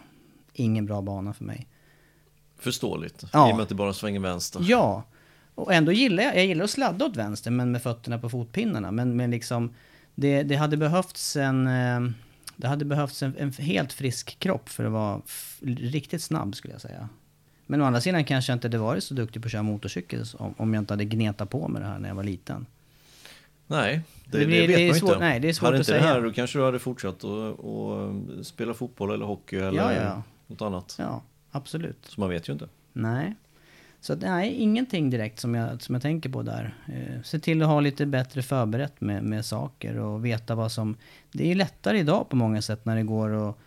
Ingen 0.53 0.87
bra 0.87 1.03
bana 1.03 1.33
för 1.33 1.45
mig. 1.45 1.67
Förståeligt, 2.59 3.25
ja. 3.33 3.49
i 3.49 3.53
och 3.53 3.57
med 3.57 3.63
att 3.63 3.69
det 3.69 3.75
bara 3.75 3.93
svänger 3.93 4.21
vänster. 4.21 4.61
Ja, 4.65 5.03
och 5.55 5.73
ändå 5.73 5.93
gillar 5.93 6.23
jag, 6.23 6.37
jag 6.37 6.47
gillar 6.47 6.65
att 6.65 6.71
sladda 6.71 7.05
åt 7.05 7.17
vänster 7.17 7.51
men 7.51 7.73
med 7.73 7.83
fötterna 7.83 8.19
på 8.19 8.29
fotpinnarna. 8.29 8.91
Men, 8.91 9.17
men 9.17 9.31
liksom, 9.31 9.75
det, 10.15 10.43
det 10.43 10.57
hade 10.57 10.77
behövts 10.77 11.37
en... 11.37 11.67
Eh, 11.67 12.01
det 12.57 12.69
hade 12.69 12.85
behövts 12.85 13.23
en, 13.23 13.37
en 13.39 13.53
helt 13.53 13.93
frisk 13.93 14.39
kropp 14.39 14.69
för 14.69 14.85
att 14.85 14.93
vara 14.93 15.23
riktigt 15.61 16.23
snabb 16.23 16.55
skulle 16.55 16.75
jag 16.75 16.81
säga. 16.81 17.09
Men 17.67 17.83
å 17.83 17.85
andra 17.85 18.01
sidan 18.01 18.25
kanske 18.25 18.53
jag 18.53 18.57
inte 18.57 18.67
hade 18.67 18.79
varit 18.79 19.05
så 19.05 19.15
duktig 19.15 19.43
på 19.43 19.47
att 19.47 19.53
köra 19.53 19.63
motorcykel 19.63 20.25
om, 20.35 20.55
om 20.57 20.75
jag 20.75 20.83
inte 20.83 20.93
hade 20.93 21.05
gnetat 21.05 21.51
på 21.51 21.69
med 21.69 21.83
det 21.83 21.87
här 21.87 21.99
när 21.99 22.09
jag 22.09 22.17
var 22.17 22.25
liten. 22.25 22.67
Nej, 23.67 24.01
det, 24.25 24.39
det, 24.39 24.47
blir, 24.47 24.61
det 24.61 24.67
vet 24.67 24.77
det 24.77 24.87
man 24.87 24.95
svår, 24.95 25.13
inte. 25.13 25.25
Nej, 25.25 25.41
det 25.41 25.49
är 25.49 25.53
svårt 25.53 25.67
hade 25.67 25.81
att 25.81 25.87
säga. 25.87 25.99
inte 25.99 26.09
det 26.09 26.15
här, 26.15 26.23
då 26.23 26.33
kanske 26.33 26.59
du 26.59 26.65
hade 26.65 26.79
fortsatt 26.79 27.25
att 27.25 28.47
spela 28.47 28.75
fotboll 28.75 29.15
eller 29.15 29.27
hockey 29.27 29.57
eller 29.57 29.93
ja, 29.93 29.93
ja. 29.93 30.23
något 30.47 30.63
annat. 30.63 30.97
Ja, 30.99 31.23
absolut. 31.51 31.99
Så 32.03 32.21
man 32.21 32.31
vet 32.31 32.49
ju 32.49 32.53
inte. 32.53 32.69
Nej. 32.93 33.35
Så 34.05 34.15
nej, 34.15 34.53
ingenting 34.53 35.11
direkt 35.11 35.41
som 35.41 35.55
jag, 35.55 35.83
som 35.83 35.95
jag 35.95 36.03
tänker 36.03 36.31
på 36.31 36.43
där. 36.43 36.75
Eh, 36.87 37.23
se 37.23 37.39
till 37.39 37.63
att 37.63 37.69
ha 37.69 37.81
lite 37.81 38.07
bättre 38.07 38.43
förberett 38.43 39.01
med, 39.01 39.25
med 39.25 39.45
saker 39.45 39.99
och 39.99 40.25
veta 40.25 40.55
vad 40.55 40.73
som... 40.73 40.97
Det 41.33 41.45
är 41.45 41.49
ju 41.49 41.55
lättare 41.55 41.99
idag 41.99 42.29
på 42.29 42.37
många 42.37 42.63
sätt 42.63 42.85
när 42.85 42.97
det 42.97 43.03
går 43.03 43.49
att... 43.49 43.59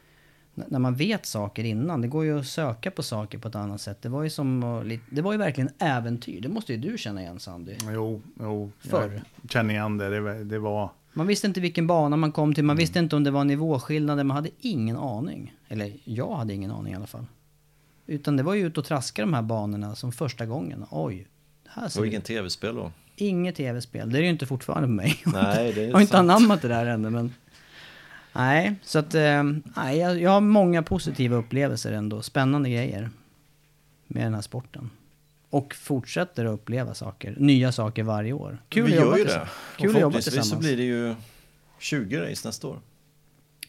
När 0.68 0.80
man 0.80 0.95
vet 0.95 1.26
saker 1.26 1.64
innan. 1.64 2.01
Det 2.01 2.08
går 2.08 2.26
ju 2.26 2.39
att 2.39 2.47
söka 2.47 2.91
på 2.91 3.03
saker 3.03 3.38
på 3.38 3.47
ett 3.47 3.55
annat 3.55 3.82
sätt. 3.82 4.01
Det 4.01 4.10
var 4.10 4.24
ju 4.24 4.30
som 4.30 4.99
Det 5.10 5.22
var 5.22 5.32
ju 5.32 5.38
verkligen 5.38 5.70
äventyr. 5.80 6.41
Det 6.41 6.49
måste 6.49 6.74
ju 6.74 6.80
du 6.80 6.97
känna 6.97 7.22
igen 7.22 7.39
Sandy. 7.39 7.76
Jo, 7.93 8.22
jo. 8.39 8.72
Förr. 8.80 9.22
Jag 9.41 9.51
känner 9.51 9.74
igen 9.74 9.97
det. 9.97 10.10
Det, 10.10 10.43
det 10.43 10.60
var... 10.60 10.89
Man 11.14 11.28
visste 11.28 11.47
inte 11.47 11.60
vilken 11.60 11.88
bana 11.88 12.18
man 12.18 12.32
kom 12.32 12.53
till. 12.53 12.64
Man 12.64 12.74
mm. 12.74 12.80
visste 12.80 12.99
inte 12.99 13.16
om 13.16 13.24
det 13.24 13.32
var 13.32 13.43
nivåskillnader. 13.43 14.24
Man 14.24 14.36
hade 14.36 14.49
ingen 14.60 14.97
aning. 14.97 15.53
Eller 15.68 15.93
jag 16.03 16.36
hade 16.36 16.53
ingen 16.53 16.72
aning 16.72 16.93
i 16.93 16.95
alla 16.95 17.08
fall. 17.08 17.26
Utan 18.08 18.38
det 18.38 18.43
var 18.43 18.53
ju 18.53 18.68
ut 18.68 18.78
och 18.78 18.86
traska 18.86 19.22
de 19.22 19.34
här 19.34 19.41
banorna 19.41 19.95
som 19.95 20.12
första 20.12 20.45
gången. 20.45 20.86
Oj. 20.89 21.28
Här 21.68 21.88
ser 21.88 21.99
och 21.99 22.08
inget 22.08 22.26
tv-spel 22.26 22.76
då? 22.76 22.91
Inget 23.16 23.55
tv-spel. 23.55 24.12
Det 24.12 24.18
är 24.18 24.22
det 24.22 24.26
ju 24.26 24.32
inte 24.32 24.45
fortfarande 24.45 24.88
på 24.88 24.91
mig. 24.91 25.16
Nej, 25.26 25.74
det 25.74 25.84
är 25.84 25.88
Jag 25.88 25.93
har 25.93 26.01
inte 26.01 26.18
anammat 26.18 26.62
det 26.62 26.68
där 26.68 26.86
ännu 26.86 27.10
men... 27.10 27.34
Nej, 28.38 28.76
så 28.82 29.00
att... 29.00 29.16
Eh, 29.16 29.44
nej, 29.76 29.98
jag, 29.98 30.22
jag 30.22 30.30
har 30.30 30.42
många 30.42 30.84
positiva 30.84 31.36
upplevelser 31.36 31.92
ändå. 31.92 32.22
Spännande 32.22 32.70
grejer. 32.70 33.10
Med 34.08 34.24
den 34.24 34.34
här 34.34 34.42
sporten. 34.42 34.90
Och 35.50 35.76
fortsätter 35.76 36.46
att 36.46 36.54
uppleva 36.54 36.94
saker. 36.94 37.36
Nya 37.40 37.72
saker 37.72 38.04
varje 38.04 38.34
år. 38.34 38.58
Kul 38.70 38.86
Vi 38.86 38.98
att 38.98 39.04
jobba 39.04 39.18
gör 39.18 39.18
ju 39.18 39.24
det. 39.24 39.48
Kul 39.78 39.96
att 39.96 40.02
jobba 40.02 40.22
tillsammans. 40.22 40.50
så 40.50 40.58
blir 40.58 40.78
det 40.78 40.84
ju 40.84 41.16
20 41.80 42.18
race 42.20 42.48
nästa 42.48 42.68
år. 42.68 42.80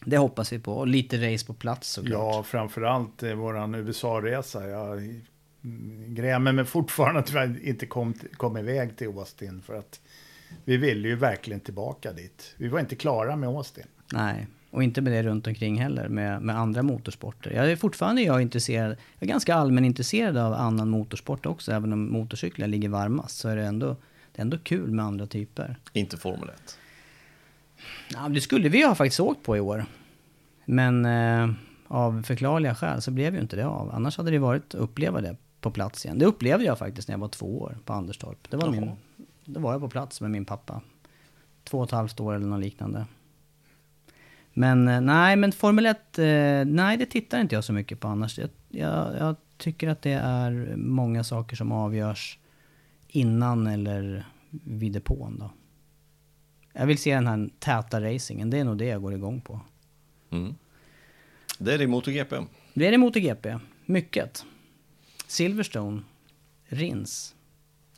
Det 0.05 0.17
hoppas 0.17 0.53
vi 0.53 0.59
på. 0.59 0.73
Och 0.73 0.87
lite 0.87 1.33
race 1.33 1.45
på 1.45 1.53
plats 1.53 1.89
såklart. 1.89 2.35
Ja, 2.35 2.43
framförallt 2.43 3.23
eh, 3.23 3.33
våran 3.33 3.75
USA-resa. 3.75 4.67
Jag 4.67 5.21
grämer 6.07 6.51
mig 6.51 6.65
fortfarande 6.65 7.19
att 7.19 7.33
vi 7.33 7.69
inte 7.69 7.85
kom, 7.85 8.13
kom 8.37 8.57
iväg 8.57 8.97
till 8.97 9.07
Austin. 9.07 9.61
För 9.61 9.75
att 9.75 9.99
vi 10.65 10.77
ville 10.77 11.07
ju 11.07 11.15
verkligen 11.15 11.59
tillbaka 11.59 12.13
dit. 12.13 12.53
Vi 12.57 12.67
var 12.67 12.79
inte 12.79 12.95
klara 12.95 13.35
med 13.35 13.49
Austin. 13.49 13.85
Nej, 14.13 14.47
och 14.71 14.83
inte 14.83 15.01
med 15.01 15.13
det 15.13 15.23
runt 15.23 15.47
omkring 15.47 15.81
heller, 15.81 16.07
med, 16.07 16.41
med 16.41 16.57
andra 16.57 16.83
motorsporter. 16.83 17.51
Jag 17.51 17.71
är 17.71 17.75
fortfarande 17.75 18.21
jag 18.21 18.41
intresserad, 18.41 18.89
jag 18.89 19.23
är 19.23 19.27
ganska 19.27 19.55
allmänintresserad 19.55 20.37
av 20.37 20.53
annan 20.53 20.89
motorsport 20.89 21.45
också. 21.45 21.71
Även 21.71 21.93
om 21.93 22.11
motorcyklar 22.11 22.67
ligger 22.67 22.89
varmast 22.89 23.37
så 23.37 23.49
är 23.49 23.55
det 23.55 23.63
ändå, 23.63 23.87
det 24.31 24.39
är 24.39 24.41
ändå 24.41 24.57
kul 24.57 24.91
med 24.91 25.05
andra 25.05 25.25
typer. 25.25 25.77
Inte 25.93 26.17
Formel 26.17 26.49
1? 26.49 26.77
Ja, 28.13 28.29
det 28.29 28.41
skulle 28.41 28.69
vi 28.69 28.85
ha 28.85 28.95
faktiskt 28.95 29.19
åkt 29.19 29.43
på 29.43 29.57
i 29.57 29.59
år. 29.59 29.85
Men 30.65 31.05
eh, 31.05 31.49
av 31.87 32.23
förklarliga 32.23 32.75
skäl 32.75 33.01
så 33.01 33.11
blev 33.11 33.35
ju 33.35 33.41
inte 33.41 33.55
det 33.55 33.65
av. 33.65 33.91
Annars 33.95 34.17
hade 34.17 34.31
det 34.31 34.39
varit 34.39 34.75
att 34.75 34.81
uppleva 34.81 35.21
det 35.21 35.35
på 35.61 35.71
plats 35.71 36.05
igen. 36.05 36.19
Det 36.19 36.25
upplevde 36.25 36.65
jag 36.65 36.77
faktiskt 36.77 37.07
när 37.07 37.13
jag 37.13 37.19
var 37.19 37.27
två 37.27 37.61
år 37.61 37.77
på 37.85 37.93
Anderstorp. 37.93 38.49
Det 38.49 38.57
var 38.57 38.69
min, 38.69 38.91
då 39.45 39.59
var 39.59 39.71
jag 39.71 39.81
på 39.81 39.89
plats 39.89 40.21
med 40.21 40.31
min 40.31 40.45
pappa. 40.45 40.81
Två 41.63 41.77
och 41.77 41.85
ett 41.85 41.91
halvt 41.91 42.19
år 42.19 42.35
eller 42.35 42.47
något 42.47 42.61
liknande. 42.61 43.05
Men 44.59 44.87
eh, 44.87 45.01
nej, 45.01 45.35
men 45.35 45.51
Formel 45.51 45.85
1, 45.85 46.19
eh, 46.19 46.25
nej 46.65 46.97
det 46.97 47.05
tittar 47.05 47.41
inte 47.41 47.55
jag 47.55 47.63
så 47.63 47.73
mycket 47.73 47.99
på 47.99 48.07
annars. 48.07 48.37
Jag, 48.37 48.49
jag, 48.69 49.15
jag, 49.19 49.35
tycker 49.57 49.87
att 49.87 50.01
det 50.01 50.11
är 50.11 50.75
många 50.75 51.23
saker 51.23 51.55
som 51.55 51.71
avgörs 51.71 52.39
innan 53.07 53.67
eller 53.67 54.25
vid 54.49 54.91
depån 54.91 55.39
då. 55.39 55.51
Jag 56.73 56.85
vill 56.85 56.97
se 56.97 57.15
den 57.15 57.27
här 57.27 57.49
täta 57.59 58.01
racingen, 58.01 58.49
det 58.49 58.57
är 58.57 58.63
nog 58.63 58.77
det 58.77 58.85
jag 58.85 59.01
går 59.01 59.13
igång 59.13 59.41
på. 59.41 59.59
Mm. 60.29 60.55
Det 61.57 61.73
är 61.73 61.77
det 61.77 61.83
i 61.83 61.87
MotoGP? 61.87 62.35
Det 62.73 62.85
är 62.85 62.91
det 62.91 62.95
i 62.95 62.97
MotoGP, 62.97 63.59
mycket. 63.85 64.45
Silverstone, 65.27 66.01
Rins. 66.65 67.35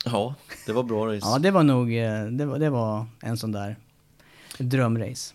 Ja, 0.04 0.34
det 0.66 0.72
var 0.72 0.82
bra 0.82 1.06
race. 1.06 1.26
ja, 1.26 1.38
det 1.38 1.50
var 1.50 1.62
nog, 1.62 1.96
eh, 1.96 2.24
det 2.24 2.46
var, 2.46 2.58
det 2.58 2.70
var 2.70 3.06
en 3.20 3.36
sån 3.36 3.52
där 3.52 3.76
drömrace. 4.58 5.34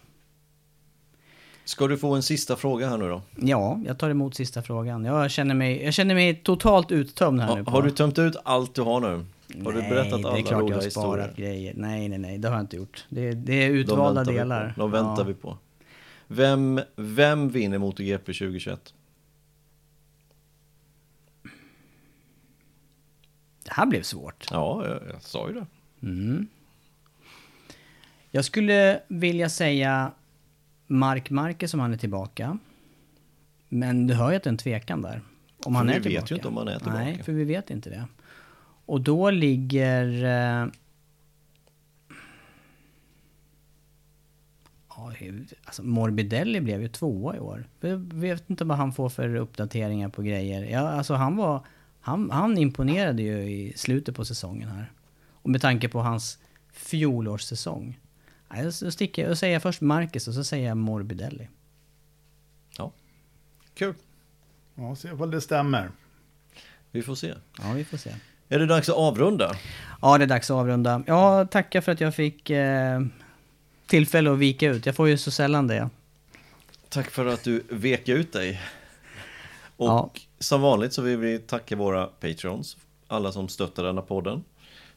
Ska 1.67 1.87
du 1.87 1.97
få 1.97 2.15
en 2.15 2.23
sista 2.23 2.55
fråga 2.55 2.89
här 2.89 2.97
nu 2.97 3.09
då? 3.09 3.21
Ja, 3.35 3.81
jag 3.85 3.97
tar 3.97 4.09
emot 4.09 4.35
sista 4.35 4.61
frågan. 4.61 5.05
Jag 5.05 5.31
känner 5.31 5.55
mig, 5.55 5.83
jag 5.83 5.93
känner 5.93 6.15
mig 6.15 6.35
totalt 6.35 6.91
uttömd 6.91 7.41
här 7.41 7.47
ha, 7.47 7.55
nu. 7.55 7.63
På. 7.63 7.71
Har 7.71 7.81
du 7.81 7.91
tömt 7.91 8.19
ut 8.19 8.35
allt 8.43 8.75
du 8.75 8.81
har 8.81 8.99
nu? 8.99 9.07
Har 9.07 9.23
nej, 9.47 9.63
du 9.73 9.89
berättat 9.89 10.13
alla 10.13 10.33
det 10.33 10.39
är 10.39 10.43
klart 10.43 10.69
jag 10.69 10.75
har 10.75 10.89
sparat 10.89 11.29
historier? 11.29 11.51
grejer. 11.51 11.73
Nej, 11.77 12.09
nej, 12.09 12.19
nej, 12.19 12.37
det 12.37 12.47
har 12.47 12.55
jag 12.55 12.63
inte 12.63 12.75
gjort. 12.75 13.05
Det, 13.09 13.31
det 13.31 13.53
är 13.53 13.69
utvalda 13.69 14.23
De 14.23 14.35
delar. 14.35 14.73
De 14.77 14.91
väntar 14.91 15.17
ja. 15.17 15.23
vi 15.23 15.33
på. 15.33 15.57
Vem, 16.27 16.81
vem 16.95 17.49
vinner 17.49 17.77
MotoGP 17.77 18.25
2021? 18.25 18.93
Ja, 21.43 21.49
här 23.67 23.85
blev 23.85 24.01
svårt. 24.01 24.47
Ja, 24.51 24.87
jag, 24.87 24.99
jag 25.13 25.21
sa 25.21 25.47
ju 25.47 25.53
det. 25.53 25.65
Jag 28.31 28.45
skulle 28.45 28.99
vilja 29.07 29.49
säga 29.49 30.11
Mark 30.87 31.29
Marquez 31.29 31.73
om 31.73 31.79
han 31.79 31.93
är 31.93 31.97
tillbaka. 31.97 32.57
Men 33.69 34.07
du 34.07 34.13
hör 34.13 34.31
ju 34.31 34.37
att 34.37 34.43
det 34.43 34.47
är 34.47 34.51
en 34.51 34.57
tvekan 34.57 35.01
där. 35.01 35.21
Om 35.65 35.75
han 35.75 35.87
vi 35.87 35.93
är 35.93 35.99
vet 35.99 36.05
ju 36.05 36.09
tillbaka. 36.09 36.35
inte 36.35 36.47
om 36.47 36.57
han 36.57 36.67
är 36.67 36.77
tillbaka. 36.79 36.97
Nej, 36.97 37.23
för 37.23 37.33
vi 37.33 37.43
vet 37.43 37.69
inte 37.69 37.89
det. 37.89 38.05
Och 38.85 39.01
då 39.01 39.29
ligger... 39.29 40.23
Eh, 40.23 40.67
ja, 44.89 45.13
alltså 45.65 45.83
Morbidelli 45.83 46.61
blev 46.61 46.81
ju 46.81 46.87
tvåa 46.87 47.35
i 47.35 47.39
år. 47.39 47.67
Jag 47.79 47.97
vet 48.13 48.49
inte 48.49 48.65
vad 48.65 48.77
han 48.77 48.93
får 48.93 49.09
för 49.09 49.35
uppdateringar 49.35 50.09
på 50.09 50.21
grejer. 50.21 50.63
Ja, 50.63 50.79
alltså 50.79 51.13
han 51.13 51.35
var... 51.35 51.65
Han, 51.99 52.31
han 52.31 52.57
imponerade 52.57 53.21
ju 53.21 53.37
i 53.37 53.73
slutet 53.75 54.15
på 54.15 54.25
säsongen 54.25 54.69
här. 54.69 54.91
Och 55.31 55.49
med 55.49 55.61
tanke 55.61 55.89
på 55.89 55.99
hans 56.01 56.39
fjolårssäsong. 56.71 57.99
Nej, 58.49 58.71
Så 58.73 58.91
sticker 58.91 59.21
jag 59.21 59.31
och 59.31 59.37
säger 59.37 59.59
först 59.59 59.81
Marcus 59.81 60.27
och 60.27 60.33
så 60.33 60.43
säger 60.43 60.67
jag 60.67 60.77
Morbidelli. 60.77 61.47
Ja, 62.77 62.91
kul. 63.73 63.93
Ja, 64.75 64.95
se 64.95 65.07
ifall 65.07 65.31
det 65.31 65.41
stämmer. 65.41 65.91
Vi 66.91 67.01
får 67.01 67.15
se. 67.15 67.33
Ja, 67.59 67.71
vi 67.73 67.85
får 67.85 67.97
se. 67.97 68.15
Är 68.49 68.59
det 68.59 68.65
dags 68.65 68.89
att 68.89 68.95
avrunda? 68.95 69.55
Ja, 70.01 70.17
det 70.17 70.23
är 70.23 70.27
dags 70.27 70.51
att 70.51 70.55
avrunda. 70.55 71.03
Ja, 71.07 71.45
tackar 71.45 71.81
för 71.81 71.91
att 71.91 72.01
jag 72.01 72.15
fick 72.15 72.49
eh, 72.49 73.01
tillfälle 73.87 74.31
att 74.31 74.37
vika 74.39 74.69
ut. 74.69 74.85
Jag 74.85 74.95
får 74.95 75.07
ju 75.09 75.17
så 75.17 75.31
sällan 75.31 75.67
det. 75.67 75.89
Tack 76.89 77.11
för 77.11 77.25
att 77.25 77.43
du 77.43 77.63
vek 77.69 78.09
ut 78.09 78.33
dig. 78.33 78.61
Och 79.77 79.87
Ja. 79.87 80.11
som 80.39 80.61
vanligt 80.61 80.93
så 80.93 81.01
vill 81.01 81.17
vi 81.17 81.39
tacka 81.39 81.75
våra 81.75 82.05
patrons, 82.05 82.77
alla 83.07 83.31
som 83.31 83.49
stöttar 83.49 83.83
denna 83.83 84.01
podden. 84.01 84.43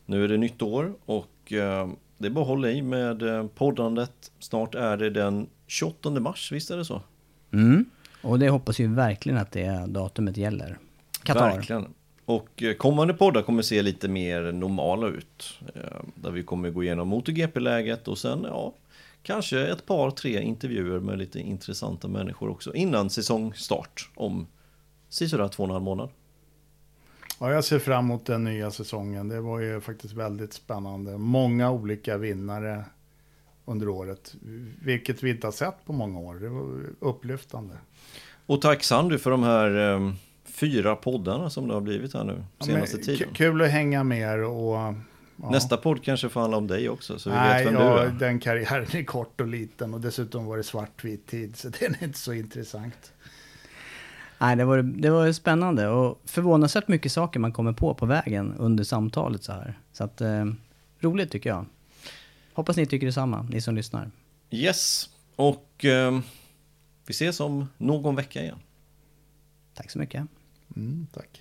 Nu 0.07 0.25
är 0.25 0.29
det 0.29 0.37
nytt 0.37 0.63
år 0.63 0.95
och 1.05 1.53
eh, 1.53 1.89
det 2.21 2.27
är 2.27 2.31
bara 2.31 2.43
att 2.43 2.49
hålla 2.49 2.71
i 2.71 2.83
med 2.83 3.23
eh, 3.23 3.47
poddandet. 3.47 4.31
Snart 4.39 4.75
är 4.75 4.97
det 4.97 5.11
den 5.11 5.47
28 5.67 6.11
mars, 6.11 6.53
visst 6.53 6.71
är 6.71 6.77
det 6.77 6.85
så? 6.85 7.03
Mm. 7.53 7.85
Och 8.23 8.39
det 8.39 8.49
hoppas 8.49 8.81
vi 8.81 8.87
verkligen 8.87 9.39
att 9.39 9.53
det 9.53 9.85
datumet 9.89 10.37
gäller. 10.37 10.79
Qatar. 11.23 11.57
Verkligen. 11.57 11.87
Och 12.25 12.63
eh, 12.63 12.75
kommande 12.75 13.15
poddar 13.15 13.43
kommer 13.43 13.63
se 13.63 13.83
lite 13.83 14.09
mer 14.09 14.53
normala 14.53 15.07
ut. 15.09 15.59
eh, 15.75 15.83
Där 16.15 16.31
vi 16.31 16.43
kommer 16.43 16.71
gå 16.71 16.83
igenom 16.83 17.09
MotoGP-läget 17.09 18.09
och 18.09 18.19
sen, 18.19 18.43
ja, 18.49 18.75
kanske 19.23 19.67
ett 19.67 19.87
par, 19.87 20.11
tre 20.11 20.43
intervjuer 20.43 21.01
med 21.01 21.19
lite 21.19 21.41
intressanta 21.41 22.09
människor 22.09 22.49
också 22.51 22.75
innan 22.75 23.11
säsongstart 23.11 24.11
om 24.15 24.47
sisådär 25.09 25.49
två 25.49 25.63
och 25.63 25.69
en 25.69 25.73
halv 25.73 25.85
månad. 25.85 26.09
Ja, 27.43 27.53
jag 27.53 27.65
ser 27.65 27.79
fram 27.79 28.05
emot 28.05 28.27
den 28.27 28.45
nya 28.45 28.71
säsongen. 28.71 29.29
Det 29.29 29.41
var 29.41 29.61
ju 29.61 29.81
faktiskt 29.81 30.15
väldigt 30.15 30.53
spännande. 30.53 31.19
Många 31.19 31.71
olika 31.71 32.17
vinnare 32.17 32.85
under 33.65 33.89
året, 33.89 34.35
vilket 34.83 35.23
vi 35.23 35.31
inte 35.31 35.47
har 35.47 35.53
sett 35.53 35.85
på 35.87 35.93
många 35.93 36.19
år. 36.19 36.35
Det 36.35 36.49
var 36.49 36.81
upplyftande. 37.01 37.75
Och 38.47 38.61
tack 38.63 38.83
Sandy 38.83 39.19
för 39.19 39.31
de 39.31 39.43
här 39.43 39.95
eh, 39.95 40.13
fyra 40.45 40.97
poddarna 40.97 41.51
som 41.51 41.69
det 41.69 41.75
har 41.75 41.81
blivit 41.81 42.15
här 42.15 42.25
nu 42.25 42.45
Ja, 42.59 42.67
senaste 42.67 42.97
men 42.97 43.07
tiden. 43.07 43.29
Kul 43.35 43.63
att 43.63 43.71
hänga 43.71 44.05
med 44.05 44.35
er 44.35 44.43
och... 44.43 44.95
Ja. 45.43 45.51
Nästa 45.51 45.77
podd 45.77 46.05
kanske 46.05 46.29
får 46.29 46.41
handla 46.41 46.57
om 46.57 46.67
dig 46.67 46.89
också, 46.89 47.19
så 47.19 47.31
vi 47.31 47.37
Nej, 47.37 47.65
vet 47.65 47.75
vem 47.75 47.81
ja, 47.81 47.95
du 47.95 48.01
är. 48.01 48.11
den 48.11 48.41
karriären 48.41 48.87
är 48.93 49.05
kort 49.05 49.41
och 49.41 49.47
liten 49.47 49.95
och 49.95 50.01
dessutom 50.01 50.47
var 50.47 50.57
det 50.57 50.63
svartvit 50.63 51.27
tid, 51.27 51.57
så 51.57 51.69
den 51.81 51.95
är 52.01 52.05
inte 52.05 52.19
så 52.19 52.33
intressant. 52.33 53.13
Nej, 54.41 54.57
det 54.57 54.65
var, 54.65 54.83
det 54.83 55.11
var 55.11 55.33
spännande 55.33 55.89
och 55.89 56.21
förvånansvärt 56.25 56.89
mycket 56.89 57.13
saker 57.13 57.41
man 57.41 57.53
kommer 57.53 57.73
på 57.73 57.95
på 57.95 58.07
vägen 58.07 58.55
under 58.59 58.85
samtalet 58.85 59.45
så 59.45 59.53
här. 59.53 59.79
Så 59.93 60.05
att, 60.05 60.21
eh, 60.21 60.45
roligt 61.01 61.31
tycker 61.31 61.51
jag. 61.51 61.67
Hoppas 62.53 62.77
ni 62.77 62.87
tycker 62.87 63.07
detsamma, 63.07 63.43
ni 63.43 63.61
som 63.61 63.75
lyssnar. 63.75 64.11
Yes, 64.51 65.11
och 65.37 65.85
eh, 65.85 66.21
vi 67.07 67.11
ses 67.11 67.41
om 67.41 67.69
någon 67.79 68.17
vecka 68.17 68.43
igen. 68.43 68.59
Tack 69.75 69.91
så 69.91 69.99
mycket. 69.99 70.27
Mm, 70.77 71.07
tack. 71.13 71.41